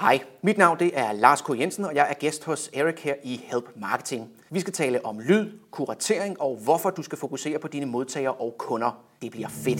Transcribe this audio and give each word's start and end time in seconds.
Hej, 0.00 0.20
mit 0.42 0.58
navn 0.58 0.78
det 0.78 0.90
er 0.94 1.12
Lars 1.12 1.42
K. 1.42 1.58
Jensen, 1.58 1.84
og 1.84 1.94
jeg 1.94 2.06
er 2.10 2.14
gæst 2.14 2.44
hos 2.44 2.70
Eric 2.72 3.00
her 3.02 3.14
i 3.24 3.40
Help 3.44 3.64
Marketing. 3.76 4.28
Vi 4.50 4.60
skal 4.60 4.72
tale 4.72 5.04
om 5.04 5.20
lyd, 5.20 5.52
kuratering 5.70 6.40
og 6.40 6.58
hvorfor 6.64 6.90
du 6.90 7.02
skal 7.02 7.18
fokusere 7.18 7.58
på 7.58 7.68
dine 7.68 7.86
modtagere 7.86 8.32
og 8.32 8.54
kunder. 8.58 8.90
Det 9.22 9.30
bliver 9.30 9.48
fedt. 9.48 9.78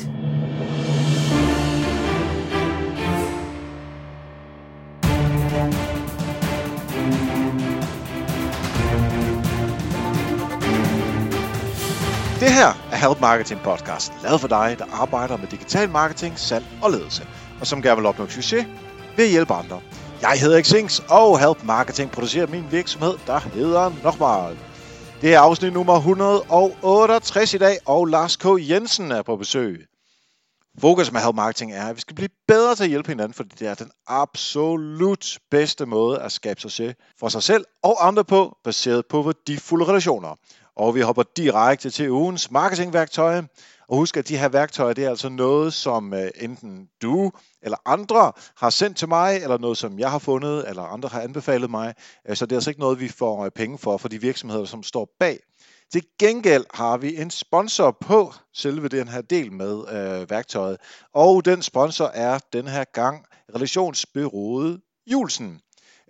Det 12.41 12.53
her 12.53 12.69
er 12.93 13.09
Help 13.09 13.21
Marketing 13.21 13.61
Podcast, 13.61 14.13
lavet 14.23 14.41
for 14.41 14.49
dig, 14.49 14.77
der 14.79 14.85
arbejder 14.93 15.37
med 15.37 15.47
digital 15.47 15.91
marketing, 15.91 16.39
salg 16.39 16.65
og 16.83 16.91
ledelse, 16.91 17.27
og 17.61 17.67
som 17.67 17.83
gerne 17.83 17.97
vil 17.97 18.07
opnå 18.07 18.27
succes 18.27 18.67
ved 19.17 19.25
at 19.25 19.31
hjælpe 19.31 19.55
andre. 19.55 19.81
Jeg 20.23 20.41
hedder 20.41 20.63
Xings, 20.63 21.03
og 21.11 21.41
Help 21.41 21.65
Marketing 21.65 22.11
producerer 22.11 22.47
min 22.47 22.65
virksomhed, 22.71 23.15
der 23.27 23.39
hedder 23.39 23.93
Nokmal. 24.03 24.59
Det 25.21 25.35
er 25.35 25.41
afsnit 25.41 25.73
nummer 25.73 25.97
168 25.97 27.55
i 27.55 27.59
dag, 27.59 27.79
og 27.87 28.07
Lars 28.07 28.37
K. 28.37 28.45
Jensen 28.59 29.13
er 29.13 29.23
på 29.23 29.37
besøg. 29.37 29.87
Fokus 30.79 31.13
med 31.13 31.21
Help 31.21 31.35
Marketing 31.35 31.73
er, 31.73 31.87
at 31.87 31.97
vi 31.97 32.01
skal 32.01 32.17
blive 32.17 32.29
bedre 32.49 32.75
til 32.75 32.85
at 32.85 32.89
hjælpe 32.89 33.09
hinanden, 33.09 33.35
fordi 33.35 33.55
det 33.59 33.69
er 33.69 33.75
den 33.75 33.91
absolut 34.07 35.39
bedste 35.51 35.87
måde 35.87 36.21
at 36.21 36.33
skabe 36.33 36.61
succes 36.61 36.95
for 37.21 37.29
sig 37.29 37.43
selv 37.43 37.65
og 37.83 38.07
andre 38.07 38.25
på, 38.25 38.57
baseret 38.65 39.07
på 39.07 39.23
værdifulde 39.23 39.85
relationer. 39.85 40.37
Og 40.77 40.95
vi 40.95 41.01
hopper 41.01 41.23
direkte 41.37 41.91
til 41.91 42.11
ugens 42.11 42.51
marketingværktøj. 42.51 43.43
Og 43.89 43.97
husk, 43.97 44.17
at 44.17 44.29
de 44.29 44.39
her 44.39 44.49
værktøjer, 44.49 44.93
det 44.93 45.05
er 45.05 45.11
altså 45.11 45.29
noget, 45.29 45.75
som 45.75 46.15
øh, 46.15 46.31
enten 46.41 46.89
du 47.03 47.33
eller 47.63 47.77
andre 47.85 48.33
har 48.57 48.71
sendt 48.71 48.97
til 48.97 49.09
mig, 49.09 49.37
eller 49.43 49.59
noget, 49.59 49.79
som 49.79 49.99
jeg 49.99 50.11
har 50.11 50.19
fundet, 50.19 50.69
eller 50.69 50.83
andre 50.83 51.09
har 51.09 51.21
anbefalet 51.21 51.71
mig. 51.71 51.95
Øh, 52.29 52.37
så 52.37 52.47
det 52.47 52.53
er 52.53 52.57
altså 52.57 52.71
ikke 52.71 52.81
noget, 52.81 53.01
vi 53.01 53.09
får 53.09 53.45
øh, 53.45 53.51
penge 53.51 53.79
for, 53.79 53.97
for 53.97 54.09
de 54.09 54.21
virksomheder, 54.21 54.65
som 54.65 54.83
står 54.83 55.09
bag. 55.21 55.39
Til 55.93 56.03
gengæld 56.19 56.65
har 56.75 56.97
vi 56.97 57.17
en 57.17 57.31
sponsor 57.31 57.97
på 58.01 58.33
selve 58.55 58.89
den 58.89 59.09
her 59.09 59.21
del 59.21 59.53
med 59.53 59.89
øh, 59.89 60.31
værktøjet. 60.31 60.77
Og 61.15 61.45
den 61.45 61.63
sponsor 61.63 62.07
er 62.07 62.39
den 62.53 62.69
her 62.69 62.85
gang 62.85 63.25
relationsbyrået 63.55 64.81
Julsen. 65.07 65.61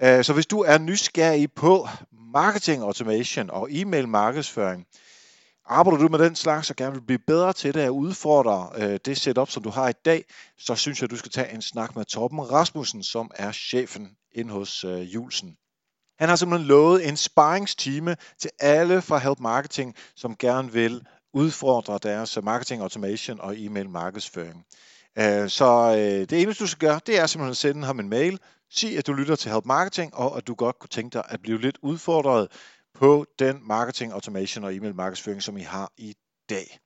Øh, 0.02 0.24
så 0.24 0.32
hvis 0.32 0.46
du 0.46 0.60
er 0.60 0.78
nysgerrig 0.78 1.52
på 1.52 1.88
marketing 2.32 2.82
automation 2.82 3.50
og 3.50 3.68
e-mail 3.70 4.08
markedsføring, 4.08 4.86
arbejder 5.68 5.98
du 5.98 6.08
med 6.08 6.18
den 6.18 6.36
slags 6.36 6.70
og 6.70 6.76
gerne 6.76 6.94
vil 6.94 7.00
blive 7.00 7.18
bedre 7.26 7.52
til 7.52 7.74
det 7.74 7.80
at 7.80 7.88
udfordre 7.88 8.70
øh, 8.76 8.98
det 9.04 9.16
setup, 9.20 9.50
som 9.50 9.62
du 9.62 9.70
har 9.70 9.88
i 9.88 9.92
dag, 10.04 10.24
så 10.58 10.74
synes 10.74 11.00
jeg, 11.00 11.04
at 11.04 11.10
du 11.10 11.16
skal 11.16 11.30
tage 11.30 11.54
en 11.54 11.62
snak 11.62 11.96
med 11.96 12.04
Torben 12.04 12.50
Rasmussen, 12.50 13.02
som 13.02 13.30
er 13.34 13.52
chefen 13.52 14.08
ind 14.32 14.50
hos 14.50 14.84
øh, 14.84 15.14
Julsen. 15.14 15.56
Han 16.18 16.28
har 16.28 16.36
simpelthen 16.36 16.68
lovet 16.68 17.08
en 17.08 17.16
sparringstime 17.16 18.16
til 18.38 18.50
alle 18.60 19.02
fra 19.02 19.18
Help 19.18 19.40
Marketing, 19.40 19.94
som 20.16 20.36
gerne 20.36 20.72
vil 20.72 21.06
udfordre 21.34 21.98
deres 22.02 22.38
marketing 22.42 22.82
automation 22.82 23.40
og 23.40 23.54
e-mail 23.56 23.90
markedsføring. 23.90 24.64
Øh, 25.18 25.48
så 25.48 25.94
øh, 25.98 26.28
det 26.30 26.42
eneste, 26.42 26.64
du 26.64 26.68
skal 26.68 26.88
gøre, 26.88 27.00
det 27.06 27.18
er 27.18 27.26
simpelthen 27.26 27.50
at 27.50 27.56
sende 27.56 27.86
ham 27.86 28.00
en 28.00 28.08
mail, 28.08 28.38
sig, 28.70 28.98
at 28.98 29.06
du 29.06 29.12
lytter 29.12 29.36
til 29.36 29.50
Help 29.50 29.64
Marketing, 29.64 30.14
og 30.14 30.36
at 30.36 30.46
du 30.46 30.54
godt 30.54 30.78
kunne 30.78 30.88
tænke 30.88 31.14
dig 31.14 31.24
at 31.28 31.42
blive 31.42 31.60
lidt 31.60 31.78
udfordret 31.82 32.48
på 32.98 33.26
den 33.38 33.60
marketing 33.62 34.12
automation 34.12 34.64
og 34.64 34.74
e-mail 34.74 34.94
markedsføring, 34.94 35.42
som 35.42 35.56
I 35.56 35.60
har 35.60 35.92
i 35.96 36.14
dag. 36.48 36.78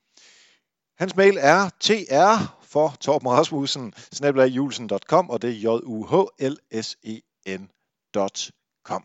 Hans 0.98 1.16
mail 1.16 1.38
er 1.40 1.70
tr 1.80 2.56
for 2.62 2.94
Torben 3.00 3.28
Rasmussen, 3.30 3.94
snabelagjulsen.com, 4.12 5.30
og 5.30 5.42
det 5.42 5.50
er 5.50 5.54
j 5.54 5.66
u 5.66 6.06
h 6.06 6.14
l 6.48 6.56
s 6.82 6.96
e 7.02 7.20
n.com. 7.46 9.04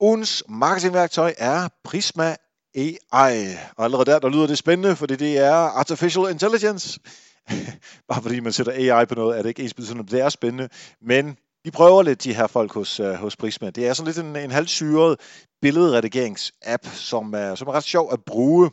Ugens 0.00 0.42
marketingværktøj 0.48 1.34
er 1.38 1.68
Prisma 1.84 2.36
AI. 2.74 3.56
Og 3.76 3.84
allerede 3.84 4.10
der, 4.10 4.18
der 4.18 4.28
lyder 4.28 4.46
det 4.46 4.58
spændende, 4.58 4.96
fordi 4.96 5.16
det 5.16 5.38
er 5.38 5.54
Artificial 5.54 6.30
Intelligence. 6.30 7.00
Bare 8.08 8.22
fordi 8.22 8.40
man 8.40 8.52
sætter 8.52 8.96
AI 8.96 9.04
på 9.04 9.14
noget, 9.14 9.38
er 9.38 9.42
det 9.42 9.48
ikke 9.48 9.62
ens 9.62 9.74
betydende, 9.74 10.06
det 10.06 10.20
er 10.20 10.28
spændende. 10.28 10.68
Men 11.00 11.38
vi 11.64 11.70
prøver 11.70 12.02
lidt 12.02 12.24
de 12.24 12.34
her 12.34 12.46
folk 12.46 12.72
hos, 12.72 13.00
uh, 13.00 13.12
hos 13.12 13.36
Prisma. 13.36 13.70
Det 13.70 13.86
er 13.86 13.92
sådan 13.92 14.06
lidt 14.06 14.18
en, 14.18 14.36
en 14.36 14.50
halvsyret 14.50 15.20
billedredigerings-app, 15.62 16.88
som 16.94 17.34
er, 17.34 17.54
som 17.54 17.68
er 17.68 17.72
ret 17.72 17.84
sjov 17.84 18.12
at 18.12 18.24
bruge. 18.24 18.70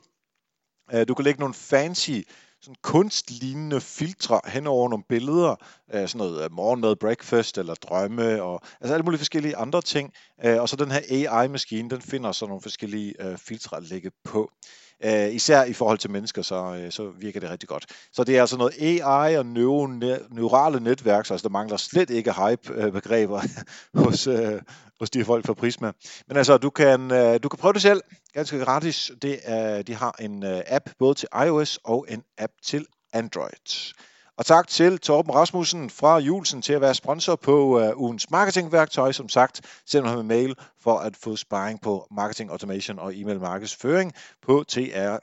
Uh, 0.94 1.02
du 1.08 1.14
kan 1.14 1.26
lægge 1.26 1.40
nogle 1.40 1.54
fancy 1.54 2.20
sådan 2.62 2.76
kunstlignende 2.82 3.82
filtre 3.82 4.42
hen 4.46 4.68
over 4.68 4.90
nogle 4.90 5.04
billeder, 5.10 5.56
øh, 5.94 6.08
sådan 6.08 6.18
noget 6.28 6.52
morgenmad, 6.52 6.96
breakfast 6.96 7.58
eller 7.58 7.74
drømme, 7.74 8.44
og 8.44 8.62
altså 8.82 8.94
alle 8.94 9.04
mulige 9.04 9.18
forskellige 9.18 9.58
andre 9.58 9.82
ting. 9.82 10.14
Uh, 10.46 10.62
og 10.62 10.70
så 10.70 10.76
den 10.76 10.92
her 10.92 11.02
AI-maskine, 11.10 11.90
den 11.90 12.02
finder 12.02 12.32
så 12.32 12.46
nogle 12.46 12.62
forskellige 12.62 13.16
filtre 13.38 13.78
at 13.78 13.84
lægge 13.84 14.12
på. 14.24 14.52
Uh, 15.06 15.36
især 15.36 15.64
i 15.64 15.74
forhold 15.74 15.98
til 15.98 16.12
mennesker, 16.12 16.42
så, 16.42 16.76
øh, 16.76 16.92
så 16.92 17.12
virker 17.20 17.40
det 17.40 17.50
rigtig 17.50 17.70
godt. 17.70 17.86
Så 18.14 18.24
det 18.24 18.38
er 18.38 18.42
altså 18.42 18.58
noget 18.58 18.74
AI 18.82 19.38
og 19.38 19.46
neurale 19.46 20.80
netværk, 20.80 21.26
så 21.26 21.34
altså 21.34 21.48
der 21.48 21.52
mangler 21.52 21.78
slet 21.78 22.10
ikke 22.10 22.32
hype-begreber 22.32 23.42
hos, 24.04 24.28
øh, 24.28 24.62
hos 25.00 25.10
de 25.10 25.26
folk 25.26 25.46
fra 25.46 25.54
Prisma. 25.54 25.92
Men 26.28 26.38
altså, 26.38 26.58
du 26.58 26.70
kan, 26.70 27.12
øh, 27.12 27.40
du 27.44 27.50
kan 27.50 27.58
prøve 27.58 27.74
det 27.74 27.82
selv, 27.82 28.02
ganske 28.34 28.60
gratis. 28.60 29.12
Det 29.22 29.40
er, 29.44 29.82
de 29.82 29.96
har 29.96 30.16
en 30.20 30.44
øh, 30.44 30.62
app 30.68 30.90
både 31.00 31.14
til 31.14 31.28
iOS 31.46 31.80
og 31.84 32.06
en 32.10 32.24
app 32.38 32.54
til 32.64 32.86
Android. 33.14 33.94
Og 34.42 34.46
tak 34.46 34.68
til 34.68 35.00
Torben 35.00 35.36
Rasmussen 35.36 35.90
fra 35.90 36.18
Julsen 36.18 36.62
til 36.62 36.74
at 36.74 36.82
være 36.82 36.96
sponsor 36.96 37.36
på 37.36 37.82
uh, 37.82 38.02
ugens 38.02 38.32
marketingværktøj. 38.32 39.12
Som 39.12 39.30
sagt, 39.30 39.62
send 39.86 40.06
ham 40.06 40.20
en 40.20 40.28
mail 40.28 40.56
for 40.80 40.98
at 40.98 41.16
få 41.16 41.36
sparring 41.36 41.82
på 41.82 42.08
marketing 42.12 42.52
automation 42.52 43.00
og 43.00 43.16
e-mail 43.16 43.40
markedsføring 43.40 44.14
på 44.42 44.64
tr 44.68 45.18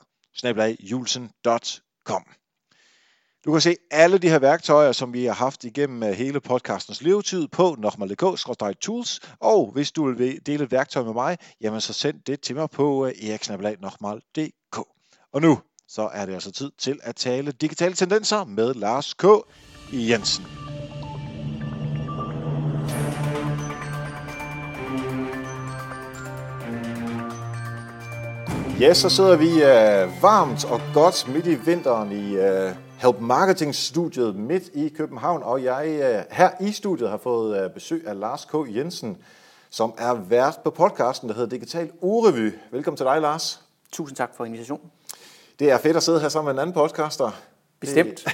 Du 3.45 3.53
kan 3.53 3.61
se 3.61 3.77
alle 3.91 4.19
de 4.19 4.29
her 4.29 4.39
værktøjer, 4.39 4.93
som 4.93 5.13
vi 5.13 5.25
har 5.25 5.35
haft 5.35 5.65
igennem 5.65 6.03
uh, 6.03 6.09
hele 6.09 6.41
podcastens 6.41 7.03
levetid 7.03 7.49
på 7.49 7.77
nokmal.dk-tools. 7.79 9.21
Og 9.41 9.71
hvis 9.73 9.93
du 9.93 10.13
vil 10.13 10.47
dele 10.47 10.65
et 10.65 10.73
værktøj 10.73 11.03
med 11.03 11.13
mig, 11.13 11.39
jamen 11.61 11.81
så 11.81 11.93
send 11.93 12.21
det 12.27 12.41
til 12.41 12.57
mig 12.57 12.71
på 12.71 13.05
uh, 13.05 13.09
eriksnabelag.nokmal.dk. 13.09 14.79
Og 15.33 15.41
nu 15.41 15.59
så 15.89 16.11
er 16.13 16.27
det 16.27 16.35
altså 16.35 16.53
tid 16.53 16.71
til 16.79 17.01
at 17.03 17.17
tale 17.17 17.53
digitale 17.53 17.95
tendenser 17.95 18.45
med 18.45 18.75
Lars 18.75 19.15
K. 19.15 19.25
Jensen. 19.93 20.45
Ja, 28.81 28.95
så 28.95 29.09
sidder 29.09 29.37
vi 29.37 29.49
uh, 29.49 30.23
varmt 30.23 30.65
og 30.65 30.81
godt 30.95 31.29
midt 31.29 31.47
i 31.47 31.55
vinteren 31.55 32.13
i 32.13 32.37
uh, 32.37 32.75
Help 32.99 33.21
Marketing 33.21 33.75
studiet 33.75 34.37
midt 34.37 34.63
i 34.75 34.89
København, 34.89 35.43
og 35.43 35.65
jeg 35.65 35.87
uh, 35.93 36.37
her 36.37 36.51
i 36.61 36.73
studiet 36.73 37.11
har 37.11 37.17
fået 37.17 37.65
uh, 37.65 37.71
besøg 37.71 38.05
af 38.07 38.21
Lars 38.21 38.45
K. 38.45 38.55
Jensen, 38.77 39.17
som 39.71 39.95
er 39.99 40.15
vært 40.15 40.59
på 40.65 40.71
podcasten, 40.71 41.29
der 41.29 41.35
hedder 41.35 41.49
Digital 41.49 41.91
Urevy. 42.01 42.53
Velkommen 42.71 42.97
til 42.97 43.07
dig, 43.07 43.21
Lars. 43.21 43.61
Tusind 43.93 44.17
tak 44.17 44.31
for 44.37 44.45
invitationen. 44.45 44.91
Det 45.59 45.71
er 45.71 45.79
fedt 45.79 45.97
at 45.97 46.03
sidde 46.03 46.21
her 46.21 46.29
sammen 46.29 46.55
med 46.55 46.63
en 46.63 46.69
anden 46.69 46.75
podcaster. 46.75 47.31
Bestemt. 47.81 48.27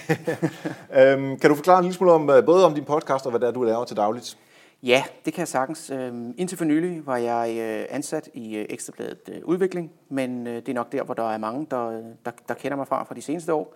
øhm, 0.99 1.39
kan 1.39 1.51
du 1.51 1.55
forklare 1.57 1.79
en 1.79 1.85
lille 1.85 1.95
smule 1.95 2.13
om, 2.13 2.31
øh, 2.31 2.45
både 2.45 2.67
om 2.67 2.75
din 2.75 2.85
podcast 2.85 3.27
og 3.27 3.31
hvad 3.31 3.41
det 3.41 3.47
er, 3.47 3.53
du 3.53 3.63
laver 3.63 3.85
til 3.85 3.97
dagligt? 3.97 4.39
Ja, 4.83 5.05
det 5.25 5.33
kan 5.33 5.41
jeg 5.41 5.49
sagtens. 5.49 5.91
Øhm, 5.91 6.35
indtil 6.39 6.59
for 6.59 6.65
nylig 6.65 7.07
var 7.07 7.17
jeg 7.17 7.57
øh, 7.59 7.87
ansat 7.91 8.29
i 8.35 8.57
øh, 8.57 8.67
Ekstrabladet 8.69 9.43
Udvikling, 9.45 9.93
men 10.09 10.47
det 10.47 10.69
er 10.69 10.75
nok 10.75 10.93
der, 10.93 11.03
hvor 11.03 11.15
der 11.15 11.31
er 11.31 11.39
mange, 11.39 11.67
der, 11.71 11.91
der, 12.25 12.31
der 12.49 12.55
kender 12.55 12.77
mig 12.77 12.89
fra 12.89 13.05
fra 13.05 13.15
de 13.15 13.23
seneste 13.23 13.55
år. 13.55 13.75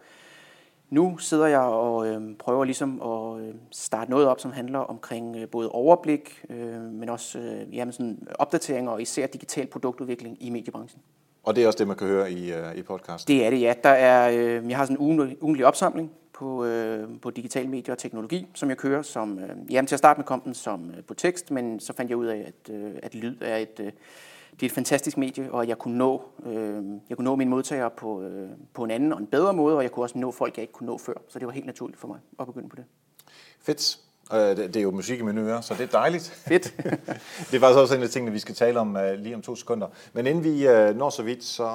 Nu 0.90 1.18
sidder 1.18 1.46
jeg 1.46 1.60
og 1.60 2.06
øh, 2.06 2.36
prøver 2.38 2.64
ligesom 2.64 3.02
at 3.02 3.40
øh, 3.40 3.54
starte 3.70 4.10
noget 4.10 4.26
op, 4.26 4.40
som 4.40 4.52
handler 4.52 4.78
omkring 4.78 5.36
øh, 5.36 5.48
både 5.48 5.68
overblik, 5.68 6.44
øh, 6.50 6.80
men 6.80 7.08
også 7.08 7.38
øh, 7.38 7.76
jamen 7.76 7.92
sådan 7.92 8.28
opdateringer 8.38 8.92
og 8.92 9.02
især 9.02 9.26
digital 9.26 9.66
produktudvikling 9.66 10.42
i 10.42 10.50
mediebranchen. 10.50 11.02
Og 11.48 11.56
det 11.56 11.62
er 11.62 11.66
også 11.66 11.78
det, 11.78 11.86
man 11.86 11.96
kan 11.96 12.06
høre 12.06 12.32
i, 12.32 12.52
uh, 12.52 12.76
i 12.76 12.82
podcasten? 12.82 13.34
Det 13.34 13.46
er 13.46 13.50
det, 13.50 13.60
ja. 13.60 13.74
Der 13.82 13.90
er, 13.90 14.30
øh, 14.30 14.68
jeg 14.68 14.76
har 14.76 14.84
sådan 14.84 15.02
en 15.02 15.36
ugenlig 15.40 15.66
opsamling 15.66 16.10
på, 16.32 16.64
øh, 16.64 17.08
på 17.22 17.30
digital 17.30 17.68
medier 17.68 17.94
og 17.94 17.98
teknologi, 17.98 18.46
som 18.54 18.68
jeg 18.68 18.76
kører. 18.76 19.02
Som, 19.02 19.38
øh, 19.38 19.48
jamen, 19.70 19.86
til 19.86 19.94
at 19.94 19.98
starte 19.98 20.18
med 20.18 20.24
kom 20.24 20.40
den 20.40 20.54
som 20.54 20.90
øh, 20.90 21.04
på 21.04 21.14
tekst, 21.14 21.50
men 21.50 21.80
så 21.80 21.92
fandt 21.92 22.10
jeg 22.10 22.18
ud 22.18 22.26
af, 22.26 22.36
at, 22.36 22.74
øh, 22.74 22.90
at 23.02 23.14
lyd 23.14 23.36
er 23.40 23.56
et, 23.56 23.80
øh, 23.80 23.86
det 24.50 24.62
er 24.62 24.66
et 24.66 24.72
fantastisk 24.72 25.16
medie, 25.16 25.52
og 25.52 25.68
jeg 25.68 25.78
kunne 25.78 25.98
nå, 25.98 26.22
øh, 26.46 26.84
jeg 27.08 27.16
kunne 27.16 27.24
nå 27.24 27.36
mine 27.36 27.50
modtagere 27.50 27.90
på, 27.90 28.22
øh, 28.22 28.48
på 28.74 28.84
en 28.84 28.90
anden 28.90 29.12
og 29.12 29.18
en 29.18 29.26
bedre 29.26 29.54
måde, 29.54 29.76
og 29.76 29.82
jeg 29.82 29.90
kunne 29.90 30.04
også 30.04 30.18
nå 30.18 30.30
folk, 30.30 30.56
jeg 30.56 30.62
ikke 30.62 30.72
kunne 30.72 30.86
nå 30.86 30.98
før. 30.98 31.14
Så 31.28 31.38
det 31.38 31.46
var 31.46 31.52
helt 31.52 31.66
naturligt 31.66 32.00
for 32.00 32.08
mig 32.08 32.18
at 32.40 32.46
begynde 32.46 32.68
på 32.68 32.76
det. 32.76 32.84
Fedt. 33.60 34.07
Øh, 34.32 34.56
det 34.56 34.76
er 34.76 34.80
jo 34.80 34.90
musik 34.90 35.18
i 35.18 35.22
mine 35.22 35.40
ører, 35.40 35.60
så 35.60 35.74
det 35.74 35.82
er 35.82 35.86
dejligt. 35.86 36.24
Fedt. 36.48 36.74
det 37.50 37.54
er 37.54 37.60
faktisk 37.60 37.78
også 37.78 37.96
en 37.96 38.02
af 38.02 38.08
tingene, 38.08 38.32
vi 38.32 38.38
skal 38.38 38.54
tale 38.54 38.80
om 38.80 38.96
uh, 38.96 39.12
lige 39.18 39.34
om 39.34 39.42
to 39.42 39.56
sekunder. 39.56 39.86
Men 40.12 40.26
inden 40.26 40.44
vi 40.44 40.68
uh, 40.68 40.96
når 40.96 41.10
så 41.10 41.22
vidt, 41.22 41.44
så 41.44 41.68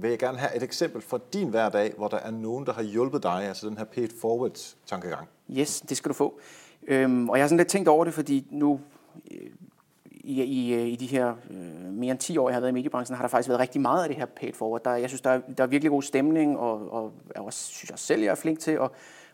vil 0.00 0.10
jeg 0.10 0.18
gerne 0.18 0.38
have 0.38 0.56
et 0.56 0.62
eksempel 0.62 1.02
fra 1.02 1.18
din 1.32 1.48
hverdag, 1.48 1.94
hvor 1.96 2.08
der 2.08 2.18
er 2.18 2.30
nogen, 2.30 2.66
der 2.66 2.72
har 2.72 2.82
hjulpet 2.82 3.22
dig, 3.22 3.44
altså 3.48 3.68
den 3.68 3.78
her 3.78 3.84
paid 3.84 4.08
forward 4.20 4.74
tankegang. 4.86 5.28
Yes, 5.50 5.80
det 5.80 5.96
skal 5.96 6.08
du 6.08 6.14
få. 6.14 6.40
Øhm, 6.86 7.28
og 7.28 7.36
jeg 7.36 7.42
har 7.42 7.48
sådan 7.48 7.56
lidt 7.56 7.68
tænkt 7.68 7.88
over 7.88 8.04
det, 8.04 8.14
fordi 8.14 8.46
nu 8.50 8.80
øh, 9.30 9.38
i, 10.10 10.42
i, 10.42 10.88
i 10.88 10.96
de 10.96 11.06
her 11.06 11.34
øh, 11.50 11.92
mere 11.92 12.10
end 12.10 12.18
10 12.18 12.38
år, 12.38 12.48
jeg 12.48 12.56
har 12.56 12.60
været 12.60 12.70
i 12.70 12.74
mediebranchen, 12.74 13.16
har 13.16 13.22
der 13.22 13.28
faktisk 13.28 13.48
været 13.48 13.60
rigtig 13.60 13.80
meget 13.80 14.02
af 14.02 14.08
det 14.08 14.16
her 14.16 14.26
paid 14.26 14.52
forward. 14.52 14.84
Der, 14.84 14.94
jeg 14.94 15.10
synes, 15.10 15.20
der 15.20 15.30
er, 15.30 15.40
der 15.58 15.64
er 15.64 15.68
virkelig 15.68 15.90
god 15.90 16.02
stemning, 16.02 16.58
og, 16.58 16.92
og 16.92 17.12
jeg 17.34 17.42
også, 17.42 17.64
synes 17.64 17.90
jeg 17.90 17.98
selv, 17.98 18.22
jeg 18.22 18.30
er 18.30 18.34
flink 18.34 18.58
til 18.58 18.70
at, 18.70 18.90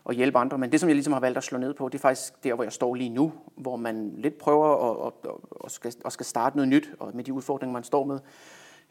at 0.09 0.15
hjælpe 0.15 0.37
andre. 0.37 0.57
Men 0.57 0.71
det, 0.71 0.79
som 0.79 0.89
jeg 0.89 0.95
ligesom 0.95 1.13
har 1.13 1.19
valgt 1.19 1.37
at 1.37 1.43
slå 1.43 1.57
ned 1.57 1.73
på, 1.73 1.89
det 1.89 1.97
er 1.97 2.01
faktisk 2.01 2.43
der, 2.43 2.53
hvor 2.53 2.63
jeg 2.63 2.73
står 2.73 2.95
lige 2.95 3.09
nu, 3.09 3.31
hvor 3.55 3.75
man 3.75 4.13
lidt 4.17 4.37
prøver 4.37 4.91
at, 4.91 5.13
at, 5.25 5.31
at, 5.65 5.71
skal, 5.71 5.93
at 6.05 6.13
skal 6.13 6.25
starte 6.25 6.55
noget 6.55 6.69
nyt, 6.69 6.89
og 6.99 7.11
med 7.13 7.23
de 7.23 7.33
udfordringer, 7.33 7.73
man 7.73 7.83
står 7.83 8.05
med. 8.05 8.19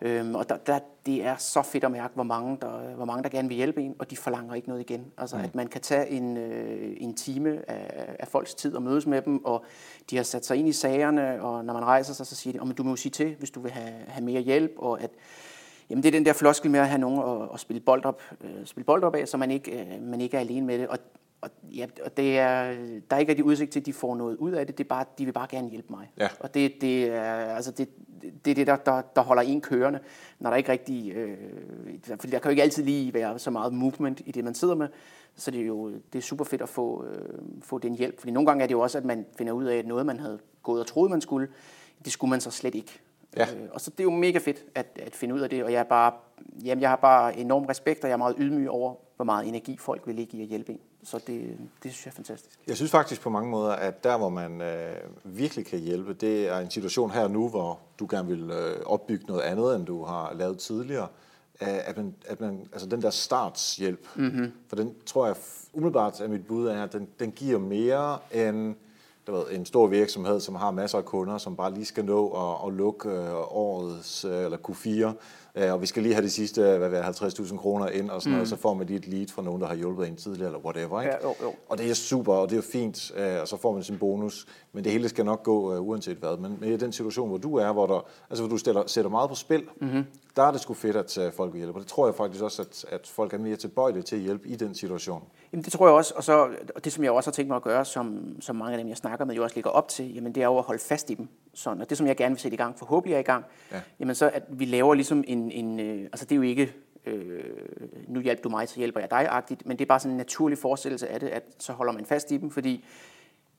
Øhm, 0.02 0.34
og 0.34 0.48
der, 0.48 0.56
der, 0.56 0.78
det 1.06 1.24
er 1.24 1.36
så 1.36 1.62
fedt 1.62 1.84
at 1.84 1.90
mærke, 1.90 2.14
hvor 2.14 2.22
mange, 2.22 2.58
der, 2.60 2.94
hvor 2.94 3.04
mange 3.04 3.22
der 3.22 3.28
gerne 3.28 3.48
vil 3.48 3.56
hjælpe 3.56 3.82
en, 3.82 3.94
og 3.98 4.10
de 4.10 4.16
forlanger 4.16 4.54
ikke 4.54 4.68
noget 4.68 4.80
igen. 4.80 5.04
Altså 5.18 5.36
mm. 5.36 5.44
at 5.44 5.54
man 5.54 5.66
kan 5.66 5.80
tage 5.80 6.08
en, 6.08 6.36
øh, 6.36 6.96
en 6.96 7.14
time 7.14 7.70
af, 7.70 8.16
af 8.18 8.28
folks 8.28 8.54
tid 8.54 8.74
og 8.74 8.82
mødes 8.82 9.06
med 9.06 9.22
dem, 9.22 9.44
og 9.44 9.64
de 10.10 10.16
har 10.16 10.22
sat 10.22 10.46
sig 10.46 10.56
ind 10.56 10.68
i 10.68 10.72
sagerne, 10.72 11.42
og 11.42 11.64
når 11.64 11.74
man 11.74 11.84
rejser 11.84 12.14
sig, 12.14 12.26
så 12.26 12.36
siger 12.36 12.52
de, 12.52 12.60
oh, 12.60 12.70
du 12.78 12.82
må 12.82 12.90
jo 12.90 12.96
sige 12.96 13.12
til, 13.12 13.34
hvis 13.38 13.50
du 13.50 13.60
vil 13.60 13.70
have, 13.70 13.92
have 14.08 14.24
mere 14.24 14.40
hjælp, 14.40 14.72
og 14.76 15.02
at 15.02 15.10
Jamen 15.90 16.02
det 16.02 16.08
er 16.08 16.12
den 16.12 16.26
der 16.26 16.32
floskel 16.32 16.70
med 16.70 16.80
at 16.80 16.88
have 16.88 16.98
nogen 16.98 17.42
at, 17.42 17.48
at 17.54 17.60
spille, 17.60 17.80
bold 17.80 18.04
op, 18.04 18.22
øh, 18.40 18.50
spille 18.64 18.84
bold 18.84 19.04
op 19.04 19.14
af, 19.14 19.28
så 19.28 19.36
man 19.36 19.50
ikke, 19.50 19.80
øh, 19.80 20.02
man 20.02 20.20
ikke 20.20 20.36
er 20.36 20.40
alene 20.40 20.66
med 20.66 20.78
det. 20.78 20.88
Og, 20.88 20.98
og, 21.40 21.50
ja, 21.62 21.86
og 22.04 22.16
det 22.16 22.38
er, 22.38 22.64
der 23.10 23.16
er 23.16 23.18
ikke 23.18 23.30
rigtig 23.30 23.44
udsigt 23.44 23.70
til, 23.70 23.80
at 23.80 23.86
de 23.86 23.92
får 23.92 24.16
noget 24.16 24.36
ud 24.36 24.52
af 24.52 24.66
det. 24.66 24.78
det 24.78 24.84
er 24.84 24.88
bare, 24.88 25.04
de 25.18 25.24
vil 25.24 25.32
bare 25.32 25.46
gerne 25.50 25.68
hjælpe 25.68 25.86
mig. 25.90 26.12
Ja. 26.18 26.28
Og 26.40 26.54
det, 26.54 26.72
det, 26.80 27.04
er, 27.04 27.32
altså 27.32 27.70
det, 27.70 27.88
det 28.44 28.50
er 28.50 28.54
det, 28.54 28.66
der, 28.66 28.76
der, 28.76 29.02
der 29.16 29.22
holder 29.22 29.42
en 29.42 29.60
kørende, 29.60 30.00
når 30.38 30.50
der 30.50 30.56
ikke 30.56 30.72
rigtig... 30.72 31.12
Øh, 31.12 31.36
fordi 32.08 32.32
der 32.32 32.38
kan 32.38 32.44
jo 32.44 32.50
ikke 32.50 32.62
altid 32.62 32.84
lige 32.84 33.14
være 33.14 33.38
så 33.38 33.50
meget 33.50 33.72
movement 33.72 34.22
i 34.26 34.32
det, 34.32 34.44
man 34.44 34.54
sidder 34.54 34.74
med. 34.74 34.88
Så 35.36 35.50
det 35.50 35.60
er 35.60 35.66
jo 35.66 35.90
det 35.90 36.18
er 36.18 36.22
super 36.22 36.44
fedt 36.44 36.62
at 36.62 36.68
få, 36.68 37.04
øh, 37.04 37.38
få 37.62 37.78
den 37.78 37.94
hjælp. 37.94 38.18
Fordi 38.18 38.32
nogle 38.32 38.46
gange 38.46 38.62
er 38.62 38.66
det 38.66 38.74
jo 38.74 38.80
også, 38.80 38.98
at 38.98 39.04
man 39.04 39.26
finder 39.38 39.52
ud 39.52 39.64
af, 39.64 39.76
at 39.76 39.86
noget, 39.86 40.06
man 40.06 40.20
havde 40.20 40.38
gået 40.62 40.80
og 40.80 40.86
troet, 40.86 41.10
man 41.10 41.20
skulle, 41.20 41.48
det 42.04 42.12
skulle 42.12 42.30
man 42.30 42.40
så 42.40 42.50
slet 42.50 42.74
ikke. 42.74 43.00
Ja. 43.36 43.42
Øh, 43.42 43.68
og 43.72 43.80
så 43.80 43.90
det 43.90 44.00
er 44.00 44.04
jo 44.04 44.10
mega 44.10 44.38
fedt 44.38 44.64
at, 44.74 44.86
at 45.02 45.14
finde 45.14 45.34
ud 45.34 45.40
af 45.40 45.50
det, 45.50 45.64
og 45.64 45.72
jeg 45.72 45.78
er 45.78 45.84
bare, 45.84 46.12
jamen, 46.64 46.82
jeg 46.82 46.88
har 46.88 46.96
bare 46.96 47.36
enorm 47.36 47.64
respekt, 47.64 48.04
og 48.04 48.08
jeg 48.08 48.14
er 48.14 48.18
meget 48.18 48.34
ydmyg 48.38 48.70
over, 48.70 48.94
hvor 49.16 49.24
meget 49.24 49.48
energi 49.48 49.76
folk 49.76 50.06
vil 50.06 50.14
lægge 50.14 50.38
i 50.38 50.42
at 50.42 50.48
hjælpe 50.48 50.72
en. 50.72 50.80
Så 51.02 51.18
det, 51.26 51.58
det 51.82 51.92
synes 51.92 52.06
jeg 52.06 52.10
er 52.10 52.14
fantastisk. 52.14 52.58
Jeg 52.66 52.76
synes 52.76 52.90
faktisk 52.90 53.20
på 53.20 53.30
mange 53.30 53.50
måder, 53.50 53.72
at 53.72 54.04
der, 54.04 54.18
hvor 54.18 54.28
man 54.28 54.60
øh, 54.60 54.96
virkelig 55.24 55.66
kan 55.66 55.78
hjælpe, 55.78 56.12
det 56.12 56.48
er 56.48 56.58
en 56.58 56.70
situation 56.70 57.10
her 57.10 57.28
nu, 57.28 57.48
hvor 57.48 57.78
du 57.98 58.06
gerne 58.10 58.28
vil 58.28 58.50
øh, 58.50 58.80
opbygge 58.86 59.24
noget 59.26 59.40
andet, 59.40 59.76
end 59.76 59.86
du 59.86 60.04
har 60.04 60.34
lavet 60.34 60.58
tidligere. 60.58 61.08
At 61.60 61.96
man, 61.96 62.14
at 62.26 62.40
man, 62.40 62.66
altså 62.72 62.88
den 62.88 63.02
der 63.02 63.10
startshjælp, 63.10 64.06
mm-hmm. 64.16 64.52
for 64.68 64.76
den 64.76 64.94
tror 65.06 65.26
jeg 65.26 65.36
umiddelbart, 65.72 66.20
at 66.20 66.30
mit 66.30 66.46
bud 66.46 66.66
er, 66.66 66.82
at 66.82 66.92
den, 66.92 67.08
den 67.18 67.32
giver 67.32 67.58
mere 67.58 68.18
end 68.32 68.74
du 69.26 69.32
ved, 69.32 69.42
en 69.50 69.66
stor 69.66 69.86
virksomhed, 69.86 70.40
som 70.40 70.54
har 70.54 70.70
masser 70.70 70.98
af 70.98 71.04
kunder, 71.04 71.38
som 71.38 71.56
bare 71.56 71.74
lige 71.74 71.84
skal 71.84 72.04
nå 72.04 72.28
at, 72.28 72.68
at 72.68 72.74
lukke 72.74 73.08
øh, 73.08 73.34
årets 73.34 74.24
øh, 74.24 74.44
eller 74.44 74.58
Q4, 74.68 75.12
øh, 75.54 75.72
og 75.72 75.80
vi 75.80 75.86
skal 75.86 76.02
lige 76.02 76.14
have 76.14 76.24
de 76.24 76.30
sidste 76.30 76.76
hvad 76.76 77.02
50.000 77.02 77.56
kroner 77.56 77.88
ind, 77.88 78.10
og 78.10 78.22
sådan 78.22 78.30
mm. 78.30 78.36
noget, 78.36 78.48
så 78.48 78.56
får 78.56 78.74
man 78.74 78.86
lige 78.86 78.98
et 78.98 79.06
lead 79.06 79.28
fra 79.28 79.42
nogen, 79.42 79.60
der 79.60 79.68
har 79.68 79.74
hjulpet 79.74 80.08
en 80.08 80.16
tidligere, 80.16 80.46
eller 80.46 80.58
whatever. 80.58 81.00
Ikke? 81.00 81.14
Ja, 81.14 81.28
jo, 81.28 81.34
jo. 81.42 81.54
Og 81.68 81.78
det 81.78 81.90
er 81.90 81.94
super, 81.94 82.34
og 82.34 82.50
det 82.50 82.58
er 82.58 82.62
fint, 82.62 83.10
og 83.40 83.48
så 83.48 83.56
får 83.56 83.72
man 83.72 83.82
sin 83.82 83.98
bonus, 83.98 84.46
men 84.72 84.84
det 84.84 84.92
hele 84.92 85.08
skal 85.08 85.24
nok 85.24 85.42
gå 85.42 85.76
uanset 85.78 86.16
hvad. 86.16 86.36
Men 86.36 86.64
i 86.64 86.76
den 86.76 86.92
situation, 86.92 87.28
hvor 87.28 87.38
du 87.38 87.56
er, 87.56 87.72
hvor, 87.72 87.86
der, 87.86 88.06
altså, 88.30 88.42
hvor 88.42 88.50
du 88.50 88.58
stiller, 88.58 88.82
sætter 88.86 89.10
meget 89.10 89.28
på 89.28 89.34
spil, 89.34 89.62
mm-hmm. 89.80 90.04
der 90.36 90.42
er 90.42 90.50
det 90.50 90.60
sgu 90.60 90.74
fedt, 90.74 90.96
at 90.96 91.34
folk 91.34 91.52
vil 91.52 91.58
hjælpe. 91.58 91.78
Og 91.78 91.80
det 91.80 91.88
tror 91.88 92.06
jeg 92.06 92.14
faktisk 92.14 92.44
også, 92.44 92.62
at, 92.62 92.84
at 92.88 93.06
folk 93.06 93.34
er 93.34 93.38
mere 93.38 93.56
tilbøjelige 93.56 94.02
til 94.02 94.16
at 94.16 94.22
hjælpe 94.22 94.48
i 94.48 94.56
den 94.56 94.74
situation. 94.74 95.22
Jamen 95.52 95.64
det 95.64 95.72
tror 95.72 95.86
jeg 95.86 95.94
også, 95.94 96.14
og, 96.16 96.24
så, 96.24 96.48
og 96.74 96.84
det 96.84 96.92
som 96.92 97.04
jeg 97.04 97.12
også 97.12 97.30
har 97.30 97.32
tænkt 97.32 97.48
mig 97.48 97.56
at 97.56 97.62
gøre, 97.62 97.84
som, 97.84 98.36
som 98.40 98.56
mange 98.56 98.72
af 98.72 98.78
dem, 98.78 98.88
jeg 98.88 98.96
snakker 98.96 99.24
med, 99.24 99.34
jo 99.34 99.42
også 99.42 99.54
ligger 99.54 99.70
op 99.70 99.88
til, 99.88 100.14
jamen 100.14 100.34
det 100.34 100.42
er 100.42 100.46
jo 100.46 100.58
at 100.58 100.64
holde 100.64 100.82
fast 100.82 101.10
i 101.10 101.14
dem. 101.14 101.28
Sådan, 101.54 101.80
og 101.80 101.90
det 101.90 101.98
som 101.98 102.06
jeg 102.06 102.16
gerne 102.16 102.34
vil 102.34 102.40
sætte 102.40 102.54
i 102.54 102.58
gang, 102.58 102.78
forhåbentlig 102.78 103.14
er 103.14 103.18
i 103.18 103.22
gang, 103.22 103.44
ja. 103.72 103.80
jamen 104.00 104.14
så 104.14 104.30
at 104.34 104.42
vi 104.48 104.64
laver 104.64 104.94
ligesom 104.94 105.24
en, 105.26 105.52
en 105.52 105.80
øh, 105.80 106.02
altså 106.02 106.24
det 106.24 106.32
er 106.32 106.36
jo 106.36 106.42
ikke, 106.42 106.72
øh, 107.06 107.44
nu 108.08 108.20
hjælper 108.20 108.42
du 108.42 108.48
mig, 108.48 108.68
så 108.68 108.76
hjælper 108.76 109.00
jeg 109.00 109.10
dig-agtigt, 109.10 109.66
men 109.66 109.78
det 109.78 109.84
er 109.84 109.86
bare 109.86 110.00
sådan 110.00 110.10
en 110.10 110.16
naturlig 110.16 110.58
forestillelse 110.58 111.08
af 111.08 111.20
det, 111.20 111.28
at 111.28 111.42
så 111.58 111.72
holder 111.72 111.92
man 111.92 112.06
fast 112.06 112.30
i 112.30 112.36
dem, 112.36 112.50
fordi 112.50 112.84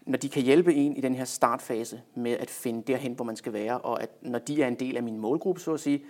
når 0.06 0.18
de 0.18 0.30
kan 0.30 0.44
hjælpe 0.44 0.74
en 0.74 0.98
i 0.98 1.02
den 1.02 1.16
her 1.16 1.26
startfase 1.26 2.02
med 2.16 2.32
at 2.32 2.50
finde 2.50 2.84
derhen, 2.88 3.14
hvor 3.14 3.26
man 3.26 3.36
skal 3.36 3.54
være, 3.54 3.78
og 3.78 4.04
at 4.04 4.10
når 4.22 4.40
de 4.40 4.64
er 4.64 4.68
en 4.68 4.76
del 4.76 4.98
af 4.98 5.04
min 5.04 5.18
målgruppe, 5.18 5.62
så 5.62 5.74
at 5.74 5.80
sige, 5.80 6.04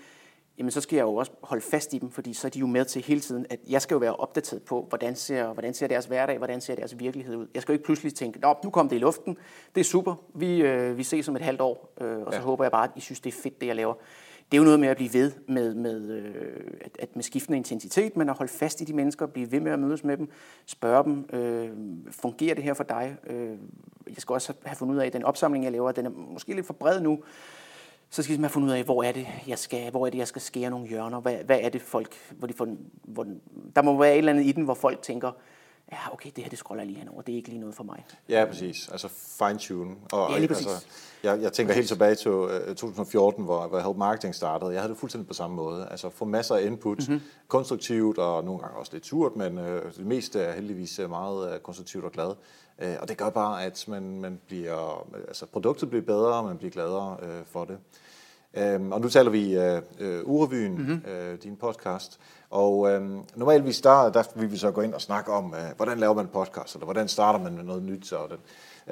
jamen 0.62 0.72
så 0.72 0.82
skal 0.82 0.96
jeg 0.96 1.04
jo 1.04 1.16
også 1.16 1.32
holde 1.44 1.64
fast 1.64 1.94
i 1.94 1.98
dem, 1.98 2.12
fordi 2.12 2.34
så 2.34 2.48
er 2.48 2.50
de 2.50 2.60
jo 2.60 2.68
med 2.68 2.86
til 2.86 3.02
hele 3.02 3.22
tiden, 3.22 3.46
at 3.50 3.60
jeg 3.70 3.82
skal 3.82 3.96
jo 3.96 4.00
være 4.00 4.16
opdateret 4.16 4.64
på, 4.64 4.86
hvordan 4.90 5.16
ser, 5.16 5.54
hvordan 5.54 5.74
ser 5.74 5.88
deres 5.88 6.06
hverdag, 6.06 6.38
hvordan 6.38 6.62
ser 6.62 6.76
deres 6.76 7.00
virkelighed 7.00 7.36
ud. 7.36 7.48
Jeg 7.54 7.62
skal 7.62 7.74
jo 7.74 7.76
ikke 7.76 7.86
pludselig 7.86 8.14
tænke, 8.14 8.40
Nå, 8.40 8.56
nu 8.64 8.70
kom 8.70 8.90
det 8.90 8.96
i 8.96 9.00
luften, 9.00 9.38
det 9.76 9.82
er 9.82 9.86
super, 9.86 10.16
vi, 10.34 10.62
øh, 10.62 10.98
vi 10.98 11.04
ses 11.04 11.28
om 11.28 11.36
et 11.36 11.42
halvt 11.42 11.62
år, 11.62 11.94
øh, 12.02 12.18
og 12.20 12.34
så 12.34 12.40
ja. 12.40 12.46
håber 12.46 12.64
jeg 12.64 12.72
bare, 12.72 12.84
at 12.84 12.90
I 12.96 13.00
synes, 13.00 13.20
det 13.20 13.34
er 13.34 13.42
fedt, 13.42 13.62
det 13.62 13.68
jeg 13.68 13.76
laver. 13.76 13.94
Det 14.52 14.58
er 14.58 14.62
jo 14.62 14.64
noget 14.64 14.80
med 14.80 14.88
at 14.88 14.98
blive 14.98 15.14
ved 15.14 15.32
med, 15.48 15.76
med, 15.76 16.10
øh, 16.10 16.56
at, 16.82 16.98
at 17.00 17.16
med 17.16 17.24
skiftende 17.24 17.58
intensitet, 17.58 18.18
men 18.18 18.30
at 18.30 18.38
holde 18.38 18.52
fast 18.52 18.82
i 18.82 18.84
de 18.84 18.94
mennesker, 18.94 19.26
blive 19.26 19.52
ved 19.52 19.60
med 19.60 19.72
at 19.72 19.80
mødes 19.80 20.04
med 20.04 20.18
dem, 20.18 20.30
spørge 20.66 21.04
dem, 21.04 21.30
øh, 21.34 21.70
fungerer 22.12 22.56
det 22.56 22.64
her 22.64 22.74
for 22.74 22.84
dig? 22.84 23.18
Øh, 23.28 23.58
jeg 24.08 24.18
skal 24.18 24.34
også 24.34 24.54
have 24.64 24.76
fundet 24.76 24.96
ud 24.96 25.00
af, 25.00 25.06
at 25.06 25.14
den 25.14 25.24
opsamling, 25.24 25.64
jeg 25.64 25.72
laver, 25.72 25.92
den 25.92 26.06
er 26.06 26.10
måske 26.10 26.54
lidt 26.54 26.66
for 26.66 26.74
bred 26.74 27.02
nu, 27.02 27.20
så 28.12 28.24
skal 28.24 28.36
man 28.36 28.44
have 28.44 28.50
fundet 28.50 28.70
ud 28.70 28.74
af, 28.74 28.84
hvor 28.84 29.04
er 29.04 29.12
det, 29.12 29.28
jeg 29.48 29.60
skal, 29.60 29.92
hvor 29.92 30.06
er 30.06 30.10
det, 30.10 30.18
jeg 30.18 30.28
skal 30.28 30.42
skære 30.42 30.70
nogle 30.70 30.88
hjørner. 30.88 31.20
Hvad, 31.20 31.36
hvad 31.36 31.60
er 31.62 31.70
det 31.70 31.82
folk, 31.82 32.16
hvor 32.32 32.48
de 32.48 32.54
får, 32.54 32.68
hvor, 33.04 33.28
der 33.76 33.82
må 33.82 33.98
være 33.98 34.12
et 34.12 34.18
eller 34.18 34.32
andet 34.32 34.46
i 34.46 34.52
den, 34.52 34.64
hvor 34.64 34.74
folk 34.74 35.02
tænker, 35.02 35.32
ja, 35.92 36.14
okay, 36.14 36.30
det 36.36 36.44
her, 36.44 36.50
det 36.50 36.60
scroller 36.60 36.84
jeg 36.84 36.88
lige 36.88 37.00
henover, 37.00 37.22
det 37.22 37.32
er 37.32 37.36
ikke 37.36 37.50
lige 37.50 37.60
noget 37.60 37.76
for 37.76 37.84
mig. 37.84 38.06
Ja, 38.30 38.46
præcis. 38.46 38.90
Altså 38.92 39.08
fine-tune. 39.08 39.96
Og, 40.12 40.32
ja, 40.32 40.38
lige 40.38 40.48
præcis. 40.48 40.68
Altså, 40.68 40.88
jeg, 41.24 41.42
jeg 41.42 41.54
tænker 41.54 41.74
helt 41.74 41.88
tilbage 41.88 42.16
til 42.16 42.32
uh, 42.32 42.50
øh, 42.56 42.76
2014, 42.76 43.44
hvor, 43.44 43.68
hvor 43.68 43.80
Help 43.80 43.98
Marketing 43.98 44.36
startede. 44.36 44.72
Jeg 44.72 44.82
havde 44.82 44.92
det 44.94 45.00
fuldstændig 45.00 45.28
på 45.28 45.34
samme 45.34 45.56
måde. 45.56 45.88
Altså 45.92 46.10
få 46.10 46.26
masser 46.26 46.56
af 46.56 46.66
input, 46.66 47.08
mm-hmm. 47.08 47.22
konstruktivt 47.48 48.18
og 48.18 48.44
nogle 48.44 48.60
gange 48.60 48.78
også 48.78 48.94
lidt 48.94 49.06
surt, 49.06 49.36
men 49.36 49.58
uh, 49.58 49.66
det 49.98 50.06
meste 50.06 50.42
er 50.42 50.54
heldigvis 50.54 51.00
meget 51.10 51.54
uh, 51.54 51.60
konstruktivt 51.60 52.06
og 52.06 52.12
glad. 52.12 52.34
Uh, 52.84 52.94
og 53.02 53.10
det 53.10 53.18
gør 53.18 53.30
bare, 53.30 53.64
at 53.64 53.86
man, 53.88 54.20
man 54.20 54.40
bliver, 54.48 55.08
altså 55.28 55.46
produktet 55.46 55.90
bliver 55.90 56.06
bedre, 56.06 56.34
og 56.34 56.46
man 56.46 56.58
bliver 56.58 56.72
gladere 56.72 57.18
uh, 57.22 57.46
for 57.46 57.66
det. 57.66 57.78
Um, 58.76 58.92
og 58.92 59.02
nu 59.02 59.10
taler 59.10 59.32
vi 59.32 59.58
uh, 59.58 59.64
uh, 60.08 60.36
Urevyen, 60.36 60.76
mm-hmm. 60.76 61.02
uh, 61.06 61.40
din 61.44 61.56
podcast. 61.56 62.20
Og 62.52 62.78
uh, 62.80 63.02
normalt 63.36 63.66
vi 63.66 63.72
starter, 63.72 64.12
der 64.12 64.24
vil 64.36 64.52
vi 64.52 64.58
så 64.58 64.72
gå 64.72 64.82
ind 64.82 64.94
og 64.94 65.02
snakke 65.02 65.32
om, 65.32 65.46
uh, 65.46 65.76
hvordan 65.78 66.00
laver 66.00 66.14
man 66.14 66.26
en 66.26 66.32
podcast, 66.34 66.76
eller 66.76 66.86
hvordan 66.86 67.08
starter 67.08 67.40
man 67.40 67.56
med 67.56 67.64
noget 67.64 67.84
nyt, 67.84 68.14
og 68.14 68.30
den, 68.30 68.38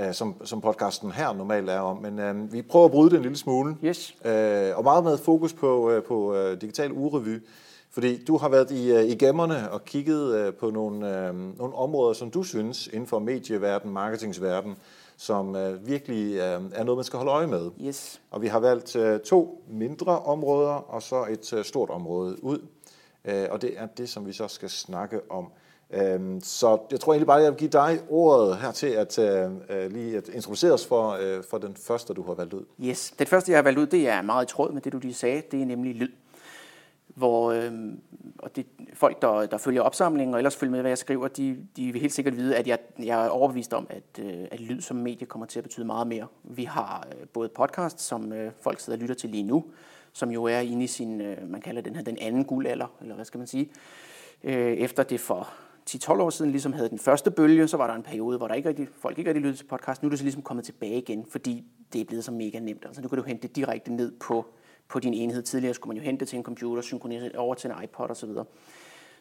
uh, 0.06 0.14
som, 0.14 0.36
som 0.46 0.62
podcasten 0.62 1.12
her 1.12 1.34
normalt 1.34 1.70
er 1.70 1.80
om. 1.80 1.98
Men 1.98 2.20
uh, 2.20 2.54
vi 2.54 2.62
prøver 2.62 2.86
at 2.86 2.92
bryde 2.92 3.10
det 3.10 3.16
en 3.16 3.22
lille 3.22 3.38
smule. 3.38 3.76
Yes. 3.84 4.16
Uh, 4.26 4.78
og 4.78 4.84
meget 4.84 5.04
med 5.04 5.18
fokus 5.18 5.54
på, 5.54 5.96
uh, 5.96 6.04
på 6.04 6.34
uh, 6.34 6.62
digital 6.62 6.92
urevy. 6.92 7.44
Fordi 7.92 8.24
du 8.26 8.38
har 8.38 8.50
været 8.50 8.72
i, 8.72 8.94
uh, 8.94 9.04
i 9.04 9.16
gemmerne 9.16 9.72
og 9.72 9.86
kigget 9.86 10.48
uh, 10.48 10.54
på 10.54 10.70
nogle, 10.70 10.96
uh, 10.98 11.58
nogle 11.58 11.76
områder, 11.76 12.14
som 12.14 12.32
du 12.32 12.44
synes 12.44 12.88
inden 12.88 13.08
for 13.08 13.20
medieverden, 13.20 13.92
marketingsverden, 13.92 14.76
som 15.18 15.50
uh, 15.50 15.88
virkelig 15.88 16.34
uh, 16.34 16.66
er 16.74 16.84
noget, 16.84 16.98
man 16.98 17.04
skal 17.04 17.18
holde 17.18 17.32
øje 17.32 17.48
med. 17.48 17.72
Yes. 17.82 18.22
Og 18.32 18.42
vi 18.42 18.48
har 18.48 18.60
valgt 18.60 18.96
uh, 18.96 19.20
to 19.26 19.64
mindre 19.70 20.20
områder 20.20 20.72
og 20.72 21.02
så 21.02 21.26
et 21.30 21.54
uh, 21.54 21.64
stort 21.64 21.90
område 21.90 22.44
ud. 22.44 22.60
Øh, 23.26 23.48
og 23.52 23.62
det 23.62 23.74
er 23.78 23.86
det, 23.86 24.10
som 24.10 24.28
vi 24.28 24.34
så 24.34 24.48
skal 24.48 24.70
snakke 24.70 25.20
om. 25.32 25.52
Uh, 25.90 26.40
så 26.42 26.80
jeg 26.92 27.00
tror 27.00 27.14
egentlig 27.14 27.28
bare, 27.28 27.38
at 27.38 27.44
jeg 27.44 27.52
vil 27.52 27.60
give 27.60 27.70
dig 27.70 28.00
ordet 28.10 28.58
her 28.58 28.72
til 28.72 28.88
at 28.88 29.20
øh, 29.20 29.52
øh, 29.70 29.92
lige 29.92 30.18
at 30.18 30.30
introducere 30.30 30.72
os 30.72 30.86
for, 30.86 31.18
øh, 31.22 31.44
for 31.50 31.58
den 31.58 31.76
første, 31.76 32.14
du 32.14 32.24
har 32.24 32.34
valgt 32.34 32.54
ud. 32.54 32.66
Yes, 32.84 33.14
den 33.20 33.28
første, 33.28 33.52
jeg 33.52 33.58
har 33.58 33.64
valgt 33.64 33.80
ud, 33.80 33.86
det 33.86 34.08
er 34.08 34.22
meget 34.22 34.46
i 34.46 34.54
tråd 34.54 34.72
med 34.72 34.82
det, 34.82 34.94
du 34.94 35.00
lige 35.00 35.14
sagde. 35.14 35.42
Det 35.52 35.62
er 35.62 35.66
nemlig 35.66 35.96
lyd 35.96 36.10
hvor 37.20 37.52
øh, 37.52 37.72
og 38.38 38.56
det, 38.56 38.66
folk, 38.94 39.22
der, 39.22 39.46
der 39.46 39.58
følger 39.58 39.82
opsamlingen 39.82 40.34
og 40.34 40.40
ellers 40.40 40.56
følger 40.56 40.72
med, 40.72 40.82
hvad 40.82 40.92
jeg 40.92 40.98
skriver, 40.98 41.28
de, 41.28 41.58
de 41.76 41.92
vil 41.92 42.02
helt 42.02 42.14
sikkert 42.14 42.38
vide, 42.38 42.56
at 42.56 42.68
jeg, 42.68 42.80
jeg 43.00 43.26
er 43.26 43.30
overbevist 43.30 43.74
om, 43.74 43.88
at, 43.90 44.24
øh, 44.26 44.48
at 44.52 44.60
lyd 44.60 44.82
som 44.82 44.98
medie 44.98 45.28
kommer 45.28 45.46
til 45.46 45.60
at 45.60 45.64
betyde 45.64 45.86
meget 45.86 46.08
mere. 46.08 46.28
Vi 46.44 46.64
har 46.64 47.08
øh, 47.12 47.28
både 47.28 47.50
podcast, 47.50 48.02
som 48.02 48.34
øh, 48.34 48.52
folk 48.62 48.80
sidder 48.80 48.98
og 48.98 49.02
lytter 49.02 49.16
til 49.16 49.30
lige 49.30 49.44
nu, 49.44 49.66
som 50.20 50.32
jo 50.32 50.44
er 50.44 50.60
inde 50.60 50.84
i 50.84 50.88
sin, 50.88 51.22
øh, 51.22 51.50
man 51.50 51.62
kalder 51.62 51.82
den 51.82 51.96
her 51.96 52.04
den 52.04 52.18
anden 52.22 52.46
guldalder, 52.46 52.88
eller 53.02 53.16
hvad 53.16 53.26
skal 53.26 53.38
man 53.38 53.48
sige. 53.48 53.70
Øh, 54.44 54.74
efter 54.74 55.04
det 55.04 55.20
for 55.20 55.50
10-12 55.90 56.12
år 56.12 56.30
siden 56.30 56.52
ligesom 56.52 56.74
havde 56.74 56.90
den 56.90 57.00
første 57.00 57.32
bølge, 57.32 57.68
så 57.68 57.78
var 57.78 57.88
der 57.88 57.94
en 57.94 58.04
periode, 58.04 58.38
hvor 58.38 58.48
der 58.48 58.56
ikke 58.56 58.70
rigtig, 58.70 58.88
folk 58.98 59.18
ikke 59.18 59.30
rigtig 59.30 59.42
lyttede 59.42 59.58
til 59.58 59.66
podcast. 59.66 60.04
Nu 60.04 60.08
er 60.08 60.10
det 60.10 60.20
så 60.20 60.26
ligesom 60.26 60.42
kommet 60.42 60.66
tilbage 60.66 60.98
igen, 60.98 61.26
fordi 61.32 61.66
det 61.94 62.02
er 62.02 62.06
blevet 62.06 62.24
så 62.24 62.32
mega 62.32 62.60
nemt. 62.60 62.86
Altså 62.86 63.02
nu 63.02 63.08
kan 63.08 63.18
du 63.18 63.24
hente 63.24 63.48
det 63.48 63.56
direkte 63.56 63.94
ned 63.94 64.12
på 64.20 64.46
på 64.88 65.00
din 65.00 65.14
enhed. 65.14 65.42
Tidligere 65.42 65.74
skulle 65.74 65.90
man 65.90 65.98
jo 65.98 66.04
hente 66.04 66.20
det 66.20 66.28
til 66.28 66.38
en 66.38 66.44
computer, 66.44 66.82
synkronisere 66.82 67.32
over 67.38 67.56
til 67.56 67.70
en 67.70 67.84
iPod 67.84 68.10
osv. 68.10 68.30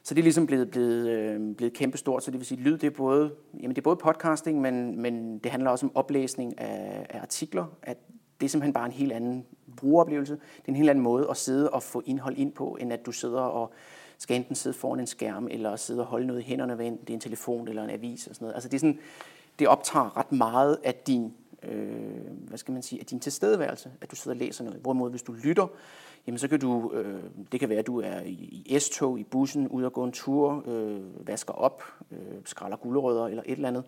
Så 0.03 0.15
det 0.15 0.19
er 0.19 0.23
ligesom 0.23 0.47
blevet, 0.47 0.71
blevet, 0.71 1.09
øh, 1.09 1.57
blevet 1.57 1.73
kæmpestort, 1.73 2.25
så 2.25 2.31
det 2.31 2.41
vil 2.41 2.47
sige, 2.47 2.59
at 2.59 2.65
lyd 2.65 2.79
det 2.79 2.87
er 2.87 2.91
både, 2.91 3.33
jamen 3.55 3.71
det 3.71 3.79
er 3.79 3.83
både 3.83 3.97
podcasting, 3.97 4.61
men, 4.61 5.03
men 5.03 5.39
det 5.39 5.51
handler 5.51 5.71
også 5.71 5.87
om 5.87 5.93
oplæsning 5.95 6.61
af, 6.61 7.07
af 7.11 7.21
artikler, 7.21 7.67
at 7.83 7.99
det 8.41 8.47
er 8.47 8.49
simpelthen 8.49 8.73
bare 8.73 8.87
en 8.87 8.93
helt 8.93 9.13
anden 9.13 9.47
brugeroplevelse. 9.77 10.33
Det 10.33 10.65
er 10.65 10.69
en 10.69 10.77
helt 10.77 10.91
anden 10.91 11.05
måde 11.05 11.31
at 11.31 11.37
sidde 11.37 11.71
og 11.71 11.83
få 11.83 12.03
indhold 12.07 12.37
ind 12.37 12.53
på, 12.53 12.77
end 12.81 12.93
at 12.93 13.07
du 13.07 13.13
sidder 13.13 13.41
og 13.41 13.73
skal 14.19 14.37
enten 14.37 14.55
sidde 14.55 14.77
foran 14.77 15.01
en 15.01 15.07
skærm, 15.07 15.49
eller 15.51 15.77
sidde 15.77 16.01
og 16.01 16.07
holde 16.07 16.27
noget 16.27 16.41
i 16.41 16.45
hænderne, 16.45 16.79
ved 16.79 16.85
det 16.85 17.11
er 17.11 17.15
en 17.15 17.21
telefon 17.21 17.69
eller 17.69 17.85
en 17.85 17.91
avis 17.91 18.27
og 18.27 18.35
sådan 18.35 18.45
noget. 18.45 18.55
Altså 18.55 18.69
det 18.69 18.77
er 18.77 18.81
sådan, 18.81 18.99
det 19.59 19.69
optager 19.69 20.17
ret 20.17 20.33
meget 20.33 20.79
af 20.85 20.95
din, 20.95 21.35
øh, 21.63 21.99
hvad 22.49 22.59
skal 22.59 22.73
man 22.73 22.83
sige, 22.83 23.01
af 23.01 23.07
din 23.07 23.21
tilstedeværelse, 23.21 23.91
at 24.01 24.11
du 24.11 24.17
sidder 24.17 24.35
og 24.35 24.39
læser 24.39 24.65
noget. 24.65 24.81
Hvorimod 24.81 25.11
hvis 25.11 25.23
du 25.23 25.33
lytter, 25.33 25.67
jamen 26.27 26.39
så 26.39 26.49
kan 26.49 26.61
du, 26.61 26.93
øh, 26.93 27.23
det 27.53 27.61
kan 27.61 27.69
være, 27.69 27.79
at 27.79 27.87
du 27.87 28.01
er 28.01 28.21
i, 28.21 28.63
i 28.67 28.79
S-tog, 28.79 29.19
i 29.19 29.25
bussen, 29.25 29.69
ude 29.69 29.87
og 29.87 29.93
gå 29.93 30.05
en 30.05 30.13
tur, 30.13 30.65
øh, 30.67 31.29
vasker 31.29 31.55
op, 31.55 31.83
øh, 32.11 32.19
skralder 32.45 32.77
gulerødder 32.77 33.27
eller 33.27 33.43
et 33.47 33.53
eller 33.53 33.69
andet. 33.69 33.85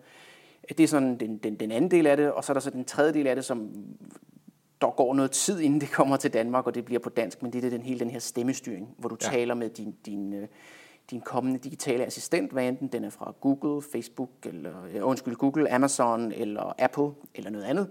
Det 0.69 0.79
er 0.79 0.87
sådan 0.87 1.19
den, 1.19 1.37
den, 1.37 1.55
den 1.55 1.71
anden 1.71 1.91
del 1.91 2.07
af 2.07 2.17
det, 2.17 2.31
og 2.31 2.43
så 2.43 2.51
er 2.51 2.53
der 2.53 2.61
så 2.61 2.69
den 2.69 2.85
tredje 2.85 3.13
del 3.13 3.27
af 3.27 3.35
det, 3.35 3.45
som 3.45 3.69
der 4.81 4.89
går 4.89 5.13
noget 5.13 5.31
tid, 5.31 5.59
inden 5.59 5.81
det 5.81 5.91
kommer 5.91 6.17
til 6.17 6.33
Danmark, 6.33 6.67
og 6.67 6.75
det 6.75 6.85
bliver 6.85 6.99
på 6.99 7.09
dansk, 7.09 7.41
men 7.41 7.53
det 7.53 7.65
er 7.65 7.69
den 7.69 7.81
hele 7.81 7.99
den 7.99 8.09
her 8.09 8.19
stemmestyring, 8.19 8.95
hvor 8.97 9.09
du 9.09 9.17
ja. 9.21 9.29
taler 9.29 9.53
med 9.53 9.69
din, 9.69 9.95
din, 10.05 10.33
øh, 10.33 10.47
din 11.11 11.21
kommende 11.21 11.59
digitale 11.59 12.05
assistent, 12.05 12.51
hvad 12.51 12.67
enten 12.67 12.87
den 12.87 13.03
er 13.03 13.09
fra 13.09 13.33
Google, 13.41 13.81
Facebook, 13.91 14.29
eller, 14.43 14.71
undskyld, 15.01 15.35
Google, 15.35 15.71
Amazon, 15.71 16.31
eller 16.31 16.75
Apple, 16.79 17.09
eller 17.35 17.49
noget 17.49 17.65
andet. 17.65 17.89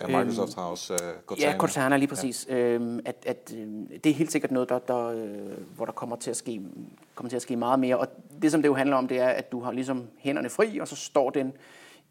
Ja, 0.00 0.06
Microsoft 0.06 0.50
øhm, 0.50 0.62
har 0.62 0.70
også 0.70 0.94
uh, 0.94 1.00
Cortana. 1.26 1.50
Ja, 1.50 1.58
Cortana 1.58 1.96
lige 1.96 2.08
præcis. 2.08 2.46
Ja. 2.48 2.56
Øhm, 2.56 3.00
at, 3.04 3.16
at, 3.26 3.54
øh, 3.56 3.66
det 4.04 4.06
er 4.06 4.14
helt 4.14 4.32
sikkert 4.32 4.50
noget, 4.50 4.68
der, 4.68 4.78
der, 4.78 5.06
øh, 5.06 5.26
hvor 5.76 5.84
der 5.84 5.92
kommer 5.92 6.16
til, 6.16 6.30
at 6.30 6.36
ske, 6.36 6.62
kommer 7.14 7.28
til 7.28 7.36
at 7.36 7.42
ske 7.42 7.56
meget 7.56 7.78
mere. 7.78 7.98
Og 7.98 8.08
det, 8.42 8.52
som 8.52 8.62
det 8.62 8.68
jo 8.68 8.74
handler 8.74 8.96
om, 8.96 9.08
det 9.08 9.18
er, 9.18 9.28
at 9.28 9.52
du 9.52 9.60
har 9.60 9.72
ligesom 9.72 10.06
hænderne 10.18 10.50
fri, 10.50 10.78
og 10.78 10.88
så 10.88 10.96
står 10.96 11.30
den 11.30 11.52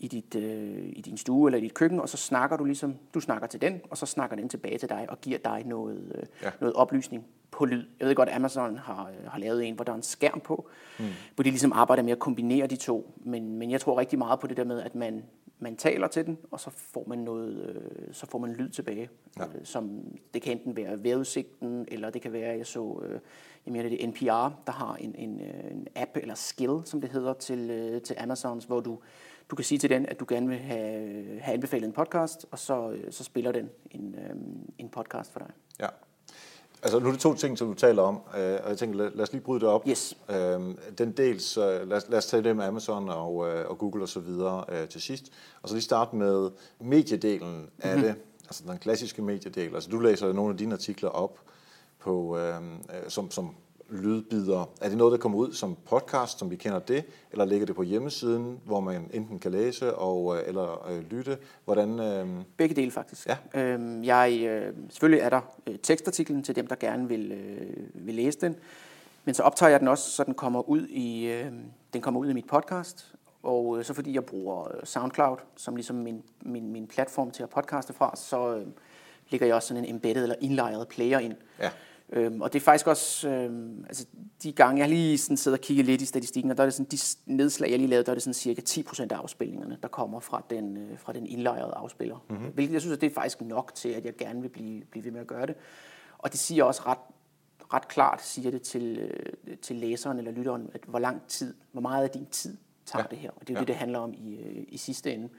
i, 0.04 0.08
dit, 0.08 0.36
øh, 0.36 0.90
i 0.90 1.02
din 1.02 1.18
stue 1.18 1.48
eller 1.48 1.58
i 1.58 1.62
dit 1.62 1.74
køkken, 1.74 2.00
og 2.00 2.10
så 2.10 2.18
snakker 2.18 2.58
du 2.58 2.64
ligesom, 2.64 2.96
du 3.14 3.20
snakker 3.20 3.48
til 3.48 3.62
den, 3.62 3.82
og 3.90 3.98
så 3.98 4.06
snakker 4.06 4.36
den 4.36 4.50
tilbage 4.50 4.78
til 4.78 4.90
dig 4.90 5.06
og 5.10 5.22
giver 5.22 5.38
dig 5.38 5.64
noget, 5.66 6.12
øh, 6.16 6.24
ja. 6.42 6.50
noget 6.60 6.76
oplysning 6.76 7.26
på 7.52 7.66
lyd. 7.66 7.86
Jeg 8.00 8.08
ved 8.08 8.16
godt, 8.16 8.30
at 8.30 8.36
Amazon 8.36 8.78
har, 8.78 9.10
øh, 9.10 9.32
har 9.32 9.40
lavet 9.40 9.68
en, 9.68 9.76
hvor 9.76 9.84
der 9.84 9.92
er 9.92 9.96
en 9.96 10.04
skærm 10.04 10.40
på, 10.40 10.70
mm. 11.00 11.06
hvor 11.36 11.44
de 11.44 11.50
ligesom 11.50 11.72
arbejder 11.74 12.04
med 12.04 12.12
at 12.12 12.20
kombinere 12.20 12.68
de 12.68 12.76
to. 12.76 13.14
Men, 13.18 13.58
men 13.58 13.72
jeg 13.72 13.82
tror 13.82 14.00
rigtig 14.00 14.20
meget 14.20 14.40
på 14.40 14.48
det 14.48 14.58
der 14.58 14.64
med, 14.64 14.82
at 14.82 14.96
man, 14.96 15.24
man 15.60 15.76
taler 15.76 16.08
til 16.08 16.26
den, 16.26 16.38
og 16.52 16.60
så 16.60 16.70
får 16.70 17.04
man 17.08 17.18
noget, 17.18 17.70
øh, 17.70 18.14
så 18.14 18.26
får 18.26 18.38
man 18.38 18.54
lyd 18.54 18.70
tilbage. 18.70 19.10
Ja. 19.38 19.44
Øh, 19.44 19.50
som, 19.64 20.02
det 20.34 20.42
kan 20.42 20.52
enten 20.52 20.76
være 20.76 21.04
vejrudsigten, 21.04 21.86
eller 21.88 22.10
det 22.10 22.22
kan 22.22 22.34
være, 22.34 22.58
jeg 22.58 22.66
så, 22.66 23.02
øh, 23.06 23.20
jeg 23.66 23.72
mener 23.74 23.90
det 23.90 24.04
er 24.04 24.08
NPR, 24.08 24.56
der 24.66 24.72
har 24.72 24.96
en, 24.96 25.16
en, 25.16 25.42
øh, 25.42 25.72
en 25.72 25.88
app, 25.96 26.18
eller 26.18 26.36
skill, 26.36 26.82
som 26.86 27.02
det 27.02 27.10
hedder, 27.10 27.34
til, 27.34 27.70
øh, 27.70 28.02
til 28.02 28.16
Amazons, 28.20 28.66
hvor 28.66 28.80
du 28.80 29.00
du 29.50 29.56
kan 29.56 29.66
sige 29.66 29.80
til 29.80 29.90
den, 29.90 30.06
at 30.06 30.20
du 30.20 30.26
gerne 30.28 30.48
vil 30.48 30.58
have, 30.58 31.40
have 31.42 31.54
anbefalet 31.54 31.88
en 31.88 31.94
podcast, 31.94 32.46
og 32.52 32.60
så, 32.60 32.98
så 33.10 33.24
spiller 33.24 33.52
den 33.52 33.70
en, 33.92 34.16
øhm, 34.30 34.70
en 34.78 34.90
podcast 34.90 35.32
for 35.32 35.40
dig. 35.40 35.50
Ja. 35.80 35.88
Altså 36.84 37.00
nu 37.00 37.08
er 37.08 37.12
det 37.12 37.20
to 37.20 37.34
ting, 37.34 37.58
som 37.58 37.68
du 37.68 37.74
taler 37.74 38.02
om, 38.02 38.16
øh, 38.16 38.60
og 38.64 38.70
jeg 38.70 38.78
tænker, 38.78 38.98
lad, 38.98 39.12
lad 39.14 39.24
os 39.24 39.32
lige 39.32 39.42
bryde 39.42 39.60
det 39.60 39.70
op. 39.70 39.88
Yes. 39.88 40.18
Øhm, 40.30 40.78
den 40.98 41.12
dels, 41.12 41.58
øh, 41.58 41.64
lad, 41.64 42.02
lad 42.10 42.18
os 42.18 42.26
tage 42.26 42.44
det 42.44 42.56
med 42.56 42.66
Amazon 42.66 43.10
og, 43.10 43.50
øh, 43.50 43.70
og 43.70 43.78
Google 43.78 44.04
og 44.04 44.10
så 44.10 44.20
videre 44.20 44.66
øh, 44.70 44.88
til 44.88 45.02
sidst, 45.02 45.32
og 45.62 45.70
så 45.70 45.76
lige 45.76 45.84
starte 45.84 46.16
med 46.16 46.52
mediedelen 46.80 47.70
af 47.80 47.96
mm-hmm. 47.96 48.14
det, 48.14 48.22
altså 48.44 48.64
den 48.68 48.78
klassiske 48.78 49.22
mediedel. 49.22 49.76
Altså 49.76 49.90
du 49.90 50.00
læser 50.00 50.34
nogle 50.34 50.52
af 50.52 50.58
dine 50.58 50.74
artikler 50.74 51.10
op 51.10 51.40
på, 52.00 52.38
øhm, 52.38 52.76
øh, 52.76 53.10
som, 53.10 53.32
som 53.32 53.56
lydbider. 53.94 54.70
Er 54.82 54.90
det 54.90 54.98
noget, 54.98 55.12
der 55.12 55.18
kommer 55.18 55.38
ud 55.38 55.54
som 55.54 55.78
podcast, 55.86 56.40
som 56.40 56.52
vi 56.52 56.56
kender 56.56 56.80
det, 56.80 57.06
eller 57.32 57.46
ligger 57.46 57.66
det 57.66 57.76
på 57.76 57.84
hjemmesiden, 57.84 58.60
hvor 58.66 58.80
man 58.80 59.10
enten 59.14 59.40
kan 59.40 59.52
læse 59.52 59.96
og 59.96 60.38
øh, 60.38 60.44
eller 60.48 60.88
øh, 60.90 61.12
lytte? 61.12 61.38
Hvordan? 61.66 62.00
Øh... 62.00 62.28
Begge 62.58 62.76
dele 62.76 62.92
faktisk. 62.92 63.28
Ja. 63.28 63.38
Øhm, 63.62 64.04
jeg, 64.04 64.40
øh, 64.42 64.74
selvfølgelig 64.90 65.22
er 65.22 65.30
der 65.30 65.42
øh, 65.68 65.76
tekstartiklen 65.84 66.44
til 66.44 66.56
dem, 66.56 66.68
der 66.68 66.76
gerne 66.76 67.08
vil, 67.08 67.32
øh, 67.32 68.08
vil 68.08 68.16
læse 68.16 68.42
den, 68.42 68.56
men 69.26 69.36
så 69.36 69.44
optager 69.44 69.70
jeg 69.70 69.80
den 69.80 69.88
også, 69.88 70.12
så 70.12 70.24
den 70.24 70.34
kommer 70.34 70.70
ud 70.70 70.88
i, 70.88 71.26
øh, 71.26 71.52
den 71.94 72.02
kommer 72.02 72.20
ud 72.20 72.30
i 72.30 72.34
mit 72.34 72.48
podcast. 72.48 73.14
Og 73.44 73.80
øh, 73.80 73.86
så 73.86 73.94
fordi 73.94 74.14
jeg 74.14 74.26
bruger 74.26 74.76
øh, 74.76 74.80
SoundCloud 74.84 75.38
som 75.56 75.76
ligesom 75.76 75.96
min, 75.96 76.24
min, 76.42 76.72
min 76.72 76.88
platform 76.88 77.32
til 77.32 77.44
at 77.44 77.50
podcaste 77.50 77.94
fra, 77.94 78.16
så 78.16 78.56
øh, 78.56 78.68
ligger 79.30 79.48
jeg 79.48 79.56
også 79.56 79.68
sådan 79.68 79.84
en 79.84 79.96
embedded 79.96 80.24
eller 80.24 80.36
indlejret 80.42 80.88
player 80.88 81.20
ind. 81.20 81.36
Ja 81.60 81.70
Øhm, 82.16 82.42
og 82.42 82.54
det 82.54 82.60
er 82.60 82.64
faktisk 82.64 82.88
også, 82.88 83.30
øhm, 83.30 83.86
altså 83.88 84.06
de 84.44 84.52
gange, 84.52 84.78
jeg 84.78 84.86
har 84.86 84.90
lige 84.90 85.18
sådan 85.18 85.38
siddet 85.38 85.60
og 85.60 85.64
kigget 85.64 85.86
lidt 85.86 86.02
i 86.02 86.06
statistikken, 86.06 86.52
og 86.52 86.58
der 86.58 86.64
er 86.64 86.68
det 86.68 86.74
sådan, 86.74 86.88
de 86.92 86.98
nedslag, 87.26 87.72
jeg 87.72 87.80
lige 87.80 87.90
lavede, 87.90 88.06
der 88.06 88.12
er 88.12 88.16
det 88.16 88.24
sådan 88.24 88.34
cirka 88.34 88.62
10% 88.70 89.02
af 89.10 89.16
afspilningerne, 89.16 89.78
der 89.82 89.88
kommer 89.88 90.20
fra 90.20 90.44
den, 90.50 90.78
øh, 90.78 91.00
fra 91.00 91.14
den 91.14 91.26
indlejrede 91.26 91.74
afspiller. 91.74 92.26
Mm-hmm. 92.30 92.48
Hvilket 92.54 92.74
jeg 92.74 92.82
synes, 92.82 92.96
at 92.96 93.02
det 93.02 93.10
er 93.10 93.14
faktisk 93.14 93.42
nok 93.42 93.72
til, 93.76 93.90
at 93.90 94.06
jeg 94.06 94.16
gerne 94.18 94.42
vil 94.42 94.50
blive, 94.50 94.84
blive 94.92 95.06
ved 95.06 95.12
med 95.12 95.22
at 95.22 95.28
gøre 95.28 95.46
det. 95.46 95.56
Og 96.18 96.32
det 96.32 96.40
siger 96.40 96.64
også 96.64 96.82
ret, 96.86 96.98
ret 97.74 97.88
klart, 97.88 98.22
siger 98.22 98.52
det 98.52 98.62
til, 98.62 98.98
øh, 98.98 99.58
til 99.58 99.76
læseren 99.76 100.18
eller 100.18 100.32
lytteren, 100.32 100.70
at 100.74 100.82
hvor 100.88 101.00
lang 101.00 101.22
tid, 101.28 101.54
hvor 101.72 101.82
meget 101.82 102.04
af 102.04 102.10
din 102.10 102.26
tid 102.26 102.58
tager 102.86 103.04
ja. 103.04 103.16
det 103.16 103.18
her. 103.18 103.32
Og 103.32 103.42
det 103.42 103.50
er 103.50 103.54
jo 103.54 103.58
ja. 103.58 103.60
det, 103.60 103.68
det 103.68 103.76
handler 103.76 104.00
om 104.00 104.14
i, 104.14 104.36
øh, 104.36 104.64
i 104.68 104.78
sidste 104.78 105.14
ende. 105.14 105.30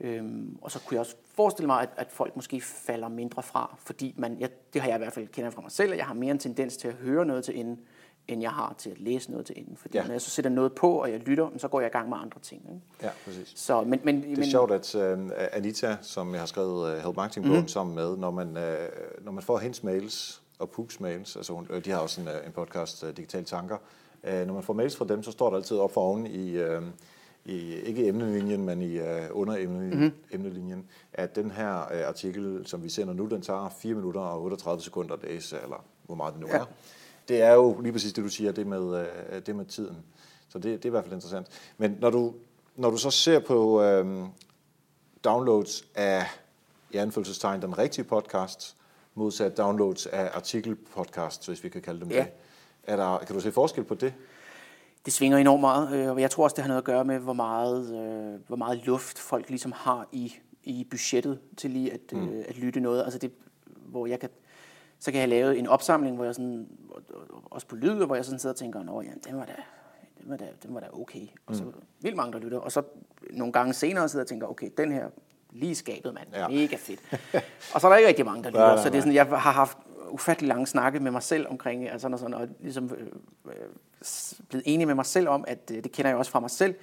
Øhm, 0.00 0.58
og 0.62 0.70
så 0.70 0.80
kunne 0.80 0.94
jeg 0.94 1.00
også 1.00 1.16
forestille 1.34 1.66
mig, 1.66 1.82
at, 1.82 1.88
at 1.96 2.06
folk 2.10 2.36
måske 2.36 2.60
falder 2.60 3.08
mindre 3.08 3.42
fra, 3.42 3.76
fordi 3.84 4.14
man, 4.16 4.40
jeg, 4.40 4.50
det 4.72 4.80
har 4.80 4.88
jeg 4.88 4.96
i 4.96 4.98
hvert 4.98 5.12
fald 5.12 5.28
kendt 5.28 5.54
fra 5.54 5.62
mig 5.62 5.72
selv, 5.72 5.92
at 5.92 5.98
jeg 5.98 6.06
har 6.06 6.14
mere 6.14 6.30
en 6.30 6.38
tendens 6.38 6.76
til 6.76 6.88
at 6.88 6.94
høre 6.94 7.26
noget 7.26 7.44
til 7.44 7.60
enden, 7.60 7.80
end 8.28 8.42
jeg 8.42 8.50
har 8.50 8.74
til 8.78 8.90
at 8.90 9.00
læse 9.00 9.30
noget 9.30 9.46
til 9.46 9.58
enden. 9.58 9.76
Fordi 9.76 9.98
ja. 9.98 10.04
når 10.04 10.12
jeg 10.12 10.20
så 10.20 10.30
sætter 10.30 10.50
noget 10.50 10.72
på, 10.72 10.92
og 10.92 11.10
jeg 11.10 11.20
lytter, 11.20 11.48
så 11.56 11.68
går 11.68 11.80
jeg 11.80 11.88
i 11.88 11.92
gang 11.92 12.08
med 12.08 12.16
andre 12.20 12.40
ting. 12.40 12.62
Ikke? 12.68 12.80
Ja, 13.02 13.10
præcis. 13.24 13.52
Så, 13.56 13.82
men, 13.82 14.00
men, 14.04 14.22
det 14.22 14.32
er 14.32 14.36
men, 14.36 14.50
sjovt, 14.50 14.70
at 14.70 14.94
uh, 14.94 15.30
Anita, 15.52 15.96
som 16.02 16.32
jeg 16.32 16.40
har 16.40 16.46
skrevet 16.46 16.96
uh, 16.96 17.02
Help 17.04 17.16
Marketing 17.16 17.46
på 17.46 17.60
mm. 17.60 17.68
sammen 17.68 17.94
med, 17.94 18.16
når 18.16 18.30
man, 18.30 18.48
uh, 18.48 19.24
når 19.24 19.32
man 19.32 19.42
får 19.42 19.58
hendes 19.58 19.82
mails 19.82 20.42
og 20.58 20.70
Pugs 20.70 21.00
mails, 21.00 21.36
altså 21.36 21.52
uh, 21.52 21.78
de 21.84 21.90
har 21.90 21.98
også 21.98 22.20
en, 22.20 22.26
uh, 22.26 22.46
en 22.46 22.52
podcast, 22.52 23.02
uh, 23.02 23.08
Digitale 23.08 23.44
Tanker, 23.44 23.76
uh, 24.22 24.46
når 24.46 24.54
man 24.54 24.62
får 24.62 24.72
mails 24.72 24.96
fra 24.96 25.04
dem, 25.04 25.22
så 25.22 25.30
står 25.30 25.50
der 25.50 25.56
altid 25.56 25.76
op 25.76 25.92
for 25.92 26.00
oven 26.00 26.26
i... 26.26 26.62
Uh, 26.62 26.82
i, 27.48 27.74
ikke 27.74 28.08
emnelinjen, 28.08 28.64
men 28.64 28.82
i 28.82 29.00
uh, 29.00 29.06
under 29.30 29.56
emnelinjen, 29.56 29.98
mm-hmm. 29.98 30.12
emnelinjen, 30.30 30.86
at 31.12 31.36
den 31.36 31.50
her 31.50 31.74
uh, 31.74 32.08
artikel, 32.08 32.62
som 32.66 32.82
vi 32.82 32.88
sender 32.88 33.14
nu, 33.14 33.26
den 33.26 33.42
tager 33.42 33.68
4 33.68 33.94
minutter 33.94 34.20
og 34.20 34.42
38 34.42 34.82
sekunder 34.82 35.14
at 35.14 35.22
læse, 35.22 35.56
eller 35.62 35.84
hvor 36.06 36.14
meget 36.14 36.34
det 36.34 36.40
nu 36.40 36.46
ja. 36.46 36.58
er. 36.58 36.64
Det 37.28 37.42
er 37.42 37.52
jo 37.52 37.80
lige 37.80 37.92
præcis 37.92 38.12
det, 38.12 38.24
du 38.24 38.28
siger, 38.28 38.52
det 38.52 38.66
med, 38.66 38.80
uh, 38.80 39.38
det 39.46 39.56
med 39.56 39.64
tiden. 39.64 39.96
Så 40.48 40.58
det, 40.58 40.64
det 40.64 40.84
er 40.84 40.88
i 40.88 40.90
hvert 40.90 41.04
fald 41.04 41.14
interessant. 41.14 41.46
Men 41.78 41.96
når 42.00 42.10
du, 42.10 42.34
når 42.76 42.90
du 42.90 42.96
så 42.96 43.10
ser 43.10 43.38
på 43.38 43.82
uh, 44.00 44.28
downloads 45.24 45.84
af, 45.94 46.26
i 46.90 46.96
anfølgelsestegn, 46.96 47.62
den 47.62 47.78
rigtige 47.78 48.04
podcast, 48.04 48.76
modsat 49.14 49.56
downloads 49.56 50.06
af 50.06 50.30
artikelpodcasts, 50.34 51.46
hvis 51.46 51.64
vi 51.64 51.68
kan 51.68 51.82
kalde 51.82 52.00
dem 52.00 52.10
ja. 52.10 52.16
det, 52.16 52.28
er 52.82 52.96
der, 52.96 53.18
kan 53.18 53.34
du 53.34 53.40
se 53.40 53.52
forskel 53.52 53.84
på 53.84 53.94
det? 53.94 54.14
Det 55.08 55.14
svinger 55.14 55.38
enormt 55.38 55.60
meget, 55.60 55.92
øh, 55.92 56.10
og 56.10 56.20
jeg 56.20 56.30
tror 56.30 56.44
også, 56.44 56.54
det 56.54 56.62
har 56.62 56.68
noget 56.68 56.78
at 56.78 56.84
gøre 56.84 57.04
med, 57.04 57.18
hvor 57.18 57.32
meget, 57.32 57.94
øh, 57.94 58.40
hvor 58.46 58.56
meget 58.56 58.86
luft 58.86 59.18
folk 59.18 59.48
ligesom 59.48 59.72
har 59.72 60.08
i, 60.12 60.34
i 60.64 60.86
budgettet 60.90 61.38
til 61.56 61.70
lige 61.70 61.92
at, 61.92 62.00
mm. 62.12 62.28
øh, 62.28 62.44
at 62.48 62.58
lytte 62.58 62.80
noget. 62.80 63.02
Altså 63.02 63.18
det, 63.18 63.32
hvor 63.66 64.06
jeg 64.06 64.20
kan, 64.20 64.28
så 64.98 65.12
kan 65.12 65.20
jeg 65.20 65.28
lave 65.28 65.58
en 65.58 65.66
opsamling, 65.66 66.16
hvor 66.16 66.24
jeg 66.24 66.34
sådan, 66.34 66.68
også 67.44 67.66
på 67.66 67.76
lyd, 67.76 68.04
hvor 68.04 68.14
jeg 68.14 68.24
sådan 68.24 68.38
sidder 68.38 68.52
og 68.52 68.58
tænker, 68.58 68.82
nå 68.82 69.02
ja, 69.02 69.10
den 69.30 69.36
var 69.36 69.44
da, 69.44 69.54
den 70.22 70.30
var 70.30 70.36
da, 70.36 70.46
den 70.62 70.74
var 70.74 70.80
da 70.80 70.86
okay. 70.92 71.26
Og 71.46 71.56
så 71.56 71.64
mm. 71.64 71.72
vildt 72.00 72.16
mange, 72.16 72.32
der 72.32 72.38
lytter. 72.38 72.58
Og 72.58 72.72
så 72.72 72.82
nogle 73.30 73.52
gange 73.52 73.72
senere 73.72 74.08
sidder 74.08 74.20
jeg 74.20 74.24
og 74.24 74.28
tænker, 74.28 74.46
okay, 74.46 74.70
den 74.76 74.92
her 74.92 75.08
lige 75.52 75.74
skabet, 75.74 76.14
mand. 76.14 76.28
Ja. 76.34 76.48
Mega 76.48 76.76
fedt. 76.76 77.00
og 77.74 77.80
så 77.80 77.86
er 77.86 77.90
der 77.90 77.96
ikke 77.96 78.08
rigtig 78.08 78.24
mange, 78.24 78.42
der 78.42 78.48
lytter. 78.50 78.60
Nej, 78.60 78.68
nej, 78.68 78.74
nej. 78.74 78.84
Så 78.84 78.90
det 78.90 78.96
er 78.96 79.00
sådan, 79.00 79.14
jeg 79.14 79.26
har 79.26 79.52
haft 79.52 79.78
ufattelig 80.10 80.48
lange 80.48 80.66
snakke 80.66 81.00
med 81.00 81.10
mig 81.10 81.22
selv 81.22 81.46
omkring, 81.50 81.88
altså 81.88 82.16
sådan, 82.16 82.34
og 82.34 82.48
ligesom 82.60 82.90
øh, 82.98 83.06
øh, 83.46 83.52
blevet 84.48 84.62
enig 84.66 84.86
med 84.86 84.94
mig 84.94 85.06
selv 85.06 85.28
om, 85.28 85.44
at 85.48 85.70
øh, 85.74 85.84
det 85.84 85.92
kender 85.92 86.10
jeg 86.10 86.18
også 86.18 86.30
fra 86.30 86.40
mig 86.40 86.50
selv, 86.50 86.74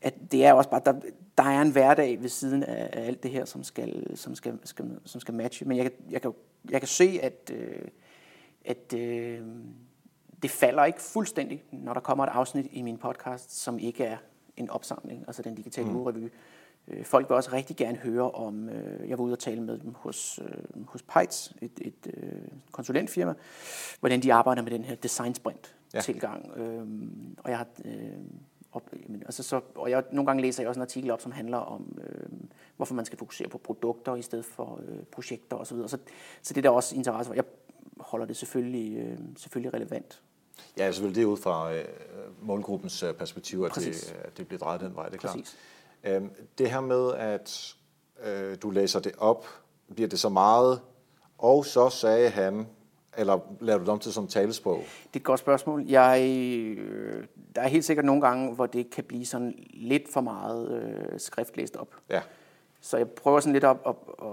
at 0.00 0.14
det 0.32 0.44
er 0.44 0.52
også 0.52 0.70
bare, 0.70 0.80
der, 0.84 0.92
der 1.38 1.44
er 1.44 1.62
en 1.62 1.70
hverdag 1.70 2.22
ved 2.22 2.28
siden 2.28 2.62
af, 2.62 2.90
af 2.92 3.06
alt 3.06 3.22
det 3.22 3.30
her, 3.30 3.44
som 3.44 3.64
skal, 3.64 4.16
som 4.16 4.34
skal, 4.34 4.58
skal, 4.64 4.98
som 5.04 5.20
skal 5.20 5.34
matche. 5.34 5.66
Men 5.66 5.76
jeg, 5.76 5.84
kan, 5.84 5.92
jeg, 6.10 6.22
kan, 6.22 6.32
jeg 6.70 6.80
kan 6.80 6.88
se, 6.88 7.18
at, 7.22 7.52
øh, 7.54 7.88
at 8.64 8.94
øh, 8.94 9.40
det 10.42 10.50
falder 10.50 10.84
ikke 10.84 11.02
fuldstændig, 11.02 11.64
når 11.72 11.94
der 11.94 12.00
kommer 12.00 12.24
et 12.24 12.30
afsnit 12.30 12.66
i 12.72 12.82
min 12.82 12.98
podcast, 12.98 13.60
som 13.60 13.78
ikke 13.78 14.04
er 14.04 14.16
en 14.56 14.70
opsamling, 14.70 15.24
altså 15.26 15.42
den 15.42 15.54
digitale 15.54 15.88
mm. 15.88 15.96
ugerevy. 15.96 16.30
Folk 17.02 17.28
vil 17.28 17.36
også 17.36 17.52
rigtig 17.52 17.76
gerne 17.76 17.98
høre 17.98 18.30
om, 18.30 18.68
øh, 18.68 19.08
jeg 19.08 19.18
var 19.18 19.24
ude 19.24 19.32
og 19.32 19.38
tale 19.38 19.62
med 19.62 19.78
dem 19.78 19.94
hos, 19.94 20.40
øh, 20.44 20.86
hos 20.86 21.02
Peitz, 21.02 21.50
et, 21.62 21.72
et 21.80 22.14
øh, 22.14 22.32
konsulentfirma, 22.72 23.34
hvordan 24.00 24.22
de 24.22 24.32
arbejder 24.32 24.62
med 24.62 24.70
den 24.70 24.84
her 24.84 24.94
design 24.94 25.34
sprint 25.34 25.74
tilgang. 26.02 26.52
Ja. 26.56 26.62
Øhm, 26.62 27.36
og 27.38 27.50
jeg 27.50 27.58
har, 27.58 27.66
øh, 27.84 28.12
op, 28.72 28.90
jamen, 29.02 29.22
altså 29.22 29.42
så, 29.42 29.60
og 29.74 29.90
jeg, 29.90 30.04
nogle 30.12 30.26
gange 30.26 30.42
læser 30.42 30.62
jeg 30.62 30.68
også 30.68 30.78
en 30.78 30.82
artikel 30.82 31.10
op, 31.10 31.20
som 31.20 31.32
handler 31.32 31.58
om, 31.58 31.98
øh, 32.04 32.28
hvorfor 32.76 32.94
man 32.94 33.04
skal 33.04 33.18
fokusere 33.18 33.48
på 33.48 33.58
produkter 33.58 34.16
i 34.16 34.22
stedet 34.22 34.44
for 34.44 34.80
øh, 34.88 35.04
projekter 35.12 35.56
osv. 35.56 35.76
Så, 35.76 35.88
så, 35.88 35.98
så 36.42 36.54
det 36.54 36.56
er 36.56 36.62
der 36.62 36.70
også 36.70 36.96
interesse 36.96 37.28
for. 37.28 37.34
Jeg 37.34 37.44
holder 38.00 38.26
det 38.26 38.36
selvfølgelig, 38.36 38.96
øh, 38.98 39.18
selvfølgelig 39.36 39.74
relevant. 39.74 40.22
Ja, 40.78 40.92
selvfølgelig 40.92 41.16
det 41.16 41.22
er 41.22 41.26
ud 41.26 41.36
fra 41.36 41.74
øh, 41.74 41.84
målgruppens 42.42 43.02
øh, 43.02 43.14
perspektiv, 43.14 43.62
at 43.62 43.74
det, 43.74 44.14
at 44.24 44.38
det 44.38 44.48
bliver 44.48 44.58
drejet 44.58 44.80
den 44.80 44.94
vej, 44.94 45.08
det 45.08 45.14
er 45.14 45.18
klart. 45.18 45.56
Øhm, 46.04 46.30
det 46.58 46.70
her 46.70 46.80
med, 46.80 47.14
at 47.14 47.74
øh, 48.24 48.56
du 48.62 48.70
læser 48.70 49.00
det 49.00 49.12
op, 49.18 49.46
bliver 49.94 50.08
det 50.08 50.18
så 50.18 50.28
meget, 50.28 50.80
og 51.38 51.66
så 51.66 51.88
sagde 51.88 52.30
han, 52.30 52.66
eller 53.18 53.38
laver 53.60 53.78
du 53.78 53.84
det 53.84 53.92
om 53.92 53.98
til 53.98 54.12
sådan 54.12 54.28
talesprog? 54.28 54.78
Det 54.78 55.14
er 55.14 55.16
et 55.16 55.24
godt 55.24 55.40
spørgsmål. 55.40 55.84
Jeg, 55.86 56.22
øh, 56.78 57.24
der 57.54 57.62
er 57.62 57.68
helt 57.68 57.84
sikkert 57.84 58.04
nogle 58.04 58.22
gange, 58.22 58.54
hvor 58.54 58.66
det 58.66 58.90
kan 58.90 59.04
blive 59.04 59.26
sådan 59.26 59.54
lidt 59.70 60.12
for 60.12 60.20
meget 60.20 60.82
øh, 60.82 61.20
skrift 61.20 61.56
læst 61.56 61.76
op. 61.76 61.94
Ja. 62.10 62.20
Så 62.80 62.96
jeg 62.96 63.08
prøver 63.08 63.40
sådan 63.40 63.52
lidt 63.52 63.64
at, 63.64 63.76
at, 63.86 63.94
at, 64.22 64.28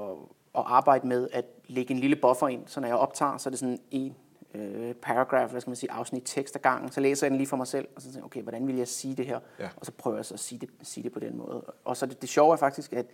at 0.56 0.63
arbejde 0.65 1.08
med 1.08 1.27
at 1.32 1.46
lægge 1.68 1.94
en 1.94 2.00
lille 2.00 2.15
buffer 2.15 2.48
ind, 2.48 2.63
så 2.65 2.80
når 2.80 2.88
jeg 2.88 2.98
optager, 2.98 3.38
så 3.38 3.50
er 3.50 3.51
det 3.51 3.60
sådan 3.60 3.80
en 3.92 4.15
øh, 4.56 4.94
paragraph, 4.94 5.51
hvad 5.51 5.62
skal 5.62 5.70
man 5.70 5.75
sige, 5.75 5.92
afsnit 5.92 6.24
tekst 6.25 6.56
ad 6.56 6.62
gangen. 6.62 6.92
Så 6.92 7.01
læser 7.01 7.27
jeg 7.27 7.32
den 7.32 7.38
lige 7.38 7.48
for 7.48 7.58
mig 7.58 7.68
selv, 7.68 7.88
og 7.96 8.01
så 8.01 8.08
tænker 8.08 8.20
jeg, 8.20 8.25
okay, 8.25 8.42
hvordan 8.42 8.68
vil 8.68 8.75
jeg 8.75 8.88
sige 8.88 9.15
det 9.15 9.25
her? 9.25 9.39
Ja. 9.60 9.70
Og 9.77 9.86
så 9.86 9.92
prøver 9.92 10.18
jeg 10.18 10.25
så 10.25 10.34
at 10.34 10.39
sige 10.39 10.60
det, 10.60 10.70
sige 10.82 11.04
det 11.04 11.12
på 11.12 11.20
den 11.20 11.38
måde. 11.38 11.65
Og 11.86 11.98
så 11.98 12.06
det, 12.06 12.22
det 12.22 12.30
sjove 12.30 12.54
er 12.54 12.58
faktisk, 12.58 12.94
at 12.94 13.06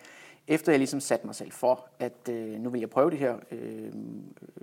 efter 0.47 0.71
jeg 0.71 0.79
ligesom 0.79 0.99
satte 0.99 1.25
mig 1.25 1.35
selv 1.35 1.51
for, 1.51 1.87
at 1.99 2.29
øh, 2.29 2.59
nu 2.59 2.69
vil 2.69 2.79
jeg 2.79 2.89
prøve 2.89 3.11
det 3.11 3.19
her 3.19 3.35
øh, 3.51 3.91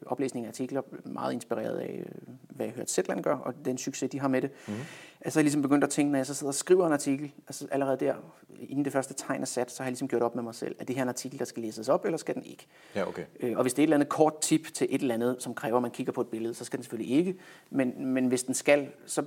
oplæsning 0.06 0.47
af 0.47 0.50
artikler, 0.50 0.82
meget 1.04 1.32
inspireret 1.32 1.78
af, 1.78 2.04
øh, 2.06 2.35
hvad 2.49 2.66
jeg 2.66 2.75
hørte 2.75 2.92
Zetland 2.92 3.23
gør, 3.23 3.37
og 3.37 3.54
den 3.64 3.78
succes, 3.78 4.11
de 4.11 4.20
har 4.20 4.28
med 4.28 4.42
det. 4.42 4.50
Mm-hmm. 4.66 4.82
Altså 5.20 5.40
jeg 5.40 5.44
ligesom 5.44 5.62
begyndt 5.62 5.85
at 5.85 5.90
tænke, 5.90 6.12
når 6.12 6.18
jeg 6.18 6.26
så 6.26 6.35
sidder 6.35 6.50
og 6.50 6.54
skriver 6.54 6.87
en 6.87 6.92
artikel, 6.92 7.32
altså 7.49 7.66
allerede 7.70 7.97
der, 7.97 8.14
inden 8.61 8.85
det 8.85 8.92
første 8.92 9.14
tegn 9.14 9.40
er 9.42 9.47
sat, 9.47 9.70
så 9.70 9.82
har 9.82 9.87
jeg 9.87 9.92
ligesom 9.92 10.08
gjort 10.08 10.23
op 10.23 10.35
med 10.35 10.42
mig 10.42 10.54
selv, 10.54 10.76
at 10.78 10.88
det 10.88 10.97
her 10.97 11.00
er 11.00 11.04
en 11.04 11.08
artikel, 11.08 11.38
der 11.38 11.44
skal 11.44 11.62
læses 11.62 11.88
op, 11.88 12.04
eller 12.04 12.18
skal 12.18 12.35
den 12.35 12.44
ikke? 12.44 12.66
Ja, 12.94 13.08
okay. 13.08 13.25
Øh, 13.40 13.56
og 13.56 13.62
hvis 13.62 13.75
det 13.75 13.78
er 13.78 13.85
et 13.85 13.87
eller 13.87 13.97
andet 13.97 14.08
kort 14.08 14.40
tip 14.40 14.75
til 14.75 14.87
et 14.90 15.00
eller 15.00 15.14
andet, 15.14 15.37
som 15.38 15.54
kræver, 15.54 15.76
at 15.76 15.82
man 15.82 15.90
kigger 15.90 16.12
på 16.12 16.20
et 16.20 16.28
billede, 16.28 16.54
så 16.54 16.64
skal 16.64 16.76
den 16.76 16.85
selvfølgelig 16.85 17.16
ikke. 17.16 17.37
Men, 17.70 18.06
men 18.06 18.26
hvis 18.26 18.42
den 18.42 18.54
skal, 18.54 18.88
så 19.06 19.25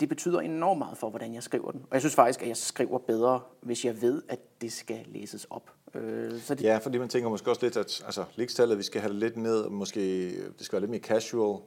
det 0.00 0.08
betyder 0.08 0.40
enormt 0.40 0.78
meget 0.78 0.98
for, 0.98 1.10
hvordan 1.10 1.34
jeg 1.34 1.42
skriver 1.42 1.70
den. 1.70 1.80
Og 1.80 1.92
jeg 1.92 2.00
synes 2.00 2.14
faktisk, 2.14 2.42
at 2.42 2.48
jeg 2.48 2.56
skriver 2.56 2.98
bedre, 2.98 3.40
hvis 3.60 3.84
jeg 3.84 4.02
ved, 4.02 4.22
at 4.28 4.38
det 4.60 4.72
skal 4.72 4.98
læses 5.06 5.46
op. 5.50 5.70
Øh, 5.94 6.40
så 6.40 6.54
det... 6.54 6.64
Ja, 6.64 6.78
fordi 6.78 6.98
man 6.98 7.08
tænker 7.08 7.30
måske 7.30 7.50
også 7.50 7.62
lidt, 7.62 7.76
at 7.76 8.02
altså, 8.04 8.24
linkstallet, 8.36 8.78
vi 8.78 8.82
skal 8.82 9.00
have 9.00 9.12
det 9.12 9.20
lidt 9.20 9.36
ned, 9.36 9.68
måske 9.68 10.30
det 10.30 10.54
skal 10.60 10.72
være 10.72 10.80
lidt 10.80 10.90
mere 10.90 11.00
casual. 11.00 11.58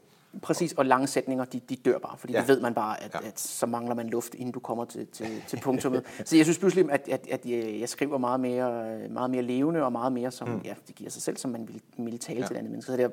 Præcis, 0.42 0.74
og 0.74 0.86
lange 0.86 1.08
sætninger, 1.08 1.46
de, 1.46 1.60
de 1.60 1.76
dør 1.76 1.98
bare, 1.98 2.18
fordi 2.18 2.34
ja. 2.34 2.40
det 2.40 2.48
ved 2.48 2.60
man 2.62 2.74
bare, 2.74 3.04
at, 3.04 3.14
ja. 3.14 3.28
at 3.28 3.40
så 3.40 3.66
mangler 3.66 3.96
man 3.96 4.10
luft, 4.10 4.36
inden 4.36 4.52
du 4.52 4.60
kommer 4.60 4.86
til, 4.86 5.08
til, 5.08 5.28
til 5.48 5.60
punktummet. 5.64 6.04
så 6.26 6.36
jeg 6.38 6.46
synes 6.46 6.60
pludselig, 6.60 6.92
at, 6.92 7.10
at, 7.10 7.28
at 7.32 7.46
jeg 7.80 7.90
skriver 7.90 8.18
meget 8.18 8.40
mere, 8.40 9.00
meget 9.10 9.32
mere 9.32 9.42
levende, 9.42 9.84
og 9.84 9.92
meget 9.92 10.14
mere 10.14 10.32
som, 10.32 10.50
mm. 10.50 10.62
ja, 10.66 10.74
det 10.88 10.96
giver 10.96 11.10
sig 11.10 11.22
selv, 11.22 11.38
som 11.38 11.52
man 11.52 11.68
vil, 11.68 11.82
vil 11.98 12.20
tale 12.20 12.40
ja. 12.40 12.48
til 12.48 12.56
andet 12.56 12.72
menneske. 12.72 12.92
Så 12.92 12.98
det 12.98 13.12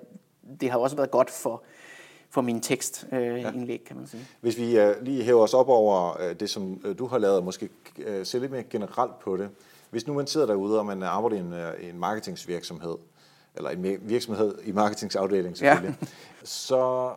det 0.61 0.71
har 0.71 0.79
også 0.79 0.97
været 0.97 1.11
godt 1.11 1.31
for, 1.31 1.63
for 2.33 2.41
min 2.41 2.61
tekstindlæg, 2.61 3.81
øh, 3.81 3.87
kan 3.87 3.97
man 3.97 4.07
sige. 4.07 4.27
Hvis 4.41 4.59
vi 4.59 4.81
uh, 4.81 5.03
lige 5.03 5.25
hæver 5.25 5.43
os 5.43 5.55
op 5.55 5.69
over 5.69 6.17
uh, 6.17 6.37
det, 6.41 6.51
som 6.51 6.95
du 6.99 7.07
har 7.07 7.19
lavet, 7.19 7.37
og 7.37 7.45
måske 7.45 7.69
se 8.25 8.39
lidt 8.39 8.53
mere 8.53 8.63
generelt 8.63 9.19
på 9.19 9.37
det. 9.37 9.49
Hvis 9.91 10.07
nu 10.07 10.15
man 10.15 10.27
sidder 10.27 10.47
derude, 10.47 10.79
og 10.79 10.87
man 10.87 11.03
arbejder 11.03 11.37
i 11.37 11.41
en, 11.41 11.91
en 11.91 11.99
marketingsvirksomhed, 11.99 12.97
eller 13.55 13.71
en 13.71 13.99
virksomhed 14.03 14.55
i 14.65 14.73
marketingsafdelingen 14.73 15.55
selvfølgelig, 15.55 15.97
ja. 16.01 16.07
så 16.45 17.11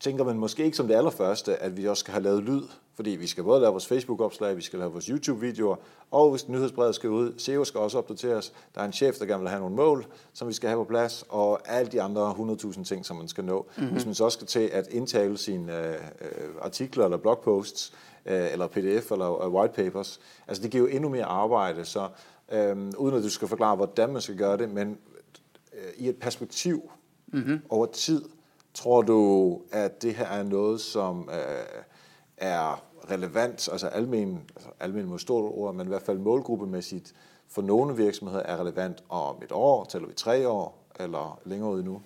tænker 0.00 0.24
man 0.24 0.38
måske 0.38 0.64
ikke 0.64 0.76
som 0.76 0.88
det 0.88 0.94
allerførste, 0.94 1.56
at 1.56 1.76
vi 1.76 1.88
også 1.88 2.00
skal 2.00 2.12
have 2.12 2.22
lavet 2.22 2.42
lyd, 2.42 2.62
fordi 3.00 3.10
vi 3.10 3.26
skal 3.26 3.44
både 3.44 3.60
lave 3.60 3.70
vores 3.70 3.86
Facebook-opslag, 3.86 4.56
vi 4.56 4.62
skal 4.62 4.78
lave 4.78 4.92
vores 4.92 5.06
YouTube-videoer, 5.06 5.76
og 6.10 6.30
hvis 6.30 6.48
nyhedsbrevet 6.48 6.94
skal 6.94 7.10
ud, 7.10 7.32
SEO 7.38 7.64
skal 7.64 7.80
også 7.80 7.98
opdateres, 7.98 8.52
der 8.74 8.80
er 8.80 8.84
en 8.84 8.92
chef, 8.92 9.16
der 9.16 9.26
gerne 9.26 9.40
vil 9.40 9.48
have 9.48 9.60
nogle 9.60 9.76
mål, 9.76 10.06
som 10.32 10.48
vi 10.48 10.52
skal 10.52 10.68
have 10.68 10.84
på 10.84 10.88
plads, 10.88 11.24
og 11.28 11.60
alle 11.64 11.90
de 11.92 12.02
andre 12.02 12.30
100.000 12.30 12.84
ting, 12.84 13.06
som 13.06 13.16
man 13.16 13.28
skal 13.28 13.44
nå. 13.44 13.66
Mm-hmm. 13.76 13.92
Hvis 13.92 14.06
man 14.06 14.14
så 14.14 14.24
også 14.24 14.36
skal 14.36 14.46
til 14.46 14.70
at 14.72 14.86
indtale 14.86 15.38
sine 15.38 15.88
øh, 15.88 15.96
artikler 16.62 17.04
eller 17.04 17.16
blogposts, 17.16 17.92
øh, 18.26 18.52
eller 18.52 18.66
pdf 18.66 19.12
eller 19.12 19.42
øh, 19.42 19.54
white 19.54 19.74
papers, 19.74 20.20
altså 20.48 20.62
det 20.62 20.70
giver 20.70 20.88
jo 20.88 20.96
endnu 20.96 21.08
mere 21.08 21.24
arbejde, 21.24 21.84
så 21.84 22.08
øh, 22.52 22.76
uden 22.98 23.16
at 23.16 23.22
du 23.22 23.30
skal 23.30 23.48
forklare, 23.48 23.76
hvordan 23.76 24.12
man 24.12 24.22
skal 24.22 24.36
gøre 24.36 24.56
det, 24.56 24.70
men 24.70 24.98
øh, 25.72 25.90
i 25.96 26.08
et 26.08 26.16
perspektiv 26.16 26.90
mm-hmm. 27.26 27.60
over 27.68 27.86
tid, 27.86 28.22
tror 28.74 29.02
du, 29.02 29.60
at 29.72 30.02
det 30.02 30.14
her 30.14 30.26
er 30.26 30.42
noget, 30.42 30.80
som 30.80 31.28
øh, 31.32 31.84
er 32.40 32.84
relevant, 33.10 33.68
altså 33.72 33.86
almen, 33.86 34.40
altså 34.56 34.68
almen 34.80 35.06
mod 35.06 35.18
stort 35.18 35.52
ord, 35.54 35.74
men 35.74 35.86
i 35.86 35.88
hvert 35.88 36.02
fald 36.02 36.18
målgruppemæssigt 36.18 37.14
for 37.48 37.62
nogle 37.62 37.96
virksomheder 37.96 38.42
er 38.42 38.60
relevant 38.60 39.04
om 39.08 39.36
et 39.42 39.52
år, 39.52 39.84
tæller 39.84 40.08
vi 40.08 40.14
tre 40.14 40.48
år, 40.48 40.78
eller 41.00 41.40
længere 41.44 41.70
ud 41.70 41.82
nu? 41.82 42.02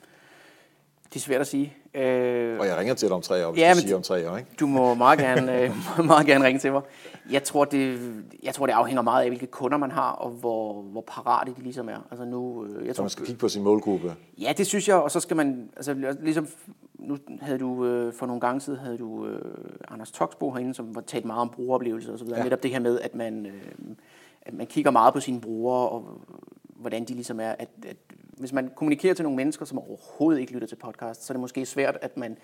Det 1.15 1.17
er 1.17 1.21
svært 1.21 1.41
at 1.41 1.47
sige. 1.47 1.77
Øh, 1.95 2.59
og 2.61 2.67
jeg 2.67 2.77
ringer 2.77 2.95
til 2.95 3.09
dig 3.09 3.17
om 3.17 3.23
tre 3.23 3.47
år, 3.47 3.53
hvis 3.53 3.63
ja, 3.63 3.73
du 3.75 3.79
siger 3.79 3.97
om 3.97 4.03
tre 4.03 4.31
år, 4.31 4.37
ikke? 4.37 4.51
Du 4.61 4.67
må 4.67 4.95
meget 4.95 5.19
gerne, 5.19 5.61
øh, 5.61 5.71
meget 6.05 6.27
gerne 6.27 6.45
ringe 6.45 6.59
til 6.59 6.73
mig. 6.73 6.83
Jeg 7.31 7.45
tror, 7.45 7.65
det, 7.65 8.13
jeg 8.43 8.55
tror, 8.55 8.67
det 8.67 8.73
afhænger 8.73 9.03
meget 9.03 9.23
af, 9.23 9.29
hvilke 9.29 9.47
kunder 9.47 9.79
man 9.79 9.91
har, 9.91 10.11
og 10.11 10.31
hvor, 10.31 10.83
hvor 10.83 11.05
parate 11.07 11.55
de 11.57 11.63
ligesom 11.63 11.89
er. 11.89 12.07
Altså 12.11 12.25
nu, 12.25 12.65
øh, 12.65 12.87
jeg 12.87 12.95
så 12.95 12.97
tror, 12.97 13.03
man 13.03 13.11
skal 13.11 13.27
kigge 13.27 13.39
på 13.39 13.49
sin 13.49 13.63
målgruppe? 13.63 14.15
Ja, 14.39 14.53
det 14.57 14.67
synes 14.67 14.89
jeg, 14.89 14.97
og 14.97 15.11
så 15.11 15.21
skal 15.21 15.37
man, 15.37 15.71
altså 15.77 16.17
ligesom, 16.21 16.49
nu 17.09 17.19
havde 17.41 17.59
du, 17.59 17.87
øh, 17.87 18.13
for 18.13 18.27
nogle 18.27 18.41
gange 18.41 18.61
siden 18.61 18.79
havde 18.79 18.99
du 18.99 19.27
øh, 19.27 19.71
Anders 19.89 20.11
Toksbo 20.11 20.51
herinde, 20.51 20.75
som 20.75 20.95
var 20.95 21.01
talt 21.01 21.25
meget 21.25 21.41
om 21.41 21.51
brugeroplevelser 21.51 22.13
og 22.13 22.19
så 22.19 22.25
videre. 22.25 22.39
Ja. 22.39 22.45
Netop 22.45 22.63
det 22.63 22.71
her 22.71 22.79
med, 22.79 23.01
at 23.01 23.15
man, 23.15 23.47
øh, 23.47 23.63
at 24.43 24.55
man 24.55 24.67
kigger 24.67 24.91
meget 24.91 25.15
på 25.15 25.21
sine 25.21 25.41
brugere, 25.41 25.89
og 25.89 26.21
hvordan 26.69 27.05
de 27.05 27.15
ligesom 27.15 27.41
er, 27.41 27.51
at, 27.51 27.69
at 27.87 27.97
hvis 28.39 28.53
man 28.53 28.71
kommunikerer 28.77 29.15
til 29.15 29.23
nogle 29.23 29.37
mennesker, 29.37 29.65
som 29.65 29.79
overhovedet 29.79 30.41
ikke 30.41 30.53
lytter 30.53 30.69
til 30.69 30.77
podcast, 30.77 31.25
så 31.25 31.33
er 31.33 31.35
det 31.35 31.41
måske 31.41 31.67
svært, 31.67 31.99
at 32.03 32.17
man 32.17 32.39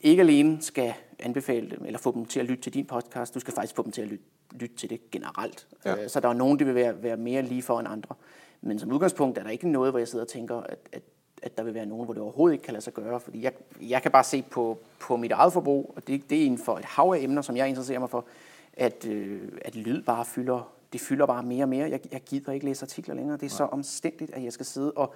ikke 0.00 0.22
alene 0.22 0.62
skal 0.62 0.94
anbefale 1.18 1.70
dem, 1.70 1.84
eller 1.84 1.98
få 1.98 2.12
dem 2.12 2.24
til 2.24 2.40
at 2.40 2.46
lytte 2.46 2.62
til 2.62 2.74
din 2.74 2.86
podcast, 2.86 3.34
du 3.34 3.40
skal 3.40 3.54
faktisk 3.54 3.76
få 3.76 3.82
dem 3.82 3.92
til 3.92 4.02
at 4.02 4.08
lytte, 4.08 4.24
lytte 4.52 4.76
til 4.76 4.90
det 4.90 5.10
generelt. 5.10 5.66
Ja. 5.84 6.02
Øh, 6.02 6.08
så 6.08 6.20
der 6.20 6.28
er 6.28 6.32
nogen, 6.32 6.58
der 6.58 6.64
vil 6.64 6.74
være, 6.74 7.02
være 7.02 7.16
mere 7.16 7.42
lige 7.42 7.62
for 7.62 7.78
end 7.78 7.88
andre. 7.88 8.14
Men 8.60 8.78
som 8.78 8.92
udgangspunkt 8.92 9.38
er 9.38 9.42
der 9.42 9.50
ikke 9.50 9.68
noget, 9.68 9.92
hvor 9.92 9.98
jeg 9.98 10.08
sidder 10.08 10.24
og 10.24 10.28
tænker, 10.28 10.56
at, 10.56 10.78
at, 10.92 11.02
at 11.44 11.56
der 11.56 11.62
vil 11.62 11.74
være 11.74 11.86
nogen, 11.86 12.04
hvor 12.04 12.14
det 12.14 12.22
overhovedet 12.22 12.54
ikke 12.54 12.64
kan 12.64 12.72
lade 12.72 12.84
sig 12.84 12.92
gøre. 12.92 13.20
Fordi 13.20 13.42
jeg, 13.42 13.52
jeg 13.80 14.02
kan 14.02 14.10
bare 14.10 14.24
se 14.24 14.44
på, 14.50 14.78
på 15.00 15.16
mit 15.16 15.32
eget 15.32 15.52
forbrug, 15.52 15.92
og 15.96 16.06
det, 16.06 16.30
det 16.30 16.40
er 16.40 16.44
inden 16.44 16.58
for 16.58 16.78
et 16.78 16.84
hav 16.84 17.14
af 17.16 17.18
emner, 17.18 17.42
som 17.42 17.56
jeg 17.56 17.68
interesserer 17.68 17.98
mig 17.98 18.10
for, 18.10 18.24
at, 18.72 19.06
øh, 19.06 19.42
at 19.62 19.76
lyd 19.76 20.02
bare 20.02 20.24
fylder 20.24 20.74
det 20.94 21.00
fylder 21.00 21.26
bare 21.26 21.42
mere 21.42 21.64
og 21.64 21.68
mere. 21.68 21.90
Jeg, 21.90 22.00
jeg 22.12 22.20
gider 22.20 22.52
ikke 22.52 22.66
læse 22.66 22.84
artikler 22.84 23.14
længere. 23.14 23.36
Det 23.36 23.42
er 23.42 23.46
Nej. 23.46 23.56
så 23.56 23.64
omstændigt, 23.64 24.30
at 24.34 24.44
jeg 24.44 24.52
skal 24.52 24.66
sidde 24.66 24.92
og 24.92 25.14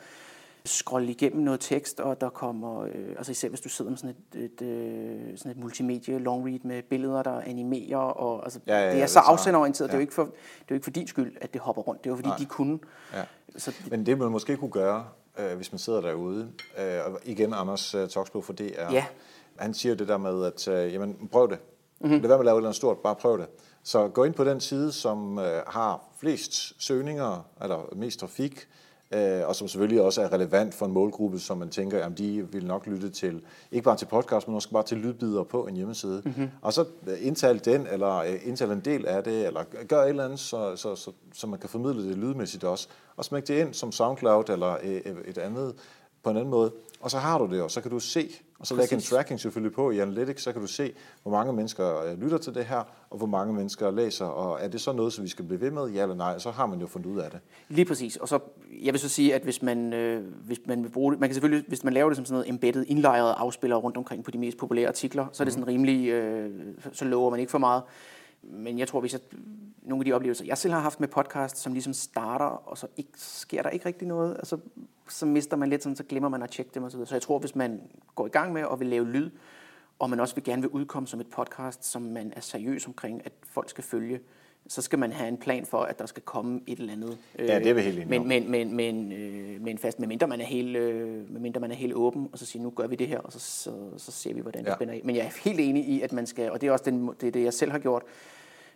scrolle 0.65 1.11
igennem 1.11 1.43
noget 1.43 1.61
tekst, 1.61 2.01
og 2.01 2.21
der 2.21 2.29
kommer, 2.29 2.81
øh, 2.81 3.09
altså 3.17 3.33
især 3.33 3.49
hvis 3.49 3.61
du 3.61 3.69
sidder 3.69 3.91
med 3.91 3.99
sådan 3.99 4.17
et, 4.35 4.45
et, 4.45 4.63
øh, 4.63 5.39
sådan 5.39 5.53
et 5.53 5.59
multimedie 5.59 6.19
long 6.19 6.47
read 6.47 6.59
med 6.65 6.83
billeder, 6.83 7.23
der 7.23 7.41
animerer, 7.41 7.99
og 7.99 8.45
altså, 8.45 8.61
ja, 8.67 8.75
ja, 8.75 8.87
ja, 8.87 8.95
det 8.95 9.03
er 9.03 9.07
så 9.07 9.19
afsenderorienteret. 9.19 9.89
Ja. 9.89 9.93
Det, 9.93 9.95
er 9.95 9.99
jo 9.99 10.01
ikke 10.01 10.15
for, 10.15 10.23
det 10.25 10.31
er 10.33 10.67
jo 10.71 10.75
ikke 10.75 10.85
for 10.85 10.91
din 10.91 11.07
skyld, 11.07 11.37
at 11.41 11.53
det 11.53 11.61
hopper 11.61 11.83
rundt. 11.83 12.05
Det 12.05 12.11
er 12.11 12.13
jo 12.13 12.17
fordi, 12.17 12.29
Nej. 12.29 12.39
de 12.39 12.47
kunne. 12.47 12.79
Ja. 13.15 13.23
Så, 13.57 13.73
Men 13.91 14.07
det 14.07 14.19
man 14.19 14.31
måske 14.31 14.57
kunne 14.57 14.71
gøre, 14.71 15.05
øh, 15.39 15.57
hvis 15.57 15.73
man 15.73 15.79
sidder 15.79 16.01
derude, 16.01 16.53
øh, 16.79 17.01
og 17.07 17.21
igen 17.25 17.55
Anders 17.55 17.95
øh, 17.95 18.09
Toksbo 18.09 18.41
for 18.41 18.53
det 18.53 18.81
er, 18.81 18.93
ja. 18.93 19.07
han 19.59 19.75
siger 19.75 19.95
det 19.95 20.09
der 20.09 20.17
med, 20.17 20.45
at 20.45 20.69
øh, 20.69 20.93
jamen, 20.93 21.29
prøv 21.33 21.51
det. 21.51 21.59
Mm-hmm. 22.01 22.17
Det 22.17 22.25
er 22.25 22.29
med 22.29 22.39
at 22.39 22.45
lave 22.45 22.61
noget 22.61 22.77
stort, 22.77 22.99
bare 22.99 23.15
prøv 23.15 23.39
det. 23.39 23.47
Så 23.83 24.09
gå 24.09 24.25
ind 24.25 24.35
på 24.35 24.45
den 24.45 24.61
side, 24.61 24.93
som 24.93 25.39
øh, 25.39 25.63
har 25.67 26.05
flest 26.21 26.83
søgninger, 26.85 27.47
eller 27.63 27.95
mest 27.97 28.21
trafik, 28.21 28.69
og 29.47 29.57
som 29.57 29.69
selvfølgelig 29.69 30.03
også 30.03 30.23
er 30.23 30.33
relevant 30.33 30.75
for 30.75 30.87
en 30.87 30.93
målgruppe, 30.93 31.39
som 31.39 31.59
man 31.59 31.69
tænker, 31.69 32.05
at 32.05 32.19
de 32.19 32.47
vil 32.53 32.67
nok 32.67 32.87
lytte 32.87 33.11
til, 33.11 33.43
ikke 33.73 33.85
bare 33.85 33.97
til 33.97 34.07
podcast, 34.07 34.49
men 34.49 34.55
også 34.55 34.71
bare 34.71 34.83
til 34.83 34.97
lydbider 34.97 35.43
på 35.43 35.67
en 35.67 35.77
hjemmeside. 35.77 36.23
Mm-hmm. 36.25 36.49
Og 36.63 36.73
så 36.73 36.85
øh, 37.07 37.27
indtal 37.27 37.65
den, 37.65 37.87
eller 37.93 38.17
øh, 38.17 38.35
indtal 38.45 38.71
en 38.71 38.81
del 38.81 39.07
af 39.07 39.25
det, 39.25 39.47
eller 39.47 39.65
gør 39.89 40.03
et 40.03 40.09
eller 40.09 40.25
andet, 40.25 40.39
så, 40.39 40.77
så, 40.77 40.95
så, 40.95 41.11
så 41.35 41.47
man 41.47 41.59
kan 41.59 41.69
formidle 41.69 42.09
det 42.09 42.19
lydmæssigt 42.19 42.65
også. 42.65 42.89
Og 43.17 43.25
smæk 43.25 43.49
det 43.49 43.61
ind 43.61 43.75
som 43.75 43.93
SoundCloud, 43.93 44.49
eller 44.49 44.77
øh, 44.83 45.01
et 45.25 45.39
andet 45.39 45.75
på 46.23 46.31
en 46.31 46.37
anden 46.37 46.51
måde. 46.51 46.73
Og 47.01 47.11
så 47.11 47.19
har 47.19 47.39
du 47.39 47.47
det, 47.47 47.63
og 47.63 47.71
så 47.71 47.81
kan 47.81 47.91
du 47.91 48.01
se, 48.01 48.31
og 48.59 48.67
så 48.67 48.75
lægge 48.75 48.95
en 48.95 49.01
tracking 49.01 49.41
selvfølgelig 49.41 49.75
på 49.75 49.91
i 49.91 49.99
Analytics, 49.99 50.43
så 50.43 50.53
kan 50.53 50.61
du 50.61 50.67
se, 50.67 50.93
hvor 51.23 51.33
mange 51.33 51.53
mennesker 51.53 52.03
øh, 52.03 52.23
lytter 52.23 52.39
til 52.39 52.55
det 52.55 52.65
her, 52.65 52.83
og 53.11 53.19
hvor 53.19 53.27
mange 53.27 53.55
mennesker 53.55 53.91
læser, 53.91 54.25
og 54.25 54.59
er 54.63 54.69
det 54.69 54.81
så 54.81 54.93
noget, 54.93 55.13
som 55.13 55.25
vi 55.25 55.29
skal 55.29 55.45
blive 55.45 55.61
ved 55.61 55.71
med, 55.71 55.87
ja 55.87 56.03
eller 56.03 56.15
nej, 56.15 56.39
så 56.39 56.51
har 56.51 56.67
man 56.67 56.81
jo 56.81 56.87
fundet 56.87 57.11
ud 57.11 57.19
af 57.19 57.31
det. 57.31 57.41
Lige 57.69 57.85
præcis, 57.85 58.17
og 58.17 58.29
så, 58.29 58.39
jeg 58.83 58.93
vil 58.93 59.01
så 59.01 59.09
sige, 59.09 59.35
at 59.35 59.43
hvis 59.43 59.63
man, 59.63 59.93
øh, 59.93 60.25
hvis 60.45 60.59
man 60.67 60.83
vil 60.83 60.89
bruge 60.89 61.13
det, 61.13 61.21
man 61.21 61.29
kan 61.29 61.35
selvfølgelig, 61.35 61.65
hvis 61.69 61.85
man 61.85 61.93
laver 61.93 62.09
det 62.09 62.17
som 62.17 62.25
sådan 62.25 62.35
noget 62.35 62.49
embedded, 62.49 62.85
indlejret 62.89 63.35
afspiller 63.37 63.77
rundt 63.77 63.97
omkring 63.97 64.25
på 64.25 64.31
de 64.31 64.39
mest 64.39 64.59
populære 64.59 64.89
artikler, 64.89 65.27
så 65.33 65.43
er 65.43 65.45
det 65.45 65.55
mhm. 65.55 65.61
sådan 65.61 65.75
rimelig, 65.75 66.09
øh, 66.09 66.51
så 66.93 67.05
lover 67.05 67.31
man 67.31 67.41
ikke 67.41 67.51
for 67.51 67.59
meget. 67.59 67.83
Men 68.43 68.79
jeg 68.79 68.89
tror, 68.89 69.01
hvis 69.01 69.13
jeg, 69.13 69.21
nogle 69.83 70.01
af 70.01 70.05
de 70.05 70.13
oplevelser, 70.13 70.45
jeg 70.45 70.59
selv 70.59 70.75
har 70.75 70.81
haft 70.81 71.01
med 71.01 71.09
podcast, 71.09 71.57
som 71.57 71.73
ligesom 71.73 71.93
starter, 71.93 72.45
og 72.45 72.79
så 72.79 72.87
ikke, 72.97 73.11
sker 73.17 73.63
der 73.63 73.71
ikke 73.71 73.87
rigtig 73.87 74.09
noget, 74.09 74.37
altså, 74.39 74.59
så 75.13 75.27
mister 75.27 75.57
man 75.57 75.71
lidt 75.71 75.83
sådan, 75.83 75.97
så 75.97 76.05
glemmer 76.05 76.29
man 76.29 76.43
at 76.43 76.51
tjekke 76.51 76.71
dem 76.75 76.85
osv. 76.85 76.99
Så, 76.99 77.05
så 77.05 77.15
jeg 77.15 77.23
tror, 77.23 77.39
hvis 77.39 77.55
man 77.55 77.81
går 78.15 78.27
i 78.27 78.31
gang 78.31 78.53
med 78.53 78.65
og 78.65 78.81
vil 78.81 78.89
lave 78.89 79.09
lyd, 79.09 79.31
og 79.99 80.11
man 80.11 80.21
også 80.21 80.35
vil 80.35 80.45
gerne 80.45 80.63
vil 80.63 80.71
udkomme 80.71 81.07
som 81.07 81.21
et 81.21 81.27
podcast, 81.27 81.85
som 81.85 82.03
man 82.03 82.33
er 82.37 82.41
seriøs 82.41 82.87
omkring, 82.87 83.23
at 83.25 83.33
folk 83.43 83.71
skal 83.71 83.85
følge, 83.85 84.21
så 84.69 84.83
skal 84.83 84.99
man 84.99 85.13
have 85.13 85.29
en 85.29 85.37
plan 85.37 85.67
for, 85.67 85.79
at 85.79 85.99
der 85.99 86.07
skal 86.07 86.23
komme 86.23 86.61
et 86.67 86.79
eller 86.79 86.93
andet. 86.93 87.19
ja, 87.39 87.59
det 87.59 87.67
er 87.67 87.75
vi 87.75 87.81
helt 87.81 87.99
enige 87.99 88.09
men, 88.09 88.29
men, 88.29 88.51
men, 88.51 88.77
men, 88.77 89.13
øh, 89.13 89.61
men 89.61 89.79
fast, 89.79 90.01
medmindre 90.01 90.27
man, 90.27 90.41
er 90.41 90.45
helt, 90.45 90.77
øh, 90.77 91.31
medmindre 91.33 91.61
man 91.61 91.71
er 91.71 91.75
helt 91.75 91.95
åben, 91.95 92.29
og 92.33 92.39
så 92.39 92.47
siger, 92.47 92.63
nu 92.63 92.71
gør 92.71 92.87
vi 92.87 92.97
det 92.97 93.09
her, 93.09 93.19
og 93.19 93.33
så, 93.33 93.39
så, 93.39 93.73
så 93.97 94.13
ser 94.13 94.35
vi, 94.35 94.41
hvordan 94.41 94.65
det 94.65 94.71
ja. 94.71 94.75
spænder 94.75 94.95
af. 94.95 95.01
Men 95.05 95.17
jeg 95.17 95.25
er 95.25 95.41
helt 95.45 95.61
enig 95.61 95.89
i, 95.89 96.01
at 96.01 96.13
man 96.13 96.27
skal, 96.27 96.51
og 96.51 96.61
det 96.61 96.67
er 96.67 96.73
også 96.73 96.85
den, 96.85 97.11
det, 97.21 97.27
er 97.27 97.31
det, 97.31 97.45
jeg 97.45 97.55
selv 97.55 97.71
har 97.71 97.79
gjort, 97.79 98.03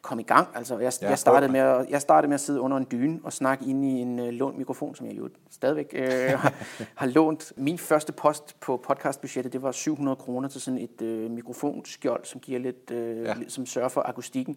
komme 0.02 0.22
i 0.22 0.26
gang. 0.26 0.48
Altså, 0.54 0.78
jeg, 0.78 0.92
Ja, 1.02 1.08
jeg, 1.08 1.18
startede 1.18 1.52
med 1.52 1.60
at, 1.60 1.86
jeg 1.90 2.00
startede 2.00 2.28
med 2.28 2.34
at 2.34 2.40
sidde 2.40 2.60
under 2.60 2.76
en 2.76 2.86
dyne 2.90 3.20
og 3.24 3.32
snakke 3.32 3.64
ind 3.64 3.84
i 3.84 3.88
en 3.88 4.18
øh, 4.18 4.28
lånt 4.28 4.58
mikrofon, 4.58 4.94
som 4.94 5.06
jeg 5.06 5.18
jo 5.18 5.28
stadigvæk 5.50 5.90
øh, 5.92 6.08
har, 6.38 6.52
har 6.94 7.06
lånt. 7.06 7.52
Min 7.56 7.78
første 7.78 8.12
post 8.12 8.60
på 8.60 8.76
podcastbudgettet, 8.86 9.52
det 9.52 9.62
var 9.62 9.72
700 9.72 10.16
kroner 10.16 10.48
til 10.48 10.60
sådan 10.60 10.78
et 10.80 11.02
øh, 11.02 11.30
mikrofonskjold, 11.30 12.24
som 12.24 12.40
giver 12.40 12.58
lidt, 12.58 12.90
øh, 12.90 13.22
Ja. 13.24 13.34
som 13.48 13.66
sørger 13.66 13.88
for 13.88 14.02
akustikken. 14.08 14.56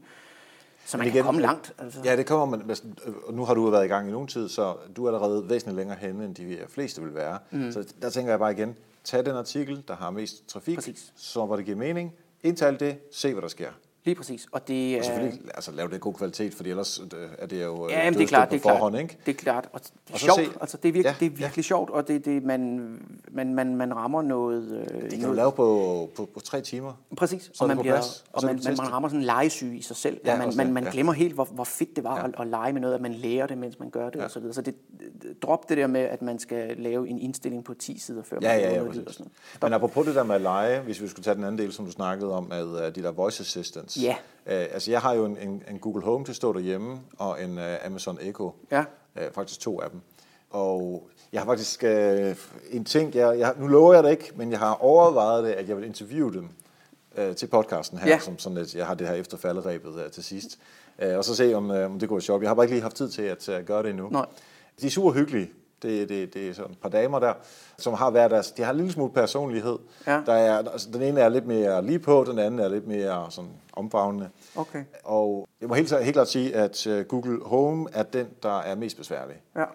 Så 0.85 0.97
man 0.97 1.05
Men 1.05 1.11
kan 1.11 1.17
igen, 1.17 1.25
komme 1.25 1.39
øh, 1.39 1.47
langt. 1.47 1.73
Altså. 1.79 1.99
Ja, 2.05 2.15
det 2.17 2.25
kommer 2.25 2.57
man. 2.57 2.69
øh, 3.05 3.35
nu 3.35 3.45
har 3.45 3.53
du 3.53 3.69
været 3.69 3.85
i 3.85 3.87
gang 3.87 4.07
i 4.09 4.11
nogen 4.11 4.27
tid, 4.27 4.49
så 4.49 4.73
du 4.97 5.05
er 5.05 5.07
allerede 5.09 5.49
væsentligt 5.49 5.75
længere 5.77 5.97
henne, 5.97 6.25
end 6.25 6.35
de 6.35 6.57
fleste 6.67 7.01
vil 7.01 7.15
være. 7.15 7.37
Mm. 7.51 7.71
Så 7.71 7.93
der 8.01 8.09
tænker 8.09 8.31
jeg 8.31 8.39
bare 8.39 8.51
igen, 8.51 8.75
tag 9.03 9.25
den 9.25 9.35
artikel, 9.35 9.83
der 9.87 9.95
har 9.95 10.09
mest 10.11 10.47
trafik, 10.47 10.75
Præcis. 10.75 11.13
så 11.15 11.45
hvor 11.45 11.55
det 11.55 11.65
giver 11.65 11.77
mening. 11.77 12.13
Indtal 12.43 12.79
det, 12.79 12.97
se 13.11 13.31
hvad 13.33 13.41
der 13.41 13.47
sker. 13.47 13.69
Lige 14.05 14.15
præcis. 14.15 14.47
Og 14.51 14.67
det, 14.67 14.95
Og 14.95 14.99
er- 14.99 15.03
selvfølgelig 15.03 15.39
altså, 15.55 15.71
lav 15.71 15.87
det 15.87 15.95
i 15.95 15.99
god 15.99 16.13
kvalitet, 16.13 16.53
fordi 16.53 16.69
ellers 16.69 16.99
øh, 16.99 17.07
er 17.39 17.45
det 17.47 17.63
jo 17.63 17.85
øh, 17.87 17.91
Ja, 17.91 18.09
det 18.09 18.21
er 18.21 18.27
klart, 18.27 18.47
på 18.47 18.51
det 18.53 18.59
er 18.59 18.61
klart. 18.63 18.77
forhånd, 18.77 18.97
ikke? 18.97 19.17
Det 19.25 19.31
er 19.31 19.35
klart, 19.37 19.69
og 19.73 19.79
det 19.83 19.89
er 20.09 20.13
Og 20.13 20.19
sjovt. 20.19 20.39
se- 20.39 20.51
Altså, 20.61 20.77
det 20.77 20.89
er 20.89 20.93
virkelig, 20.93 21.15
Ja, 21.21 21.25
det 21.25 21.33
er 21.33 21.37
virkelig 21.37 21.65
sjovt, 21.65 21.89
og 21.89 22.07
det, 22.07 22.25
det, 22.25 22.43
man, 22.43 22.79
man, 23.31 23.53
man, 23.53 23.75
man 23.75 23.95
rammer 23.95 24.21
noget... 24.21 24.71
Øh, 24.91 25.01
Det 25.01 25.09
kan 25.09 25.11
du 25.11 25.17
noget 25.21 25.35
lave 25.35 25.51
på, 25.51 26.09
på, 26.15 26.29
på 26.33 26.39
tre 26.39 26.61
timer. 26.61 26.93
Præcis, 27.17 27.51
Så 27.53 27.63
og 27.63 27.67
man, 27.67 27.77
bliver, 27.77 27.93
plads, 27.93 28.23
og 28.33 28.35
og 28.35 28.45
man, 28.45 28.57
du 28.57 28.63
man, 28.65 28.77
man 28.77 28.91
rammer 28.93 29.09
sådan 29.09 29.19
en 29.19 29.25
legesyge 29.25 29.77
i 29.77 29.81
sig 29.81 29.95
selv. 29.95 30.19
Ja, 30.25 30.31
Ja, 30.31 30.37
man, 30.45 30.55
man, 30.57 30.73
man 30.73 30.83
ja. 30.83 30.89
glemmer 30.91 31.13
helt, 31.13 31.33
hvor, 31.33 31.45
hvor 31.45 31.63
fedt 31.63 31.95
det 31.95 32.03
var 32.03 32.15
Ja. 32.15 32.21
ja. 32.21 32.27
at, 32.27 32.35
at 32.39 32.47
lege 32.47 32.73
med 32.73 32.81
noget, 32.81 32.95
at 32.95 33.01
man 33.01 33.13
lærer 33.13 33.47
det, 33.47 33.57
mens 33.57 33.79
man 33.79 33.89
gør 33.89 34.05
det 34.05 34.15
Ja. 34.15 34.19
ja. 34.19 34.25
og 34.25 34.31
så 34.31 34.39
videre. 34.39 34.53
Så 34.53 34.61
det, 34.61 34.75
drop 35.41 35.69
det 35.69 35.77
der 35.77 35.87
med, 35.87 36.01
at 36.01 36.21
man 36.21 36.39
skal 36.39 36.77
lave 36.77 37.09
en 37.09 37.19
indstilling 37.19 37.63
på 37.63 37.73
10 37.73 37.99
sider, 37.99 38.23
før 38.23 38.37
Ja, 38.41 38.47
man 38.53 38.59
ja, 38.59 38.71
ja, 38.73 38.77
noget. 38.83 39.21
Men 39.61 39.73
apropos 39.73 40.05
det 40.05 40.15
der 40.15 40.23
med 40.23 40.35
at 40.35 40.41
lege, 40.41 40.79
hvis 40.79 41.01
vi 41.01 41.07
skulle 41.07 41.23
tage 41.23 41.35
den 41.35 41.43
anden 41.43 41.57
del, 41.57 41.73
som 41.73 41.85
du 41.85 41.91
snakkede 41.91 42.31
om, 42.31 42.43
med 42.43 42.91
de 42.91 43.03
der 43.03 43.11
voice 43.11 43.41
assistants. 43.41 43.94
Ja. 44.01 44.15
Uh, 44.45 44.51
altså, 44.51 44.91
jeg 44.91 45.01
har 45.01 45.13
jo 45.13 45.25
en, 45.25 45.37
en, 45.37 45.63
en 45.69 45.79
Google 45.79 46.03
Home 46.03 46.25
til 46.25 46.31
at 46.31 46.35
stå 46.35 46.53
derhjemme, 46.53 46.99
og 47.17 47.43
en 47.43 47.57
uh, 47.57 47.85
Amazon 47.85 48.17
Echo. 48.21 48.51
Ja. 48.71 48.83
Uh, 49.15 49.21
faktisk 49.33 49.59
to 49.59 49.81
af 49.81 49.89
dem. 49.89 50.01
Og 50.49 51.09
jeg 51.31 51.41
har 51.41 51.45
faktisk 51.45 51.83
uh, 51.83 52.35
en 52.75 52.85
ting, 52.85 53.15
jeg, 53.15 53.39
jeg, 53.39 53.53
nu 53.57 53.67
lover 53.67 53.93
jeg 53.93 54.03
det 54.03 54.11
ikke, 54.11 54.31
men 54.35 54.51
jeg 54.51 54.59
har 54.59 54.73
overvejet 54.73 55.43
det, 55.43 55.51
at 55.51 55.69
jeg 55.69 55.77
vil 55.77 55.85
interviewe 55.85 56.33
dem 56.33 56.49
uh, 57.17 57.35
til 57.35 57.47
podcasten 57.47 57.97
her, 57.97 58.07
Ja. 58.07 58.19
som 58.19 58.39
sådan 58.39 58.57
lidt, 58.57 58.75
jeg 58.75 58.85
har 58.87 58.93
det 58.93 59.07
her 59.07 59.15
efter 59.15 59.37
falderæbet 59.37 59.89
uh, 60.05 60.11
til 60.11 60.23
sidst. 60.23 60.59
Uh, 61.05 61.17
og 61.17 61.25
så 61.25 61.35
se, 61.35 61.53
om, 61.53 61.69
uh, 61.69 61.77
om 61.85 61.99
det 61.99 62.09
går 62.09 62.19
sjovt. 62.19 62.41
Jeg 62.41 62.49
har 62.49 62.55
bare 62.55 62.63
ikke 62.65 62.75
lige 62.75 62.81
haft 62.83 62.95
tid 62.95 63.09
til 63.09 63.21
at 63.21 63.49
uh, 63.49 63.55
gøre 63.65 63.83
det 63.83 63.89
endnu. 63.89 64.09
Nej. 64.09 64.25
De 64.81 64.85
er 64.85 64.91
super 64.91 65.11
hyggelige. 65.11 65.51
Det, 65.85 66.09
det, 66.09 66.33
det 66.33 66.49
er 66.49 66.53
sådan 66.53 66.71
et 66.71 66.77
par 66.81 66.89
damer 66.89 67.19
der, 67.19 67.33
som 67.77 67.93
har 67.93 68.09
hver 68.09 68.27
deres... 68.27 68.51
De 68.51 68.63
har 68.63 68.71
en 68.71 68.77
lille 68.77 68.91
smule 68.91 69.11
personlighed. 69.13 69.77
Ja. 70.07 70.21
Der 70.25 70.33
er, 70.33 70.69
altså, 70.71 70.89
den 70.93 71.01
ene 71.01 71.19
er 71.21 71.29
lidt 71.29 71.45
mere 71.47 71.85
lige 71.85 71.99
på, 71.99 72.23
den 72.27 72.39
anden 72.39 72.59
er 72.59 72.67
lidt 72.67 72.87
mere 72.87 73.25
sådan 73.29 73.51
omfavnende. 73.73 74.29
Okay. 74.55 74.83
Og 75.03 75.47
jeg 75.61 75.69
må 75.69 75.75
helt, 75.75 75.99
helt 76.03 76.13
klart 76.13 76.27
sige, 76.29 76.55
at 76.55 76.87
øh, 76.87 77.05
Google 77.05 77.39
Home 77.45 77.87
er 77.93 78.03
den, 78.03 78.27
der 78.43 78.59
er 78.59 78.75
mest 78.75 78.97
besværlig. 78.97 79.35
Ja. 79.55 79.65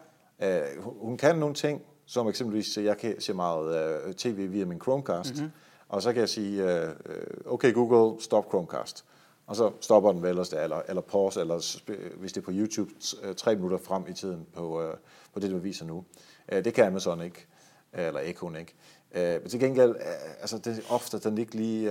Uh, 0.78 0.84
hun- 1.00 1.16
kan 1.16 1.36
nogle 1.38 1.54
ting, 1.54 1.82
som 2.06 2.28
eksempelvis, 2.28 2.78
øh, 2.78 2.84
jeg 2.84 2.98
kan 2.98 3.20
se 3.20 3.34
meget 3.34 3.96
uh, 4.06 4.12
tv 4.12 4.50
via 4.52 4.64
min 4.64 4.80
Chromecast, 4.80 5.30
Mhm. 5.34 5.40
mm-hmm. 5.40 5.52
og 5.88 6.02
så 6.02 6.12
kan 6.12 6.20
jeg 6.20 6.28
sige, 6.28 6.64
uh, 6.64 7.52
okay 7.52 7.74
Google, 7.74 8.22
stop 8.22 8.48
Chromecast. 8.48 9.04
Og 9.46 9.56
så 9.56 9.70
stopper 9.80 10.12
den 10.12 10.22
vel, 10.22 10.38
eller, 10.38 10.82
eller 10.88 11.02
pause, 11.02 11.40
eller 11.40 11.54
hvis 12.20 12.32
det 12.32 12.40
er 12.40 12.44
på 12.44 12.50
YouTube, 12.54 12.90
t- 13.02 13.32
tre 13.34 13.54
minutter 13.54 13.78
frem 13.78 14.02
i 14.08 14.12
tiden 14.12 14.46
på, 14.54 14.82
uh, 14.88 14.94
på 15.32 15.40
det, 15.40 15.50
du 15.50 15.58
viser 15.58 15.86
nu. 15.86 16.04
Uh, 16.52 16.58
det 16.58 16.74
kan 16.74 16.84
Amazon 16.84 17.22
ikke, 17.22 17.46
uh, 17.92 18.00
eller 18.00 18.20
Echoen 18.20 18.56
ikke. 18.56 18.74
Uh, 19.14 19.20
men 19.20 19.48
til 19.48 19.60
gengæld, 19.60 19.96
altså 20.40 20.58
det 20.58 20.78
er 20.78 20.92
ofte, 20.92 21.18
den 21.18 21.38
ikke 21.38 21.54
lige 21.54 21.90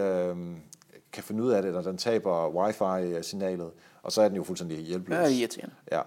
kan 1.11 1.23
finde 1.23 1.43
ud 1.43 1.51
af 1.51 1.61
det, 1.61 1.73
når 1.73 1.81
den 1.81 1.97
taber 1.97 2.49
wifi-signalet, 2.49 3.71
og 4.03 4.11
så 4.11 4.21
er 4.21 4.27
den 4.27 4.37
jo 4.37 4.43
fuldstændig 4.43 4.77
hjælpeløs. 4.77 5.17
Ja, 5.17 5.23
er 5.23 5.27
irriterende. 5.27 5.75
Ja. 5.91 6.01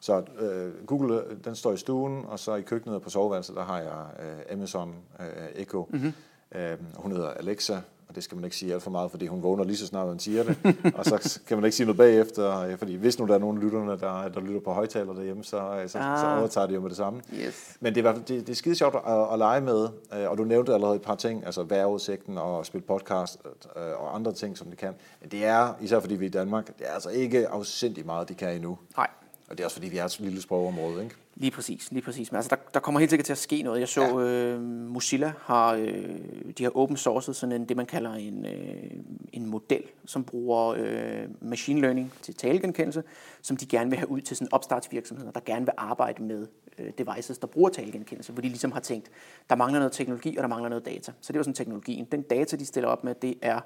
Så 0.00 0.24
øh, 0.38 0.86
Google, 0.86 1.24
øh, 1.24 1.36
den 1.44 1.56
står 1.56 1.72
i 1.72 1.76
stuen, 1.76 2.24
og 2.24 2.38
så 2.38 2.54
i 2.54 2.62
køkkenet 2.62 2.96
og 2.96 3.02
på 3.02 3.10
soveværelset, 3.10 3.56
der 3.56 3.64
har 3.64 3.78
jeg 3.78 4.26
øh, 4.26 4.52
Amazon 4.52 4.94
øh, 5.20 5.26
Echo. 5.54 5.88
Mhm. 5.90 5.98
Mm-hmm. 5.98 6.60
Øh, 6.60 6.78
hun 6.94 7.12
hedder 7.12 7.30
Alexa, 7.30 7.80
og 8.08 8.14
det 8.14 8.24
skal 8.24 8.36
man 8.36 8.44
ikke 8.44 8.56
sige 8.56 8.74
alt 8.74 8.82
for 8.82 8.90
meget, 8.90 9.10
fordi 9.10 9.26
hun 9.26 9.42
vågner 9.42 9.64
lige 9.64 9.76
så 9.76 9.86
snart, 9.86 10.06
man 10.08 10.18
siger 10.18 10.42
det. 10.44 10.56
og 10.94 11.04
så 11.04 11.40
kan 11.46 11.56
man 11.56 11.64
ikke 11.64 11.76
sige 11.76 11.86
noget 11.86 11.96
bagefter, 11.96 12.60
øh, 12.60 12.78
fordi 12.78 12.94
hvis 12.94 13.18
nu 13.18 13.26
der 13.26 13.34
er 13.34 13.38
nogen 13.38 13.58
lytterne, 13.58 13.90
der, 13.90 14.28
der 14.28 14.40
lytter 14.40 14.60
på 14.60 14.72
højtaler 14.72 15.12
derhjemme, 15.12 15.44
så, 15.44 15.56
øh, 15.82 15.88
så, 15.88 15.98
ah. 15.98 16.20
så 16.20 16.26
overtager 16.38 16.66
det 16.66 16.74
jo 16.74 16.80
med 16.80 16.88
det 16.88 16.96
samme. 16.96 17.20
Yes. 17.34 17.76
Men 17.80 17.94
det 17.94 17.96
er, 17.96 18.00
i 18.00 18.02
hvert 18.02 18.14
fald- 18.14 18.24
det, 18.26 18.46
det 18.46 18.52
er 18.52 18.56
skide 18.56 18.74
sjovt 18.74 18.94
at, 19.06 19.32
at 19.32 19.38
lege 19.38 19.60
med, 19.60 19.88
øh, 20.18 20.30
og 20.30 20.38
du 20.38 20.44
nævnte 20.44 20.74
allerede 20.74 20.96
et 20.96 21.02
par 21.02 21.14
ting, 21.14 21.46
altså 21.46 21.62
vejrudsigten 21.62 22.38
og 22.38 22.66
spille 22.66 22.86
podcast 22.86 23.38
øh, 23.76 23.82
og 24.00 24.14
andre 24.14 24.32
ting, 24.32 24.58
som 24.58 24.66
det 24.66 24.78
kan. 24.78 24.94
Men 25.20 25.30
det 25.30 25.44
er, 25.44 25.74
især 25.80 26.00
fordi 26.00 26.14
vi 26.14 26.24
er 26.24 26.28
i 26.28 26.32
Danmark, 26.32 26.66
det 26.78 26.86
er 26.88 26.92
altså 26.92 27.08
ikke 27.08 27.48
afsindigt 27.48 28.06
meget, 28.06 28.28
de 28.28 28.34
kan 28.34 28.54
endnu. 28.54 28.78
Nej. 28.96 29.06
Og 29.48 29.58
det 29.58 29.60
er 29.60 29.66
også 29.66 29.76
fordi, 29.76 29.88
vi 29.88 29.98
er 29.98 30.04
et 30.04 30.20
lille 30.20 30.42
sprogområde, 30.42 31.04
ikke? 31.04 31.16
Lige 31.34 31.50
præcis, 31.50 31.92
lige 31.92 32.02
præcis. 32.02 32.32
Men 32.32 32.36
altså, 32.36 32.48
der, 32.48 32.56
der 32.74 32.80
kommer 32.80 33.00
helt 33.00 33.10
sikkert 33.10 33.24
til 33.24 33.32
at 33.32 33.38
ske 33.38 33.62
noget. 33.62 33.80
Jeg 33.80 33.88
så, 33.88 34.02
ja. 34.02 34.18
øh, 34.18 34.62
Mozilla 34.62 35.32
har, 35.40 35.72
øh, 35.72 36.18
de 36.58 36.62
har 36.62 36.76
open 36.76 36.96
sourced 36.96 37.34
sådan 37.34 37.60
en, 37.60 37.68
det 37.68 37.76
man 37.76 37.86
kalder 37.86 38.12
en, 38.12 38.46
øh, 38.46 38.90
en 39.32 39.46
model, 39.46 39.82
som 40.04 40.24
bruger 40.24 40.74
øh, 40.78 41.28
machine 41.40 41.80
learning 41.80 42.12
til 42.22 42.34
talegenkendelse, 42.34 43.02
som 43.42 43.56
de 43.56 43.66
gerne 43.66 43.90
vil 43.90 43.98
have 43.98 44.10
ud 44.10 44.20
til 44.20 44.36
sådan 44.36 44.52
opstartsvirksomheder, 44.52 45.30
der 45.30 45.40
gerne 45.40 45.66
vil 45.66 45.74
arbejde 45.76 46.22
med 46.22 46.46
øh, 46.78 46.92
devices, 46.98 47.38
der 47.38 47.46
bruger 47.46 47.70
talegenkendelse, 47.70 48.32
hvor 48.32 48.42
de 48.42 48.48
ligesom 48.48 48.72
har 48.72 48.80
tænkt, 48.80 49.10
der 49.50 49.56
mangler 49.56 49.78
noget 49.78 49.92
teknologi, 49.92 50.36
og 50.36 50.42
der 50.42 50.48
mangler 50.48 50.68
noget 50.68 50.86
data. 50.86 51.12
Så 51.20 51.32
det 51.32 51.38
var 51.38 51.42
sådan 51.42 51.54
teknologien. 51.54 52.04
Den 52.12 52.22
data, 52.22 52.56
de 52.56 52.66
stiller 52.66 52.88
op 52.88 53.04
med, 53.04 53.14
det 53.14 53.34
er, 53.42 53.60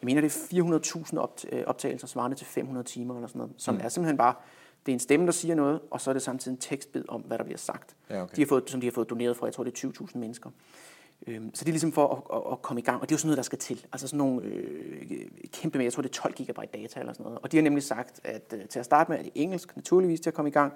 jeg 0.00 0.06
mener, 0.06 0.20
det 0.20 0.52
er 0.52 0.78
400.000 1.14 1.18
opt- 1.18 1.56
øh, 1.56 1.62
optagelser, 1.66 2.06
svarende 2.06 2.36
til 2.36 2.46
500 2.46 2.86
timer 2.86 3.14
eller 3.14 3.28
sådan 3.28 3.38
noget, 3.38 3.52
som 3.56 3.74
mm. 3.74 3.80
er 3.84 3.88
simpelthen 3.88 4.16
bare, 4.16 4.34
det 4.86 4.92
er 4.92 4.96
en 4.96 5.00
stemme, 5.00 5.26
der 5.26 5.32
siger 5.32 5.54
noget, 5.54 5.80
og 5.90 6.00
så 6.00 6.10
er 6.10 6.12
det 6.12 6.22
samtidig 6.22 6.54
en 6.54 6.60
tekstbid 6.60 7.04
om, 7.08 7.20
hvad 7.20 7.38
der 7.38 7.44
bliver 7.44 7.58
sagt. 7.58 7.96
Ja, 8.10 8.22
okay. 8.22 8.36
de 8.36 8.40
har 8.42 8.46
fået, 8.46 8.70
som 8.70 8.80
de 8.80 8.86
har 8.86 8.92
fået 8.92 9.10
doneret 9.10 9.36
fra, 9.36 9.46
jeg 9.46 9.54
tror 9.54 9.64
det 9.64 9.84
er 9.84 9.88
20.000 9.88 10.18
mennesker. 10.18 10.50
Øhm, 11.26 11.54
så 11.54 11.64
det 11.64 11.70
er 11.70 11.72
ligesom 11.72 11.92
for 11.92 12.08
at, 12.08 12.36
at, 12.36 12.52
at 12.52 12.62
komme 12.62 12.80
i 12.80 12.84
gang, 12.84 13.00
og 13.00 13.08
det 13.08 13.12
er 13.12 13.16
jo 13.16 13.18
sådan 13.18 13.28
noget, 13.28 13.36
der 13.36 13.42
skal 13.42 13.58
til. 13.58 13.86
Altså 13.92 14.08
sådan 14.08 14.18
nogle 14.18 14.42
øh, 14.42 15.26
kæmpe 15.52 15.78
med, 15.78 15.84
jeg 15.84 15.92
tror 15.92 16.02
det 16.02 16.08
er 16.08 16.12
12 16.12 16.34
gigabyte 16.34 16.78
data 16.78 17.00
eller 17.00 17.12
sådan 17.12 17.24
noget. 17.24 17.38
Og 17.42 17.52
de 17.52 17.56
har 17.56 17.62
nemlig 17.62 17.82
sagt, 17.82 18.20
at 18.24 18.54
øh, 18.56 18.68
til 18.68 18.78
at 18.78 18.84
starte 18.84 19.10
med 19.10 19.18
er 19.18 19.22
det 19.22 19.32
engelsk, 19.34 19.76
naturligvis 19.76 20.20
til 20.20 20.30
at 20.30 20.34
komme 20.34 20.48
i 20.48 20.52
gang, 20.52 20.72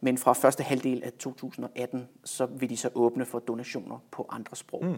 men 0.00 0.18
fra 0.18 0.32
første 0.32 0.62
halvdel 0.62 1.02
af 1.04 1.12
2018, 1.12 2.08
så 2.24 2.46
vil 2.46 2.70
de 2.70 2.76
så 2.76 2.90
åbne 2.94 3.24
for 3.24 3.38
donationer 3.38 3.98
på 4.10 4.26
andre 4.30 4.56
sprog. 4.56 4.84
Mm. 4.84 4.96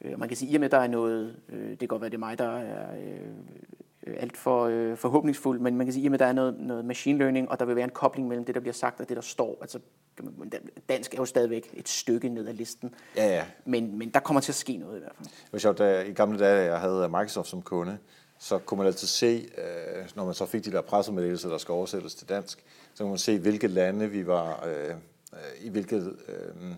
Øh, 0.00 0.18
man 0.18 0.28
kan 0.28 0.36
sige, 0.36 0.48
at 0.48 0.52
i 0.52 0.56
og 0.56 0.60
med, 0.60 0.66
at 0.66 0.72
der 0.72 0.78
er 0.78 0.88
noget, 0.88 1.36
øh, 1.48 1.70
det 1.70 1.78
kan 1.78 1.88
godt 1.88 2.00
være, 2.00 2.10
det 2.10 2.16
er 2.16 2.18
mig, 2.18 2.38
der 2.38 2.58
er 2.58 2.96
øh, 2.96 3.28
alt 4.06 4.36
for 4.36 4.64
øh, 4.64 4.96
forhåbningsfuld, 4.96 5.60
men 5.60 5.76
man 5.76 5.86
kan 5.86 5.92
sige, 5.92 6.14
at 6.14 6.20
der 6.20 6.26
er 6.26 6.32
noget, 6.32 6.60
noget 6.60 6.84
machine 6.84 7.18
learning, 7.18 7.50
og 7.50 7.58
der 7.58 7.64
vil 7.64 7.76
være 7.76 7.84
en 7.84 7.90
kobling 7.90 8.28
mellem 8.28 8.44
det, 8.44 8.54
der 8.54 8.60
bliver 8.60 8.74
sagt, 8.74 9.00
og 9.00 9.08
det, 9.08 9.16
der 9.16 9.22
står. 9.22 9.58
Altså, 9.60 9.78
dansk 10.88 11.14
er 11.14 11.18
jo 11.18 11.24
stadigvæk 11.24 11.70
et 11.74 11.88
stykke 11.88 12.28
ned 12.28 12.48
ad 12.48 12.54
listen, 12.54 12.94
Ja, 13.16 13.26
ja. 13.28 13.44
men, 13.64 13.98
men 13.98 14.10
der 14.10 14.20
kommer 14.20 14.40
til 14.40 14.52
at 14.52 14.56
ske 14.56 14.76
noget 14.76 14.96
i 14.96 15.00
hvert 15.00 15.12
fald. 15.16 15.28
Det 15.28 15.52
var 15.52 15.58
sjovt, 15.58 15.78
da 15.78 16.02
i 16.02 16.12
gamle 16.12 16.38
dage, 16.38 16.72
jeg 16.72 16.80
havde 16.80 17.08
Microsoft 17.08 17.48
som 17.48 17.62
kunde, 17.62 17.98
så 18.38 18.58
kunne 18.58 18.78
man 18.78 18.86
altid 18.86 19.06
se, 19.06 19.48
øh, 19.58 20.04
når 20.14 20.24
man 20.24 20.34
så 20.34 20.46
fik 20.46 20.64
de 20.64 20.72
der 20.72 20.80
pressemeddelelser, 20.80 21.48
der 21.48 21.58
skal 21.58 21.72
oversættes 21.72 22.14
til 22.14 22.28
dansk, 22.28 22.64
så 22.94 23.02
kunne 23.02 23.10
man 23.10 23.18
se, 23.18 23.38
hvilke 23.38 23.66
lande 23.66 24.10
vi 24.10 24.26
var, 24.26 24.66
øh, 24.66 24.90
øh, 25.32 25.66
i 25.66 25.68
hvilket... 25.68 26.16
Øh, 26.28 26.72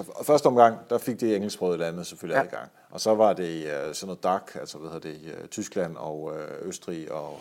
altså 0.00 0.22
første 0.26 0.46
omgang, 0.46 0.78
der 0.90 0.98
fik 0.98 1.20
det 1.20 1.36
engelsksprogede 1.36 1.78
lande 1.78 2.04
selvfølgelig 2.04 2.36
Ja. 2.36 2.42
adgang. 2.42 2.70
Og 2.90 3.00
så 3.00 3.14
var 3.14 3.32
det 3.32 3.64
øh, 3.64 3.94
sådan 3.94 4.06
noget 4.06 4.22
DAC, 4.22 4.56
altså 4.60 4.78
hvad 4.78 4.90
hedder 4.90 5.10
det, 5.10 5.20
øh, 5.42 5.48
Tyskland 5.48 5.96
og 5.96 6.32
øh, 6.36 6.68
Østrig 6.68 7.12
og... 7.12 7.38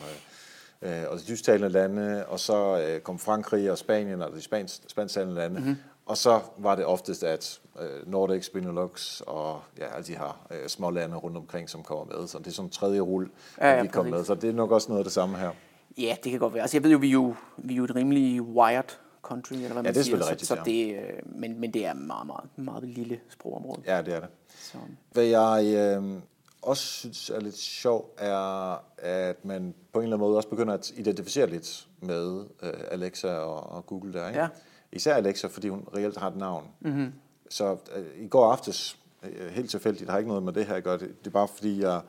Øh, 0.81 1.01
øh, 1.01 1.03
og 1.09 1.19
de 1.19 1.23
tysktalende 1.23 1.69
lande, 1.69 2.25
og 2.27 2.39
så 2.39 2.81
øh, 2.87 2.99
kom 2.99 3.19
Frankrig 3.19 3.71
og 3.71 3.77
Spanien, 3.77 4.21
altså 4.21 4.37
de 4.37 4.41
spans, 4.41 4.81
spansktalende 4.87 5.35
lande. 5.35 5.59
Mm-hmm. 5.59 5.75
Og 6.05 6.17
så 6.17 6.39
var 6.57 6.75
det 6.75 6.85
oftest, 6.85 7.23
at 7.23 7.59
øh, 7.81 8.11
Nordics, 8.11 8.49
Benelux 8.49 9.21
og 9.21 9.61
ja, 9.79 9.95
alle 9.95 10.05
de 10.07 10.11
her 10.17 10.45
øh, 10.51 10.67
små 10.69 10.89
lande 10.89 11.15
rundt 11.15 11.37
omkring, 11.37 11.69
som 11.69 11.83
kommer 11.83 12.17
med. 12.17 12.27
Så 12.27 12.37
det 12.37 12.47
er 12.47 12.51
sådan 12.51 12.65
en 12.67 12.71
tredje 12.71 12.99
rulle, 12.99 13.29
Ja, 13.61 13.71
ja, 13.75 13.81
vi 13.81 13.87
kom 13.87 14.05
med. 14.05 14.25
Så 14.25 14.35
det 14.35 14.49
er 14.49 14.53
nok 14.53 14.71
også 14.71 14.87
noget 14.89 14.99
af 14.99 15.03
det 15.03 15.13
samme 15.13 15.37
her. 15.37 15.51
Ja, 15.97 16.15
det 16.23 16.31
kan 16.31 16.39
godt 16.39 16.53
være. 16.53 16.61
Altså, 16.61 16.77
jeg 16.77 16.83
ved 16.83 16.91
jo, 16.91 16.97
vi 16.97 17.07
er 17.07 17.11
jo, 17.11 17.35
vi 17.57 17.73
er 17.73 17.77
jo 17.77 17.83
et 17.83 17.95
rimelig 17.95 18.41
wired 18.41 18.97
country, 19.21 19.53
eller 19.53 19.73
hvad 19.73 19.83
man 19.83 19.93
det 19.93 19.99
er 19.99 20.03
siger. 20.03 20.21
så, 20.21 20.29
rigtigt, 20.29 20.47
så 20.47 20.55
ja. 20.55 20.63
det, 20.63 20.95
øh, 20.95 21.19
men, 21.25 21.59
men 21.59 21.73
det 21.73 21.85
er 21.85 21.93
meget, 21.93 22.27
meget, 22.27 22.49
meget 22.55 22.83
lille 22.83 23.19
sprogområde. 23.29 23.81
Ja, 23.85 24.01
det 24.01 24.13
er 24.13 24.19
det. 24.19 24.29
Så, 24.59 24.77
Hvad 25.11 25.23
jeg 25.23 25.73
øh, 25.75 26.21
også 26.61 26.83
synes 26.83 27.29
er 27.29 27.39
lidt 27.39 27.57
sjov, 27.57 28.13
er, 28.17 28.75
at 28.97 29.45
man 29.45 29.73
på 29.93 29.99
en 29.99 30.03
eller 30.03 30.15
anden 30.15 30.27
måde 30.27 30.37
også 30.37 30.49
begynder 30.49 30.73
at 30.73 30.91
identificere 30.97 31.47
lidt 31.47 31.87
med 32.01 32.45
øh, 32.61 32.73
Alexa 32.91 33.27
og, 33.33 33.71
og 33.71 33.85
Google 33.85 34.13
der. 34.13 34.27
Ikke? 34.27 34.39
Ja. 34.39 34.47
Især 34.91 35.15
Alexa, 35.15 35.47
fordi 35.47 35.67
hun 35.67 35.87
reelt 35.95 36.17
har 36.17 36.29
et 36.29 36.37
navn. 36.37 36.67
Mm-hmm. 36.79 37.13
Så 37.49 37.77
øh, 37.95 38.05
i 38.23 38.27
går 38.27 38.51
aftes, 38.51 38.97
øh, 39.23 39.47
helt 39.47 39.69
tilfældigt, 39.69 40.09
har 40.09 40.17
ikke 40.17 40.27
noget 40.27 40.43
med 40.43 40.53
det 40.53 40.65
her 40.65 40.75
at 40.75 40.83
gøre, 40.83 40.97
det, 40.97 41.19
det 41.19 41.27
er 41.27 41.31
bare 41.31 41.47
fordi, 41.47 41.81
jeg, 41.81 42.01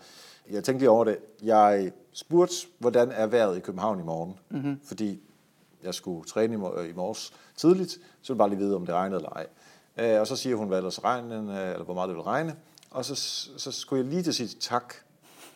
jeg 0.51 0.65
tænkte 0.65 0.83
lige 0.83 0.91
over 0.91 1.05
det. 1.05 1.19
Jeg 1.43 1.93
spurgte, 2.13 2.55
hvordan 2.79 3.11
er 3.11 3.27
vejret 3.27 3.57
i 3.57 3.61
København 3.61 4.01
i 4.01 4.03
morgen? 4.03 4.39
Mm-hmm. 4.51 4.81
Fordi 4.85 5.21
jeg 5.85 5.95
skulle 5.95 6.25
træne 6.25 6.55
i, 6.55 6.57
mor- 6.57 6.81
i 6.81 6.93
morges 6.93 7.33
tidligt, 7.57 7.91
så 7.93 7.99
ville 7.99 8.29
jeg 8.29 8.37
bare 8.39 8.49
lige 8.49 8.59
vide, 8.59 8.77
om 8.77 8.87
det 8.87 8.95
regnede 8.95 9.17
eller 9.19 9.31
ej. 9.31 9.47
Øh, 10.15 10.21
og 10.21 10.27
så 10.27 10.37
siger 10.37 10.57
hun, 10.57 10.69
hvad 10.69 10.79
ellers 10.79 11.05
regnen, 11.05 11.49
eller 11.49 11.85
hvor 11.85 11.95
meget 11.95 12.09
det 12.09 12.17
vil 12.17 12.23
regne. 12.23 12.55
Og 12.91 13.05
så, 13.05 13.15
så 13.57 13.73
skulle 13.73 14.05
jeg 14.05 14.11
lige 14.13 14.23
til 14.23 14.35
sige 14.35 14.49
tak. 14.61 14.95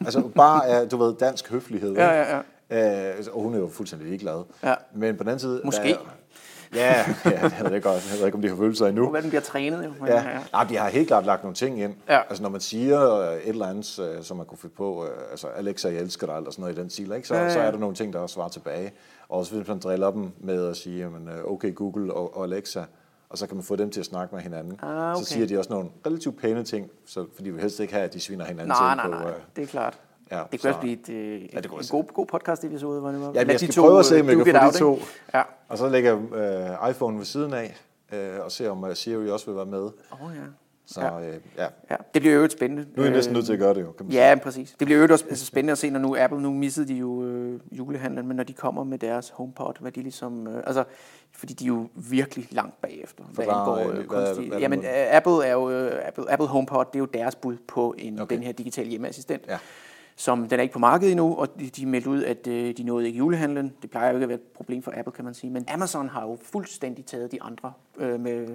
Altså 0.00 0.20
bare 0.20 0.66
af, 0.66 0.88
du 0.88 0.96
ved, 0.96 1.14
dansk 1.14 1.50
høflighed. 1.50 1.92
Ja, 1.94 2.20
ikke? 2.20 2.32
ja, 2.32 2.40
Øh, 2.70 3.24
og 3.32 3.42
hun 3.42 3.54
er 3.54 3.58
jo 3.58 3.68
fuldstændig 3.68 4.08
ligeglad. 4.08 4.44
Ja. 4.62 4.74
Men 4.94 5.16
på 5.16 5.22
den 5.22 5.28
anden 5.28 5.40
side... 5.40 5.60
Måske. 5.64 5.88
Der, 6.72 6.78
ja, 6.80 7.04
ja, 7.24 7.30
jeg 7.42 7.64
ved 7.64 7.74
ikke, 7.74 7.88
jeg 7.90 8.00
ved 8.18 8.26
ikke, 8.26 8.36
om 8.36 8.42
de 8.42 8.48
har 8.48 8.56
følelser 8.56 8.86
endnu. 8.86 9.10
Hvad 9.10 9.22
den 9.22 9.30
bliver 9.30 9.42
trænet 9.42 9.84
jo. 9.84 9.92
Men, 10.00 10.08
Ja. 10.08 10.38
Nej, 10.52 10.64
de 10.64 10.76
har 10.76 10.88
helt 10.88 11.06
klart 11.06 11.24
lagt 11.26 11.42
nogle 11.42 11.54
ting 11.54 11.80
ind. 11.80 11.94
Ja. 12.08 12.20
Altså 12.28 12.42
når 12.42 12.50
man 12.50 12.60
siger 12.60 13.14
øh, 13.20 13.36
et 13.36 13.48
eller 13.48 13.66
andet, 13.66 13.98
øh, 13.98 14.22
som 14.24 14.36
man 14.36 14.46
kunne 14.46 14.58
finde 14.58 14.74
på, 14.74 15.06
altså 15.30 15.46
Alexa, 15.46 15.88
jeg 15.88 16.00
elsker 16.00 16.26
dig, 16.26 16.36
eller 16.36 16.50
sådan 16.50 16.62
noget 16.62 16.78
i 16.78 16.80
den 16.80 16.90
stil, 16.90 17.12
ikke? 17.12 17.28
Så, 17.28 17.34
Ja, 17.34 17.42
ja. 17.42 17.52
så 17.52 17.60
er 17.60 17.70
der 17.70 17.78
nogle 17.78 17.96
ting, 17.96 18.12
der 18.12 18.18
også 18.18 18.34
svarer 18.34 18.48
tilbage. 18.48 18.92
Og 19.28 19.38
også 19.38 19.56
hvis 19.56 19.68
man 19.68 19.78
driller 19.78 20.10
dem 20.10 20.30
med 20.38 20.66
at 20.68 20.76
sige, 20.76 20.98
jamen, 20.98 21.28
øh, 21.28 21.44
okay 21.44 21.74
Google 21.74 22.14
og, 22.14 22.36
og 22.36 22.44
Alexa, 22.44 22.84
og 23.28 23.38
så 23.38 23.46
kan 23.46 23.56
man 23.56 23.64
få 23.64 23.76
dem 23.76 23.90
til 23.90 24.00
at 24.00 24.06
snakke 24.06 24.34
med 24.34 24.42
hinanden. 24.42 24.78
Ah, 24.82 25.12
okay. 25.12 25.22
Så 25.24 25.30
siger 25.30 25.46
de 25.46 25.58
også 25.58 25.72
nogle 25.72 25.88
relativt 26.06 26.38
pæne 26.38 26.64
ting, 26.64 26.90
så, 27.06 27.26
fordi 27.34 27.50
vi 27.50 27.60
helst 27.60 27.80
ikke 27.80 27.92
have, 27.92 28.04
at 28.04 28.14
de 28.14 28.20
sviner 28.20 28.44
hinanden 28.44 28.68
Nej, 28.68 28.90
til 28.94 28.96
nej, 28.96 29.06
på... 29.18 29.24
nej, 29.24 29.32
øh, 29.32 29.40
det 29.56 29.62
er 29.62 29.66
klart. 29.66 29.98
ja, 30.30 30.36
Det 30.36 30.50
kunne 30.50 30.58
så- 30.60 30.68
også 30.68 30.80
blive 30.80 30.92
et, 30.92 31.08
øh, 31.08 31.40
det 31.62 31.68
kunne 31.70 31.80
en 31.80 31.86
god, 31.90 32.04
god 32.14 32.26
podcast-episode, 32.26 33.00
hvor 33.00 33.10
det 33.10 33.20
var. 33.20 33.26
Ja, 33.34 33.38
jeg 33.38 33.48
de 33.48 33.58
skal 33.72 33.82
prøve 33.82 33.98
at 33.98 34.04
se, 34.06 34.20
om 34.20 34.28
jeg 34.28 34.36
kan 34.36 34.46
få 34.56 34.66
de 34.72 34.78
to. 34.78 34.98
Ja. 35.34 35.42
Og 35.68 35.78
så 35.78 35.88
lægger 35.88 36.18
øh, 36.82 36.90
iPhone 36.90 37.18
ved 37.18 37.24
siden 37.24 37.52
af, 37.54 37.76
øh, 38.12 38.44
og 38.44 38.52
ser 38.52 38.70
om 38.70 38.84
øh, 38.84 38.96
Siri 38.96 39.30
også 39.30 39.46
vil 39.46 39.56
være 39.56 39.66
med. 39.66 39.82
Åh 40.12 40.24
oh, 40.24 40.30
ja. 40.36 40.40
Så 40.86 41.00
Ja. 41.00 41.20
øh, 41.28 41.40
ja, 41.56 41.66
ja. 41.90 41.96
Det 42.14 42.22
bliver 42.22 42.34
jo 42.34 42.48
spændende. 42.48 42.86
nu 42.96 43.02
er 43.02 43.06
jeg 43.06 43.14
næsten 43.14 43.32
Øh, 43.32 43.34
nødt 43.34 43.46
til 43.46 43.52
at 43.52 43.58
gøre 43.58 43.74
det 43.74 43.80
jo, 43.80 43.92
kan 43.92 44.06
man 44.06 44.12
sige. 44.12 44.28
Ja, 44.28 44.34
præcis. 44.34 44.74
Det 44.80 44.86
bliver 44.86 45.00
jo 45.06 45.08
også 45.12 45.24
altså, 45.28 45.46
spændende 45.46 45.72
at 45.72 45.78
se, 45.78 45.90
når 45.90 46.00
nu 46.00 46.16
Apple, 46.18 46.40
nu 46.42 46.52
missede 46.52 46.88
de 46.88 46.94
jo 46.94 47.24
øh, 47.24 47.60
julehandlen, 47.72 48.26
men 48.28 48.36
når 48.36 48.44
de 48.44 48.52
kommer 48.52 48.84
med 48.84 48.98
deres 48.98 49.28
HomePod, 49.30 49.74
hvad 49.80 49.92
de 49.92 50.02
ligesom, 50.02 50.46
øh, 50.46 50.62
altså, 50.66 50.84
fordi 51.32 51.54
de 51.54 51.64
er 51.64 51.68
jo 51.68 51.88
virkelig 51.94 52.48
langt 52.50 52.80
bagefter, 52.80 53.24
hvad 53.24 53.44
Forklar, 53.44 53.60
angår 53.60 53.90
øh, 53.90 53.94
hvad 53.94 54.04
kunstig. 54.26 54.48
hvad 54.48 54.58
Jamen, 54.58 54.78
øh, 54.78 55.16
Apple 55.16 55.46
er 55.46 55.52
jo, 55.52 55.70
øh, 55.70 56.08
Apple, 56.08 56.32
Apple 56.32 56.46
HomePod, 56.46 56.84
det 56.84 56.94
er 56.94 56.98
jo 56.98 57.04
deres 57.06 57.34
bud 57.34 57.56
på 57.68 57.94
en, 57.98 58.20
okay. 58.20 58.36
den 58.36 58.44
her 58.44 58.52
digitale 58.52 58.88
hjemmeassistent. 58.88 59.42
Ja. 59.48 59.58
Som 60.18 60.48
den 60.48 60.58
er 60.58 60.62
ikke 60.62 60.72
på 60.72 60.78
markedet 60.78 61.10
endnu, 61.12 61.34
og 61.34 61.60
de, 61.60 61.70
de 61.70 61.86
meldte 61.86 62.10
ud, 62.10 62.22
at 62.24 62.46
øh, 62.46 62.76
de 62.76 62.82
nåede 62.82 63.06
ikke 63.06 63.18
julehandlen. 63.18 63.72
Det 63.82 63.90
plejer 63.90 64.08
jo 64.08 64.14
ikke 64.16 64.22
at 64.24 64.28
være 64.28 64.38
et 64.38 64.42
problem 64.56 64.82
for 64.82 64.92
Apple, 64.96 65.12
kan 65.12 65.24
man 65.24 65.34
sige. 65.34 65.50
Men 65.50 65.64
Amazon 65.68 66.08
har 66.08 66.22
jo 66.22 66.38
fuldstændig 66.42 67.06
taget 67.06 67.32
de 67.32 67.42
andre 67.42 67.72
øh, 67.98 68.20
med, 68.20 68.48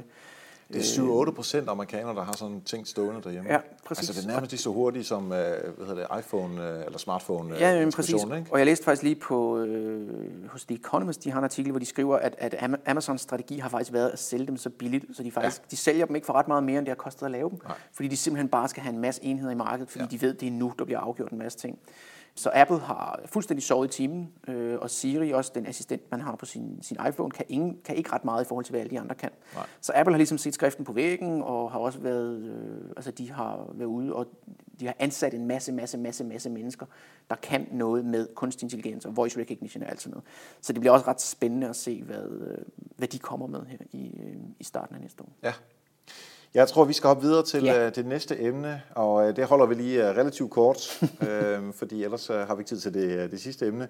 Det 0.73 0.97
er 0.99 1.25
7-8 1.27 1.31
procent 1.31 1.69
amerikanere, 1.69 2.15
der 2.15 2.23
har 2.23 2.35
sådan 2.35 2.61
ting 2.61 2.87
stående 2.87 3.21
derhjemme. 3.23 3.51
Ja, 3.51 3.59
præcis. 3.85 4.09
Altså 4.09 4.21
det 4.21 4.27
er 4.29 4.33
nærmest 4.33 4.51
lige 4.51 4.61
så 4.61 4.69
hurtigt 4.69 5.07
som 5.07 5.23
øh, 5.23 5.29
hvad 5.29 5.87
hedder 5.87 6.07
det, 6.07 6.19
iPhone 6.19 6.69
øh, 6.69 6.85
eller 6.85 6.97
smartphone 6.97 7.55
øh, 7.55 7.61
Ja, 7.61 7.71
jamen, 7.73 7.91
præcis. 7.91 8.23
Ikke? 8.23 8.45
Og 8.51 8.57
jeg 8.57 8.65
læste 8.65 8.85
faktisk 8.85 9.03
lige 9.03 9.15
på 9.15 9.57
øh, 9.57 10.09
hos 10.49 10.65
The 10.65 10.75
Economist, 10.75 11.23
de 11.23 11.31
har 11.31 11.37
en 11.37 11.43
artikel, 11.43 11.71
hvor 11.71 11.79
de 11.79 11.85
skriver, 11.85 12.17
at, 12.17 12.35
at 12.37 12.53
Ama- 12.53 12.89
Amazons 12.91 13.21
strategi 13.21 13.57
har 13.57 13.69
faktisk 13.69 13.93
været 13.93 14.09
at 14.09 14.19
sælge 14.19 14.47
dem 14.47 14.57
så 14.57 14.69
billigt, 14.69 15.05
så 15.13 15.23
de 15.23 15.31
faktisk 15.31 15.61
ja. 15.61 15.67
de 15.71 15.77
sælger 15.77 16.05
dem 16.05 16.15
ikke 16.15 16.25
for 16.25 16.33
ret 16.33 16.47
meget 16.47 16.63
mere, 16.63 16.77
end 16.77 16.85
det 16.85 16.91
har 16.91 16.95
kostet 16.95 17.25
at 17.25 17.31
lave 17.31 17.49
dem. 17.49 17.59
Nej. 17.67 17.77
Fordi 17.93 18.07
de 18.07 18.17
simpelthen 18.17 18.49
bare 18.49 18.67
skal 18.67 18.83
have 18.83 18.93
en 18.93 19.01
masse 19.01 19.23
enheder 19.23 19.51
i 19.51 19.55
markedet, 19.55 19.89
fordi 19.89 20.03
ja. 20.03 20.09
de 20.09 20.21
ved, 20.21 20.33
det 20.33 20.47
er 20.47 20.51
nu, 20.51 20.73
der 20.79 20.85
bliver 20.85 20.99
afgjort 20.99 21.31
en 21.31 21.37
masse 21.37 21.57
ting. 21.57 21.79
Så 22.35 22.51
Apple 22.53 22.79
har 22.79 23.19
fuldstændig 23.25 23.63
sovet 23.63 23.87
i 23.87 23.91
timen, 23.91 24.31
øh, 24.47 24.79
og 24.81 24.89
Siri, 24.89 25.31
også 25.31 25.51
den 25.55 25.65
assistent, 25.65 26.11
man 26.11 26.21
har 26.21 26.35
på 26.35 26.45
sin, 26.45 26.79
sin 26.81 26.97
iPhone, 27.07 27.31
kan, 27.31 27.45
ingen, 27.49 27.77
kan 27.85 27.95
ikke 27.95 28.13
ret 28.13 28.25
meget 28.25 28.45
i 28.45 28.47
forhold 28.47 28.65
til, 28.65 28.71
hvad 28.71 28.81
alle 28.81 28.91
de 28.91 28.99
andre 28.99 29.15
kan. 29.15 29.29
Nej. 29.55 29.65
Så 29.81 29.91
Apple 29.95 30.13
har 30.13 30.17
ligesom 30.17 30.37
set 30.37 30.53
skriften 30.53 30.85
på 30.85 30.93
væggen, 30.93 31.41
og 31.41 31.71
har 31.71 31.79
også 31.79 31.99
været, 31.99 32.37
øh, 32.37 32.91
altså 32.95 33.11
de 33.11 33.31
har 33.31 33.65
været 33.73 33.87
ude, 33.87 34.15
og 34.15 34.27
de 34.79 34.85
har 34.85 34.95
ansat 34.99 35.33
en 35.33 35.45
masse, 35.45 35.71
masse, 35.71 35.97
masse, 35.97 36.23
masse 36.23 36.49
mennesker, 36.49 36.85
der 37.29 37.35
kan 37.35 37.67
noget 37.71 38.05
med 38.05 38.27
kunstig 38.35 38.65
intelligens 38.65 39.05
og 39.05 39.17
voice 39.17 39.39
recognition 39.39 39.83
og 39.83 39.89
alt 39.89 40.01
sådan 40.01 40.11
noget. 40.11 40.25
Så 40.61 40.73
det 40.73 40.79
bliver 40.79 40.93
også 40.93 41.07
ret 41.07 41.21
spændende 41.21 41.69
at 41.69 41.75
se, 41.75 42.03
hvad, 42.03 42.29
øh, 42.29 42.57
hvad 42.97 43.07
de 43.07 43.19
kommer 43.19 43.47
med 43.47 43.65
her 43.65 43.77
i, 43.91 44.19
øh, 44.19 44.35
i 44.59 44.63
starten 44.63 44.95
af 44.95 45.01
næste 45.01 45.23
år. 45.23 45.29
Ja. 45.43 45.53
Jeg 46.53 46.67
tror, 46.67 46.83
vi 46.85 46.93
skal 46.93 47.07
hoppe 47.07 47.23
videre 47.23 47.43
til 47.45 47.63
Ja. 47.63 47.83
ja. 47.83 47.89
det 47.89 48.05
næste 48.05 48.41
emne, 48.41 48.81
og 48.95 49.27
øh, 49.29 49.35
det 49.35 49.45
holder 49.45 49.65
vi 49.65 49.75
lige 49.75 50.09
øh, 50.09 50.17
relativt 50.17 50.51
kort, 50.51 51.01
øh, 51.29 51.59
fordi 51.75 52.03
ellers 52.03 52.29
øh, 52.29 52.35
har 52.39 52.55
vi 52.55 52.61
ikke 52.61 52.69
tid 52.69 52.79
til 52.79 52.93
det, 52.93 53.03
øh, 53.03 53.31
det 53.31 53.41
sidste 53.41 53.65
emne. 53.67 53.87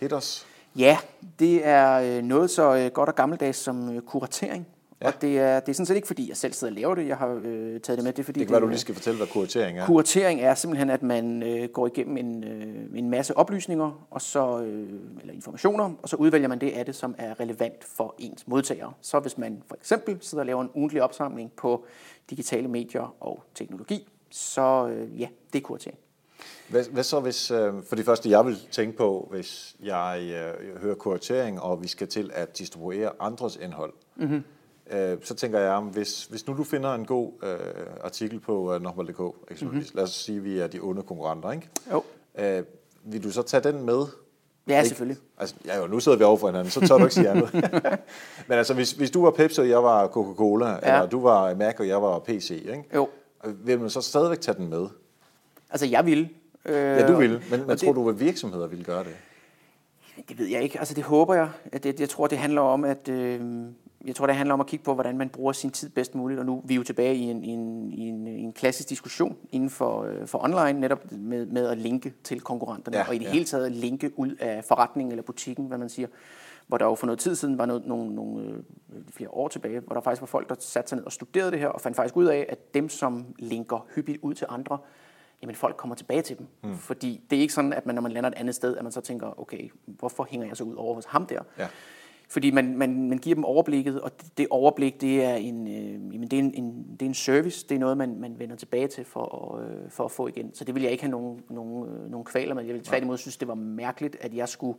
Hit 0.00 0.12
os. 0.12 0.46
Ja, 0.76 0.98
det 1.38 1.66
er 1.66 2.16
øh, 2.18 2.22
noget 2.22 2.50
så 2.50 2.76
øh, 2.76 2.90
godt 2.90 3.08
og 3.08 3.14
gammeldags 3.14 3.58
som 3.58 3.96
øh, 3.96 4.02
kuratering. 4.02 4.66
Ja. 5.02 5.06
Og 5.06 5.22
det 5.22 5.38
er, 5.38 5.60
det 5.60 5.68
er 5.68 5.74
sådan 5.74 5.86
set 5.86 5.96
ikke, 5.96 6.06
fordi 6.06 6.28
jeg 6.28 6.36
selv 6.36 6.52
sidder 6.52 6.72
og 6.72 6.74
laver 6.74 6.94
det. 6.94 7.08
Jeg 7.08 7.16
har 7.16 7.40
øh, 7.44 7.80
taget 7.80 7.98
det 7.98 8.04
med. 8.04 8.12
Det 8.12 8.18
er, 8.18 8.22
fordi 8.22 8.40
Det 8.40 8.46
kan 8.46 8.52
være, 8.52 8.60
du 8.60 8.66
lige 8.66 8.78
skal 8.78 8.94
fortælle, 8.94 9.16
hvad 9.16 9.26
kuratering 9.26 9.78
er. 9.78 9.86
Kuratering 9.86 10.40
er 10.40 10.54
simpelthen, 10.54 10.90
at 10.90 11.02
man 11.02 11.42
øh, 11.42 11.68
går 11.68 11.86
igennem 11.86 12.16
en, 12.16 12.44
øh, 12.44 12.98
en 12.98 13.10
masse 13.10 13.36
oplysninger, 13.36 14.06
og 14.10 14.22
så, 14.22 14.60
øh, 14.60 14.88
eller 15.20 15.34
informationer, 15.34 15.90
og 16.02 16.08
så 16.08 16.16
udvælger 16.16 16.48
man 16.48 16.60
det 16.60 16.70
af 16.70 16.84
det, 16.84 16.94
som 16.94 17.14
er 17.18 17.40
relevant 17.40 17.84
for 17.84 18.14
ens 18.18 18.46
modtagere. 18.46 18.92
Så 19.00 19.20
hvis 19.20 19.38
man 19.38 19.62
for 19.68 19.74
eksempel 19.74 20.18
sidder 20.20 20.42
og 20.42 20.46
laver 20.46 20.62
en 20.62 20.70
ugentlig 20.74 21.02
opsamling 21.02 21.52
på 21.52 21.84
digitale 22.30 22.68
medier 22.68 23.14
og 23.20 23.42
teknologi, 23.54 24.08
så 24.30 24.88
øh, 24.88 25.20
ja, 25.20 25.28
det 25.52 25.58
er 25.58 25.62
kuratering. 25.62 25.98
Hvad, 26.68 26.84
hvad 26.92 27.02
så 27.02 27.20
hvis, 27.20 27.50
øh, 27.50 27.72
for 27.88 27.96
det 27.96 28.04
første 28.04 28.30
jeg 28.30 28.46
vil 28.46 28.58
tænke 28.70 28.96
på, 28.96 29.28
hvis 29.30 29.76
jeg 29.82 30.20
øh, 30.22 30.80
hører 30.82 30.94
kuratering, 30.94 31.60
og 31.60 31.82
vi 31.82 31.88
skal 31.88 32.08
til 32.08 32.30
at 32.34 32.58
distribuere 32.58 33.10
andres 33.20 33.56
indhold, 33.56 33.92
mm-hmm. 34.16 34.44
Øh, 34.90 35.18
så 35.22 35.34
tænker 35.34 35.58
jeg, 35.58 35.80
hvis, 35.80 36.24
hvis 36.24 36.46
nu 36.46 36.56
du 36.56 36.64
finder 36.64 36.94
en 36.94 37.06
god 37.06 37.32
øh, 37.42 37.58
artikel 38.00 38.40
på 38.40 38.74
øh, 38.74 38.82
Normal.dk, 38.82 39.50
eksempelvis, 39.50 39.86
mm-hmm. 39.86 39.96
lad 39.96 40.04
os 40.04 40.10
sige, 40.10 40.38
at 40.38 40.44
vi 40.44 40.58
er 40.58 40.66
de 40.66 40.80
onde 40.80 41.02
konkurrenter, 41.02 41.50
ikke? 41.52 41.68
Jo. 41.92 42.02
Øh, 42.38 42.62
vil 43.04 43.24
du 43.24 43.30
så 43.30 43.42
tage 43.42 43.72
den 43.72 43.86
med? 43.86 44.06
Ja, 44.68 44.78
Ikke? 44.78 44.88
selvfølgelig. 44.88 45.22
Altså, 45.38 45.54
ja, 45.66 45.78
jo, 45.80 45.86
nu 45.86 46.00
sidder 46.00 46.18
vi 46.18 46.24
over 46.24 46.36
for 46.36 46.46
hinanden, 46.46 46.70
så 46.70 46.80
tør 46.80 46.96
du 46.98 47.04
ikke 47.04 47.14
sige 47.14 47.28
andet. 47.28 47.54
Men 48.48 48.58
altså, 48.58 48.74
hvis, 48.74 48.92
hvis 48.92 49.10
du 49.10 49.22
var 49.22 49.30
Pepsi, 49.30 49.60
og 49.60 49.68
jeg 49.68 49.82
var 49.82 50.06
Coca-Cola, 50.08 50.66
ja. 50.66 50.76
eller 50.82 51.06
du 51.06 51.20
var 51.20 51.54
Mac, 51.54 51.74
og 51.78 51.88
jeg 51.88 52.02
var 52.02 52.18
PC, 52.18 52.50
ikke? 52.50 52.84
Jo. 52.94 53.08
vil 53.44 53.80
man 53.80 53.90
så 53.90 54.00
stadigvæk 54.00 54.40
tage 54.40 54.56
den 54.58 54.68
med? 54.68 54.86
Altså, 55.70 55.86
jeg 55.86 56.06
vil. 56.06 56.28
Øh, 56.64 56.74
Ja, 56.74 57.06
du 57.06 57.16
vil, 57.16 57.42
men, 57.50 57.70
og 57.70 57.78
tror 57.78 57.92
du, 57.92 58.08
at 58.08 58.20
virksomheder 58.20 58.66
vil 58.66 58.84
gøre 58.84 59.04
det? 59.04 59.16
Det 60.28 60.38
ved 60.38 60.46
jeg 60.46 60.62
ikke. 60.62 60.78
Altså 60.78 60.94
det 60.94 61.04
håber 61.04 61.34
jeg. 61.34 61.48
Det, 61.82 62.00
jeg 62.00 62.08
tror, 62.08 62.26
det 62.26 62.38
handler 62.38 62.60
om 62.60 62.84
at 62.84 63.08
øh, 63.08 63.40
jeg 64.08 64.16
tror, 64.16 64.26
det 64.26 64.36
handler 64.36 64.54
om 64.54 64.60
at 64.60 64.66
kigge 64.66 64.84
på, 64.84 64.94
hvordan 64.94 65.18
man 65.18 65.28
bruger 65.28 65.52
sin 65.52 65.70
tid 65.70 65.88
bedst 65.88 66.14
muligt. 66.14 66.40
Og 66.40 66.46
nu 66.46 66.54
vi 66.54 66.60
er 66.60 66.66
vi 66.66 66.74
jo 66.74 66.82
tilbage 66.82 67.14
i 67.14 67.22
en, 67.22 67.44
i 67.44 67.48
en, 67.48 67.92
i 67.92 68.08
en, 68.08 68.26
en 68.26 68.52
klassisk 68.52 68.88
diskussion 68.88 69.36
inden 69.50 69.70
for, 69.70 70.02
øh, 70.02 70.26
for 70.26 70.44
online, 70.44 70.80
netop 70.80 71.12
med, 71.12 71.46
med 71.46 71.66
at 71.66 71.78
linke 71.78 72.14
til 72.24 72.40
konkurrenterne. 72.40 72.96
Ja, 72.96 73.08
og 73.08 73.14
i 73.14 73.18
det 73.18 73.24
ja. 73.24 73.30
hele 73.30 73.44
taget 73.44 73.72
linke 73.72 74.18
ud 74.18 74.34
af 74.40 74.64
forretningen 74.64 75.12
eller 75.12 75.22
butikken, 75.22 75.66
hvad 75.66 75.78
man 75.78 75.88
siger. 75.88 76.08
Hvor 76.66 76.78
der 76.78 76.84
jo 76.84 76.94
for 76.94 77.06
noget 77.06 77.18
tid 77.18 77.34
siden 77.34 77.58
var 77.58 77.66
noget, 77.66 77.86
nogle, 77.86 78.14
nogle 78.14 78.44
øh, 78.44 79.02
flere 79.10 79.30
år 79.30 79.48
tilbage, 79.48 79.80
hvor 79.80 79.94
der 79.94 80.00
faktisk 80.00 80.22
var 80.22 80.26
folk, 80.26 80.48
der 80.48 80.54
satte 80.58 80.88
sig 80.88 80.96
ned 80.96 81.04
og 81.04 81.12
studerede 81.12 81.50
det 81.50 81.58
her, 81.58 81.68
og 81.68 81.80
fandt 81.80 81.96
faktisk 81.96 82.16
ud 82.16 82.26
af, 82.26 82.46
at 82.48 82.74
dem, 82.74 82.88
som 82.88 83.26
linker 83.38 83.86
hyppigt 83.94 84.18
ud 84.22 84.34
til 84.34 84.46
andre, 84.50 84.78
jamen 85.42 85.54
folk 85.54 85.76
kommer 85.76 85.96
tilbage 85.96 86.22
til 86.22 86.38
dem. 86.38 86.46
Mm. 86.62 86.76
Fordi 86.76 87.20
det 87.30 87.36
er 87.36 87.40
ikke 87.40 87.54
sådan, 87.54 87.72
at 87.72 87.86
man, 87.86 87.94
når 87.94 88.02
man 88.02 88.12
lander 88.12 88.30
et 88.30 88.34
andet 88.36 88.54
sted, 88.54 88.76
at 88.76 88.82
man 88.82 88.92
så 88.92 89.00
tænker, 89.00 89.40
okay, 89.40 89.70
hvorfor 89.86 90.26
hænger 90.30 90.46
jeg 90.46 90.56
så 90.56 90.64
ud 90.64 90.74
over 90.74 90.94
hos 90.94 91.04
ham 91.04 91.26
der? 91.26 91.40
Ja. 91.58 91.66
Fordi 92.30 92.50
man, 92.50 92.76
man, 92.76 93.08
man 93.08 93.18
giver 93.18 93.34
dem 93.34 93.44
overblikket, 93.44 94.00
og 94.00 94.10
det, 94.22 94.38
det 94.38 94.46
overblik, 94.50 95.00
det 95.00 95.24
er 95.24 95.34
en, 95.34 95.66
øh, 95.68 96.14
jamen 96.14 96.28
det 96.28 96.32
er 96.32 96.38
en, 96.42 96.54
en, 96.54 96.86
det 97.00 97.02
er 97.02 97.06
en 97.06 97.14
service, 97.14 97.66
det 97.68 97.74
er 97.74 97.78
noget, 97.78 97.96
man, 97.96 98.20
man 98.20 98.38
vender 98.38 98.56
tilbage 98.56 98.88
til 98.88 99.04
for 99.04 99.54
at, 99.56 99.70
øh, 99.70 99.90
for 99.90 100.04
at 100.04 100.10
få 100.10 100.28
igen. 100.28 100.54
Så 100.54 100.64
det 100.64 100.74
vil 100.74 100.82
jeg 100.82 100.92
ikke 100.92 101.02
have 101.04 101.10
nogen, 101.10 101.40
nogen, 101.50 101.88
øh, 101.88 102.10
nogen 102.10 102.24
kvaler 102.24 102.54
med. 102.54 102.64
Jeg 102.64 102.74
vil 102.74 102.82
tværtimod 102.84 103.18
synes, 103.18 103.36
det 103.36 103.48
var 103.48 103.54
mærkeligt, 103.54 104.16
at 104.20 104.34
jeg 104.34 104.48
skulle 104.48 104.78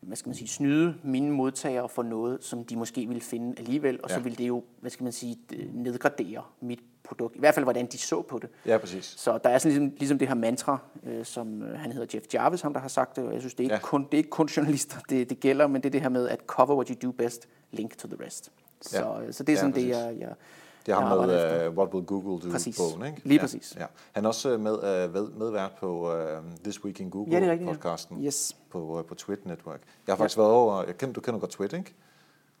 hvad 0.00 0.16
skal 0.16 0.28
man 0.28 0.34
sige, 0.34 0.48
snyde 0.48 0.94
mine 1.02 1.30
modtagere 1.30 1.88
for 1.88 2.02
noget, 2.02 2.44
som 2.44 2.64
de 2.64 2.76
måske 2.76 3.06
ville 3.06 3.20
finde 3.20 3.54
alligevel, 3.58 4.00
og 4.02 4.10
så 4.10 4.16
Ja. 4.16 4.22
ville 4.22 4.36
det 4.36 4.48
jo, 4.48 4.64
hvad 4.80 4.90
skal 4.90 5.04
man 5.04 5.12
sige, 5.12 5.36
nedgradere 5.74 6.42
mit 6.60 6.80
produkt. 7.08 7.36
I 7.36 7.38
hvert 7.38 7.54
fald, 7.54 7.64
hvordan 7.64 7.86
de 7.86 7.98
så 7.98 8.22
på 8.22 8.38
det. 8.38 8.48
Ja, 8.66 8.78
præcis. 8.78 9.14
Så 9.18 9.38
der 9.44 9.50
er 9.50 9.58
sådan 9.58 9.72
ligesom, 9.78 9.96
ligesom 9.98 10.18
det 10.18 10.28
her 10.28 10.34
mantra, 10.34 10.78
øh, 11.06 11.24
som 11.24 11.62
øh, 11.62 11.78
han 11.78 11.92
hedder 11.92 12.06
Jeff 12.14 12.34
Jarvis, 12.34 12.60
ham 12.60 12.72
der 12.72 12.80
har 12.80 12.88
sagt 12.88 13.16
det, 13.16 13.24
og 13.24 13.32
jeg 13.32 13.40
synes, 13.40 13.54
det 13.54 13.60
er 13.60 13.64
ikke, 13.64 13.72
Ja. 13.74 13.76
ja. 13.78 13.82
kun, 13.82 14.04
det 14.04 14.14
er 14.14 14.18
ikke 14.18 14.30
kun 14.30 14.46
journalister, 14.46 14.96
det, 15.10 15.30
det 15.30 15.40
gælder, 15.40 15.66
men 15.66 15.82
det 15.82 15.86
er 15.88 15.90
det 15.90 16.00
her 16.00 16.08
med 16.08 16.28
at 16.28 16.40
cover 16.46 16.74
what 16.76 16.88
you 16.88 16.96
do 17.08 17.12
best, 17.12 17.48
link 17.72 17.96
to 17.98 18.08
the 18.08 18.26
rest. 18.26 18.50
Så, 18.80 18.98
Ja. 18.98 19.20
øh, 19.22 19.32
så 19.32 19.42
det 19.42 19.48
er 19.52 19.56
Ja, 19.56 19.60
sådan 19.60 19.74
det, 19.74 19.74
præcis. 19.74 19.96
jeg, 19.96 20.16
jeg, 20.20 20.28
Det 20.28 20.88
jeg 20.88 20.96
ham 20.96 21.04
arbejder 21.12 21.44
efter. 21.44 21.58
med 21.58 21.68
uh, 21.68 21.76
What 21.78 21.94
Will 21.94 22.06
Google 22.06 22.40
Do 22.46 22.50
Præcis. 22.52 22.76
bogen, 22.78 23.06
ikke? 23.06 23.20
Lige 23.24 23.36
ja, 23.36 23.40
præcis. 23.42 23.76
Ja. 23.80 23.84
Han 24.12 24.24
er 24.24 24.28
også 24.28 24.58
med, 24.58 24.72
uh, 24.72 25.38
medvært 25.38 25.70
på 25.80 26.12
uh, 26.14 26.44
This 26.64 26.84
Week 26.84 27.00
in 27.00 27.10
Google 27.10 27.32
Ja, 27.34 27.40
det 27.40 27.46
er 27.48 27.52
rigtigt, 27.52 27.68
ja. 27.68 27.74
podcasten 27.74 28.24
Yes. 28.24 28.56
på, 28.70 28.98
uh, 28.98 29.04
på 29.04 29.14
Twit 29.14 29.46
Network. 29.46 29.80
Jeg 30.06 30.12
har 30.12 30.16
faktisk 30.16 30.38
været 30.38 30.50
over, 30.50 30.82
jeg 30.84 30.98
kender, 30.98 31.12
du 31.12 31.20
kender 31.20 31.40
godt 31.40 31.50
Twit, 31.50 31.72
ikke? 31.72 31.94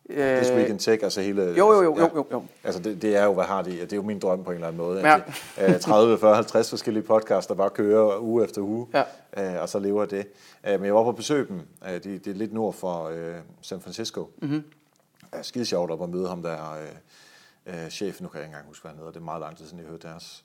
Øh, 0.08 0.36
This 0.36 0.50
Week 0.52 0.68
in 0.68 0.78
Tech, 0.78 1.04
altså 1.04 1.20
hele... 1.20 1.42
jo, 1.42 1.54
jo, 1.72 1.82
jo, 1.82 1.98
jo, 1.98 2.10
jo, 2.16 2.26
jo. 2.32 2.42
Altså 2.64 2.82
det, 2.82 3.02
det 3.02 3.16
er 3.16 3.24
jo, 3.24 3.34
hvad 3.34 3.44
har 3.44 3.62
de? 3.62 3.70
Det 3.70 3.92
er 3.92 3.96
jo 3.96 4.02
min 4.02 4.18
drøm 4.18 4.44
på 4.44 4.50
en 4.50 4.54
eller 4.54 4.66
anden 4.68 4.78
måde. 4.82 5.00
Ja. 5.08 5.14
At 5.56 5.68
det, 5.68 5.74
uh, 5.74 5.80
30, 5.80 6.18
40, 6.18 6.34
50 6.34 6.70
forskellige 6.70 7.02
podcasts, 7.04 7.46
der 7.46 7.54
bare 7.54 7.70
kører 7.70 8.18
uge 8.20 8.44
efter 8.44 8.60
uge, 8.62 8.86
Ja. 9.36 9.54
uh, 9.56 9.62
og 9.62 9.68
så 9.68 9.78
lever 9.78 10.04
det. 10.04 10.26
Uh, 10.64 10.70
men 10.70 10.84
jeg 10.84 10.94
var 10.94 11.02
på 11.04 11.12
besøg 11.12 11.48
dem. 11.48 11.60
Det, 11.86 12.04
det 12.04 12.26
er 12.26 12.34
lidt 12.34 12.52
nord 12.52 12.74
for 12.74 13.12
San 13.62 13.80
Francisco. 13.80 14.30
Mm-hmm. 14.42 14.62
Uh, 15.36 15.38
skide 15.42 15.64
sjovt 15.66 15.90
op 15.90 16.02
at 16.02 16.08
møde 16.08 16.28
ham 16.28 16.42
der, 16.42 16.56
chefen, 17.90 18.24
nu 18.24 18.28
kan 18.28 18.38
jeg 18.38 18.44
ikke 18.46 18.52
engang 18.54 18.66
huske, 18.66 18.82
hvad 18.82 18.90
han 18.90 18.98
hedder. 18.98 19.12
Det 19.12 19.20
er 19.20 19.24
meget 19.24 19.40
lang 19.40 19.56
tid 19.56 19.64
siden, 19.66 19.78
jeg 19.78 19.88
hørte 19.88 20.08
deres. 20.08 20.44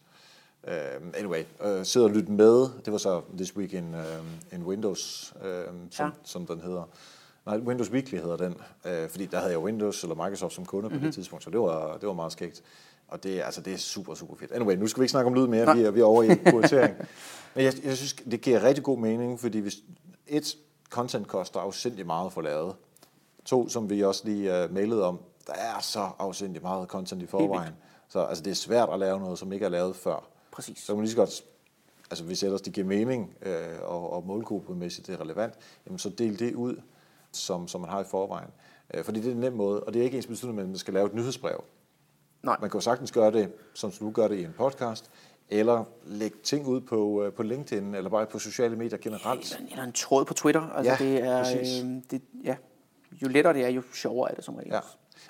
Uh, 0.68 0.72
anyway, 1.20 1.44
uh, 1.66 1.84
sidder 1.84 2.08
og 2.08 2.14
lytte 2.14 2.32
med. 2.32 2.68
Det 2.86 2.92
var 2.94 2.98
så 2.98 3.22
This 3.38 3.56
Week 3.56 3.74
in, 3.74 3.94
uh, 3.94 4.54
in 4.58 4.64
Windows, 4.64 5.34
uh, 5.42 5.48
som, 5.92 6.06
Ja. 6.06 6.12
som 6.24 6.46
den 6.46 6.62
hedder. 6.62 6.84
Nej, 7.46 7.58
Windows 7.58 7.92
Weekly 7.92 8.18
hedder 8.18 8.38
den, 8.38 8.56
øh, 8.86 9.10
fordi 9.10 9.26
der 9.26 9.38
havde 9.40 9.52
jeg 9.52 9.60
Windows 9.60 10.04
eller 10.04 10.16
Microsoft 10.16 10.54
som 10.54 10.66
kunde 10.66 10.88
mm-hmm. 10.88 11.00
på 11.02 11.06
det 11.06 11.14
tidspunkt, 11.14 11.44
så 11.44 11.50
det 11.50 11.60
var, 11.60 11.98
det 11.98 12.08
var 12.08 12.14
meget 12.14 12.32
skægt. 12.32 12.64
Og 13.08 13.24
det, 13.24 13.40
er- 13.40 13.46
altså, 13.46 13.62
det 13.62 13.74
er 13.74 13.78
super, 13.78 14.16
super 14.16 14.36
fedt. 14.36 14.52
Anyway, 14.52 14.76
nu 14.76 14.88
skal 14.88 15.02
vi 15.02 15.04
ikke 15.04 15.12
snakke 15.12 15.28
om 15.28 15.34
lyd 15.34 15.48
mere, 15.48 15.76
vi 15.76 15.84
er, 15.84 15.92
vi 15.92 16.00
er 16.00 16.04
over 16.06 16.24
i 16.24 16.36
prioritering. 16.52 16.96
Men 17.56 17.66
jeg, 17.66 17.74
jeg 17.84 17.98
synes, 17.98 18.14
det 18.14 18.42
giver 18.42 18.64
rigtig 18.64 18.84
god 18.84 18.98
mening, 18.98 19.40
fordi 19.40 19.60
hvis 19.60 19.76
et 20.28 20.58
content 20.90 21.28
koster 21.28 21.60
afsindig 21.60 22.06
meget 22.06 22.26
at 22.26 22.34
få 22.34 22.42
lavet. 22.42 22.76
To, 23.46 23.70
som 23.70 23.90
vi 23.90 24.04
også 24.04 24.22
lige 24.26 24.64
uh, 24.66 24.74
mailede 24.74 25.06
om, 25.06 25.20
der 25.48 25.54
er 25.54 25.80
så 25.82 26.10
afsindig 26.20 26.62
meget 26.62 26.88
content 26.88 27.22
i 27.24 27.26
forvejen. 27.26 27.74
Så 28.10 28.20
altså, 28.20 28.44
det 28.44 28.52
er 28.52 28.56
svært 28.56 28.90
at 28.94 29.00
lave 29.00 29.20
noget, 29.20 29.40
som 29.40 29.54
ikke 29.54 29.66
er 29.66 29.70
lavet 29.70 29.96
før. 29.96 30.28
Præcis. 30.52 30.78
Så 30.80 30.96
man 30.96 31.02
lige 31.04 31.12
så 31.12 31.18
godt, 31.18 31.44
altså 32.10 32.24
hvis 32.24 32.44
ellers 32.44 32.62
det 32.62 32.74
giver 32.74 32.88
mening 32.88 33.34
øh, 33.42 33.56
og, 33.82 34.14
og 34.14 34.24
målgruppemæssigt 34.28 35.08
det 35.08 35.16
er 35.16 35.22
relevant, 35.22 35.54
jamen 35.86 36.00
så 36.00 36.10
del 36.10 36.40
det 36.40 36.56
ud, 36.56 36.76
som, 37.38 37.68
som 37.68 37.82
man 37.82 37.90
har 37.90 38.02
i 38.02 38.04
forvejen. 38.04 38.50
Øh, 38.94 39.04
fordi 39.04 39.20
det 39.20 39.28
er 39.28 39.32
en 39.32 39.40
nem 39.40 39.54
måde, 39.54 39.84
og 39.84 39.94
det 39.94 40.00
er 40.00 40.04
ikke 40.04 40.18
ens 40.18 40.28
betydning, 40.28 40.60
at 40.60 40.68
man 40.68 40.78
skal 40.78 40.94
lave 40.94 41.06
et 41.08 41.14
nyhedsbrev. 41.14 41.64
Nej. 42.44 42.58
Man 42.62 42.70
kan 42.70 42.78
jo 42.78 42.82
sagtens 42.82 43.12
gøre 43.12 43.32
det, 43.32 43.52
som 43.74 43.92
du 43.92 44.12
gør 44.12 44.28
det 44.28 44.36
i 44.36 44.44
en 44.44 44.54
podcast, 44.58 45.12
eller 45.50 45.84
lægge 46.06 46.38
ting 46.44 46.68
ud 46.68 46.82
på, 46.82 47.24
øh, 47.24 47.34
på 47.34 47.44
LinkedIn, 47.44 47.96
eller 47.96 48.10
bare 48.10 48.26
på 48.26 48.40
sociale 48.40 48.76
medier 48.76 48.98
generelt. 48.98 49.56
Eller, 49.56 49.72
eller 49.72 49.84
en 49.84 49.92
tråd 49.92 50.26
på 50.26 50.34
Twitter. 50.34 50.62
Altså, 50.70 50.92
Ja, 50.92 51.10
det 51.10 51.24
er, 51.24 51.44
præcis. 51.44 51.84
øh, 51.84 51.90
det, 52.12 52.22
ja. 52.44 52.56
Jo 53.22 53.28
lettere 53.28 53.54
det 53.54 53.64
er, 53.66 53.70
jo 53.70 53.82
sjovere 53.94 54.32
er 54.32 54.36
det 54.36 54.44
som 54.44 54.56
regel. 54.56 54.72
Ja. 54.74 54.80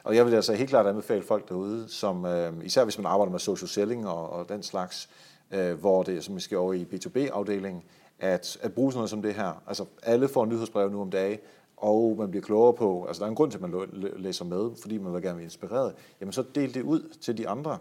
Og 0.03 0.15
jeg 0.15 0.25
vil 0.25 0.33
altså 0.35 0.53
helt 0.53 0.69
klart 0.69 0.87
anbefale 0.87 1.23
folk 1.23 1.49
derude, 1.49 1.89
som 1.89 2.25
øh, 2.25 2.53
især 2.63 2.83
hvis 2.83 2.97
man 2.97 3.05
arbejder 3.05 3.31
med 3.31 3.39
social 3.39 3.69
selling 3.69 4.07
og, 4.07 4.29
og 4.29 4.49
den 4.49 4.63
slags, 4.63 5.09
øh, 5.51 5.79
hvor 5.79 6.03
det 6.03 6.23
som 6.23 6.35
vi 6.35 6.39
skal 6.41 6.57
over 6.57 6.73
i 6.73 6.83
B2B-afdelingen, 6.93 7.83
at, 8.19 8.57
at 8.61 8.73
bruge 8.73 8.91
sådan 8.91 8.97
noget 8.97 9.09
som 9.09 9.21
det 9.21 9.33
her. 9.33 9.63
Altså 9.67 9.85
alle 10.03 10.27
får 10.27 10.45
nyhedsbrev 10.45 10.91
nu 10.91 11.01
om 11.01 11.09
dagen, 11.11 11.39
og 11.83 12.15
man 12.19 12.29
bliver 12.31 12.43
klogere 12.43 12.73
på, 12.73 13.05
altså 13.05 13.19
der 13.19 13.25
er 13.25 13.29
en 13.29 13.35
grund 13.35 13.51
til, 13.51 13.57
at 13.57 13.69
man 13.69 13.87
læ- 13.93 14.09
læser 14.15 14.45
med, 14.45 14.69
fordi 14.81 14.97
man 14.97 15.13
vil 15.13 15.21
gerne 15.21 15.35
være 15.37 15.43
inspireret. 15.43 15.93
Jamen 16.21 16.31
så 16.31 16.43
del 16.55 16.73
det 16.73 16.81
ud 16.83 17.15
til 17.21 17.37
de 17.37 17.49
andre, 17.49 17.77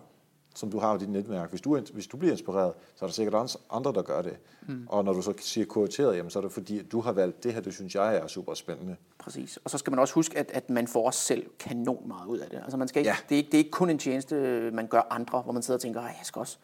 som 0.54 0.70
du 0.70 0.78
har 0.78 0.94
i 0.94 0.98
dit 0.98 1.08
netværk. 1.08 1.50
Hvis 1.50 1.60
du, 1.60 1.80
hvis 1.94 2.06
du 2.06 2.16
bliver 2.16 2.32
inspireret, 2.32 2.72
så 2.94 3.04
er 3.04 3.08
der 3.08 3.12
sikkert 3.14 3.56
andre, 3.70 3.92
der 3.92 4.02
gør 4.02 4.22
det. 4.22 4.36
Mm. 4.68 4.86
Og 4.88 5.04
når 5.04 5.12
du 5.12 5.22
så 5.22 5.32
siger 5.40 5.64
kurateret, 5.66 6.16
jamen 6.16 6.30
så 6.30 6.38
er 6.38 6.42
det 6.42 6.52
fordi, 6.52 6.78
at 6.78 6.92
du 6.92 7.00
har 7.00 7.12
valgt 7.12 7.44
det 7.44 7.54
her, 7.54 7.60
det 7.60 7.74
synes 7.74 7.94
jeg 7.94 8.16
er 8.16 8.26
super 8.26 8.54
spændende. 8.54 8.96
Præcis. 9.18 9.58
Og 9.64 9.70
så 9.70 9.78
skal 9.78 9.90
man 9.90 9.98
også 9.98 10.14
huske, 10.14 10.38
at, 10.38 10.50
at 10.54 10.70
man 10.70 10.86
får 10.88 11.06
også 11.06 11.20
selv 11.20 11.46
kanon 11.58 12.08
meget 12.08 12.26
ud 12.26 12.38
af 12.38 12.50
det. 12.50 12.56
Altså 12.58 12.76
man 12.76 12.88
skal 12.88 13.00
ikke, 13.00 13.10
Ja. 13.10 13.16
det, 13.28 13.34
er 13.34 13.38
ikke, 13.38 13.46
det 13.46 13.54
er 13.54 13.58
ikke 13.58 13.70
kun 13.70 13.90
en 13.90 13.98
tjeneste, 13.98 14.34
man 14.72 14.86
gør 14.86 15.06
andre, 15.10 15.42
hvor 15.42 15.52
man 15.52 15.62
sidder 15.62 15.78
og 15.78 15.82
tænker, 15.82 16.00
"Ej, 16.00 16.06
jeg 16.06 16.20
skal 16.26 16.40
også, 16.40 16.58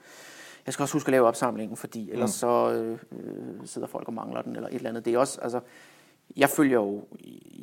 jeg 0.66 0.72
skal 0.74 0.82
også 0.82 0.92
huske 0.94 1.08
at 1.08 1.12
lave 1.12 1.26
opsamlingen, 1.26 1.76
fordi 1.76 2.10
ellers 2.10 2.28
mm. 2.28 2.32
så 2.32 2.72
øh, 2.72 2.98
øh, 3.12 3.66
sidder 3.66 3.88
folk 3.88 4.08
og 4.08 4.14
mangler 4.14 4.42
den, 4.42 4.56
eller 4.56 4.68
et 4.68 4.74
eller 4.74 4.88
andet. 4.90 5.04
Det 5.04 5.14
er 5.14 5.18
også, 5.18 5.40
altså, 5.40 5.60
jeg 6.36 6.50
følger 6.50 6.74
jo, 6.74 7.04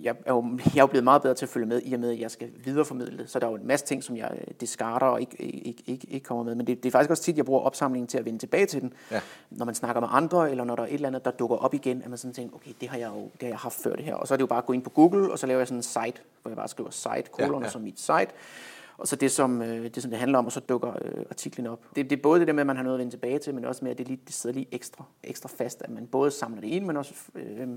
jeg 0.02 0.16
er 0.26 0.34
jo, 0.34 0.58
jeg 0.66 0.78
er 0.78 0.84
jo 0.84 0.88
blevet 0.88 1.04
meget 1.04 1.22
bedre 1.22 1.36
til 1.36 1.46
at 1.46 1.50
følge 1.50 1.66
med, 1.66 1.82
i 1.86 1.94
og 1.94 2.00
med, 2.00 2.12
at 2.12 2.20
jeg 2.20 2.32
skal 2.32 2.50
videreformidle 2.66 3.18
det. 3.18 3.30
Så 3.30 3.40
der 3.40 3.46
er 3.46 3.50
jo 3.50 3.56
en 3.56 3.68
masse 3.68 3.86
ting, 3.86 4.04
som 4.04 4.18
jeg 4.18 4.32
øh, 4.34 4.54
discarder 4.62 5.06
og 5.06 5.22
ikke, 5.22 5.42
ikke, 5.42 5.84
ikke, 5.86 6.08
ikke 6.10 6.24
kommer 6.24 6.44
med. 6.44 6.56
Men 6.56 6.68
det, 6.68 6.84
det 6.84 6.90
er 6.90 6.92
faktisk 6.92 7.10
også 7.10 7.24
tit, 7.24 7.38
jeg 7.38 7.46
bruger 7.46 7.62
opsamlingen 7.62 8.08
til 8.08 8.18
at 8.18 8.26
vende 8.26 8.40
tilbage 8.40 8.66
til 8.66 8.82
den. 8.82 8.94
Ja. 9.12 9.22
Når 9.50 9.66
man 9.66 9.76
snakker 9.76 10.00
med 10.00 10.10
andre, 10.12 10.52
eller 10.52 10.64
når 10.64 10.76
der 10.76 10.84
er 10.84 10.88
et 10.88 10.94
eller 10.94 11.08
andet, 11.08 11.26
der 11.26 11.32
dukker 11.32 11.56
op 11.56 11.74
igen, 11.74 12.02
at 12.02 12.10
man 12.10 12.18
sådan 12.18 12.34
tænker, 12.34 12.56
okay, 12.56 12.72
det 12.82 12.90
har 12.90 12.98
jeg 12.98 13.12
jo 13.16 13.22
det 13.22 13.42
har 13.42 13.48
jeg 13.48 13.58
haft 13.58 13.76
før 13.76 13.96
det 13.96 14.06
her. 14.06 14.16
Og 14.16 14.28
så 14.28 14.34
er 14.34 14.38
det 14.38 14.42
jo 14.42 14.48
bare 14.48 14.60
at 14.60 14.66
gå 14.66 14.74
ind 14.74 14.84
på 14.84 14.90
Google, 14.90 15.32
og 15.32 15.40
så 15.40 15.48
laver 15.48 15.60
jeg 15.60 15.68
sådan 15.68 15.80
en 15.80 15.84
site, 15.84 16.22
hvor 16.42 16.50
jeg 16.50 16.56
bare 16.56 16.68
skriver 16.68 16.90
site, 16.90 17.24
kolon, 17.32 17.62
Ja, 17.62 17.66
ja, 17.66 17.72
som 17.72 17.82
mit 17.82 18.00
site. 18.00 18.28
Og 18.98 19.08
så 19.08 19.16
det, 19.16 19.32
som 19.32 19.62
øh, 19.62 19.84
det, 19.84 20.02
som 20.02 20.12
det 20.12 20.20
handler 20.20 20.40
om, 20.40 20.46
og 20.46 20.52
så 20.52 20.60
dukker 20.60 20.94
øh, 21.02 21.26
artiklen 21.30 21.68
op. 21.68 21.80
Det, 21.96 22.10
det 22.10 22.18
er 22.18 22.22
både 22.22 22.40
det 22.40 22.48
der 22.48 22.54
med, 22.54 22.62
at 22.62 22.68
man 22.68 22.76
har 22.76 22.84
noget 22.84 22.96
at 22.96 23.00
vende 23.00 23.14
tilbage 23.14 23.40
til, 23.40 23.56
men 23.56 23.66
også 23.66 23.86
med, 23.86 23.92
at 23.92 23.98
det, 23.98 24.08
lige, 24.08 24.20
det 24.26 24.34
sidder 24.34 24.54
lige 24.54 24.68
ekstra, 24.72 25.04
ekstra 25.24 25.50
fast, 25.58 25.82
at 25.82 25.90
man 25.90 26.08
både 26.08 26.32
samler 26.32 26.62
det 26.62 26.68
ind, 26.68 26.86
men 26.86 26.98
også 26.98 27.14
øh, 27.36 27.68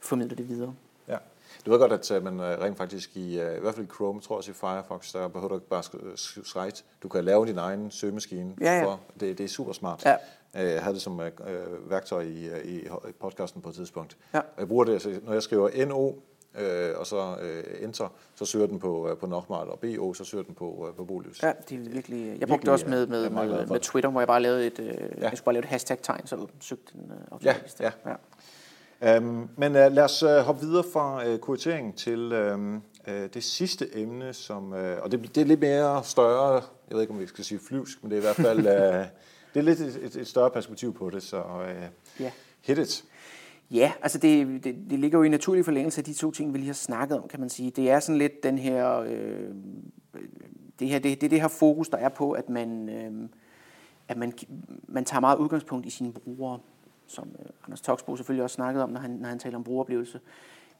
formidler 0.00 0.36
det 0.36 0.48
videre. 0.48 0.74
Ja. 1.08 1.16
Du 1.66 1.70
ved 1.70 1.78
godt, 1.78 1.92
at 1.92 2.10
øh, 2.10 2.24
man 2.24 2.40
øh, 2.40 2.60
rent 2.60 2.76
faktisk 2.78 3.16
i, 3.16 3.40
øh, 3.40 3.56
i 3.56 3.60
hvert 3.60 3.74
fald 3.74 3.86
i 3.86 3.90
Chrome, 3.94 4.20
tror 4.20 4.38
jeg 4.40 4.48
i 4.48 4.52
Firefox, 4.52 5.12
der 5.12 5.28
behøver 5.28 5.48
du 5.48 5.54
ikke 5.54 5.68
bare 5.68 5.82
skrive. 6.44 6.70
Du 7.02 7.08
kan 7.08 7.24
lave 7.24 7.46
din 7.46 7.58
egen 7.58 7.90
søgemaskine. 7.90 8.54
Ja, 8.60 8.78
ja. 8.78 8.84
For, 8.84 9.00
det, 9.20 9.38
det 9.38 9.44
er 9.44 9.48
super 9.48 9.72
smart. 9.72 10.04
Ja. 10.04 10.16
Jeg 10.54 10.82
havde 10.82 10.94
det 10.94 11.02
som 11.02 11.20
øh, 11.20 11.90
værktøj 11.90 12.22
i, 12.22 12.48
i 12.64 12.88
podcasten 13.20 13.62
på 13.62 13.68
et 13.68 13.74
tidspunkt. 13.74 14.16
Ja. 14.34 14.40
Jeg 14.58 14.68
bruger 14.68 14.84
det, 14.84 14.92
altså, 14.92 15.20
når 15.24 15.32
jeg 15.32 15.42
skriver 15.42 15.86
NO, 15.86 16.12
øh, 16.58 16.98
og 16.98 17.06
så 17.06 17.36
øh, 17.42 17.64
enter, 17.84 18.08
så 18.34 18.44
søger 18.44 18.66
den 18.66 18.78
på, 18.78 19.08
øh, 19.10 19.16
på 19.16 19.26
Nochmal, 19.26 19.68
og 19.68 19.78
BO, 19.78 20.14
så 20.14 20.24
søger 20.24 20.44
den 20.44 20.54
på, 20.54 20.86
øh, 20.88 20.94
på 20.96 21.04
Bolus. 21.04 21.42
Ja, 21.42 21.52
det 21.68 21.86
er 21.86 21.90
virkelig... 21.90 22.26
Jeg 22.40 22.48
brugte 22.48 22.48
Virkelig, 22.48 22.62
det 22.66 22.72
også 22.72 22.84
ja. 22.86 22.90
med, 22.90 23.06
med, 23.06 23.30
med, 23.30 23.66
med. 23.66 23.80
Twitter, 23.80 24.10
hvor 24.10 24.20
jeg 24.20 24.28
bare 24.28 24.42
lavede 24.42 24.66
et, 24.66 24.78
øh, 24.78 24.86
Ja. 24.86 24.92
jeg 25.28 25.30
skulle 25.34 25.44
bare 25.44 25.52
lave 25.52 25.62
et 25.62 25.68
hashtag-tegn, 25.68 26.26
så 26.26 26.46
søgte 26.60 26.92
den 26.92 27.02
øh, 27.12 27.16
Ja, 27.44 27.50
automatisk. 27.50 27.80
ja. 27.80 27.90
ja. 28.06 28.14
Øhm, 29.02 29.48
men 29.56 29.76
øh, 29.76 29.92
lad 29.92 30.04
os 30.04 30.22
øh, 30.22 30.36
hoppe 30.38 30.60
videre 30.60 30.84
fra 30.92 31.26
øh, 31.26 31.38
kuratering 31.38 31.96
til 31.96 32.32
øhm, 32.32 32.74
øh, 33.08 33.28
det 33.34 33.44
sidste 33.44 33.98
emne, 33.98 34.32
som, 34.32 34.72
øh, 34.72 35.02
og 35.02 35.12
det, 35.12 35.34
det 35.34 35.40
er 35.40 35.44
lidt 35.44 35.60
mere 35.60 36.04
større, 36.04 36.52
jeg 36.88 36.94
ved 36.94 37.00
ikke, 37.00 37.12
om 37.12 37.20
vi 37.20 37.26
skal 37.26 37.44
sige 37.44 37.60
flyvsk, 37.68 38.02
men 38.02 38.10
det 38.10 38.16
er 38.16 38.20
i 38.20 38.24
hvert 38.24 38.36
fald 38.36 38.58
øh, 38.76 39.06
det 39.54 39.60
er 39.60 39.62
lidt 39.62 39.80
et, 39.80 39.98
et, 40.02 40.16
et 40.16 40.26
større 40.26 40.50
perspektiv 40.50 40.94
på 40.94 41.10
det, 41.10 41.22
så 41.22 41.36
øh, 41.36 41.82
Ja. 42.20 42.30
hit 42.60 42.78
it. 42.78 43.04
Ja, 43.70 43.92
altså 44.02 44.18
det, 44.18 44.64
det, 44.64 44.76
det 44.90 44.98
ligger 44.98 45.18
jo 45.18 45.22
i 45.22 45.28
naturlig 45.28 45.64
forlængelse 45.64 46.00
af 46.00 46.04
de 46.04 46.12
to 46.14 46.30
ting, 46.30 46.52
vi 46.52 46.58
lige 46.58 46.66
har 46.66 46.74
snakket 46.74 47.18
om, 47.18 47.28
kan 47.28 47.40
man 47.40 47.48
sige. 47.48 47.70
Det 47.70 47.90
er 47.90 48.00
sådan 48.00 48.18
lidt 48.18 48.42
den 48.42 48.58
her, 48.58 48.98
øh, 48.98 49.48
det 50.78 50.88
her, 50.88 50.98
det, 50.98 51.20
det, 51.20 51.30
det 51.30 51.40
her 51.40 51.48
fokus, 51.48 51.88
der 51.88 51.96
er 51.98 52.08
på, 52.08 52.32
at 52.32 52.48
man, 52.48 52.88
øh, 52.88 53.28
at 54.08 54.16
man, 54.16 54.32
man 54.88 55.04
tager 55.04 55.20
meget 55.20 55.36
udgangspunkt 55.38 55.86
i 55.86 55.90
sine 55.90 56.12
brugere, 56.12 56.58
som 57.08 57.28
øh, 57.38 57.46
Anders 57.64 57.80
Toksbo 57.80 58.16
selvfølgelig 58.16 58.42
også 58.42 58.54
snakkede 58.54 58.84
om, 58.84 58.90
når 58.90 59.00
han, 59.00 59.10
når 59.10 59.28
han 59.28 59.38
taler 59.38 59.56
om 59.56 59.64
brugeroplevelse. 59.64 60.20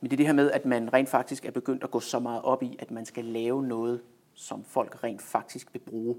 Men 0.00 0.10
det 0.10 0.14
er 0.14 0.16
det 0.16 0.26
her 0.26 0.32
med, 0.32 0.50
at 0.50 0.64
man 0.64 0.92
rent 0.92 1.08
faktisk 1.08 1.44
er 1.44 1.50
begyndt 1.50 1.84
at 1.84 1.90
gå 1.90 2.00
så 2.00 2.18
meget 2.18 2.42
op 2.42 2.62
i, 2.62 2.76
at 2.78 2.90
man 2.90 3.04
skal 3.04 3.24
lave 3.24 3.62
noget, 3.62 4.00
som 4.34 4.64
folk 4.64 5.04
rent 5.04 5.22
faktisk 5.22 5.68
vil 5.72 5.80
bruge. 5.80 6.16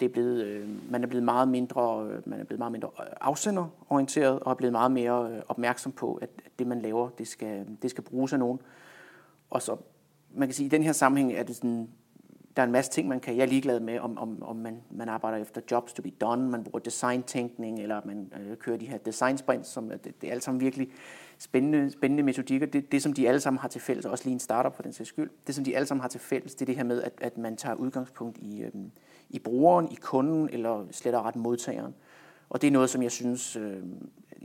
Det 0.00 0.06
er 0.06 0.10
blevet, 0.10 0.44
øh, 0.44 0.90
man 0.90 1.02
er 1.02 1.06
blevet 1.06 1.24
meget 1.24 1.48
mindre, 1.48 2.06
øh, 2.10 2.28
man 2.28 2.40
er 2.40 2.44
blevet 2.44 2.58
meget 2.58 2.72
mindre 2.72 2.90
øh, 3.00 3.06
afsenderorienteret 3.20 4.40
og 4.40 4.50
er 4.50 4.54
blevet 4.54 4.72
meget 4.72 4.90
mere 4.90 5.32
øh, 5.32 5.42
opmærksom 5.48 5.92
på, 5.92 6.14
at 6.14 6.30
det 6.58 6.66
man 6.66 6.82
laver, 6.82 7.08
det 7.08 7.28
skal, 7.28 7.66
det 7.82 7.90
skal 7.90 8.04
bruges 8.04 8.32
af 8.32 8.38
nogen. 8.38 8.60
Og 9.50 9.62
så, 9.62 9.76
man 10.34 10.48
kan 10.48 10.54
sige, 10.54 10.66
i 10.66 10.68
den 10.68 10.82
her 10.82 10.92
sammenhæng 10.92 11.32
er 11.32 11.42
det 11.42 11.56
sådan, 11.56 11.88
der 12.56 12.62
er 12.62 12.66
en 12.66 12.72
masse 12.72 12.90
ting, 12.90 13.08
man 13.08 13.20
kan, 13.20 13.36
jeg 13.36 13.42
er 13.42 13.46
ligeglad 13.46 13.80
med, 13.80 13.98
om, 13.98 14.18
om, 14.18 14.42
om 14.42 14.56
man, 14.56 14.82
man 14.90 15.08
arbejder 15.08 15.38
efter 15.38 15.60
jobs 15.70 15.92
to 15.92 16.02
be 16.02 16.10
done, 16.10 16.50
man 16.50 16.64
bruger 16.64 16.78
design-tænkning, 16.78 17.82
eller 17.82 18.00
man 18.04 18.32
øh, 18.40 18.56
kører 18.56 18.76
de 18.76 18.86
her 18.86 18.98
design 18.98 19.38
sprints, 19.38 19.68
som 19.68 19.88
det, 19.88 20.20
det 20.20 20.28
er 20.28 20.32
alt 20.32 20.42
sammen 20.42 20.60
virkelig 20.60 20.88
spændende, 21.38 21.90
spændende 21.90 22.22
metodikker. 22.22 22.66
Det, 22.66 22.92
det, 22.92 23.02
som 23.02 23.12
de 23.12 23.28
alle 23.28 23.40
sammen 23.40 23.58
har 23.58 23.68
til 23.68 23.80
fælles, 23.80 24.06
også 24.06 24.24
lige 24.24 24.32
en 24.32 24.40
startup 24.40 24.74
for 24.74 24.82
den 24.82 24.92
sags 24.92 25.08
skyld, 25.08 25.30
det, 25.46 25.54
som 25.54 25.64
de 25.64 25.76
alle 25.76 25.86
sammen 25.86 26.00
har 26.00 26.08
til 26.08 26.20
fælles, 26.20 26.54
det 26.54 26.62
er 26.62 26.66
det 26.66 26.76
her 26.76 26.84
med, 26.84 27.02
at, 27.02 27.12
at 27.20 27.38
man 27.38 27.56
tager 27.56 27.74
udgangspunkt 27.74 28.38
i, 28.38 28.62
øh, 28.62 28.72
i 29.30 29.38
brugeren, 29.38 29.92
i 29.92 29.94
kunden, 29.94 30.48
eller 30.52 30.86
slet 30.90 31.14
og 31.14 31.24
ret 31.24 31.36
modtageren. 31.36 31.94
Og 32.48 32.62
det 32.62 32.68
er 32.68 32.72
noget, 32.72 32.90
som 32.90 33.02
jeg 33.02 33.12
synes, 33.12 33.56
øh, 33.56 33.82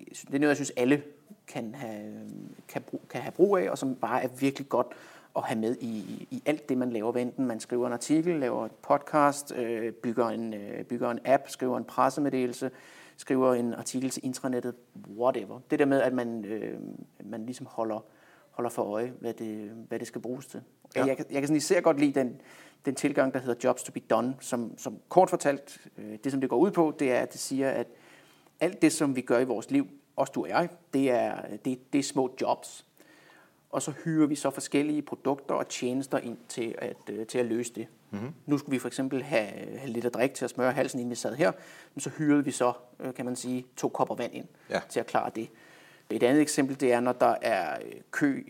det 0.06 0.34
er 0.34 0.40
noget, 0.40 0.48
jeg 0.48 0.56
synes, 0.56 0.72
alle 0.78 1.04
kan 1.48 1.76
have, 1.76 2.06
øhm, 2.06 2.56
kan, 2.68 2.82
brug, 2.82 3.02
kan 3.10 3.22
have 3.22 3.32
brug 3.32 3.58
af, 3.58 3.70
og 3.70 3.78
som 3.78 3.96
bare 3.96 4.24
er 4.24 4.28
virkelig 4.40 4.70
godt 4.70 4.88
at 5.36 5.44
have 5.44 5.60
med 5.60 5.76
i, 5.82 5.88
i, 6.32 6.44
alt 6.46 6.70
det, 6.70 6.78
man 6.78 6.90
laver. 6.92 7.12
Hvad 7.12 7.22
enten 7.22 7.46
man 7.46 7.60
skriver 7.60 7.88
en 7.88 7.94
artikel, 7.94 8.40
laver 8.40 8.66
et 8.66 8.72
podcast, 8.72 9.54
øh, 9.56 9.94
bygger, 9.94 10.28
en, 10.30 10.54
øh, 10.54 10.84
bygger 10.86 11.10
en 11.12 11.20
app, 11.26 11.44
skriver 11.50 11.78
en 11.78 11.84
pressemeddelelse, 11.84 12.72
skriver 13.18 13.54
en 13.54 13.74
artikel 13.74 14.10
til 14.10 14.26
intranettet, 14.26 14.76
whatever. 15.18 15.60
Det 15.72 15.80
der 15.80 15.86
med, 15.86 16.02
at 16.02 16.14
man, 16.14 16.46
øh, 16.46 16.80
man 17.24 17.46
ligesom 17.46 17.66
holder, 17.70 18.06
holder 18.52 18.70
for 18.70 18.84
øje, 18.84 19.14
hvad 19.20 19.34
det, 19.34 19.72
hvad 19.88 20.00
det 20.00 20.08
skal 20.08 20.22
bruges 20.22 20.46
til. 20.48 20.62
Ja. 20.96 21.00
Ja. 21.02 21.06
Jeg, 21.08 21.18
kan- 21.18 21.26
jeg 21.32 21.42
kan 21.42 21.48
sådan 21.48 21.58
især 21.58 21.82
godt 21.82 22.00
lide 22.00 22.20
den, 22.20 22.42
den 22.86 22.96
tilgang, 22.96 23.34
der 23.34 23.40
hedder 23.40 23.56
jobs 23.64 23.84
to 23.84 23.92
be 23.92 24.00
done, 24.00 24.36
som, 24.40 24.78
som 24.78 24.98
kort 25.10 25.30
fortalt, 25.30 25.88
øh, 25.98 26.18
det 26.24 26.32
som 26.32 26.42
det 26.42 26.50
går 26.50 26.58
ud 26.58 26.72
på, 26.72 26.94
det 27.00 27.12
er, 27.12 27.20
at 27.20 27.32
det 27.34 27.42
siger, 27.42 27.70
at 27.70 27.88
alt 28.60 28.82
det, 28.82 28.92
som 28.92 29.16
vi 29.16 29.22
gør 29.22 29.40
i 29.40 29.44
vores 29.46 29.72
liv, 29.72 29.88
også 30.16 30.32
du 30.36 30.42
og 30.44 30.50
jeg, 30.50 30.70
det 30.94 31.12
er, 31.12 31.36
det, 31.66 31.94
det 31.94 32.00
er 32.00 32.04
små 32.04 32.36
jobs. 32.42 32.86
Og 33.72 33.82
så 33.82 33.92
hyrer 34.04 34.28
vi 34.28 34.36
så 34.36 34.50
forskellige 34.50 35.02
produkter 35.02 35.56
og 35.56 35.68
tjenester 35.68 36.18
ind 36.18 36.38
til 36.50 36.76
at, 36.78 36.98
øh, 37.10 37.26
til 37.28 37.38
at 37.38 37.46
løse 37.46 37.74
det. 37.74 37.88
Mm-hmm. 38.12 38.30
Nu 38.46 38.58
skulle 38.58 38.72
vi 38.76 38.80
for 38.80 38.88
eksempel 38.88 39.24
have, 39.24 39.48
have 39.78 39.92
lidt 39.92 40.06
at 40.06 40.14
drikke 40.14 40.36
til 40.36 40.46
at 40.46 40.52
smøre 40.52 40.72
halsen, 40.72 41.00
inden 41.00 41.10
vi 41.10 41.16
sad 41.16 41.36
her. 41.36 41.52
Men 41.96 42.02
så 42.02 42.10
hyrede 42.18 42.46
vi 42.46 42.52
så, 42.52 42.74
øh, 43.00 43.14
kan 43.14 43.26
man 43.26 43.36
sige, 43.36 43.66
to 43.78 43.90
kopper 43.90 44.16
vand 44.16 44.34
ind 44.34 44.46
Ja. 44.70 44.80
til 44.90 45.00
at 45.00 45.06
klare 45.08 45.32
det. 45.36 45.48
Et 46.10 46.24
andet 46.24 46.42
eksempel, 46.42 46.80
det 46.80 46.94
er, 46.94 47.00
når 47.00 47.12
der 47.12 47.36
er 47.42 47.76
øh, 47.86 47.92
kø 48.12 48.44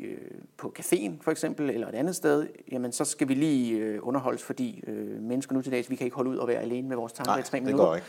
på 0.57 0.73
caféen 0.79 1.11
for 1.21 1.31
eksempel, 1.31 1.69
eller 1.69 1.87
et 1.87 1.95
andet 1.95 2.15
sted, 2.15 2.47
jamen 2.71 2.91
så 2.91 3.05
skal 3.05 3.27
vi 3.27 3.33
lige 3.33 4.03
underholdes, 4.03 4.43
fordi 4.43 4.83
mennesker 5.19 5.55
nu 5.55 5.61
til 5.61 5.71
dags, 5.71 5.89
vi 5.89 5.95
kan 5.95 6.05
ikke 6.05 6.15
holde 6.15 6.29
ud 6.29 6.37
og 6.37 6.47
være 6.47 6.61
alene 6.61 6.87
med 6.87 6.95
vores 6.97 7.13
tanker 7.13 7.31
Nej, 7.31 7.39
i 7.39 7.43
tre 7.43 7.57
det 7.57 7.65
minutter. 7.65 7.85
går 7.85 7.95
ikke. 7.95 8.07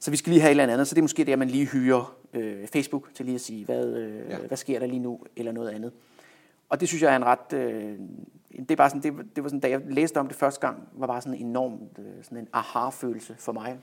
Så 0.00 0.10
vi 0.10 0.16
skal 0.16 0.30
lige 0.30 0.40
have 0.40 0.48
et 0.48 0.50
eller 0.50 0.72
andet. 0.72 0.88
Så 0.88 0.94
det 0.94 1.00
er 1.00 1.02
måske 1.04 1.24
det, 1.24 1.32
at 1.32 1.38
man 1.38 1.48
lige 1.48 1.66
hyrer 1.66 2.16
øh, 2.34 2.66
Facebook 2.66 3.14
til 3.14 3.24
lige 3.24 3.34
at 3.34 3.40
sige, 3.40 3.64
hvad, 3.64 3.86
øh, 3.96 4.30
ja. 4.30 4.38
hvad 4.38 4.56
sker 4.56 4.78
der 4.78 4.86
lige 4.86 4.98
nu, 4.98 5.20
eller 5.36 5.52
noget 5.52 5.68
andet. 5.68 5.92
Og 6.70 6.80
det 6.80 6.88
synes 6.88 7.02
jeg 7.02 7.12
er 7.12 7.16
en 7.16 7.24
ret... 7.24 7.52
Øh, 7.52 7.98
det, 8.50 8.70
er 8.70 8.76
bare 8.76 8.90
sådan, 8.90 9.02
det, 9.02 9.36
det 9.36 9.44
var 9.44 9.48
sådan, 9.48 9.60
da 9.60 9.70
jeg 9.70 9.80
læste 9.84 10.20
om 10.20 10.28
det 10.28 10.36
første 10.36 10.60
gang, 10.60 10.88
var 10.92 11.06
bare 11.06 11.20
sådan 11.20 11.38
en 11.38 11.46
enorm 11.46 11.80
øh, 11.98 12.24
sådan 12.24 12.38
en 12.38 12.48
aha-følelse 12.52 13.34
for 13.38 13.52
mig. 13.52 13.78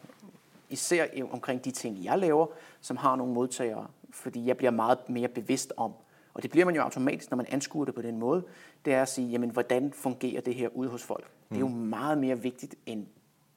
Især 0.70 1.06
omkring 1.32 1.66
de 1.66 1.72
ting, 1.72 2.04
jeg 2.04 2.20
laver, 2.20 2.48
som 2.82 2.98
har 2.98 3.16
nogle 3.16 3.34
modtagere. 3.34 3.88
Fordi 4.12 4.48
jeg 4.48 4.58
bliver 4.58 4.72
meget 4.72 4.98
mere 5.10 5.28
bevidst 5.28 5.74
om, 5.78 5.92
og 6.34 6.44
det 6.44 6.52
bliver 6.52 6.66
man 6.66 6.76
jo 6.76 6.82
automatisk, 6.82 7.32
når 7.32 7.38
man 7.38 7.46
anskuer 7.50 7.86
det 7.86 7.96
på 7.96 8.02
den 8.02 8.20
måde, 8.20 8.44
det 8.86 8.94
er 8.94 9.02
at 9.02 9.10
sige, 9.10 9.28
jamen, 9.28 9.50
hvordan 9.50 9.94
fungerer 9.94 10.42
det 10.42 10.56
her 10.56 10.70
ude 10.70 10.90
hos 10.90 11.04
folk? 11.04 11.28
Det 11.50 11.56
er 11.56 11.60
jo 11.60 11.68
meget 11.68 12.18
mere 12.18 12.42
vigtigt, 12.42 12.76
end 12.86 13.06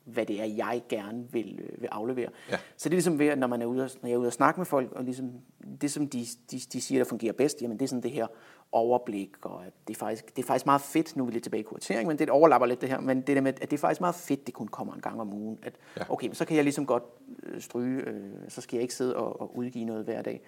hvad 0.05 0.27
det 0.27 0.41
er, 0.41 0.45
jeg 0.45 0.83
gerne 0.89 1.33
vil, 1.33 1.61
øh, 1.63 1.83
vil 1.83 1.89
aflevere. 1.93 2.29
Ja. 2.51 2.57
Så 2.77 2.89
det 2.89 2.95
er 2.95 2.97
ligesom 2.97 3.19
ved, 3.19 3.27
at 3.27 3.39
når, 3.39 3.47
man 3.47 3.63
er 3.63 3.67
ude 3.67 3.85
og, 3.85 3.91
når 4.03 4.09
jeg 4.09 4.15
er 4.15 4.19
ude 4.19 4.27
og 4.27 4.33
snakke 4.33 4.61
med 4.61 4.67
folk, 4.67 4.93
og 4.93 5.05
ligesom 5.05 5.33
det, 5.81 5.91
som 5.91 6.09
de, 6.09 6.27
de, 6.51 6.61
de 6.73 6.81
siger, 6.81 6.99
der 6.99 7.09
fungerer 7.09 7.33
bedst, 7.33 7.63
jamen 7.63 7.79
det 7.79 7.85
er 7.85 7.89
sådan 7.89 8.03
det 8.03 8.11
her 8.11 8.27
overblik, 8.73 9.31
og 9.43 9.67
at 9.67 9.73
det, 9.89 9.95
er 9.95 9.99
faktisk, 9.99 10.37
det 10.37 10.43
er 10.43 10.47
faktisk 10.47 10.67
meget 10.67 10.81
fedt, 10.81 11.17
nu 11.17 11.23
er 11.23 11.27
vi 11.27 11.33
lidt 11.33 11.43
tilbage 11.43 11.61
i 11.61 11.65
kuratering, 11.65 12.09
men 12.09 12.19
det 12.19 12.31
overlapper 12.31 12.67
lidt 12.67 12.81
det 12.81 12.89
her, 12.89 13.01
men 13.01 13.21
det 13.21 13.37
der 13.37 13.41
med, 13.43 13.53
at 13.63 13.71
det 13.71 13.73
er 13.77 13.79
faktisk 13.79 14.01
meget 14.01 14.15
fedt, 14.15 14.47
det 14.47 14.55
kun 14.55 14.69
kommer 14.69 14.95
en 14.95 15.01
gang 15.01 15.21
om 15.21 15.33
ugen, 15.33 15.59
at 15.63 15.73
Ja. 15.97 16.03
okay, 16.13 16.27
men 16.27 16.35
så 16.35 16.45
kan 16.45 16.57
jeg 16.57 16.65
ligesom 16.65 16.87
godt 16.87 17.03
øh, 17.43 17.61
stryge, 17.61 18.03
øh, 18.03 18.31
så 18.49 18.61
skal 18.61 18.77
jeg 18.77 18.83
ikke 18.83 18.95
sidde 18.95 19.17
og, 19.17 19.41
og 19.41 19.57
udgive 19.57 19.85
noget 19.85 20.05
hver 20.05 20.23
dag. 20.23 20.41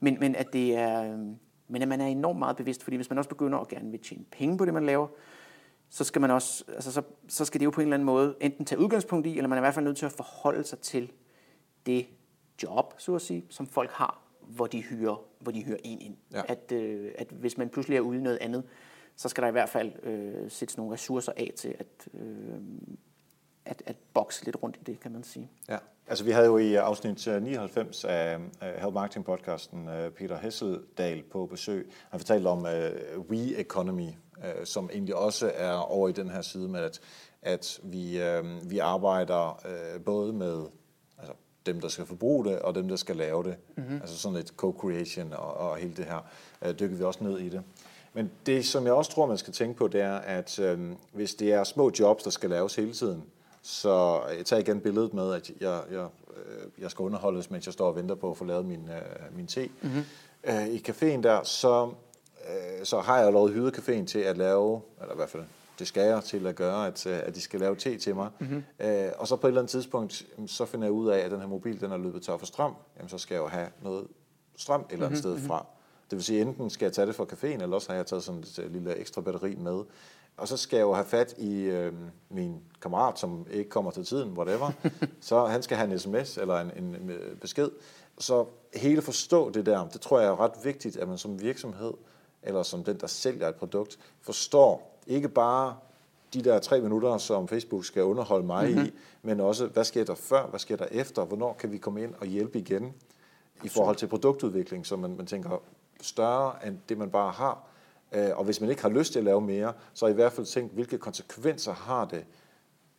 Men, 0.00 0.16
men 0.20 0.36
at 0.36 0.52
det 0.52 0.76
er, 0.76 1.12
øh, 1.12 1.18
men 1.68 1.82
at 1.82 1.88
man 1.88 2.00
er 2.00 2.06
enormt 2.06 2.38
meget 2.38 2.56
bevidst, 2.56 2.82
fordi 2.82 2.96
hvis 2.96 3.10
man 3.10 3.18
også 3.18 3.30
begynder 3.30 3.58
at 3.58 3.68
gerne 3.68 3.90
vil 3.90 4.00
tjene 4.00 4.24
penge 4.32 4.58
på 4.58 4.64
det, 4.64 4.74
man 4.74 4.86
laver, 4.86 5.06
så 5.90 6.04
skal 6.04 6.20
man 6.20 6.30
også, 6.30 6.64
altså 6.68 6.92
så, 6.92 7.02
så 7.28 7.44
skal 7.44 7.60
det 7.60 7.64
jo 7.64 7.70
på 7.70 7.80
en 7.80 7.86
eller 7.86 7.94
anden 7.94 8.06
måde 8.06 8.34
enten 8.40 8.64
tage 8.64 8.78
udgangspunkt 8.78 9.26
i, 9.26 9.36
eller 9.36 9.48
man 9.48 9.58
er 9.58 9.60
i 9.60 9.64
hvert 9.64 9.74
fald 9.74 9.84
nødt 9.84 9.96
til 9.96 10.06
at 10.06 10.12
forholde 10.12 10.64
sig 10.64 10.78
til 10.78 11.12
det 11.86 12.06
job, 12.62 12.94
så 12.98 13.14
at 13.14 13.22
sige, 13.22 13.44
som 13.50 13.66
folk 13.66 13.90
har, 13.90 14.25
hvor 14.46 14.66
de 14.66 14.80
hyrer, 14.82 15.24
hvor 15.40 15.52
de 15.52 15.62
hyrer 15.62 15.78
en 15.84 16.00
ind. 16.00 16.16
Ja. 16.32 16.42
At, 16.48 16.72
øh, 16.72 17.12
at 17.18 17.26
hvis 17.30 17.58
man 17.58 17.68
pludselig 17.68 17.96
er 17.96 18.00
ude 18.00 18.18
i 18.18 18.22
noget 18.22 18.38
andet, 18.40 18.64
så 19.16 19.28
skal 19.28 19.42
der 19.42 19.48
i 19.48 19.52
hvert 19.52 19.68
fald 19.68 19.92
øh, 20.02 20.50
sættes 20.50 20.76
nogle 20.76 20.92
ressourcer 20.92 21.32
af 21.36 21.52
til 21.56 21.74
at, 21.78 22.08
øh, 22.14 22.60
at, 23.64 23.82
at 23.86 23.96
bokse 24.14 24.44
lidt 24.44 24.56
rundt 24.62 24.76
i 24.76 24.84
det, 24.86 25.00
kan 25.00 25.12
man 25.12 25.22
sige. 25.22 25.50
Ja. 25.68 25.78
Altså 26.08 26.24
vi 26.24 26.30
havde 26.30 26.46
jo 26.46 26.58
i 26.58 26.74
afsnit 26.74 27.28
øh, 27.28 27.42
99 27.42 28.04
af 28.04 28.38
af 28.60 28.80
Help 28.80 28.94
Marketing 28.94 29.24
podcasten 29.24 29.88
øh, 29.88 30.10
Peter 30.10 30.38
Hesseldal 30.38 31.22
på 31.22 31.46
besøg. 31.46 31.90
Han 32.10 32.20
fortalte 32.20 32.48
om 32.48 32.58
uh, 32.58 33.30
We 33.30 33.60
Economy, 33.60 34.08
uh, 34.38 34.64
som 34.64 34.90
egentlig 34.92 35.14
også 35.14 35.52
er 35.54 35.72
over 35.72 36.08
i 36.08 36.12
den 36.12 36.30
her 36.30 36.40
side 36.40 36.68
med, 36.68 36.80
at, 36.80 37.00
at 37.42 37.80
vi, 37.82 38.20
uh, 38.22 38.70
vi 38.70 38.78
arbejder 38.78 39.60
uh, 39.64 40.04
både 40.04 40.32
med 40.32 40.66
dem, 41.66 41.80
der 41.80 41.88
skal 41.88 42.06
forbruge 42.06 42.44
det, 42.44 42.58
og 42.58 42.74
dem, 42.74 42.88
der 42.88 42.96
skal 42.96 43.16
lave 43.16 43.44
det. 43.44 43.56
Mm-hmm. 43.76 44.00
Altså 44.00 44.18
sådan 44.18 44.38
et 44.38 44.52
co-creation 44.62 45.34
og, 45.34 45.54
og 45.54 45.76
hele 45.76 45.94
det 45.96 46.04
her. 46.04 46.26
Uh, 46.60 46.70
dykker 46.70 46.96
vi 46.96 47.04
også 47.04 47.24
ned 47.24 47.38
i 47.38 47.48
det. 47.48 47.62
Men 48.16 48.30
det, 48.46 48.66
som 48.66 48.84
jeg 48.84 48.92
også 48.92 49.10
tror, 49.10 49.26
man 49.26 49.38
skal 49.38 49.52
tænke 49.52 49.78
på, 49.78 49.88
det 49.88 50.00
er, 50.00 50.14
at 50.16 50.58
øh, 50.58 50.78
hvis 51.12 51.34
det 51.34 51.52
er 51.52 51.64
små 51.64 51.92
jobs, 51.98 52.22
der 52.22 52.30
skal 52.30 52.50
laves 52.50 52.76
hele 52.76 52.92
tiden, 52.92 53.24
så 53.62 54.20
jeg 54.36 54.46
tager 54.46 54.60
igen 54.60 54.80
billedet 54.80 55.14
med, 55.14 55.34
at 55.34 55.50
jeg, 55.60 55.80
jeg, 55.90 56.08
øh, 56.36 56.68
jeg 56.78 56.90
skal 56.90 57.02
underholdes, 57.02 57.50
mens 57.50 57.66
jeg 57.66 57.72
står 57.72 57.88
og 57.88 57.96
venter 57.96 58.14
på 58.14 58.30
at 58.30 58.36
få 58.36 58.44
lavet 58.44 58.66
min, 58.66 58.88
øh, 58.88 59.36
min 59.36 59.46
te. 59.46 59.68
Mm-hmm. 59.82 60.04
Øh, 60.44 60.68
I 60.68 60.84
caféen 60.88 61.22
der, 61.22 61.42
så, 61.42 61.90
øh, 62.48 62.84
så 62.84 63.00
har 63.00 63.18
jeg 63.18 63.32
lovet 63.32 63.52
hyret 63.52 63.78
caféen 63.78 64.06
til 64.06 64.18
at 64.18 64.38
lave, 64.38 64.80
eller 65.00 65.14
i 65.14 65.16
hvert 65.16 65.30
fald 65.30 65.42
det 65.78 65.86
skal 65.86 66.02
jeg 66.02 66.24
til 66.24 66.46
at 66.46 66.56
gøre, 66.56 66.86
at, 66.86 67.06
øh, 67.06 67.18
at 67.24 67.34
de 67.34 67.40
skal 67.40 67.60
lave 67.60 67.76
te 67.76 67.98
til 67.98 68.14
mig. 68.14 68.30
Mm-hmm. 68.38 68.64
Øh, 68.80 69.08
og 69.18 69.28
så 69.28 69.36
på 69.36 69.46
et 69.46 69.50
eller 69.50 69.60
andet 69.60 69.70
tidspunkt, 69.70 70.26
så 70.46 70.64
finder 70.64 70.86
jeg 70.86 70.92
ud 70.92 71.08
af, 71.08 71.18
at 71.18 71.30
den 71.30 71.40
her 71.40 71.48
mobil, 71.48 71.80
den 71.80 71.92
er 71.92 71.96
løbet 71.96 72.22
tør 72.22 72.36
for 72.36 72.46
strøm. 72.46 72.74
Jamen, 72.96 73.08
så 73.08 73.18
skal 73.18 73.34
jeg 73.34 73.40
jo 73.40 73.48
have 73.48 73.68
noget 73.82 74.06
strøm 74.56 74.80
et 74.80 74.92
eller 74.92 75.06
andet 75.06 75.24
mm-hmm. 75.24 75.38
sted 75.38 75.48
fra. 75.48 75.66
Det 76.10 76.16
vil 76.16 76.24
sige, 76.24 76.40
enten 76.40 76.70
skal 76.70 76.86
jeg 76.86 76.92
tage 76.92 77.06
det 77.06 77.14
fra 77.14 77.24
caféen, 77.24 77.62
eller 77.62 77.74
også 77.74 77.88
har 77.88 77.96
jeg 77.96 78.06
taget 78.06 78.22
sådan 78.24 78.40
et 78.40 78.58
øh, 78.58 78.72
lille 78.72 78.96
ekstra 78.96 79.20
batteri 79.20 79.54
med. 79.54 79.84
Og 80.36 80.48
så 80.48 80.56
skal 80.56 80.76
jeg 80.76 80.82
jo 80.82 80.94
have 80.94 81.06
fat 81.06 81.34
i 81.38 81.60
øh, 81.60 81.92
min 82.30 82.60
kammerat, 82.82 83.18
som 83.18 83.46
ikke 83.50 83.70
kommer 83.70 83.90
til 83.90 84.04
tiden, 84.04 84.38
whatever. 84.38 84.70
så 85.20 85.46
han 85.46 85.62
skal 85.62 85.76
have 85.76 85.92
en 85.92 85.98
sms 85.98 86.36
eller 86.36 86.60
en, 86.60 86.70
en, 86.76 86.84
en 86.84 87.10
besked. 87.40 87.70
Så 88.18 88.46
hele 88.74 89.02
forstå 89.02 89.50
det 89.50 89.66
der, 89.66 89.88
det 89.88 90.00
tror 90.00 90.20
jeg 90.20 90.28
er 90.28 90.40
ret 90.40 90.64
vigtigt, 90.64 90.96
at 90.96 91.08
man 91.08 91.18
som 91.18 91.42
virksomhed, 91.42 91.92
eller 92.42 92.62
som 92.62 92.84
den, 92.84 93.00
der 93.00 93.06
sælger 93.06 93.48
et 93.48 93.54
produkt, 93.54 93.98
forstår 94.20 94.95
ikke 95.06 95.28
bare 95.28 95.76
de 96.34 96.44
der 96.44 96.58
tre 96.58 96.80
minutter, 96.80 97.18
som 97.18 97.48
Facebook 97.48 97.84
skal 97.84 98.02
underholde 98.02 98.46
mig 98.46 98.68
mm-hmm. 98.70 98.84
i, 98.84 98.92
men 99.22 99.40
også, 99.40 99.66
hvad 99.66 99.84
sker 99.84 100.04
der 100.04 100.14
før, 100.14 100.46
hvad 100.46 100.60
sker 100.60 100.76
der 100.76 100.86
efter, 100.90 101.24
hvornår 101.24 101.52
kan 101.52 101.72
vi 101.72 101.78
komme 101.78 102.02
ind 102.02 102.14
og 102.20 102.26
hjælpe 102.26 102.58
igen 102.58 102.94
i 103.64 103.68
forhold 103.68 103.96
til 103.96 104.06
produktudvikling, 104.06 104.86
så 104.86 104.96
man, 104.96 105.16
man 105.16 105.26
tænker 105.26 105.62
større 106.00 106.66
end 106.66 106.78
det, 106.88 106.98
man 106.98 107.10
bare 107.10 107.32
har. 107.32 107.62
Øh, 108.12 108.38
Og 108.38 108.44
hvis 108.44 108.60
man 108.60 108.70
ikke 108.70 108.82
har 108.82 108.88
lyst 108.88 109.12
til 109.12 109.18
at 109.18 109.24
lave 109.24 109.40
mere, 109.40 109.72
så 109.94 110.06
i 110.06 110.12
hvert 110.12 110.32
fald 110.32 110.46
tænk, 110.46 110.72
hvilke 110.72 110.98
konsekvenser 110.98 111.72
har 111.72 112.04
det, 112.04 112.24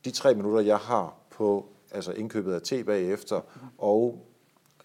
de 0.06 0.12
tre 0.12 0.36
minutter, 0.36 0.60
jeg 0.60 0.78
har 0.78 1.14
på 1.30 1.66
altså 1.92 2.12
indkøbet 2.12 2.54
af 2.54 2.62
te 2.62 2.84
bagefter, 2.84 3.42
og 3.78 4.26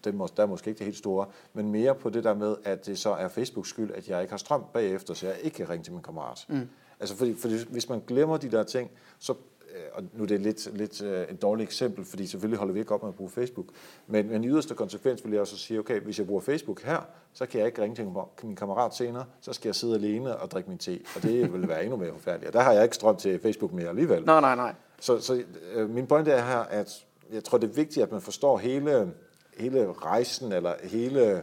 det 0.03 0.15
må, 0.15 0.27
der 0.37 0.43
er 0.43 0.47
måske 0.47 0.69
ikke 0.69 0.77
det 0.79 0.85
helt 0.85 0.97
store, 0.97 1.25
men 1.53 1.71
mere 1.71 1.95
på 1.95 2.09
det 2.09 2.23
der 2.23 2.33
med, 2.33 2.55
at 2.63 2.85
det 2.85 2.99
så 2.99 3.09
er 3.09 3.27
Facebooks 3.27 3.69
skyld, 3.69 3.91
at 3.91 4.09
jeg 4.09 4.21
ikke 4.21 4.31
har 4.31 4.37
strøm 4.37 4.63
bagefter, 4.73 5.13
så 5.13 5.27
jeg 5.27 5.35
ikke 5.41 5.55
kan 5.55 5.69
ringe 5.69 5.83
til 5.83 5.93
min 5.93 6.01
kammerat. 6.01 6.45
Mm. 6.49 6.69
Altså 6.99 7.15
fordi, 7.15 7.35
fordi 7.35 7.55
hvis 7.69 7.89
man 7.89 8.03
glemmer 8.07 8.37
de 8.37 8.51
der 8.51 8.63
ting, 8.63 8.91
så 9.19 9.33
øh, 9.75 9.79
og 9.93 10.03
nu 10.13 10.23
er 10.23 10.27
det 10.27 10.41
lidt, 10.41 10.77
lidt 10.77 11.01
øh, 11.01 11.27
et 11.29 11.41
dårligt 11.41 11.67
eksempel, 11.67 12.05
fordi 12.05 12.27
selvfølgelig 12.27 12.59
holder 12.59 12.73
vi 12.73 12.79
ikke 12.79 12.93
op 12.93 13.03
med 13.03 13.09
at 13.09 13.15
bruge 13.15 13.29
Facebook, 13.29 13.65
men, 14.07 14.29
men 14.29 14.43
i 14.43 14.47
yderste 14.47 14.75
konsekvens 14.75 15.25
vil 15.25 15.31
jeg 15.31 15.41
også 15.41 15.57
sige, 15.57 15.79
okay, 15.79 15.99
hvis 15.99 16.19
jeg 16.19 16.27
bruger 16.27 16.41
Facebook 16.41 16.81
her, 16.81 16.99
så 17.33 17.45
kan 17.45 17.59
jeg 17.59 17.67
ikke 17.67 17.81
ringe 17.81 17.95
til 17.95 18.07
min 18.43 18.55
kammerat 18.55 18.95
senere, 18.95 19.25
så 19.41 19.53
skal 19.53 19.67
jeg 19.69 19.75
sidde 19.75 19.95
alene 19.95 20.37
og 20.37 20.51
drikke 20.51 20.69
min 20.69 20.77
te, 20.77 20.99
og 21.15 21.23
det 21.23 21.53
vil 21.53 21.67
være 21.67 21.83
endnu 21.83 21.97
mere 21.97 22.11
forfærdeligt. 22.11 22.47
Og 22.47 22.53
der 22.53 22.61
har 22.61 22.71
jeg 22.71 22.83
ikke 22.83 22.95
strøm 22.95 23.17
til 23.17 23.39
Facebook 23.39 23.73
mere 23.73 23.89
alligevel. 23.89 24.25
Nej, 24.25 24.41
nej, 24.41 24.55
nej. 24.55 24.73
Så, 24.99 25.19
så 25.19 25.43
øh, 25.73 25.89
min 25.89 26.07
pointe 26.07 26.31
er 26.31 26.45
her, 26.45 26.59
at 26.59 27.05
jeg 27.31 27.43
tror, 27.43 27.57
det 27.57 27.69
er 27.69 27.73
vigtigt, 27.73 28.03
at 28.03 28.11
man 28.11 28.21
forstår 28.21 28.57
hele, 28.57 29.13
hele 29.57 29.93
rejsen, 29.93 30.51
eller 30.51 30.73
hele 30.83 31.41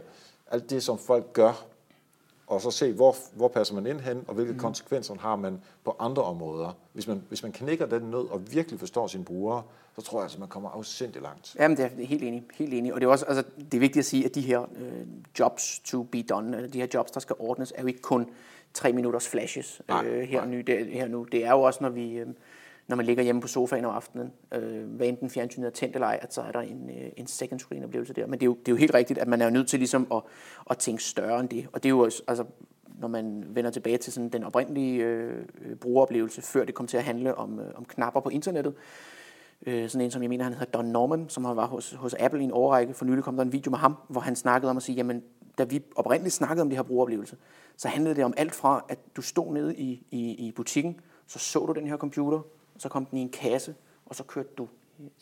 alt 0.51 0.69
det, 0.69 0.83
som 0.83 0.97
folk 0.97 1.33
gør, 1.33 1.65
og 2.51 2.61
så 2.61 2.71
se, 2.71 2.93
hvor, 2.93 3.15
hvor 3.35 3.47
passer 3.47 3.75
man 3.75 3.85
ind 3.87 3.99
hen, 3.99 4.23
og 4.27 4.35
hvilke 4.35 4.53
mm. 4.53 4.59
konsekvenser 4.59 5.15
har 5.19 5.35
man 5.35 5.61
på 5.85 5.95
andre 5.99 6.23
områder. 6.23 6.77
Hvis 6.93 7.07
man, 7.07 7.23
hvis 7.27 7.43
man 7.43 7.51
knækker 7.51 7.85
den 7.85 8.01
nød 8.01 8.29
og 8.29 8.53
virkelig 8.53 8.79
forstår 8.79 9.07
sine 9.07 9.25
brugere, 9.25 9.63
så 9.95 10.01
tror 10.01 10.21
jeg, 10.21 10.31
at 10.31 10.39
man 10.39 10.47
kommer 10.47 10.69
afsindig 10.69 11.21
langt. 11.21 11.55
Jamen, 11.59 11.77
det 11.77 11.85
er 11.85 12.05
helt 12.05 12.23
enig, 12.23 12.43
helt 12.53 12.73
enig. 12.73 12.93
Og 12.93 13.01
det 13.01 13.07
er 13.07 13.11
også, 13.11 13.25
altså, 13.25 13.43
det 13.57 13.73
er 13.73 13.79
vigtigt 13.79 13.97
at 13.97 14.05
sige, 14.05 14.25
at 14.25 14.35
de 14.35 14.41
her 14.41 14.61
øh, 14.61 15.07
jobs 15.39 15.79
to 15.79 16.03
be 16.03 16.21
done, 16.21 16.57
eller 16.57 16.69
de 16.69 16.79
her 16.79 16.87
jobs, 16.93 17.11
der 17.11 17.19
skal 17.19 17.35
ordnes, 17.39 17.73
er 17.75 17.81
jo 17.81 17.87
ikke 17.87 18.01
kun 18.01 18.29
tre 18.73 18.93
minutters 18.93 19.27
flashes 19.27 19.81
Nej, 19.87 20.05
øh, 20.05 20.27
her, 20.27 20.41
nej. 20.41 20.49
ny, 20.49 20.59
det, 20.59 20.87
her 20.87 21.07
nu. 21.07 21.23
Det 21.23 21.45
er 21.45 21.51
jo 21.51 21.61
også, 21.61 21.79
når 21.83 21.89
vi, 21.89 22.13
øh, 22.13 22.27
når 22.87 22.95
man 22.95 23.05
ligger 23.05 23.23
hjemme 23.23 23.41
på 23.41 23.47
sofaen 23.47 23.85
om 23.85 23.95
aftenen, 23.95 24.31
øh, 24.53 24.85
hvad 24.85 25.07
enten 25.07 25.29
fjernsynet 25.29 25.67
er 25.67 25.71
tændt 25.71 25.95
eller 25.95 26.07
ej, 26.07 26.19
at 26.21 26.33
så 26.33 26.41
er 26.41 26.51
der 26.51 26.59
en, 26.59 26.89
øh, 26.89 27.11
en 27.17 27.27
second 27.27 27.59
screen 27.59 27.83
oplevelse 27.83 28.13
der. 28.13 28.27
Men 28.27 28.39
det 28.39 28.43
er, 28.43 28.45
jo, 28.45 28.53
det 28.53 28.67
er 28.67 28.71
jo 28.71 28.75
helt 28.77 28.93
rigtigt, 28.93 29.19
at 29.19 29.27
man 29.27 29.41
er 29.41 29.45
jo 29.45 29.51
nødt 29.51 29.67
til 29.67 29.79
ligesom 29.79 30.07
at, 30.13 30.21
at 30.69 30.77
tænke 30.77 31.03
større 31.03 31.39
end 31.39 31.49
det. 31.49 31.67
Og 31.71 31.83
det 31.83 31.89
er 31.89 31.93
jo 31.93 31.99
også, 31.99 32.23
altså, 32.27 32.43
når 32.99 33.07
man 33.07 33.43
vender 33.47 33.71
tilbage 33.71 33.97
til 33.97 34.13
sådan 34.13 34.29
den 34.29 34.43
oprindelige 34.43 35.03
øh, 35.03 35.45
brugeroplevelse, 35.81 36.41
før 36.41 36.65
det 36.65 36.75
kom 36.75 36.87
til 36.87 36.97
at 36.97 37.03
handle 37.03 37.35
om, 37.35 37.59
øh, 37.59 37.71
om 37.75 37.85
knapper 37.85 38.19
på 38.19 38.29
internettet, 38.29 38.73
øh, 39.65 39.89
sådan 39.89 40.05
en 40.05 40.11
som 40.11 40.21
jeg 40.21 40.29
mener, 40.29 40.43
han 40.43 40.53
hedder 40.53 40.71
Don 40.71 40.85
Norman, 40.85 41.29
som 41.29 41.45
har 41.45 41.53
var 41.53 41.67
hos, 41.67 41.91
hos 41.91 42.15
Apple 42.19 42.41
i 42.41 42.43
en 42.43 42.51
årrække. 42.51 42.93
For 42.93 43.05
nylig 43.05 43.23
kom 43.23 43.35
der 43.35 43.43
en 43.43 43.53
video 43.53 43.69
med 43.69 43.79
ham, 43.79 43.95
hvor 44.07 44.21
han 44.21 44.35
snakkede 44.35 44.69
om 44.69 44.77
at 44.77 44.83
sige, 44.83 44.95
jamen, 44.95 45.23
da 45.57 45.63
vi 45.63 45.81
oprindeligt 45.95 46.35
snakkede 46.35 46.61
om 46.61 46.69
det 46.69 46.77
her 46.77 46.83
brugeroplevelse, 46.83 47.37
så 47.77 47.87
handlede 47.87 48.15
det 48.15 48.23
om 48.23 48.33
alt 48.37 48.55
fra, 48.55 48.85
at 48.89 48.99
du 49.15 49.21
stod 49.21 49.53
nede 49.53 49.75
i, 49.75 50.07
i, 50.11 50.47
i 50.47 50.51
butikken, 50.51 50.99
så 51.27 51.39
så 51.39 51.65
du 51.65 51.73
den 51.73 51.87
her 51.87 51.97
computer, 51.97 52.41
så 52.81 52.89
kom 52.89 53.05
den 53.05 53.17
i 53.17 53.21
en 53.21 53.29
kasse, 53.29 53.75
og 54.05 54.15
så 54.15 54.23
kørte 54.23 54.49
du, 54.57 54.67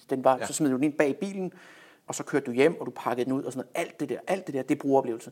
den 0.09 0.23
var, 0.23 0.37
ja. 0.37 0.45
så 0.45 0.53
smed 0.53 0.69
du 0.69 0.75
den 0.75 0.83
ind 0.83 0.93
bag 0.93 1.09
i 1.09 1.13
bilen, 1.13 1.53
og 2.07 2.15
så 2.15 2.23
kørte 2.23 2.45
du 2.45 2.51
hjem, 2.51 2.79
og 2.79 2.85
du 2.85 2.91
pakkede 2.95 3.25
den 3.25 3.33
ud, 3.33 3.43
og 3.43 3.51
sådan 3.53 3.65
noget. 3.75 3.87
Alt 3.87 3.99
det 3.99 4.09
der, 4.09 4.17
alt 4.27 4.47
det 4.47 4.55
der, 4.55 4.61
det 4.61 4.75
er 4.75 4.79
brugeroplevelse. 4.79 5.31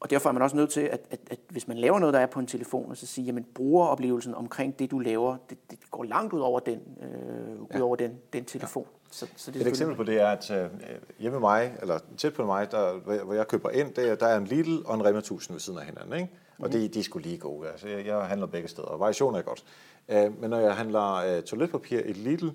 Og 0.00 0.10
derfor 0.10 0.28
er 0.28 0.32
man 0.32 0.42
også 0.42 0.56
nødt 0.56 0.70
til, 0.70 0.80
at, 0.80 1.00
at, 1.10 1.20
at 1.30 1.38
hvis 1.48 1.68
man 1.68 1.76
laver 1.76 1.98
noget, 1.98 2.14
der 2.14 2.20
er 2.20 2.26
på 2.26 2.40
en 2.40 2.46
telefon, 2.46 2.90
og 2.90 2.96
så 2.96 3.06
sige, 3.06 3.24
jamen 3.24 3.46
brugeroplevelsen 3.54 4.34
omkring 4.34 4.78
det, 4.78 4.90
du 4.90 4.98
laver, 4.98 5.36
det, 5.50 5.70
det 5.70 5.78
går 5.90 6.04
langt 6.04 6.32
ud 6.32 6.40
over 6.40 6.60
den, 6.60 6.80
øh, 7.02 7.76
ud 7.76 7.80
over 7.80 7.96
den, 7.96 8.18
den 8.32 8.44
telefon. 8.44 8.86
Så, 9.10 9.26
så 9.36 9.50
det 9.50 9.56
er 9.60 9.64
Et 9.64 9.68
eksempel 9.68 9.96
på 9.96 10.02
det 10.04 10.20
er, 10.20 10.26
at 10.28 10.50
øh, 10.50 10.70
hjemme 11.18 11.40
med 11.40 11.40
mig, 11.48 11.76
eller 11.82 11.98
tæt 12.16 12.34
på 12.34 12.46
mig, 12.46 12.70
der, 12.70 12.92
hvor- 13.24 13.34
jeg 13.34 13.48
køber 13.48 13.70
ind, 13.70 13.94
det 13.94 14.08
er, 14.10 14.14
der 14.14 14.26
er 14.26 14.38
en 14.38 14.44
Lidl 14.44 14.76
og 14.86 14.94
en 14.94 15.04
Rema 15.04 15.18
1000 15.18 15.54
ved 15.54 15.60
siden 15.60 15.78
af 15.78 15.84
hinanden. 15.84 16.12
Ikke? 16.20 16.32
Og 16.58 16.72
de, 16.72 16.88
de 16.88 16.98
er 16.98 17.02
sgu 17.02 17.18
lige 17.18 17.38
gode. 17.38 17.68
Altså, 17.70 17.88
jeg, 17.88 18.06
jeg 18.06 18.18
handler 18.20 18.46
begge 18.46 18.68
steder, 18.68 18.88
og 18.88 19.00
variation 19.00 19.34
er 19.34 19.42
godt. 19.42 19.64
Øh, 20.08 20.40
men 20.40 20.50
når 20.50 20.58
jeg 20.58 20.74
handler 20.74 21.14
øh, 21.14 21.42
toiletpapir 21.42 21.98
i 22.00 22.12
Lidl, 22.12 22.48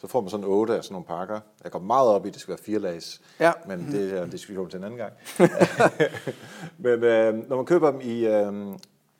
så 0.00 0.06
får 0.06 0.20
man 0.20 0.30
sådan 0.30 0.46
otte 0.46 0.76
af 0.76 0.84
sådan 0.84 0.92
nogle 0.92 1.06
pakker. 1.06 1.40
Jeg 1.64 1.72
går 1.72 1.78
meget 1.78 2.08
op 2.08 2.24
i, 2.24 2.28
at 2.28 2.34
det 2.34 2.40
skal 2.42 2.52
være 2.52 2.62
fire 2.64 2.78
lags, 2.78 3.20
Ja. 3.40 3.52
men 3.68 3.92
det 3.92 4.18
er 4.18 4.22
en 4.24 4.30
diskussion 4.30 4.70
til 4.70 4.78
en 4.78 4.84
anden 4.84 4.98
gang. 4.98 5.12
men 6.78 7.04
øh, 7.04 7.48
når 7.48 7.56
man 7.56 7.64
køber 7.66 7.90
dem 7.90 8.00
i 8.00 8.26
øh, 8.26 8.52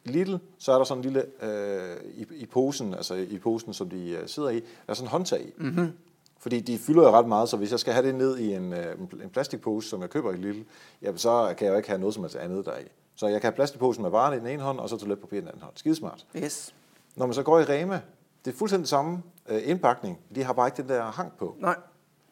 Lidl, 0.04 0.36
så 0.58 0.72
er 0.72 0.76
der 0.76 0.84
sådan 0.84 0.98
en 0.98 1.02
lille, 1.12 1.24
øh, 1.42 1.96
i, 2.14 2.26
i 2.34 2.46
posen, 2.46 2.94
altså 2.94 3.14
i 3.14 3.38
posen, 3.38 3.74
som 3.74 3.90
de 3.90 4.10
øh, 4.10 4.28
sidder 4.28 4.48
i, 4.48 4.54
der 4.54 4.60
er 4.88 4.94
sådan 4.94 5.06
en 5.06 5.10
håndtag 5.10 5.40
i. 5.40 5.52
Mm-hmm. 5.56 5.92
Fordi 6.38 6.60
de 6.60 6.78
fylder 6.78 7.02
jo 7.02 7.10
ret 7.10 7.28
meget, 7.28 7.48
så 7.48 7.56
hvis 7.56 7.70
jeg 7.70 7.80
skal 7.80 7.92
have 7.92 8.06
det 8.06 8.14
ned 8.14 8.38
i 8.38 8.54
en, 8.54 8.72
øh, 8.72 8.94
en 9.22 9.30
plastikpose, 9.32 9.88
som 9.88 10.00
jeg 10.02 10.10
køber 10.10 10.32
i 10.32 10.36
Lidl, 10.36 10.62
jamen 11.02 11.18
så 11.18 11.54
kan 11.58 11.64
jeg 11.66 11.72
jo 11.72 11.76
ikke 11.76 11.88
have 11.88 12.00
noget 12.00 12.14
som 12.14 12.22
helst 12.22 12.36
andet 12.36 12.66
deri. 12.66 12.82
Så 13.16 13.26
jeg 13.26 13.40
kan 13.40 13.48
have 13.48 13.54
plastikposen 13.56 14.02
med 14.02 14.10
varen 14.10 14.36
i 14.36 14.40
den 14.40 14.46
ene 14.46 14.62
hånd, 14.62 14.78
og 14.78 14.88
så 14.88 14.96
toiletpapir 14.96 15.36
i 15.36 15.40
den 15.40 15.48
anden 15.48 15.62
hånd. 15.62 15.72
Skidesmart. 15.76 16.26
Yes. 16.36 16.74
Når 17.16 17.26
man 17.26 17.34
så 17.34 17.42
går 17.42 17.60
i 17.60 17.64
Rema, 17.64 18.00
det 18.44 18.52
er 18.52 18.56
fuldstændig 18.56 18.88
samme 18.88 19.22
øh, 19.48 19.68
indpakning. 19.68 20.18
De 20.34 20.44
har 20.44 20.52
bare 20.52 20.68
ikke 20.68 20.82
den 20.82 20.88
der 20.88 21.02
hang 21.02 21.32
på. 21.38 21.56
Nej. 21.58 21.76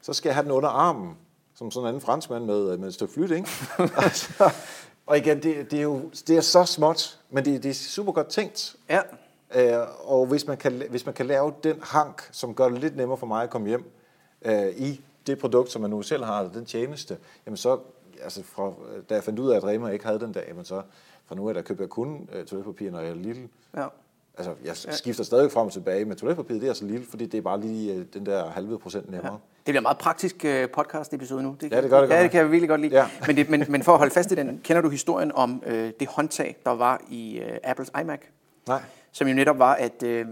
Så 0.03 0.13
skal 0.13 0.29
jeg 0.29 0.35
have 0.35 0.45
den 0.45 0.53
under 0.53 0.69
armen, 0.69 1.17
som 1.55 1.71
sådan 1.71 1.85
en 1.85 1.89
anden 1.89 2.01
franskmand 2.01 2.45
med, 2.45 2.79
med 2.79 2.89
et 2.89 2.95
stykke 2.95 3.15
flyt, 3.15 3.31
ikke? 3.31 3.49
altså, 4.05 4.51
og 5.07 5.19
igen, 5.19 5.43
det, 5.43 5.71
det, 5.71 5.79
er 5.79 5.83
jo 5.83 6.11
det 6.27 6.37
er 6.37 6.41
så 6.41 6.65
småt, 6.65 7.21
men 7.31 7.45
det, 7.45 7.63
det 7.63 7.69
er 7.69 7.75
super 7.75 8.13
godt 8.13 8.29
tænkt. 8.29 8.77
Ja. 8.89 9.01
Øh, 9.55 9.87
og 10.05 10.27
hvis 10.27 10.47
man, 10.47 10.57
kan, 10.57 10.83
hvis 10.91 11.07
man 11.07 11.15
kan 11.15 11.27
lave 11.27 11.53
den 11.65 11.77
hank, 11.83 12.29
som 12.33 12.55
gør 12.55 12.69
det 12.69 12.81
lidt 12.81 12.97
nemmere 12.97 13.19
for 13.19 13.27
mig 13.27 13.43
at 13.43 13.51
komme 13.51 13.69
hjem, 13.69 13.93
øh, 14.43 14.69
i 14.77 15.01
det 15.27 15.39
produkt, 15.39 15.71
som 15.71 15.83
man 15.83 15.91
nu 15.91 16.03
selv 16.03 16.25
har, 16.25 16.43
den 16.43 16.65
tjeneste, 16.65 17.19
jamen 17.47 17.57
så, 17.57 17.79
altså 18.23 18.43
fra, 18.43 18.73
da 19.11 19.15
jeg 19.15 19.25
fandt 19.25 19.39
ud 19.39 19.51
af, 19.51 19.57
at 19.57 19.65
Rema 19.65 19.89
ikke 19.89 20.05
havde 20.05 20.21
den 20.21 20.35
der, 20.35 20.43
jamen 20.49 20.65
så 20.65 20.83
fra 21.27 21.35
nu 21.35 21.49
af, 21.49 21.55
der 21.55 21.63
køber 21.63 21.83
jeg 21.83 21.91
kun 21.91 22.29
øh, 22.33 22.45
toiletpapir, 22.47 22.91
når 22.91 23.01
jeg 23.01 23.11
er 23.11 23.15
lille. 23.15 23.49
Ja. 23.77 23.87
Altså, 24.49 24.87
jeg 24.89 24.95
skifter 24.95 25.25
stadig 25.25 25.53
frem 25.53 25.67
og 25.67 25.73
tilbage, 25.73 26.05
men 26.05 26.17
toiletpapir, 26.17 26.61
det 26.61 26.69
er 26.69 26.73
så 26.73 26.85
lille, 26.85 27.07
fordi 27.11 27.27
det 27.27 27.39
er 27.39 27.43
bare 27.43 27.61
lige 27.61 27.95
øh, 27.95 28.05
den 28.15 28.27
der 28.27 28.51
halve 28.51 28.79
procent 28.79 29.11
nemmere. 29.11 29.33
Ja. 29.33 29.39
Det 29.39 29.65
bliver 29.65 29.79
en 29.79 29.83
meget 29.83 29.99
praktisk 29.99 30.45
øh, 30.45 30.69
podcast-episode 30.69 31.43
nu. 31.43 31.57
Det, 31.61 31.73
ja, 31.73 31.83
det 31.83 31.91
gør 31.91 32.01
det 32.01 32.09
godt. 32.09 32.19
Ja, 32.19 32.23
det 32.23 32.31
kan 32.31 32.41
jeg 32.41 32.51
virkelig 32.51 32.69
godt 32.69 32.81
lide. 32.81 32.97
Ja. 32.97 33.07
Men, 33.27 33.37
det, 33.37 33.51
men, 33.51 33.65
men 33.69 33.83
for 33.83 33.93
at 33.93 33.99
holde 33.99 34.15
fast 34.15 34.33
i 34.33 34.35
den, 34.35 34.61
kender 34.65 34.83
du 34.83 34.89
historien 34.89 35.33
om 35.35 35.63
øh, 35.67 35.93
det 36.01 36.09
håndtag, 36.09 36.57
der 36.65 36.71
var 36.71 37.01
i 37.11 37.39
øh, 37.39 37.59
Apples 37.65 37.91
iMac? 38.01 38.21
Nej. 38.69 38.83
Som 39.13 39.29
jo 39.29 39.35
netop 39.35 39.59
var, 39.59 39.75
at, 39.75 40.03
øh, 40.03 40.27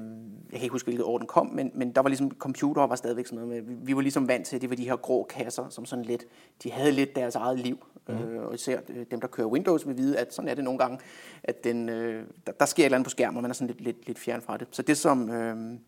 jeg 0.50 0.58
kan 0.58 0.62
ikke 0.62 0.72
huske, 0.72 0.86
hvilket 0.86 1.04
år 1.04 1.18
den 1.18 1.26
kom, 1.26 1.46
men, 1.46 1.70
men 1.74 1.92
der 1.92 2.00
var 2.00 2.08
ligesom, 2.08 2.30
computer 2.30 2.86
var 2.86 2.96
stadigvæk 2.96 3.26
sådan 3.26 3.46
noget 3.46 3.64
med, 3.64 3.76
vi 3.84 3.96
var 3.96 4.00
ligesom 4.00 4.28
vant 4.28 4.46
til, 4.46 4.56
at 4.56 4.62
det 4.62 4.70
var 4.70 4.76
de 4.76 4.84
her 4.84 4.96
grå 4.96 5.22
kasser, 5.22 5.68
som 5.68 5.86
sådan 5.86 6.04
lidt, 6.04 6.24
de 6.62 6.72
havde 6.72 6.92
lidt 6.92 7.16
deres 7.16 7.34
eget 7.34 7.58
liv. 7.58 7.86
Mm. 8.08 8.14
Øh, 8.14 8.46
og 8.46 8.54
især 8.54 8.80
øh, 8.88 9.06
dem, 9.10 9.20
der 9.20 9.28
kører 9.28 9.46
Windows, 9.46 9.86
vil 9.86 9.96
vide, 9.96 10.18
at 10.18 10.34
sådan 10.34 10.48
er 10.48 10.54
det 10.54 10.64
nogle 10.64 10.78
gange, 10.78 10.98
at 11.44 11.64
den, 11.64 11.88
øh, 11.88 12.26
der, 12.46 12.52
der 12.52 12.66
sker 12.66 12.82
et 12.82 12.84
eller 12.84 12.96
andet 12.96 13.06
på 13.06 13.10
skærmen, 13.10 13.36
og 13.36 13.42
man 13.42 13.50
er 13.50 13.54
sådan 13.54 13.66
lidt, 13.66 13.80
lidt, 13.80 14.06
lidt 14.06 14.18
fjern 14.18 14.40
fra 14.40 14.56
det. 14.56 14.68
Så 14.70 14.82
det 14.82 14.96
som, 14.96 15.30
øh, 15.30 15.78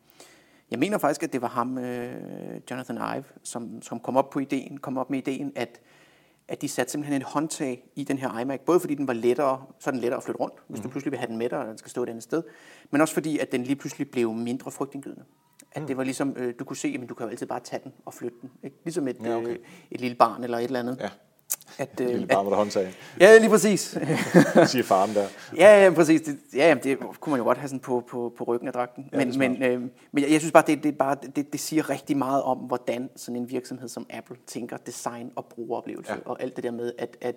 jeg 0.71 0.79
mener 0.79 0.99
faktisk, 0.99 1.23
at 1.23 1.33
det 1.33 1.43
var 1.43 1.49
ham, 1.49 1.79
øh, 1.79 2.61
Jonathan 2.71 2.97
Ive, 2.97 3.25
som, 3.43 3.83
som 3.83 4.01
kom 4.01 4.17
op 4.17 4.31
på 4.31 4.39
ideen, 4.39 4.79
kom 4.79 4.99
op 4.99 5.11
med 5.11 5.19
ideen, 5.19 5.53
at 5.57 5.81
at 6.51 6.63
de 6.63 6.69
satte 6.69 6.93
simpelthen 6.93 7.23
et 7.23 7.27
håndtag 7.27 7.91
i 7.97 8.05
den 8.05 8.19
her 8.19 8.39
iMac, 8.39 8.61
både 8.61 8.81
fordi 8.81 8.95
den 8.95 9.07
var 9.07 9.13
lettere, 9.13 9.67
så 9.79 9.91
den 9.91 10.01
lettere 10.01 10.17
at 10.17 10.23
flytte 10.23 10.41
rundt, 10.41 10.55
hvis 10.69 10.79
mm. 10.79 10.83
du 10.83 10.87
mhm. 10.87 10.91
pludselig 10.91 11.11
vil 11.11 11.19
have 11.19 11.29
den 11.29 11.37
med 11.39 11.49
dig, 11.49 11.59
og 11.59 11.67
den 11.67 11.79
skal 11.79 11.91
stå 11.91 12.03
et 12.03 12.09
andet 12.09 12.23
sted, 12.23 12.43
men 12.91 13.01
også 13.01 13.15
fordi, 13.15 13.39
at 13.39 13.53
den 13.53 13.65
lige 13.65 13.77
pludselig 13.77 14.11
blev 14.11 14.33
mindre 14.33 14.71
frygtindgydende. 14.71 15.25
At 15.73 15.83
mm. 15.83 15.87
det 15.87 15.97
var 15.97 16.05
ligesom, 16.05 16.35
øh, 16.37 16.55
du 16.59 16.65
kunne 16.65 16.77
se, 16.77 16.99
at 17.03 17.09
du 17.09 17.15
kan 17.15 17.27
jo 17.27 17.31
altid 17.31 17.47
bare 17.47 17.61
tage 17.61 17.81
den 17.85 17.93
og 18.05 18.15
flytte 18.15 18.37
den. 18.43 18.51
Ikke? 18.65 18.77
Ligesom 18.85 19.09
et, 19.09 19.17
ja, 19.25 19.37
okay. 19.37 19.49
øh, 19.49 19.59
et 19.91 20.01
lille 20.01 20.17
barn 20.17 20.45
eller 20.45 20.59
et 20.59 20.65
eller 20.65 20.81
andet. 20.81 20.97
Ja. 21.01 21.09
At, 21.79 22.01
øh, 22.01 22.09
lille 22.09 22.27
med 22.27 22.57
håndtag. 22.57 22.95
Ja, 23.21 23.39
lige 23.39 23.51
præcis. 23.51 23.81
Siger 24.67 24.83
faren 24.83 25.15
der. 25.15 25.27
Ja, 25.57 25.85
ja 25.85 25.91
præcis. 25.91 26.21
Det, 26.21 26.39
ja, 26.55 26.77
det 26.83 26.99
kunne 27.21 27.31
man 27.31 27.39
jo 27.39 27.45
godt 27.45 27.59
have 27.59 27.69
sådan 27.69 27.81
på, 27.81 28.05
på, 28.09 28.35
på 28.39 28.45
ryggen 28.45 28.69
af 28.69 28.73
dragten. 28.73 29.09
Ja, 29.13 29.19
men, 29.19 29.39
men, 29.39 29.63
øh, 29.63 29.81
men 30.13 30.25
jeg, 30.25 30.31
jeg 30.31 30.41
synes 30.41 30.53
bare, 30.53 30.65
det, 30.67 30.83
det, 30.83 30.99
bare 30.99 31.17
det, 31.37 31.53
det 31.53 31.61
siger 31.61 31.91
rigtig 31.91 32.17
meget 32.17 32.43
om, 32.43 32.59
hvordan 32.59 33.11
sådan 33.17 33.37
en 33.37 33.51
virksomhed 33.51 33.89
som 33.89 34.07
Apple 34.11 34.37
tænker 34.47 34.77
design 34.77 35.33
og 35.37 35.45
brugeroplevelse. 35.45 36.13
Ja. 36.13 36.19
Og 36.25 36.43
alt 36.43 36.57
det 36.57 36.65
der 36.65 36.71
med, 36.71 36.93
at, 36.99 37.17
at, 37.21 37.37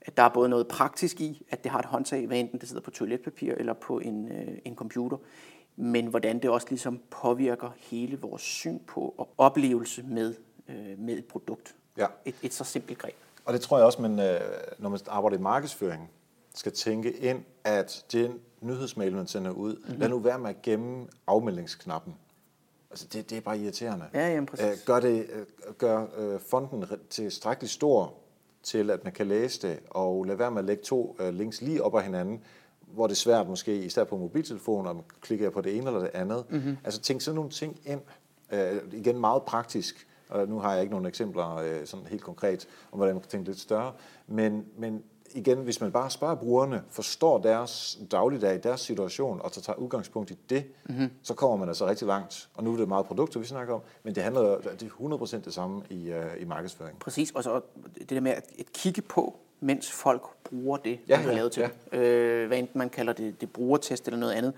at 0.00 0.16
der 0.16 0.22
er 0.22 0.28
både 0.28 0.48
noget 0.48 0.68
praktisk 0.68 1.20
i, 1.20 1.46
at 1.50 1.64
det 1.64 1.72
har 1.72 1.78
et 1.78 1.84
håndtag, 1.84 2.26
hvad 2.26 2.38
enten 2.38 2.60
det 2.60 2.68
sidder 2.68 2.82
på 2.82 2.90
toiletpapir 2.90 3.54
eller 3.54 3.72
på 3.72 3.98
en, 3.98 4.28
øh, 4.28 4.58
en 4.64 4.76
computer, 4.76 5.16
men 5.76 6.06
hvordan 6.06 6.38
det 6.38 6.50
også 6.50 6.66
ligesom 6.70 7.00
påvirker 7.10 7.70
hele 7.78 8.20
vores 8.20 8.42
syn 8.42 8.78
på 8.86 9.14
og 9.18 9.28
oplevelse 9.38 10.02
med, 10.08 10.34
øh, 10.68 10.98
med 10.98 11.18
et 11.18 11.24
produkt. 11.24 11.74
Ja. 11.96 12.06
Et, 12.24 12.34
et 12.42 12.54
så 12.54 12.64
simpelt 12.64 12.98
greb. 12.98 13.14
Og 13.44 13.52
det 13.52 13.60
tror 13.60 13.76
jeg 13.76 13.86
også, 13.86 14.02
man, 14.02 14.20
øh, 14.20 14.40
når 14.78 14.88
man 14.88 14.98
arbejder 15.08 15.36
i 15.36 15.40
markedsføring, 15.40 16.10
skal 16.54 16.72
tænke 16.72 17.12
ind, 17.12 17.44
at 17.64 18.04
den 18.12 18.40
nyhedsmail, 18.60 19.14
man 19.14 19.26
sender 19.26 19.50
ud, 19.50 19.76
mm-hmm. 19.76 20.00
lad 20.00 20.08
nu 20.08 20.18
være 20.18 20.38
med 20.38 20.50
at 20.50 20.62
gemme 20.62 21.06
afmeldingsknappen. 21.26 22.14
Altså, 22.90 23.06
det, 23.12 23.30
det 23.30 23.38
er 23.38 23.42
bare 23.42 23.58
irriterende. 23.58 24.04
Ja, 24.14 24.28
jamen, 24.28 24.46
præcis. 24.46 24.66
Øh, 24.66 24.76
gør, 24.86 25.00
det, 25.00 25.26
gør 25.78 26.06
øh, 26.16 26.40
fonden 26.40 26.84
tilstrækkeligt 27.10 27.72
stor 27.72 28.14
til, 28.62 28.90
at 28.90 29.04
man 29.04 29.12
kan 29.12 29.26
læse 29.26 29.68
det, 29.68 29.78
og 29.90 30.24
lad 30.24 30.36
være 30.36 30.50
med 30.50 30.58
at 30.58 30.64
lægge 30.64 30.82
to 30.82 31.16
links 31.32 31.62
lige 31.62 31.84
op 31.84 31.96
ad 31.96 32.02
hinanden, 32.02 32.44
hvor 32.80 33.06
det 33.06 33.14
er 33.14 33.16
svært 33.16 33.48
måske, 33.48 33.76
i 33.76 33.88
stedet 33.88 34.08
på 34.08 34.16
mobiltelefonen, 34.16 34.86
om 34.86 35.04
klikker 35.20 35.44
jeg 35.44 35.52
på 35.52 35.60
det 35.60 35.76
ene 35.76 35.86
eller 35.86 36.00
det 36.00 36.10
andet. 36.14 36.44
Mm-hmm. 36.50 36.76
Altså 36.84 37.00
tænk 37.00 37.20
sådan 37.20 37.34
nogle 37.34 37.50
ting 37.50 37.80
ind. 37.84 38.00
Øh, 38.52 38.76
igen 38.92 39.18
meget 39.18 39.42
praktisk. 39.42 40.06
Og 40.32 40.48
nu 40.48 40.58
har 40.58 40.72
jeg 40.72 40.80
ikke 40.82 40.90
nogen 40.90 41.06
eksempler 41.06 41.56
øh, 41.56 41.86
sådan 41.86 42.06
helt 42.06 42.22
konkret 42.22 42.68
om, 42.92 42.96
hvordan 42.98 43.14
man 43.14 43.22
kan 43.22 43.30
tænke 43.30 43.48
lidt 43.48 43.60
større. 43.60 43.92
Men, 44.26 44.66
men 44.78 45.02
igen, 45.34 45.58
hvis 45.58 45.80
man 45.80 45.92
bare 45.92 46.10
spørger 46.10 46.34
brugerne, 46.34 46.82
forstår 46.90 47.38
deres 47.38 47.98
dagligdag, 48.10 48.62
deres 48.62 48.80
situation, 48.80 49.40
og 49.42 49.50
så 49.50 49.60
tager 49.60 49.76
udgangspunkt 49.76 50.30
i 50.30 50.38
det, 50.50 50.64
mm-hmm. 50.88 51.10
så 51.22 51.34
kommer 51.34 51.56
man 51.56 51.68
altså 51.68 51.86
rigtig 51.86 52.06
langt. 52.06 52.48
Og 52.54 52.64
nu 52.64 52.72
er 52.72 52.76
det 52.76 52.88
meget 52.88 53.06
produkter, 53.06 53.40
vi 53.40 53.46
snakker 53.46 53.74
om, 53.74 53.80
men 54.02 54.14
det 54.14 54.22
handler 54.22 54.60
det 54.60 54.82
er 54.82 55.16
100% 55.36 55.44
det 55.44 55.54
samme 55.54 55.82
i, 55.90 56.10
uh, 56.10 56.42
i 56.42 56.44
markedsføring. 56.44 56.98
Præcis, 56.98 57.30
og 57.30 57.44
så 57.44 57.60
det 57.98 58.10
der 58.10 58.20
med 58.20 58.32
at, 58.32 58.44
at 58.58 58.72
kigge 58.72 59.02
på, 59.02 59.36
mens 59.60 59.90
folk 59.90 60.22
bruger 60.44 60.76
det, 60.76 60.98
ja, 61.08 61.16
man 61.16 61.24
har 61.24 61.30
ja, 61.30 61.36
lavet 61.36 61.52
til 61.52 61.70
ja. 61.92 61.98
øh, 61.98 62.46
Hvad 62.46 62.58
enten 62.58 62.78
man 62.78 62.90
kalder 62.90 63.12
det, 63.12 63.40
det 63.40 63.52
brugertest 63.52 64.06
eller 64.06 64.18
noget 64.18 64.32
andet. 64.32 64.52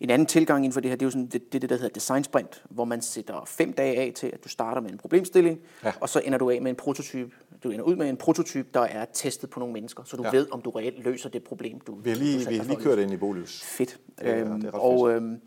En 0.00 0.10
anden 0.10 0.26
tilgang 0.26 0.64
inden 0.64 0.72
for 0.72 0.80
det 0.80 0.90
her, 0.90 0.96
det 0.96 1.02
er 1.02 1.06
jo 1.06 1.10
sådan, 1.10 1.26
det, 1.26 1.52
det, 1.52 1.70
der 1.70 1.76
hedder 1.76 1.88
design 1.88 2.24
sprint, 2.24 2.64
hvor 2.70 2.84
man 2.84 3.02
sætter 3.02 3.44
fem 3.46 3.72
dage 3.72 3.96
af 3.96 4.12
til, 4.14 4.26
at 4.26 4.44
du 4.44 4.48
starter 4.48 4.80
med 4.80 4.90
en 4.90 4.98
problemstilling, 4.98 5.58
ja. 5.84 5.92
og 6.00 6.08
så 6.08 6.22
ender 6.24 6.38
du 6.38 6.50
af 6.50 6.62
med 6.62 6.70
en 6.70 6.76
prototype. 6.76 7.30
Du 7.64 7.70
ender 7.70 7.84
ud 7.84 7.96
med 7.96 8.08
en 8.08 8.16
prototype, 8.16 8.68
der 8.74 8.80
er 8.80 9.04
testet 9.12 9.50
på 9.50 9.60
nogle 9.60 9.72
mennesker, 9.72 10.02
så 10.04 10.16
du 10.16 10.22
ja. 10.22 10.30
ved, 10.30 10.46
om 10.50 10.62
du 10.62 10.70
reelt 10.70 11.04
løser 11.04 11.28
det 11.28 11.44
problem, 11.44 11.80
du 11.80 11.94
Vi 11.94 12.10
har 12.10 12.16
lige, 12.16 12.44
du 12.44 12.50
vi 12.50 12.56
har 12.56 12.64
lige 12.64 12.80
kørt 12.80 12.98
ind 12.98 13.12
i 13.12 13.16
Bolius. 13.16 13.62
Fedt. 13.62 14.00
Ja, 14.22 14.36
øhm, 14.36 14.60
det 14.60 14.74
er 14.74 14.78
og, 14.78 15.10
øhm, 15.10 15.40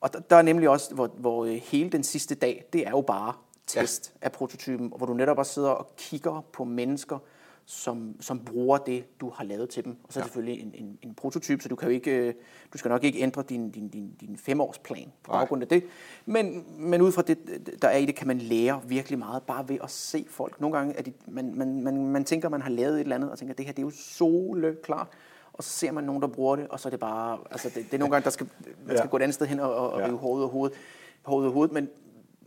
og 0.00 0.12
der, 0.12 0.20
der 0.20 0.36
er 0.36 0.42
nemlig 0.42 0.68
også, 0.68 0.94
hvor, 0.94 1.06
hvor 1.06 1.44
øh, 1.44 1.52
hele 1.52 1.90
den 1.90 2.02
sidste 2.02 2.34
dag, 2.34 2.64
det 2.72 2.86
er 2.86 2.90
jo 2.90 3.00
bare 3.00 3.32
test 3.66 4.12
ja. 4.22 4.26
af 4.26 4.32
prototypen, 4.32 4.92
hvor 4.96 5.06
du 5.06 5.14
netop 5.14 5.38
også 5.38 5.52
sidder 5.52 5.68
og 5.68 5.92
kigger 5.96 6.44
på 6.52 6.64
mennesker, 6.64 7.18
som, 7.66 8.16
som 8.20 8.44
bruger 8.44 8.78
det, 8.78 9.20
du 9.20 9.30
har 9.30 9.44
lavet 9.44 9.68
til 9.68 9.84
dem. 9.84 9.96
Og 10.04 10.12
så 10.12 10.18
ja. 10.20 10.24
selvfølgelig 10.24 10.62
en, 10.62 10.74
en, 10.74 10.98
en 11.02 11.14
prototyp, 11.14 11.62
så 11.62 11.68
du 11.68 11.76
kan 11.76 11.88
jo 11.88 11.94
ikke, 11.94 12.10
øh, 12.10 12.34
du 12.72 12.78
skal 12.78 12.88
nok 12.88 13.04
ikke 13.04 13.18
ændre 13.18 13.42
din, 13.42 13.70
din, 13.70 13.88
din, 13.88 14.14
din 14.20 14.36
femårsplan 14.36 15.12
på 15.22 15.32
baggrund 15.32 15.62
af 15.62 15.68
det. 15.68 15.84
Men, 16.26 16.64
men 16.78 17.00
ud 17.00 17.12
fra 17.12 17.22
det, 17.22 17.38
der 17.82 17.88
er 17.88 17.96
i 17.96 18.06
det, 18.06 18.14
kan 18.14 18.26
man 18.26 18.38
lære 18.38 18.82
virkelig 18.84 19.18
meget, 19.18 19.42
bare 19.42 19.68
ved 19.68 19.78
at 19.82 19.90
se 19.90 20.26
folk. 20.28 20.60
Nogle 20.60 20.76
gange 20.76 20.94
er 20.94 21.02
de, 21.02 21.12
man, 21.28 21.54
man, 21.54 21.80
man, 21.80 22.06
man 22.06 22.24
tænker, 22.24 22.48
man 22.48 22.62
har 22.62 22.70
lavet 22.70 22.94
et 22.94 23.00
eller 23.00 23.16
andet, 23.16 23.30
og 23.30 23.38
tænker, 23.38 23.54
det 23.54 23.66
her 23.66 23.72
det 23.72 23.82
er 23.82 23.86
jo 23.86 23.90
soleklart. 23.90 25.08
Og 25.52 25.64
så 25.64 25.70
ser 25.70 25.92
man 25.92 26.04
nogen, 26.04 26.22
der 26.22 26.28
bruger 26.28 26.56
det, 26.56 26.68
og 26.68 26.80
så 26.80 26.88
er 26.88 26.90
det 26.90 27.00
bare, 27.00 27.38
altså 27.50 27.68
det, 27.68 27.84
det 27.84 27.94
er 27.94 27.98
nogle 27.98 28.12
gange, 28.12 28.24
der 28.24 28.30
skal, 28.30 28.48
man 28.86 28.96
skal 28.96 29.06
ja. 29.06 29.10
gå 29.10 29.16
et 29.16 29.22
andet 29.22 29.34
sted 29.34 29.46
hen 29.46 29.60
og, 29.60 29.74
og, 29.74 29.90
og 29.92 30.00
ja. 30.00 30.06
rive 30.06 30.18
hovedet 30.18 30.44
og 30.44 30.50
hovedet, 30.50 30.78
hovedet 31.22 31.52
hovedet. 31.52 31.74
Men, 31.74 31.88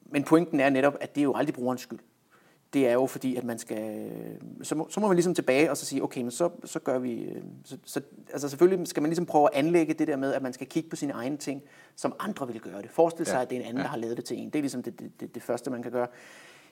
men 0.05 0.23
pointen 0.23 0.59
er 0.59 0.69
netop, 0.69 0.97
at 1.01 1.15
det 1.15 1.21
er 1.21 1.23
jo 1.23 1.33
aldrig 1.35 1.55
brugerens 1.55 1.81
skyld 1.81 1.99
det 2.73 2.87
er 2.87 2.93
jo 2.93 3.05
fordi, 3.05 3.35
at 3.35 3.43
man 3.43 3.59
skal, 3.59 4.11
så 4.63 4.75
må, 4.75 4.87
så 4.89 4.99
må 4.99 5.07
man 5.07 5.15
ligesom 5.15 5.33
tilbage 5.33 5.71
og 5.71 5.77
så 5.77 5.85
sige, 5.85 6.03
okay, 6.03 6.21
men 6.21 6.31
så, 6.31 6.49
så 6.65 6.79
gør 6.79 6.99
vi, 6.99 7.29
så, 7.63 7.77
så, 7.85 8.01
altså 8.31 8.49
selvfølgelig 8.49 8.87
skal 8.87 9.01
man 9.01 9.09
ligesom 9.09 9.25
prøve 9.25 9.49
at 9.53 9.59
anlægge 9.65 9.93
det 9.93 10.07
der 10.07 10.15
med, 10.15 10.33
at 10.33 10.41
man 10.41 10.53
skal 10.53 10.67
kigge 10.67 10.89
på 10.89 10.95
sine 10.95 11.13
egne 11.13 11.37
ting, 11.37 11.61
som 11.95 12.15
andre 12.19 12.47
vil 12.47 12.59
gøre 12.61 12.81
det. 12.81 12.91
Forestil 12.91 13.25
sig, 13.25 13.35
ja. 13.35 13.41
at 13.41 13.49
det 13.49 13.55
er 13.55 13.59
en 13.59 13.67
anden, 13.67 13.77
ja. 13.77 13.83
der 13.83 13.89
har 13.89 13.97
lavet 13.97 14.17
det 14.17 14.25
til 14.25 14.37
en. 14.37 14.49
Det 14.49 14.55
er 14.55 14.61
ligesom 14.61 14.83
det, 14.83 14.99
det, 14.99 15.19
det, 15.19 15.35
det 15.35 15.43
første, 15.43 15.71
man 15.71 15.83
kan 15.83 15.91
gøre. 15.91 16.07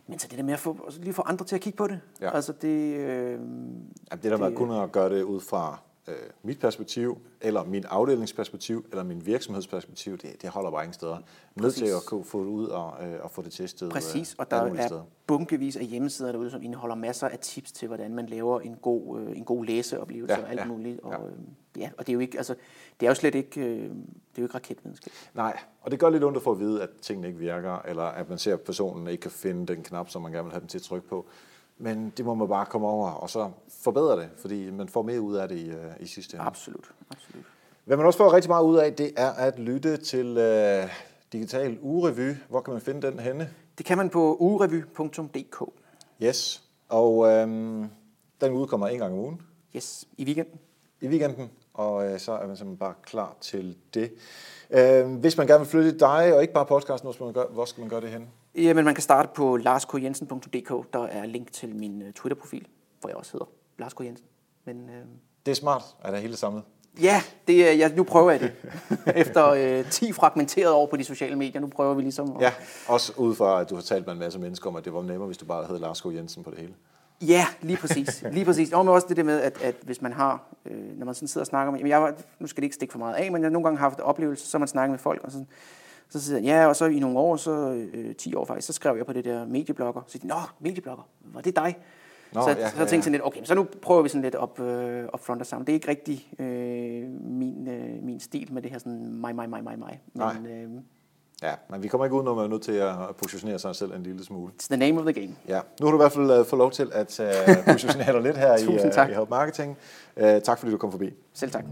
Men 0.08 0.20
så 0.20 0.28
det 0.28 0.38
der 0.38 0.43
med 0.43 0.54
at 0.54 0.60
få, 0.60 0.89
lige 1.00 1.14
få 1.14 1.22
andre 1.22 1.46
til 1.46 1.56
at 1.56 1.62
kigge 1.62 1.78
på 1.78 1.88
det. 1.88 2.00
Ja. 2.22 2.36
Altså 2.36 2.54
det, 2.54 2.96
øh, 2.96 3.39
ja, 4.12 4.16
det 4.16 4.32
der 4.32 4.38
med 4.38 4.56
kun 4.56 4.72
at 4.72 4.91
gøre 4.91 5.10
det 5.10 5.24
ud 5.24 5.39
fra 5.39 5.80
øh, 6.08 6.16
mit 6.43 6.60
perspektiv, 6.60 7.18
eller 7.41 7.64
min 7.64 7.86
afdelingsperspektiv, 7.86 8.86
eller 8.91 9.03
min 9.03 9.26
virksomhedsperspektiv, 9.26 10.18
det, 10.18 10.41
det 10.41 10.49
holder 10.49 10.72
bare 10.72 10.84
ingen 10.84 10.93
steder. 10.93 11.18
Nødt 11.56 11.76
til 11.76 11.86
at 11.86 12.06
kunne 12.08 12.26
få 12.26 12.39
det 12.39 12.49
ud 12.49 12.68
og, 12.68 13.08
øh, 13.08 13.20
og 13.24 13.32
få 13.32 13.41
det 13.41 13.51
testet. 13.51 13.89
Præcis, 13.89 14.32
øh, 14.34 14.36
og 14.38 14.51
der 14.51 14.58
er 14.58 14.88
steder. 14.88 15.03
bunkevis 15.28 15.76
af 15.76 15.86
hjemmesider 15.86 16.32
derude, 16.32 16.49
som 16.49 16.64
indeholder 16.64 16.95
masser 16.95 17.28
af 17.28 17.39
tips 17.39 17.72
til, 17.72 17.88
hvordan 17.88 18.16
man 18.16 18.26
laver 18.26 18.60
en 18.60 18.76
god, 18.82 19.20
øh, 19.20 19.38
en 19.38 19.43
god 19.43 19.66
læseoplevelse 19.66 20.36
ja, 20.36 20.43
og 20.43 20.49
alt 20.49 20.60
ja, 20.60 20.66
muligt. 20.66 20.99
Og, 20.99 21.12
ja. 21.12 21.20
Øh, 21.20 21.34
ja, 21.78 21.89
og 21.97 22.08
det 22.08 22.12
er 22.12 22.14
jo 22.14 22.20
ikke, 22.20 22.38
altså, 22.38 22.56
det 22.99 23.06
er 23.06 23.10
jo 23.10 23.16
slet 23.16 23.36
ikke, 23.36 23.62
øh, 23.62 23.66
det 23.66 23.89
er 23.89 23.91
jo 24.38 24.43
ikke 24.43 24.56
raketvidenskab. 24.56 25.14
Nej, 25.34 25.60
og 25.82 25.91
det 25.91 25.99
gør 25.99 26.10
lidt 26.10 26.24
ondt 26.24 26.38
at 26.38 26.43
få 26.43 26.51
at 26.51 26.60
vide, 26.60 26.84
at 26.84 26.89
tingene 27.01 27.28
ikke 27.28 27.39
virker, 27.39 27.82
eller 27.86 28.03
at 28.03 28.30
man 28.30 28.38
ser, 28.38 28.53
at 28.53 28.62
personen 28.62 29.08
ikke 29.08 29.22
kan 29.22 29.32
finde 29.32 29.74
den 29.74 29.84
knap, 29.84 30.10
som 30.10 30.22
man 30.22 30.32
gerne 30.32 30.43
vil 30.43 30.51
have 30.51 30.62
den 30.62 30.68
til 30.70 30.78
at 30.78 30.84
trykke 30.84 31.08
på. 31.08 31.26
Men 31.78 32.13
det 32.17 32.26
må 32.26 32.34
man 32.34 32.47
bare 32.47 32.65
komme 32.65 32.88
over, 32.88 33.09
og 33.09 33.30
så 33.30 33.51
forbedre 33.69 34.19
det, 34.19 34.30
fordi 34.38 34.71
man 34.71 34.89
får 34.89 35.01
mere 35.01 35.21
ud 35.21 35.36
af 35.36 35.47
det 35.47 35.57
i, 35.57 35.69
uh, 35.69 35.78
i 35.99 36.07
sidste 36.07 36.36
ende. 36.36 36.45
Absolut. 36.45 36.91
Absolut. 37.11 37.45
Hvad 37.86 37.97
man 37.97 38.05
også 38.05 38.17
får 38.17 38.34
rigtig 38.34 38.49
meget 38.49 38.63
ud 38.63 38.78
af, 38.78 38.93
det 38.93 39.11
er 39.17 39.32
at 39.32 39.59
lytte 39.59 39.97
til 39.97 40.28
uh, 40.38 40.89
Digital 41.34 41.78
Ugerevy. 41.82 42.36
Hvor 42.49 42.61
kan 42.61 42.73
man 42.73 42.82
finde 42.82 43.07
den 43.07 43.19
henne? 43.19 43.49
Det 43.78 43.86
kan 43.86 43.97
man 43.97 44.09
på 44.09 44.38
ugerevy.dk. 44.39 45.63
Yes, 46.23 46.63
og 46.89 47.17
um, 47.17 47.89
den 48.41 48.51
udkommer 48.51 48.88
en 48.88 48.99
gang 48.99 49.13
om 49.13 49.19
ugen. 49.19 49.41
Yes, 49.76 50.05
i 50.17 50.26
weekenden. 50.26 50.59
I 51.01 51.07
weekenden, 51.07 51.51
og 51.73 51.95
uh, 51.95 52.17
så 52.17 52.32
er 52.32 52.47
man 52.47 52.57
simpelthen 52.57 52.78
bare 52.78 52.93
klar 53.03 53.36
til 53.41 53.78
det. 53.93 54.11
Uh, 54.69 55.15
hvis 55.15 55.38
man 55.38 55.47
gerne 55.47 55.59
vil 55.59 55.67
flytte 55.67 55.99
dig, 55.99 56.36
og 56.36 56.41
ikke 56.41 56.53
bare 56.53 56.65
podcasten, 56.65 57.05
hvor 57.05 57.13
skal 57.13 57.23
man 57.23 57.34
gøre, 57.34 57.47
hvor 57.51 57.65
skal 57.65 57.82
man 57.82 57.89
gøre 57.89 58.01
det 58.01 58.09
hen? 58.09 58.30
Jamen, 58.58 58.86
man 58.86 58.95
kan 58.95 59.01
starte 59.01 59.30
på 59.36 59.58
larskjensen.dk. 59.58 60.93
Der 60.93 61.03
er 61.03 61.26
link 61.26 61.51
til 61.51 61.76
min 61.76 62.01
uh, 62.01 62.12
Twitter-profil, 62.12 62.68
hvor 62.99 63.10
jeg 63.10 63.18
også 63.18 63.32
hedder 63.32 63.45
Lars 63.78 63.93
K. 63.93 63.99
Jensen. 63.99 64.28
Men, 64.66 64.84
uh... 64.84 64.89
Det 65.45 65.51
er 65.51 65.56
smart, 65.56 65.84
at 66.03 66.14
der 66.14 66.20
hele 66.20 66.38
samlet. 66.38 66.64
Ja, 67.01 67.22
det, 67.47 67.70
er, 67.70 67.74
ja, 67.74 67.88
nu 67.95 68.03
prøver 68.03 68.32
jeg 68.32 68.39
det. 68.39 68.51
Efter 69.16 69.80
uh, 69.80 69.89
10 69.89 70.12
fragmenterede 70.12 70.74
år 70.74 70.86
på 70.86 70.97
de 70.97 71.03
sociale 71.03 71.36
medier, 71.36 71.62
nu 71.62 71.68
prøver 71.68 71.93
vi 71.93 72.01
ligesom 72.01 72.36
at... 72.36 72.41
Ja, 72.41 72.51
også 72.88 73.14
ud 73.18 73.36
fra, 73.36 73.62
at 73.62 73.70
du 73.70 73.76
har 73.76 73.82
talt 73.82 74.06
med 74.06 74.14
en 74.14 74.20
masse 74.20 74.39
mennesker 74.39 74.70
om, 74.70 74.76
at 74.76 74.86
det 74.86 74.93
var 74.93 75.01
nemmere, 75.01 75.26
hvis 75.26 75.38
du 75.38 75.45
bare 75.45 75.68
hed 75.68 75.80
Lars 75.80 76.01
K. 76.01 76.06
Jensen 76.06 76.43
på 76.43 76.51
det 76.51 76.60
hele. 76.60 76.74
Ja, 77.22 77.45
lige 77.62 77.78
præcis. 77.78 78.24
Lige 78.32 78.45
præcis. 78.45 78.74
Og 78.74 78.88
også 78.88 79.08
det 79.08 79.18
der 79.18 79.24
med, 79.24 79.41
at, 79.41 79.62
at 79.62 79.76
hvis 79.82 80.01
man 80.01 80.14
har, 80.14 80.43
øh, 80.66 80.97
når 80.97 81.06
man 81.06 81.16
sådan 81.16 81.28
sidder 81.28 81.43
og 81.43 81.47
snakker 81.47 81.72
med, 81.72 81.80
jamen 81.80 81.89
jeg 81.89 82.01
var, 82.01 82.14
nu 82.39 82.47
skal 82.47 82.62
det 82.62 82.66
ikke 82.66 82.76
stikke 82.76 82.91
for 82.91 82.99
meget 82.99 83.16
af, 83.16 83.32
men 83.32 83.41
jeg 83.41 83.47
har 83.47 83.51
nogle 83.51 83.64
gange 83.64 83.80
haft 83.80 83.99
oplevelse, 83.99 84.47
så 84.47 84.58
man 84.58 84.68
snakker 84.68 84.91
med 84.91 84.99
folk, 84.99 85.24
og 85.24 85.32
så, 85.32 85.45
Så 86.10 86.22
siger 86.22 86.36
han, 86.36 86.45
ja, 86.45 86.68
og 86.68 86.76
så 86.76 86.86
i 86.86 86.99
nogle 86.99 87.20
år, 87.20 87.36
så 87.36 87.51
øh, 87.93 88.16
10 88.16 88.36
år 88.36 88.45
faktisk, 88.45 88.68
så 88.68 88.74
skrev 88.74 88.97
jeg 88.97 89.06
på 89.06 89.14
det 89.14 89.26
der 89.26 89.45
medieblogger. 89.45 90.01
Så 90.08 90.12
siger 90.12 90.22
de, 90.22 90.28
nå, 90.28 90.36
medieblogger, 90.60 91.03
var 91.22 91.41
det 91.41 91.56
dig? 91.56 91.78
Nå, 92.34 92.41
så, 92.41 92.49
ja, 92.49 92.70
så 92.70 92.78
jeg 92.78 92.88
tænkte 92.88 93.03
sådan 93.03 93.12
lidt, 93.12 93.26
okay, 93.26 93.43
så 93.43 93.56
nu 93.56 93.68
prøver 93.82 94.01
vi 94.01 94.10
sådan 94.10 94.22
lidt 94.22 94.36
op, 94.36 94.60
øh, 94.60 95.03
up 95.14 95.26
front 95.26 95.41
og 95.41 95.47
sammen. 95.47 95.68
Det 95.68 95.72
er 95.72 95.76
ikke 95.76 95.88
rigtig 95.88 96.28
øh, 96.39 97.10
min, 97.22 97.68
øh, 97.68 98.03
min 98.03 98.20
stil 98.20 98.53
med 98.53 98.62
det 98.62 98.72
her 98.72 98.80
sådan 98.80 99.16
mig, 99.16 99.36
mig, 99.36 99.49
mig, 99.49 99.64
mig, 99.64 99.80
mig. 99.80 100.01
Men, 100.14 100.45
øh, 100.45 100.82
Ja, 101.43 101.53
men 101.70 101.84
vi 101.84 101.88
kommer 101.88 102.06
ikke 102.06 102.16
ud, 102.16 102.24
når 102.24 102.36
man 102.36 102.45
er 102.45 102.49
nødt 102.49 102.62
til 102.62 102.72
at 102.72 102.95
positionere 103.24 103.60
sig 103.60 103.76
selv 103.76 103.93
en 103.93 104.03
lille 104.03 104.26
smule. 104.26 104.51
It's 104.62 104.68
the 104.68 104.78
name 104.78 104.99
of 104.99 105.06
the 105.06 105.14
game. 105.22 105.36
Ja, 105.47 105.60
nu 105.80 105.86
har 105.86 105.91
du 105.91 105.97
i 105.97 106.01
hvert 106.01 106.12
fald 106.12 106.39
uh, 106.39 106.45
fået 106.45 106.58
lov 106.58 106.72
til 106.72 106.91
at 106.93 107.20
uh, 107.20 107.66
positionere 107.74 108.14
dig 108.14 108.22
lidt 108.22 108.38
her 108.38 108.58
i, 108.58 108.68
uh, 109.08 109.12
i 109.12 109.14
Help 109.14 109.30
Marketing. 109.30 109.78
Uh, 110.18 110.24
tak 110.43 110.60
fordi 110.60 110.72
du 110.72 110.78
kom 110.78 110.91
forbi. 110.91 111.14
Selv 111.34 111.51
tak. 111.51 111.66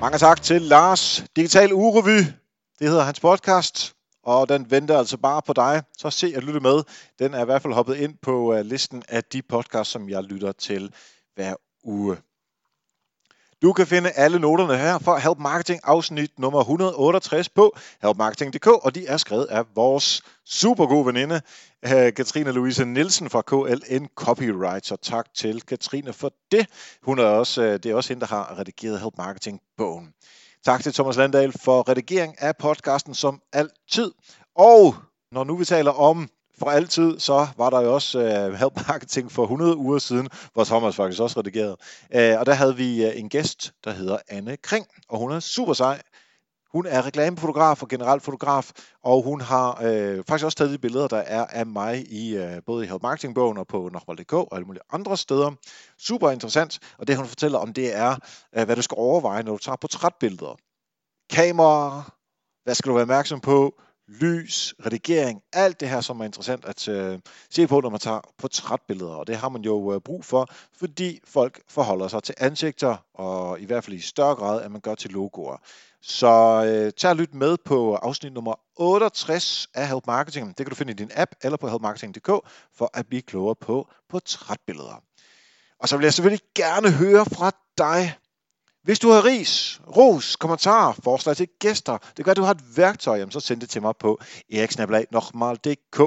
Mange 0.00 0.18
tak 0.18 0.42
til 0.42 0.62
Lars. 0.62 1.24
Digital 1.36 1.72
Urevy, 1.72 2.18
det 2.78 2.88
hedder 2.88 3.02
hans 3.02 3.20
podcast, 3.20 3.94
og 4.22 4.48
den 4.48 4.70
venter 4.70 4.98
altså 4.98 5.16
bare 5.16 5.42
på 5.42 5.52
dig. 5.52 5.82
Så 5.98 6.10
se 6.10 6.32
at 6.36 6.44
lytte 6.44 6.60
med. 6.60 6.82
Den 7.18 7.34
er 7.34 7.42
i 7.42 7.44
hvert 7.44 7.62
fald 7.62 7.74
hoppet 7.74 7.96
ind 7.96 8.14
på 8.22 8.54
øh, 8.54 8.64
listen 8.64 9.02
af 9.08 9.24
de 9.24 9.42
podcasts, 9.42 9.92
som 9.92 10.08
jeg 10.08 10.22
lytter 10.22 10.52
til 10.52 10.94
hver 11.34 11.54
uge. 11.84 12.16
Du 13.62 13.72
kan 13.72 13.86
finde 13.86 14.10
alle 14.10 14.38
noterne 14.38 14.76
her 14.76 14.98
for 14.98 15.16
Help 15.16 15.38
Marketing 15.38 15.80
afsnit 15.84 16.38
nummer 16.38 16.60
168 16.60 17.48
på 17.48 17.76
helpmarketing.dk, 18.02 18.66
og 18.66 18.94
de 18.94 19.06
er 19.06 19.16
skrevet 19.16 19.44
af 19.44 19.64
vores 19.74 20.22
super 20.44 20.86
gode 20.86 21.06
veninde, 21.06 21.40
øh, 21.84 22.14
Katrine 22.14 22.52
Louise 22.52 22.84
Nielsen 22.84 23.30
fra 23.30 23.42
KLN 23.42 24.08
Copyright. 24.14 24.86
Så 24.86 24.96
tak 24.96 25.34
til 25.34 25.60
Katrine 25.60 26.12
for 26.12 26.32
det. 26.52 26.66
Hun 27.02 27.18
er 27.18 27.24
også, 27.24 27.62
øh, 27.62 27.72
det 27.72 27.86
er 27.86 27.94
også 27.94 28.08
hende, 28.08 28.20
der 28.20 28.26
har 28.26 28.58
redigeret 28.58 29.00
Help 29.00 29.14
Marketing-bogen. 29.18 30.12
Tak 30.64 30.82
til 30.82 30.92
Thomas 30.92 31.16
Landahl 31.16 31.52
for 31.52 31.88
redigering 31.88 32.42
af 32.42 32.56
podcasten 32.56 33.14
som 33.14 33.40
altid. 33.52 34.12
Og 34.56 34.94
når 35.32 35.44
nu 35.44 35.56
vi 35.56 35.64
taler 35.64 35.90
om 35.90 36.28
for 36.58 36.70
altid, 36.70 37.18
så 37.18 37.46
var 37.56 37.70
der 37.70 37.80
jo 37.80 37.94
også 37.94 38.20
øh, 38.20 38.52
uh, 38.52 38.54
Help 38.54 38.88
Marketing 38.88 39.32
for 39.32 39.42
100 39.42 39.76
uger 39.76 39.98
siden, 39.98 40.28
hvor 40.52 40.64
Thomas 40.64 40.96
faktisk 40.96 41.22
også 41.22 41.40
redigerede. 41.40 41.76
Uh, 42.14 42.40
og 42.40 42.46
der 42.46 42.54
havde 42.54 42.76
vi 42.76 43.06
uh, 43.06 43.18
en 43.18 43.28
gæst, 43.28 43.72
der 43.84 43.90
hedder 43.90 44.18
Anne 44.28 44.56
Kring, 44.56 44.86
og 45.08 45.18
hun 45.18 45.32
er 45.32 45.40
super 45.40 45.72
sej. 45.72 46.02
Hun 46.76 46.86
er 46.86 47.06
reklamefotograf 47.06 47.82
og 47.82 47.88
generelt 47.88 48.22
fotograf, 48.22 48.70
og 49.02 49.22
hun 49.22 49.40
har 49.40 49.82
øh, 49.82 50.24
faktisk 50.28 50.44
også 50.44 50.58
taget 50.58 50.72
de 50.72 50.78
billeder, 50.78 51.08
der 51.08 51.16
er 51.16 51.46
af 51.46 51.66
mig 51.66 52.12
i 52.12 52.36
øh, 52.36 52.62
både 52.66 52.84
i 52.84 52.88
Help 52.88 53.02
Marketing-bogen 53.02 53.58
og 53.58 53.66
på 53.66 53.88
Nokmal.dk 53.92 54.32
og 54.32 54.48
alle 54.52 54.66
mulige 54.66 54.82
andre 54.92 55.16
steder. 55.16 55.50
Super 55.98 56.30
interessant, 56.30 56.78
og 56.98 57.08
det 57.08 57.16
hun 57.16 57.26
fortæller 57.26 57.58
om, 57.58 57.72
det 57.72 57.96
er, 57.96 58.16
øh, 58.56 58.64
hvad 58.64 58.76
du 58.76 58.82
skal 58.82 58.94
overveje, 58.98 59.42
når 59.42 59.52
du 59.52 59.58
tager 59.58 59.76
portrætbilleder. 59.76 60.56
Kamera, 61.30 62.02
hvad 62.64 62.74
skal 62.74 62.88
du 62.88 62.94
være 62.94 63.02
opmærksom 63.02 63.40
på? 63.40 63.80
Lys, 64.08 64.74
redigering, 64.86 65.42
alt 65.52 65.80
det 65.80 65.88
her, 65.88 66.00
som 66.00 66.20
er 66.20 66.24
interessant 66.24 66.64
at 66.64 66.88
øh, 66.88 67.18
se 67.50 67.66
på, 67.66 67.80
når 67.80 67.90
man 67.90 68.00
tager 68.00 68.20
portrætbilleder. 68.38 69.14
Og 69.14 69.26
det 69.26 69.36
har 69.36 69.48
man 69.48 69.62
jo 69.62 69.94
øh, 69.94 70.00
brug 70.00 70.24
for, 70.24 70.48
fordi 70.78 71.20
folk 71.24 71.60
forholder 71.68 72.08
sig 72.08 72.22
til 72.22 72.34
ansigter, 72.38 72.96
og 73.14 73.60
i 73.60 73.64
hvert 73.64 73.84
fald 73.84 73.96
i 73.96 74.00
større 74.00 74.34
grad, 74.34 74.62
at 74.62 74.70
man 74.70 74.80
gør 74.80 74.94
til 74.94 75.10
logoer. 75.10 75.56
Så 76.02 76.26
øh, 76.66 76.92
tag 76.92 77.10
og 77.10 77.16
lyt 77.16 77.34
med 77.34 77.56
på 77.64 77.94
afsnit 77.94 78.32
nummer 78.32 78.54
68 78.76 79.68
af 79.74 79.88
Help 79.88 80.06
Marketing. 80.06 80.48
Det 80.48 80.56
kan 80.56 80.66
du 80.66 80.74
finde 80.74 80.92
i 80.92 80.96
din 80.96 81.10
app 81.14 81.30
eller 81.42 81.56
på 81.56 81.68
helpmarketing.dk 81.68 82.30
for 82.74 82.90
at 82.94 83.06
blive 83.06 83.22
klogere 83.22 83.54
på 83.54 83.88
portrætbilleder. 84.08 85.02
Og 85.80 85.88
så 85.88 85.96
vil 85.96 86.04
jeg 86.04 86.14
selvfølgelig 86.14 86.44
gerne 86.54 86.90
høre 86.92 87.24
fra 87.24 87.50
dig. 87.78 88.14
Hvis 88.86 88.98
du 88.98 89.10
har 89.10 89.24
ris, 89.24 89.80
ros, 89.96 90.36
kommentarer, 90.36 90.92
forslag 91.04 91.36
til 91.36 91.48
gæster, 91.58 91.98
det 92.16 92.24
gør, 92.24 92.30
at 92.30 92.36
du 92.36 92.42
har 92.42 92.50
et 92.50 92.76
værktøj, 92.76 93.16
jamen, 93.18 93.32
så 93.32 93.40
send 93.40 93.60
det 93.60 93.70
til 93.70 93.82
mig 93.82 93.94
på 94.00 94.20
eriksnabelag.dk. 94.52 96.00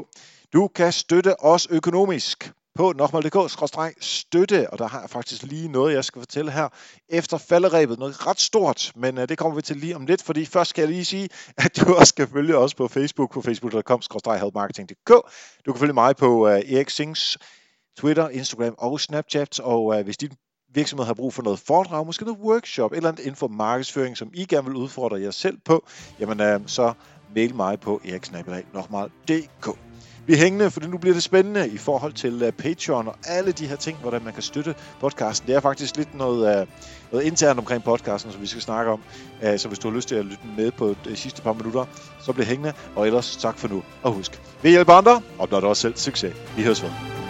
Du 0.54 0.68
kan 0.68 0.92
støtte 0.92 1.44
os 1.44 1.68
økonomisk 1.70 2.52
på 2.76 2.94
nokmal.dk-støtte, 2.94 4.70
og 4.70 4.80
der 4.80 4.88
har 4.88 5.00
jeg 5.00 5.10
faktisk 5.10 5.44
lige 5.44 5.68
noget, 5.68 5.94
jeg 5.94 6.06
skal 6.06 6.22
fortælle 6.22 6.52
her 6.52 6.70
efter 7.10 7.38
falderæbet. 7.38 8.00
Noget 8.00 8.28
ret 8.28 8.40
stort, 8.40 8.92
men 8.96 9.18
øh, 9.18 9.30
det 9.30 9.38
kommer 9.38 9.56
vi 9.56 9.62
til 9.62 9.78
lige 9.78 9.96
om 9.96 10.06
lidt, 10.06 10.24
fordi 10.24 10.46
først 10.46 10.70
skal 10.70 10.82
jeg 10.82 10.90
lige 10.90 11.06
sige, 11.06 11.30
at 11.66 11.78
du 11.78 11.94
også 11.94 12.10
skal 12.10 12.28
følge 12.28 12.58
os 12.58 12.76
på 12.76 12.88
Facebook 12.88 13.34
på 13.34 13.42
facebook.com-helpmarketing.dk. 13.42 15.10
Du 15.66 15.74
kan 15.74 15.80
følge 15.80 15.94
mig 15.94 16.16
på 16.16 16.48
uh, 16.48 16.52
Erik 16.52 16.90
Sings 16.90 17.38
Twitter, 17.98 18.30
Instagram 18.30 18.76
og 18.78 19.00
Snapchat, 19.00 19.60
og 19.60 19.86
uh, 19.86 20.02
hvis 20.02 20.18
dit 20.18 20.32
virksomhed 20.74 21.06
har 21.06 21.14
brug 21.14 21.34
for 21.34 21.44
noget 21.44 21.60
foredrag, 21.60 22.06
måske 22.06 22.26
noget 22.26 22.40
workshop, 22.40 22.92
eller 22.92 23.10
andet 23.10 23.24
inden 23.24 23.36
for 23.36 23.48
markedsføring, 23.48 24.18
som 24.18 24.30
I 24.34 24.46
gerne 24.46 24.68
vil 24.68 24.76
udfordre 24.76 25.22
jer 25.22 25.32
selv 25.32 25.58
på, 25.66 25.86
jamen 26.20 26.42
øh, 26.42 26.60
så 26.66 26.94
mail 27.36 27.56
mig 27.56 27.80
på 27.80 28.02
eriksnabelag.dk. 28.06 29.80
Vi 30.30 30.34
er 30.34 30.38
hængende, 30.38 30.72
for 30.72 30.82
nu 30.82 30.98
bliver 30.98 31.14
det 31.14 31.24
spændende 31.24 31.70
i 31.70 31.78
forhold 31.78 32.14
til 32.14 32.42
øh, 32.44 32.52
Patreon 32.52 33.08
og 33.08 33.16
alle 33.28 33.52
de 33.52 33.68
her 33.68 33.76
ting, 33.76 33.98
hvordan 33.98 34.24
man 34.24 34.34
kan 34.34 34.44
støtte 34.44 34.76
podcasten. 35.00 35.48
Det 35.48 35.56
er 35.56 35.60
faktisk 35.60 35.98
lidt 35.98 36.16
noget, 36.16 36.62
øh, 36.62 36.68
noget 37.12 37.26
internt 37.26 37.60
omkring 37.60 37.84
podcasten, 37.84 38.32
som 38.32 38.42
vi 38.42 38.48
skal 38.48 38.62
snakke 38.62 38.92
om. 38.92 39.02
Øh, 39.44 39.60
så 39.60 39.68
hvis 39.68 39.80
du 39.80 39.90
har 39.90 39.96
lyst 39.96 40.08
til 40.08 40.16
at 40.16 40.26
lytte 40.26 40.44
med 40.58 40.72
på 40.72 40.96
de 41.06 41.16
sidste 41.16 41.42
par 41.42 41.54
minutter, 41.54 41.86
så 42.22 42.34
bliver 42.34 42.46
hængende. 42.46 42.74
Og 42.96 43.08
ellers 43.08 43.38
tak 43.38 43.58
for 43.58 43.68
nu. 43.68 43.84
Og 44.04 44.12
husk, 44.12 44.42
vi 44.64 44.70
hjælper 44.70 44.94
andre, 44.94 45.22
opnår 45.40 45.60
du 45.60 45.68
også 45.68 45.82
selv 45.82 45.98
succes. 45.98 46.36
Vi 46.56 46.64
høres 46.64 46.84
ved. 46.84 47.29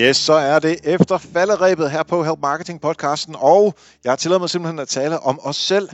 Yes, 0.00 0.16
så 0.16 0.32
er 0.32 0.58
det 0.58 0.80
efter 0.84 1.18
falderæbet 1.18 1.90
her 1.90 2.02
på 2.02 2.24
Help 2.24 2.38
Marketing 2.38 2.80
podcasten, 2.80 3.36
og 3.38 3.74
jeg 4.04 4.12
har 4.12 4.16
tilladt 4.16 4.40
mig 4.40 4.50
simpelthen 4.50 4.78
at 4.78 4.88
tale 4.88 5.20
om 5.20 5.40
os 5.42 5.56
selv, 5.56 5.88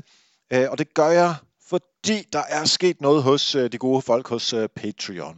øh, 0.53 0.71
og 0.71 0.79
det 0.79 0.95
gør 0.95 1.09
jeg, 1.09 1.35
fordi 1.69 2.29
der 2.33 2.43
er 2.49 2.65
sket 2.65 3.01
noget 3.01 3.23
hos 3.23 3.55
øh, 3.55 3.73
de 3.73 3.79
gode 3.79 4.03
folk 4.03 4.29
hos 4.29 4.53
øh, 4.53 4.69
Patreon. 4.69 5.37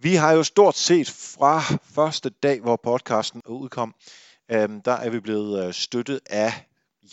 Vi 0.00 0.14
har 0.14 0.32
jo 0.32 0.42
stort 0.42 0.76
set 0.76 1.10
fra 1.10 1.62
første 1.94 2.30
dag, 2.30 2.60
hvor 2.60 2.80
podcasten 2.84 3.42
udkom, 3.48 3.94
der 4.84 4.92
er 4.92 5.10
vi 5.10 5.20
blevet 5.20 5.74
støttet 5.74 6.20
af 6.30 6.52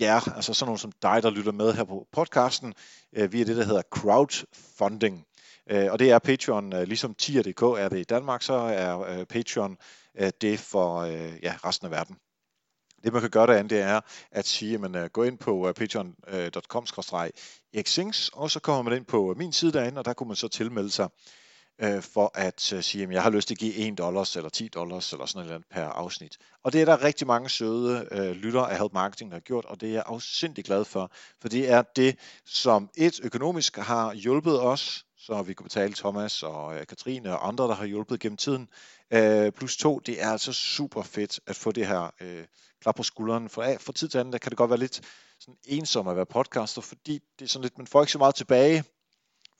jer, 0.01 0.36
altså 0.36 0.53
sådan 0.53 0.67
nogle 0.67 0.80
som 0.80 0.91
dig, 1.01 1.23
der 1.23 1.30
lytter 1.30 1.51
med 1.51 1.73
her 1.73 1.84
på 1.84 2.07
podcasten, 2.13 2.73
via 3.13 3.43
det, 3.43 3.57
der 3.57 3.63
hedder 3.63 3.82
crowdfunding. 3.91 5.25
Og 5.69 5.99
det 5.99 6.11
er 6.11 6.19
Patreon, 6.19 6.69
ligesom 6.69 7.13
tier.dk 7.13 7.61
er 7.61 7.89
det 7.89 7.99
i 7.99 8.03
Danmark, 8.03 8.41
så 8.41 8.53
er 8.53 9.23
Patreon 9.25 9.77
Øh, 10.20 10.32
det 10.41 10.59
for 10.59 10.97
øh, 10.97 11.34
ja, 11.43 11.55
resten 11.65 11.86
af 11.86 11.91
verden. 11.91 12.15
Det 13.03 13.13
man 13.13 13.22
kan 13.22 13.30
gøre 13.30 13.47
derinde, 13.47 13.76
det 13.76 13.84
er 13.84 14.01
at 14.32 14.47
sige, 14.47 14.74
at 14.74 14.82
man 14.82 15.09
går 15.13 15.24
ind 15.24 15.38
på 15.38 15.67
øh, 15.67 15.74
patreon.com 15.74 16.86
xings 17.86 18.30
og 18.34 18.51
så 18.51 18.59
kommer 18.59 18.82
man 18.82 18.97
ind 18.97 19.05
på 19.05 19.34
min 19.38 19.53
side 19.53 19.72
derinde, 19.72 19.99
og 19.99 20.05
der 20.05 20.13
kunne 20.13 20.28
man 20.28 20.36
så 20.36 20.47
tilmelde 20.47 20.91
sig 20.91 21.09
for 22.01 22.32
at 22.36 22.61
sige, 22.61 23.03
at 23.03 23.11
jeg 23.11 23.24
har 23.24 23.30
lyst 23.30 23.47
til 23.47 23.55
at 23.55 23.59
give 23.59 23.76
1 23.76 23.97
dollars 23.97 24.36
eller 24.36 24.49
10 24.49 24.67
dollars 24.67 25.13
eller 25.13 25.26
sådan 25.26 25.47
noget 25.47 25.63
per 25.72 25.84
afsnit. 25.84 26.38
Og 26.63 26.74
det 26.74 26.82
er 26.82 26.86
der 26.86 27.03
rigtig 27.03 27.28
mange 27.28 27.49
søde 27.49 28.07
uh, 28.11 28.20
lyttere 28.20 28.72
af 28.72 28.78
Help 28.78 28.93
Marketing, 28.93 29.32
der 29.32 29.36
har 29.36 29.41
gjort, 29.41 29.65
og 29.65 29.82
det 29.82 29.89
er 29.89 29.93
jeg 29.93 30.03
afsindig 30.05 30.65
glad 30.65 30.86
for, 30.86 31.11
for 31.41 31.49
det 31.49 31.70
er 31.70 31.82
det, 31.95 32.20
som 32.45 32.89
et 32.97 33.20
økonomisk 33.24 33.78
har 33.78 34.13
hjulpet 34.13 34.61
os, 34.61 35.05
så 35.20 35.41
vi 35.41 35.53
kunne 35.53 35.63
betale 35.63 35.93
Thomas 35.93 36.43
og 36.43 36.80
øh, 36.80 36.88
Katrine 36.88 37.34
og 37.34 37.47
andre, 37.47 37.67
der 37.67 37.76
har 37.76 37.86
hjulpet 37.86 38.20
gennem 38.20 38.38
tiden, 38.38 38.70
Øh, 39.13 39.51
plus 39.51 39.78
to, 39.78 39.99
det 39.99 40.22
er 40.22 40.32
altså 40.32 40.53
super 40.53 41.01
fedt 41.01 41.39
at 41.47 41.55
få 41.55 41.72
det 41.72 41.88
her 41.88 42.11
øh, 42.22 42.45
klap 42.82 42.95
på 42.95 43.03
skulderen. 43.03 43.49
For, 43.49 43.61
af, 43.61 43.82
for 43.82 43.91
tid 43.91 44.07
til 44.07 44.17
anden, 44.17 44.32
der 44.32 44.38
kan 44.38 44.49
det 44.49 44.57
godt 44.57 44.70
være 44.70 44.80
lidt 44.80 45.01
sådan 45.39 45.57
ensom 45.67 46.07
at 46.07 46.15
være 46.15 46.26
podcaster, 46.26 46.82
fordi 46.82 47.20
det 47.39 47.45
er 47.45 47.49
sådan 47.49 47.63
lidt, 47.63 47.78
man 47.78 47.88
får 47.88 48.01
ikke 48.01 48.11
så 48.11 48.17
meget 48.17 48.36
tilbage 48.36 48.84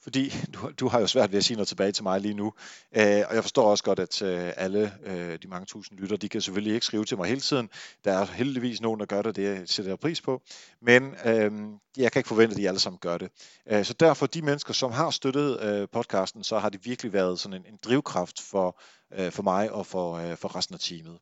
fordi 0.02 0.34
du, 0.54 0.70
du 0.80 0.88
har 0.88 1.00
jo 1.00 1.06
svært 1.06 1.32
ved 1.32 1.38
at 1.38 1.44
sige 1.44 1.56
noget 1.56 1.68
tilbage 1.68 1.92
til 1.92 2.02
mig 2.02 2.20
lige 2.20 2.34
nu. 2.34 2.52
Øh, 2.96 3.22
og 3.28 3.34
jeg 3.34 3.42
forstår 3.42 3.70
også 3.70 3.84
godt, 3.84 3.98
at 3.98 4.22
øh, 4.22 4.52
alle 4.56 4.92
øh, 5.04 5.38
de 5.42 5.48
mange 5.48 5.66
tusind 5.66 5.98
lytter, 5.98 6.16
de 6.16 6.28
kan 6.28 6.40
selvfølgelig 6.40 6.74
ikke 6.74 6.86
skrive 6.86 7.04
til 7.04 7.16
mig 7.16 7.28
hele 7.28 7.40
tiden. 7.40 7.68
Der 8.04 8.12
er 8.12 8.24
heldigvis 8.24 8.80
nogen, 8.80 9.00
der 9.00 9.06
gør 9.06 9.22
det, 9.22 9.36
det 9.36 9.70
sætter 9.70 9.90
jeg 9.90 9.98
pris 9.98 10.20
på. 10.20 10.42
Men 10.82 11.14
øh, 11.24 11.52
jeg 11.96 12.12
kan 12.12 12.20
ikke 12.20 12.28
forvente, 12.28 12.52
at 12.52 12.56
de 12.56 12.68
alle 12.68 12.80
sammen 12.80 12.98
gør 12.98 13.18
det. 13.18 13.30
Øh, 13.70 13.84
så 13.84 13.92
derfor, 13.92 14.26
de 14.26 14.42
mennesker, 14.42 14.72
som 14.72 14.92
har 14.92 15.10
støttet 15.10 15.60
øh, 15.62 15.88
podcasten, 15.92 16.44
så 16.44 16.58
har 16.58 16.68
det 16.68 16.86
virkelig 16.86 17.12
været 17.12 17.40
sådan 17.40 17.56
en, 17.56 17.72
en 17.72 17.78
drivkraft 17.84 18.40
for, 18.40 18.80
øh, 19.18 19.32
for 19.32 19.42
mig 19.42 19.72
og 19.72 19.86
for, 19.86 20.14
øh, 20.14 20.36
for 20.36 20.56
resten 20.56 20.74
af 20.74 20.80
teamet. 20.80 21.18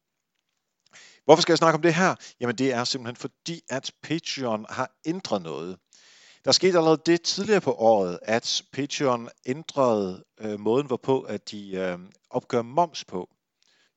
Hvorfor 1.24 1.42
skal 1.42 1.52
jeg 1.52 1.58
snakke 1.58 1.76
om 1.76 1.82
det 1.82 1.94
her? 1.94 2.14
Jamen 2.40 2.58
det 2.58 2.72
er 2.72 2.84
simpelthen 2.84 3.16
fordi, 3.16 3.60
at 3.68 3.92
Patreon 4.02 4.66
har 4.68 4.90
ændret 5.06 5.42
noget. 5.42 5.78
Der 6.48 6.52
skete 6.52 6.78
allerede 6.78 7.02
det 7.06 7.22
tidligere 7.22 7.60
på 7.60 7.72
året, 7.72 8.18
at 8.22 8.62
Patreon 8.72 9.28
ændrede 9.46 10.24
øh, 10.40 10.60
måden, 10.60 10.86
hvorpå 10.86 11.20
at 11.20 11.50
de 11.50 11.74
øh, 11.74 11.98
opgør 12.30 12.62
moms 12.62 13.04
på. 13.04 13.28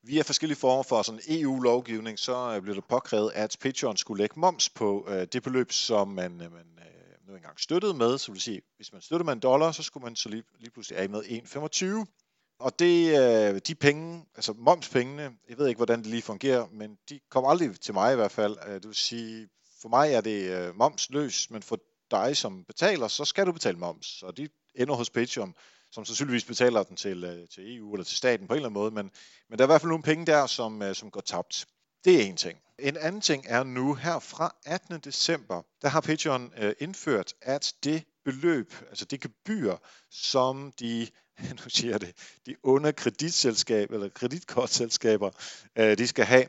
via 0.03 0.21
forskellige 0.21 0.59
former 0.59 0.83
for 0.83 1.01
sådan 1.01 1.21
EU-lovgivning, 1.27 2.19
så 2.19 2.55
øh, 2.55 2.61
blev 2.61 2.75
det 2.75 2.83
påkrævet, 2.89 3.31
at 3.35 3.57
Patreon 3.61 3.97
skulle 3.97 4.23
lægge 4.23 4.39
moms 4.39 4.69
på 4.69 5.07
øh, 5.09 5.27
det 5.33 5.43
beløb, 5.43 5.71
som 5.71 6.07
man, 6.07 6.41
øh, 6.41 6.51
man 6.51 6.65
øh, 6.77 7.27
nu 7.27 7.35
engang 7.35 7.59
støttede 7.59 7.93
med. 7.93 8.17
Så 8.17 8.31
vil 8.31 8.41
sige, 8.41 8.61
hvis 8.75 8.93
man 8.93 9.01
støttede 9.01 9.25
med 9.25 9.33
en 9.33 9.39
dollar, 9.39 9.71
så 9.71 9.83
skulle 9.83 10.03
man 10.03 10.15
så 10.15 10.29
lige, 10.29 10.43
lige 10.59 10.71
pludselig 10.71 10.99
af 10.99 11.09
med 11.09 11.23
1,25. 11.23 12.55
Og 12.59 12.79
det, 12.79 13.19
øh, 13.19 13.61
de 13.67 13.75
penge, 13.75 14.25
altså 14.35 14.53
momspengene, 14.57 15.31
jeg 15.49 15.57
ved 15.57 15.67
ikke, 15.67 15.79
hvordan 15.79 15.99
det 15.99 16.07
lige 16.07 16.21
fungerer, 16.21 16.67
men 16.71 16.97
de 17.09 17.19
kommer 17.29 17.49
aldrig 17.49 17.79
til 17.79 17.93
mig 17.93 18.13
i 18.13 18.15
hvert 18.15 18.31
fald. 18.31 18.57
Øh, 18.67 18.73
det 18.73 18.87
vil 18.87 18.95
sige, 18.95 19.49
for 19.81 19.89
mig 19.89 20.13
er 20.13 20.21
det 20.21 20.51
øh, 20.57 20.75
momsløs, 20.75 21.49
men 21.49 21.63
for 21.63 21.79
dig 22.11 22.37
som 22.37 22.63
betaler, 22.63 23.07
så 23.07 23.25
skal 23.25 23.45
du 23.45 23.51
betale 23.51 23.77
moms. 23.77 24.23
Og 24.23 24.37
de 24.37 24.49
ender 24.75 24.95
hos 24.95 25.09
Patreon 25.09 25.55
som 25.91 26.05
sandsynligvis 26.05 26.45
betaler 26.45 26.83
den 26.83 26.95
til, 26.95 27.23
øh, 27.23 27.47
til 27.47 27.77
EU 27.77 27.93
eller 27.93 28.05
til 28.05 28.17
staten 28.17 28.47
på 28.47 28.53
en 28.53 28.57
eller 28.57 28.69
anden 28.69 28.81
måde, 28.81 28.91
men, 28.91 29.11
men 29.49 29.59
der 29.59 29.63
er 29.63 29.67
i 29.67 29.71
hvert 29.71 29.81
fald 29.81 29.89
nogle 29.89 30.03
penge 30.03 30.25
der, 30.25 30.47
som, 30.47 30.81
øh, 30.81 30.95
som 30.95 31.11
går 31.11 31.21
tabt. 31.21 31.65
Det 32.05 32.21
er 32.21 32.25
en 32.25 32.37
ting. 32.37 32.59
En 32.79 32.97
anden 32.97 33.21
ting 33.21 33.45
er 33.47 33.63
nu 33.63 33.93
her 33.93 34.19
fra 34.19 34.55
18. 34.65 34.99
december, 34.99 35.61
der 35.81 35.87
har 35.87 36.01
Patreon 36.01 36.53
øh, 36.57 36.73
indført, 36.79 37.33
at 37.41 37.73
det 37.83 38.03
beløb, 38.25 38.73
altså 38.89 39.05
det 39.05 39.21
gebyr, 39.21 39.75
som 40.09 40.73
de, 40.79 41.07
nu 41.63 41.69
siger 41.69 41.97
det, 41.97 42.15
de 42.45 42.55
under 42.63 42.91
kreditselskaber 42.91 43.93
eller 43.93 44.09
kreditkortselskaber, 44.09 45.31
øh, 45.75 45.97
de 45.97 46.07
skal 46.07 46.25
have, 46.25 46.45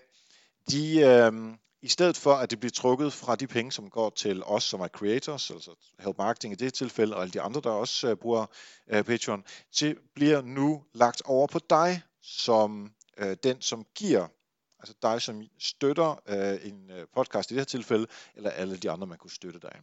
de, 0.70 0.98
øh, 1.00 1.32
i 1.82 1.88
stedet 1.88 2.16
for 2.16 2.34
at 2.34 2.50
det 2.50 2.60
bliver 2.60 2.70
trukket 2.70 3.12
fra 3.12 3.36
de 3.36 3.46
penge, 3.46 3.72
som 3.72 3.90
går 3.90 4.10
til 4.10 4.42
os, 4.44 4.64
som 4.64 4.80
er 4.80 4.88
creators, 4.88 5.50
altså 5.50 5.70
Help 5.98 6.18
Marketing 6.18 6.52
i 6.52 6.56
det 6.56 6.74
tilfælde, 6.74 7.16
og 7.16 7.22
alle 7.22 7.32
de 7.32 7.40
andre, 7.40 7.60
der 7.60 7.70
også 7.70 8.10
uh, 8.10 8.18
bruger 8.18 8.46
uh, 8.94 9.02
Patreon, 9.02 9.44
til 9.72 9.96
bliver 10.14 10.42
nu 10.42 10.82
lagt 10.94 11.22
over 11.24 11.46
på 11.46 11.58
dig, 11.70 12.02
som 12.22 12.92
uh, 13.22 13.32
den, 13.42 13.60
som 13.60 13.86
giver, 13.94 14.28
altså 14.78 14.94
dig, 15.02 15.22
som 15.22 15.42
støtter 15.58 16.10
uh, 16.10 16.66
en 16.68 16.90
uh, 16.90 17.04
podcast 17.14 17.50
i 17.50 17.54
det 17.54 17.60
her 17.60 17.64
tilfælde, 17.64 18.06
eller 18.34 18.50
alle 18.50 18.76
de 18.76 18.90
andre, 18.90 19.06
man 19.06 19.18
kunne 19.18 19.30
støtte 19.30 19.60
dig. 19.60 19.80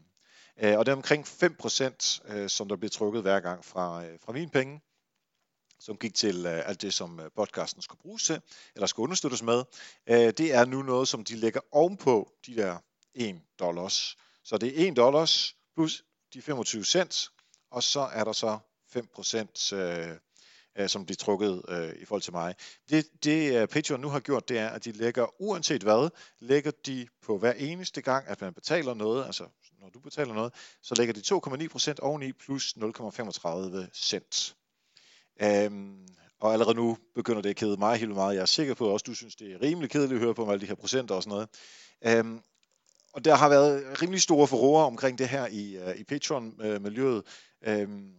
Uh, 0.64 0.80
og 0.80 0.86
det 0.86 0.92
er 0.92 0.96
omkring 0.96 1.26
5%, 1.26 2.36
uh, 2.36 2.48
som 2.48 2.68
der 2.68 2.76
bliver 2.76 2.90
trukket 2.90 3.22
hver 3.22 3.40
gang 3.40 3.66
fra, 3.66 4.00
uh, 4.00 4.20
fra 4.26 4.34
mine 4.34 4.50
penge 4.50 4.82
som 5.80 5.98
gik 5.98 6.16
til 6.16 6.46
øh, 6.46 6.70
alt 6.70 6.82
det, 6.82 6.94
som 6.94 7.20
øh, 7.20 7.32
podcasten 7.36 7.82
skulle 7.82 8.02
bruges 8.02 8.24
til, 8.24 8.42
eller 8.76 8.88
skulle 8.88 9.04
understøttes 9.04 9.44
med, 9.44 9.64
øh, 10.08 10.18
det 10.18 10.54
er 10.54 10.66
nu 10.66 10.82
noget, 10.82 11.08
som 11.08 11.24
de 11.24 11.36
lægger 11.36 11.60
ovenpå 11.72 12.32
de 12.46 12.56
der 12.56 12.78
1 13.14 13.42
dollars. 13.60 14.18
Så 14.44 14.58
det 14.58 14.84
er 14.84 14.92
1 14.92 14.98
dollars 14.98 15.56
plus 15.76 16.04
de 16.34 16.42
25 16.42 16.86
cent, 16.86 17.30
og 17.72 17.84
så 17.84 18.00
er 18.00 18.24
der 18.24 18.34
så 18.34 18.60
5% 18.96 19.76
øh, 19.76 20.18
øh, 20.78 20.90
som 20.90 21.06
bliver 21.06 21.18
trukket 21.18 21.62
øh, 21.70 21.96
i 22.02 22.06
forhold 22.06 22.22
til 22.22 22.34
mig. 22.34 22.56
Det, 22.90 23.24
det 23.24 23.62
uh, 23.62 23.68
Patreon 23.68 24.00
nu 24.00 24.10
har 24.10 24.20
gjort, 24.20 24.50
det 24.50 24.58
er, 24.58 24.70
at 24.70 24.86
de 24.86 24.92
lægger, 24.92 25.42
uanset 25.42 25.84
hvad, 25.84 26.10
lægger 26.40 26.72
de 26.86 27.08
på 27.22 27.38
hver 27.38 27.54
eneste 27.54 28.02
gang, 28.02 28.28
at 28.28 28.42
man 28.42 28.54
betaler 28.54 28.94
noget, 28.94 29.26
altså 29.26 29.48
når 29.80 29.90
du 29.90 30.00
betaler 30.00 30.34
noget, 30.34 30.54
så 30.82 30.96
lægger 30.96 31.14
de 31.14 31.22
2,9% 31.92 31.96
oveni 32.02 32.32
plus 32.32 32.74
0,35 32.78 33.94
cent. 33.94 34.56
Øhm, 35.42 36.08
og 36.40 36.54
allerede 36.54 36.76
nu 36.76 36.98
begynder 37.16 37.42
det 37.42 37.50
at 37.50 37.56
kede 37.56 37.78
mig 37.78 37.98
helt 37.98 38.14
meget. 38.14 38.36
Jeg 38.36 38.42
er 38.42 38.46
sikker 38.46 38.74
på, 38.74 38.88
at 38.88 38.92
også 38.92 39.04
du 39.08 39.14
synes, 39.14 39.36
det 39.36 39.52
er 39.52 39.62
rimelig 39.62 39.90
kedeligt 39.90 40.18
at 40.18 40.24
høre 40.24 40.36
på 40.36 40.46
med 40.46 40.54
alle 40.54 40.62
de 40.62 40.68
her 40.68 40.76
procenter 40.76 41.16
og 41.16 41.24
sådan 41.24 41.32
noget. 41.32 41.50
Øhm, 42.06 42.40
og 43.14 43.26
der 43.26 43.36
har 43.36 43.50
været 43.50 44.02
rimelig 44.02 44.22
store 44.22 44.48
forroer 44.48 44.84
omkring 44.84 45.18
det 45.18 45.30
her 45.30 45.48
i, 45.48 45.78
øh, 45.78 45.96
i 45.96 46.04
Patreon-miljøet. 46.04 47.24
Øhm, 47.64 48.12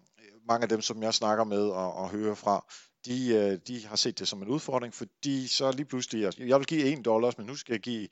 mange 0.48 0.62
af 0.62 0.68
dem, 0.68 0.80
som 0.80 1.02
jeg 1.02 1.14
snakker 1.14 1.44
med 1.44 1.62
og, 1.62 1.94
og 1.94 2.10
hører 2.10 2.34
fra, 2.34 2.64
de, 3.06 3.28
øh, 3.28 3.58
de 3.66 3.86
har 3.86 3.96
set 3.96 4.18
det 4.18 4.28
som 4.28 4.42
en 4.42 4.48
udfordring, 4.48 4.94
fordi 4.94 5.46
så 5.46 5.72
lige 5.72 5.86
pludselig, 5.86 6.22
jeg, 6.22 6.48
jeg 6.48 6.58
vil 6.58 6.66
give 6.66 6.98
1 6.98 7.04
dollars, 7.04 7.38
men 7.38 7.46
nu 7.46 7.56
skal 7.56 7.72
jeg 7.72 7.80
give 7.80 8.08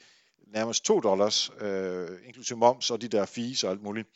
nærmest 0.47 0.85
2 0.85 1.01
dollars, 1.01 1.51
øh, 1.61 2.09
inklusive 2.25 2.59
moms 2.59 2.91
og 2.91 3.01
de 3.01 3.09
der 3.09 3.27
fees 3.27 3.65
og 3.65 3.71
alt 3.71 3.83
muligt. 3.83 4.09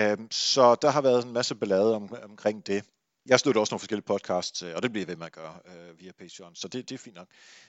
Um, 0.00 0.30
så 0.30 0.74
der 0.74 0.90
har 0.90 1.00
været 1.00 1.24
en 1.24 1.32
masse 1.32 1.54
ballade 1.54 1.94
om, 1.94 2.14
omkring 2.24 2.66
det. 2.66 2.84
Jeg 3.28 3.40
støtter 3.40 3.60
også 3.60 3.72
nogle 3.72 3.80
forskellige 3.80 4.06
podcasts, 4.06 4.62
øh, 4.62 4.72
og 4.76 4.82
det 4.82 4.92
bliver 4.92 5.02
jeg 5.02 5.08
ved 5.08 5.16
med 5.16 5.26
at 5.26 5.32
gøre 5.32 5.58
øh, 5.66 6.00
via 6.00 6.12
Patreon, 6.12 6.54
så 6.54 6.68
det, 6.68 6.88
det 6.88 6.94
er 6.94 6.98
fint 6.98 7.16
nok. 7.16 7.28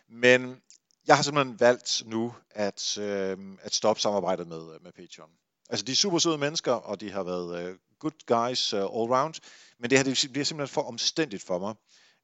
Men 0.10 0.62
jeg 1.08 1.16
har 1.16 1.24
simpelthen 1.24 1.60
valgt 1.60 2.04
nu 2.06 2.36
at, 2.50 2.98
øh, 2.98 3.38
at 3.62 3.74
stoppe 3.74 4.02
samarbejdet 4.02 4.48
med, 4.48 4.74
øh, 4.74 4.84
med 4.84 4.92
Patreon. 4.92 5.30
Altså, 5.70 5.86
de 5.86 5.92
er 5.92 5.96
super 5.96 6.20
søde 6.20 6.38
mennesker, 6.38 6.72
og 6.72 7.02
de 7.02 7.12
har 7.12 7.24
været 7.24 7.70
øh, 7.70 7.78
good 8.00 8.26
guys 8.28 8.74
øh, 8.74 8.80
all 8.80 9.14
round, 9.14 9.34
men 9.80 9.90
det 9.90 9.98
her 9.98 10.04
det 10.04 10.30
bliver 10.32 10.46
simpelthen 10.46 10.74
for 10.74 10.82
omstændigt 10.82 11.44
for 11.44 11.60
mig. 11.60 11.76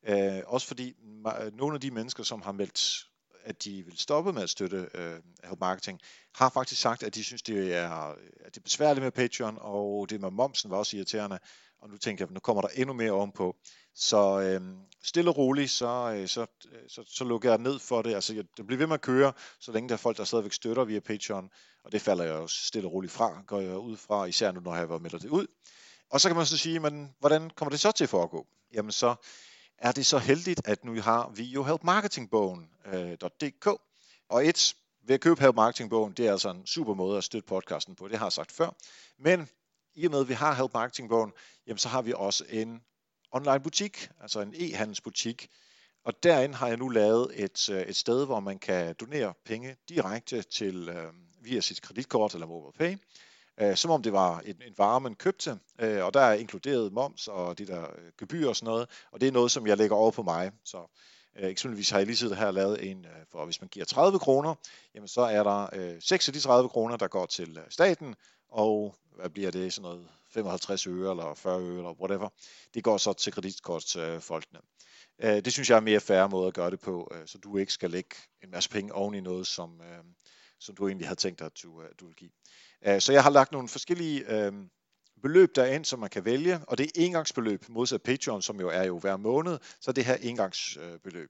Øh, 0.08 0.42
også 0.46 0.68
fordi 0.68 0.94
øh, 1.42 1.58
nogle 1.58 1.76
af 1.76 1.82
de 1.82 1.92
mennesker, 1.92 2.24
som 2.24 2.42
har 2.42 2.52
meldt, 2.52 3.08
at 3.46 3.64
de 3.64 3.84
vil 3.84 3.98
stoppe 3.98 4.34
med 4.34 4.44
at 4.44 4.50
støtte 4.50 4.90
øh, 4.94 5.16
Help 5.44 5.60
Marketing, 5.60 6.00
har 6.36 6.50
faktisk 6.50 6.82
sagt, 6.82 7.04
at 7.04 7.16
de 7.16 7.24
synes, 7.24 7.42
det 7.42 7.74
er, 7.76 7.90
at 8.46 8.56
det 8.56 8.58
er 8.58 8.64
besværligt 8.64 9.04
med 9.04 9.12
Patreon, 9.12 9.58
og 9.62 10.10
det 10.10 10.22
med 10.22 10.32
momsen 10.32 10.72
var 10.72 10.78
også 10.78 10.98
irriterende, 10.98 11.40
og 11.82 11.90
nu 11.90 11.98
tænker 11.98 12.26
jeg, 12.26 12.34
nu 12.34 12.40
kommer 12.40 12.62
der 12.62 12.70
endnu 12.76 12.94
mere 12.94 13.12
ovenpå. 13.12 13.56
Så 13.96 14.40
øh, 14.40 14.62
stille 15.04 15.30
og 15.30 15.38
roligt, 15.38 15.72
så, 15.72 16.14
øh, 16.16 16.28
så, 16.28 16.42
øh, 16.72 16.80
så, 16.88 17.04
så 17.08 17.24
lukker 17.24 17.50
jeg 17.50 17.58
ned 17.58 17.80
for 17.80 18.02
det. 18.02 18.16
Altså, 18.16 18.34
jeg, 18.34 18.44
det 18.58 18.68
bliver 18.68 18.78
ved 18.78 18.88
med 18.88 18.94
at 18.94 19.02
køre, 19.02 19.34
så 19.60 19.72
længe 19.72 19.90
der 19.90 19.94
er 19.94 19.98
folk, 19.98 20.18
der 20.18 20.24
stadigvæk 20.24 20.54
støtter 20.54 20.84
via 20.84 21.00
Patreon. 21.00 21.50
Og 21.84 21.92
det 21.92 22.02
falder 22.02 22.24
jeg 22.24 22.34
jo 22.34 22.48
stille 22.48 22.88
og 22.88 22.94
roligt 22.94 23.14
fra, 23.14 23.42
går 23.48 23.60
jeg 23.60 23.78
ud 23.78 23.98
fra, 23.98 24.26
især 24.26 24.52
nu, 24.52 24.60
når 24.60 24.72
jeg 24.72 24.80
har 24.80 24.86
været 24.86 25.02
meldt 25.02 25.22
det 25.22 25.30
ud. 25.30 25.48
Og 26.10 26.22
så 26.22 26.30
kan 26.30 26.36
man 26.36 26.46
så 26.46 26.58
sige, 26.58 26.80
men 26.80 27.16
hvordan 27.20 27.50
kommer 27.50 27.70
det 27.70 27.80
så 27.80 27.92
til 27.92 28.04
at 28.04 28.10
foregå? 28.10 28.48
Jamen 28.74 28.92
så 28.92 29.16
er 29.84 29.92
det 29.92 30.06
så 30.06 30.18
heldigt, 30.18 30.62
at 30.66 30.86
nu 30.86 31.02
har 31.02 31.30
vi 31.30 31.44
jo 31.44 31.64
helpmarketingbogen.dk. 31.64 33.68
Øh, 33.68 33.74
og 34.30 34.48
et, 34.48 34.76
ved 35.08 35.16
at 35.16 35.22
købe 35.22 35.42
Help 35.42 35.56
Marketingbogen, 35.56 36.14
det 36.14 36.28
er 36.28 36.32
altså 36.32 36.50
en 36.50 36.66
super 36.66 36.94
måde 36.94 37.18
at 37.18 37.24
støtte 37.24 37.48
podcasten 37.48 37.96
på, 37.96 38.08
det 38.08 38.18
har 38.18 38.26
jeg 38.26 38.32
sagt 38.32 38.52
før. 38.52 38.70
Men 39.18 39.50
i 39.96 40.06
og 40.06 40.12
med, 40.12 40.20
at 40.20 40.30
vi 40.30 40.34
har 40.34 40.54
Help 40.54 40.74
Marketingbogen, 40.74 41.32
jamen 41.68 41.78
så 41.78 41.90
har 41.90 42.02
vi 42.02 42.14
også 42.16 42.46
en 42.50 42.82
online 43.32 43.60
butik, 43.60 44.10
altså 44.22 44.42
en 44.42 44.54
e-handelsbutik. 44.56 45.48
Og 46.04 46.24
derinde 46.24 46.56
har 46.56 46.68
jeg 46.68 46.78
nu 46.78 46.90
lavet 46.90 47.44
et, 47.44 47.70
øh, 47.70 47.82
et 47.82 47.96
sted, 47.96 48.26
hvor 48.26 48.40
man 48.40 48.60
kan 48.60 48.96
donere 49.00 49.34
penge 49.46 49.76
direkte 49.90 50.42
til 50.42 50.90
øh, 50.90 51.14
via 51.42 51.62
sit 51.62 51.82
kreditkort 51.82 52.34
eller 52.34 52.48
MobilePay, 52.48 52.98
øh, 53.60 53.76
som 53.76 53.92
om 53.92 54.04
det 54.04 54.14
var 54.14 54.40
en, 54.40 54.62
en 54.68 54.74
vare, 54.78 55.02
man 55.02 55.16
købte. 55.16 55.60
Øh, 55.80 56.06
og 56.06 56.14
der 56.14 56.20
er 56.20 56.34
inkluderet 56.34 56.94
moms 56.94 57.28
og 57.28 57.58
de 57.58 57.66
der 57.66 57.82
øh, 57.82 58.12
gebyr 58.20 58.48
og 58.48 58.56
sådan 58.56 58.66
noget. 58.66 58.90
Og 59.12 59.22
det 59.22 59.28
er 59.28 59.32
noget, 59.32 59.52
som 59.52 59.68
jeg 59.68 59.78
lægger 59.78 59.96
over 59.96 60.12
på 60.12 60.24
mig. 60.24 60.52
Så 60.66 60.78
øh, 61.40 61.50
eksempelvis 61.50 61.90
har 61.90 61.98
jeg 61.98 62.08
lige 62.08 62.18
siddet 62.18 62.38
her 62.38 62.46
og 62.46 62.54
lavet 62.54 62.92
en, 62.92 63.06
øh, 63.06 63.26
for 63.32 63.46
hvis 63.46 63.62
man 63.62 63.70
giver 63.70 63.86
30 63.86 64.20
kroner, 64.20 64.56
jamen 64.96 65.08
så 65.08 65.22
er 65.22 65.44
der 65.44 65.70
øh, 65.74 66.02
6 66.02 66.28
af 66.28 66.34
de 66.34 66.40
30 66.40 66.70
kroner, 66.70 66.98
der 66.98 67.08
går 67.08 67.26
til 67.26 67.58
øh, 67.58 67.64
staten, 67.70 68.16
og 68.50 68.96
hvad 69.16 69.30
bliver 69.30 69.52
det, 69.52 69.74
sådan 69.74 69.90
noget 69.90 70.08
55 70.34 70.88
øre 70.88 71.12
eller 71.12 71.34
40 71.34 71.62
øre 71.62 71.78
eller 71.78 72.02
whatever, 72.02 72.30
det 72.74 72.84
går 72.84 72.98
så 72.98 73.14
til 73.14 73.34
kreditkortfolkene. 73.34 74.60
Øh, 75.20 75.36
øh, 75.36 75.46
det 75.46 75.54
synes 75.54 75.70
jeg 75.70 75.76
er 75.76 75.80
en 75.80 75.86
mere 75.86 76.00
færre 76.00 76.30
måde 76.30 76.48
at 76.48 76.54
gøre 76.54 76.72
det 76.72 76.80
på, 76.80 77.12
øh, 77.16 77.22
så 77.26 77.38
du 77.38 77.58
ikke 77.58 77.74
skal 77.74 77.92
lægge 77.92 78.16
en 78.44 78.52
masse 78.52 78.70
penge 78.70 78.94
oven 78.94 79.16
i 79.16 79.22
noget, 79.22 79.48
som, 79.48 79.82
som 80.66 80.76
du 80.76 80.88
egentlig 80.88 81.08
havde 81.08 81.20
tænkt 81.20 81.40
dig, 81.40 81.46
at 81.46 81.64
du, 81.64 81.82
øh, 81.82 81.90
du 82.00 82.06
vil 82.06 82.16
give. 82.16 82.32
Øh, 82.86 83.02
så 83.02 83.14
jeg 83.14 83.24
har 83.24 83.30
lagt 83.30 83.52
nogle 83.52 83.68
forskellige 83.68 84.46
øh, 84.46 84.54
beløb 85.22 85.56
derind, 85.56 85.86
som 85.86 86.00
man 86.00 86.10
kan 86.10 86.26
vælge, 86.26 86.60
og 86.68 86.78
det 86.78 86.86
er 86.86 86.92
engangsbeløb, 86.96 87.70
modsat 87.70 88.02
Patreon, 88.02 88.42
som 88.42 88.60
jo 88.60 88.70
er 88.70 88.84
jo 88.84 89.00
hver 89.00 89.18
måned, 89.18 89.60
så 89.82 89.92
det 89.92 90.06
her 90.06 90.16
engangsbeløb. 90.16 91.30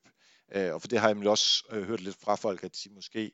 Og 0.56 0.82
for 0.82 0.88
det 0.88 1.00
har 1.00 1.10
jeg 1.10 1.28
også 1.28 1.64
hørt 1.72 2.02
lidt 2.02 2.18
fra 2.22 2.36
folk, 2.36 2.64
at 2.64 2.78
de 2.84 2.90
måske 2.90 3.32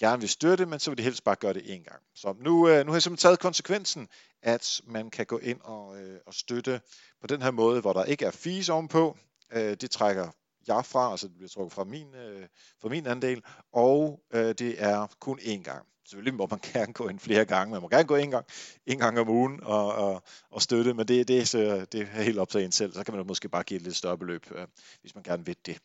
gerne 0.00 0.20
vil 0.20 0.28
støtte, 0.28 0.66
men 0.66 0.80
så 0.80 0.90
vil 0.90 0.98
de 0.98 1.02
helst 1.02 1.24
bare 1.24 1.36
gøre 1.36 1.52
det 1.52 1.74
en 1.74 1.84
gang. 1.84 2.02
Så 2.14 2.34
nu, 2.38 2.68
øh, 2.68 2.86
nu 2.86 2.92
har 2.92 2.96
jeg 2.96 3.02
simpelthen 3.02 3.16
taget 3.16 3.38
konsekvensen, 3.38 4.08
at 4.42 4.80
man 4.86 5.10
kan 5.10 5.26
gå 5.26 5.38
ind 5.38 5.60
og, 5.60 6.02
øh, 6.02 6.20
og 6.26 6.34
støtte 6.34 6.80
på 7.20 7.26
den 7.26 7.42
her 7.42 7.50
måde, 7.50 7.80
hvor 7.80 7.92
der 7.92 8.04
ikke 8.04 8.24
er 8.24 8.30
fees 8.30 8.68
ovenpå. 8.68 9.18
Øh, 9.52 9.76
det 9.80 9.90
trækker 9.90 10.30
jeg 10.68 10.84
fra, 10.84 11.10
altså 11.10 11.26
det 11.26 11.36
bliver 11.36 11.48
trukket 11.48 11.72
fra 11.72 11.84
min, 11.84 12.14
øh, 12.14 12.46
fra 12.82 12.88
min 12.88 13.06
andel, 13.06 13.42
og 13.72 14.20
øh, 14.32 14.54
det 14.54 14.82
er 14.82 15.06
kun 15.20 15.38
én 15.38 15.62
gang. 15.62 15.86
Selvfølgelig 16.06 16.34
må 16.34 16.46
man 16.50 16.60
gerne 16.72 16.92
gå 16.92 17.08
ind 17.08 17.18
flere 17.18 17.44
gange, 17.44 17.72
man 17.72 17.82
må 17.82 17.88
gerne 17.88 18.04
gå 18.04 18.16
en 18.16 18.30
gang, 18.30 18.46
en 18.86 18.98
gang 18.98 19.18
om 19.18 19.28
ugen 19.28 19.60
og, 19.62 19.94
og, 19.94 20.22
og 20.50 20.62
støtte, 20.62 20.94
men 20.94 21.08
det, 21.08 21.28
det, 21.28 21.48
så, 21.48 21.86
det 21.92 22.00
er 22.00 22.22
helt 22.22 22.38
op 22.38 22.48
til 22.48 22.64
en 22.64 22.72
selv, 22.72 22.92
så 22.92 23.04
kan 23.04 23.14
man 23.14 23.26
måske 23.26 23.48
bare 23.48 23.62
give 23.62 23.76
et 23.76 23.82
lidt 23.82 23.96
større 23.96 24.18
beløb, 24.18 24.46
øh, 24.54 24.66
hvis 25.00 25.14
man 25.14 25.24
gerne 25.24 25.46
vil 25.46 25.56
det. 25.66 25.78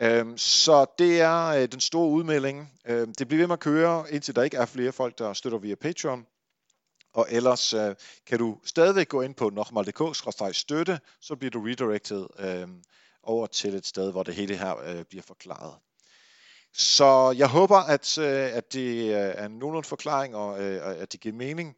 Øhm, 0.00 0.38
så 0.38 0.86
det 0.98 1.20
er 1.20 1.46
øh, 1.46 1.68
den 1.72 1.80
store 1.80 2.08
udmelding. 2.08 2.72
Øhm, 2.86 3.14
det 3.14 3.28
bliver 3.28 3.40
ved 3.40 3.46
med 3.46 3.52
at 3.52 3.60
køre, 3.60 4.12
indtil 4.12 4.36
der 4.36 4.42
ikke 4.42 4.56
er 4.56 4.66
flere 4.66 4.92
folk, 4.92 5.18
der 5.18 5.32
støtter 5.32 5.58
via 5.58 5.74
Patreon. 5.74 6.26
Og 7.14 7.26
ellers 7.30 7.74
øh, 7.74 7.94
kan 8.26 8.38
du 8.38 8.58
stadigvæk 8.64 9.08
gå 9.08 9.20
ind 9.20 9.34
på 9.34 9.50
nokmal.dk-støtte, 9.50 11.00
så 11.20 11.36
bliver 11.36 11.50
du 11.50 11.60
redirected 11.60 12.26
øh, 12.38 12.68
over 13.24 13.46
til 13.46 13.74
et 13.74 13.86
sted, 13.86 14.10
hvor 14.10 14.22
det 14.22 14.34
hele 14.34 14.56
her 14.56 14.76
øh, 14.76 15.04
bliver 15.04 15.22
forklaret. 15.22 15.74
Så 16.76 17.34
jeg 17.38 17.48
håber, 17.48 17.76
at, 17.76 18.18
øh, 18.18 18.56
at 18.56 18.72
det 18.72 19.04
øh, 19.04 19.10
er 19.12 19.46
en 19.46 19.58
nogenlunde 19.58 19.88
forklaring, 19.88 20.36
og 20.36 20.62
øh, 20.62 21.00
at 21.02 21.12
det 21.12 21.20
giver 21.20 21.34
mening. 21.34 21.76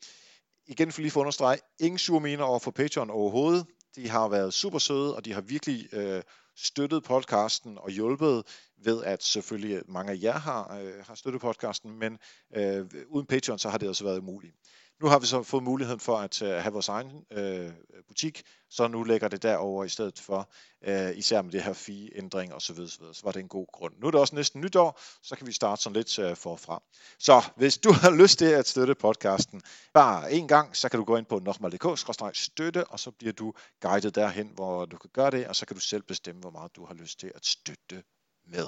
Igen 0.66 0.92
for 0.92 1.00
lige 1.00 1.10
for 1.10 1.20
at 1.20 1.22
understrege, 1.22 1.58
ingen 1.78 1.98
sure 1.98 2.20
miner 2.20 2.44
over 2.44 2.58
for 2.58 2.70
Patreon 2.70 3.10
overhovedet. 3.10 3.66
De 3.96 4.08
har 4.08 4.28
været 4.28 4.54
super 4.54 4.78
søde, 4.78 5.16
og 5.16 5.24
de 5.24 5.32
har 5.32 5.40
virkelig 5.40 5.94
øh, 5.94 6.22
støttet 6.56 7.02
podcasten 7.02 7.78
og 7.78 7.90
hjulpet 7.90 8.42
ved 8.84 9.04
at 9.04 9.22
selvfølgelig 9.22 9.82
mange 9.88 10.12
af 10.12 10.18
jer 10.22 10.38
har, 10.38 10.78
øh, 10.78 11.04
har 11.06 11.14
støttet 11.14 11.40
podcasten, 11.40 11.98
men 11.98 12.18
øh, 12.56 12.86
uden 13.08 13.26
Patreon, 13.26 13.58
så 13.58 13.68
har 13.68 13.78
det 13.78 13.86
altså 13.86 14.04
været 14.04 14.18
umuligt. 14.18 14.54
Nu 15.00 15.08
har 15.08 15.18
vi 15.18 15.26
så 15.26 15.42
fået 15.42 15.62
muligheden 15.62 16.00
for 16.00 16.16
at 16.16 16.42
øh, 16.42 16.48
have 16.48 16.72
vores 16.72 16.88
egen 16.88 17.24
øh, 17.30 17.72
butik, 18.08 18.42
så 18.70 18.88
nu 18.88 19.02
lægger 19.02 19.28
det 19.28 19.42
derover 19.42 19.84
i 19.84 19.88
stedet 19.88 20.18
for, 20.18 20.50
øh, 20.84 21.16
især 21.16 21.42
med 21.42 21.52
det 21.52 21.62
her 21.62 21.72
fee-ændring 21.72 22.54
og 22.54 22.62
så 22.62 22.72
videre, 22.72 22.90
så, 22.90 23.12
så 23.12 23.20
var 23.24 23.32
det 23.32 23.40
en 23.40 23.48
god 23.48 23.66
grund. 23.72 23.94
Nu 23.98 24.06
er 24.06 24.10
det 24.10 24.20
også 24.20 24.34
næsten 24.34 24.60
nytår, 24.60 25.00
så 25.22 25.36
kan 25.36 25.46
vi 25.46 25.52
starte 25.52 25.82
sådan 25.82 25.96
lidt 25.96 26.18
øh, 26.18 26.36
forfra. 26.36 26.82
Så 27.18 27.44
hvis 27.56 27.78
du 27.78 27.92
har 27.92 28.10
lyst 28.10 28.38
til 28.38 28.44
at 28.44 28.68
støtte 28.68 28.94
podcasten 28.94 29.62
bare 29.94 30.32
en 30.32 30.48
gang, 30.48 30.76
så 30.76 30.88
kan 30.88 30.98
du 30.98 31.04
gå 31.04 31.16
ind 31.16 31.26
på 31.26 31.38
nokmal.dk-støtte, 31.38 32.86
og 32.86 33.00
så 33.00 33.10
bliver 33.10 33.32
du 33.32 33.52
guidet 33.80 34.14
derhen, 34.14 34.50
hvor 34.54 34.84
du 34.84 34.96
kan 34.96 35.10
gøre 35.12 35.30
det, 35.30 35.46
og 35.46 35.56
så 35.56 35.66
kan 35.66 35.76
du 35.76 35.80
selv 35.80 36.02
bestemme, 36.02 36.40
hvor 36.40 36.50
meget 36.50 36.76
du 36.76 36.86
har 36.86 36.94
lyst 36.94 37.20
til 37.20 37.32
at 37.34 37.46
støtte 37.46 38.02
med. 38.46 38.66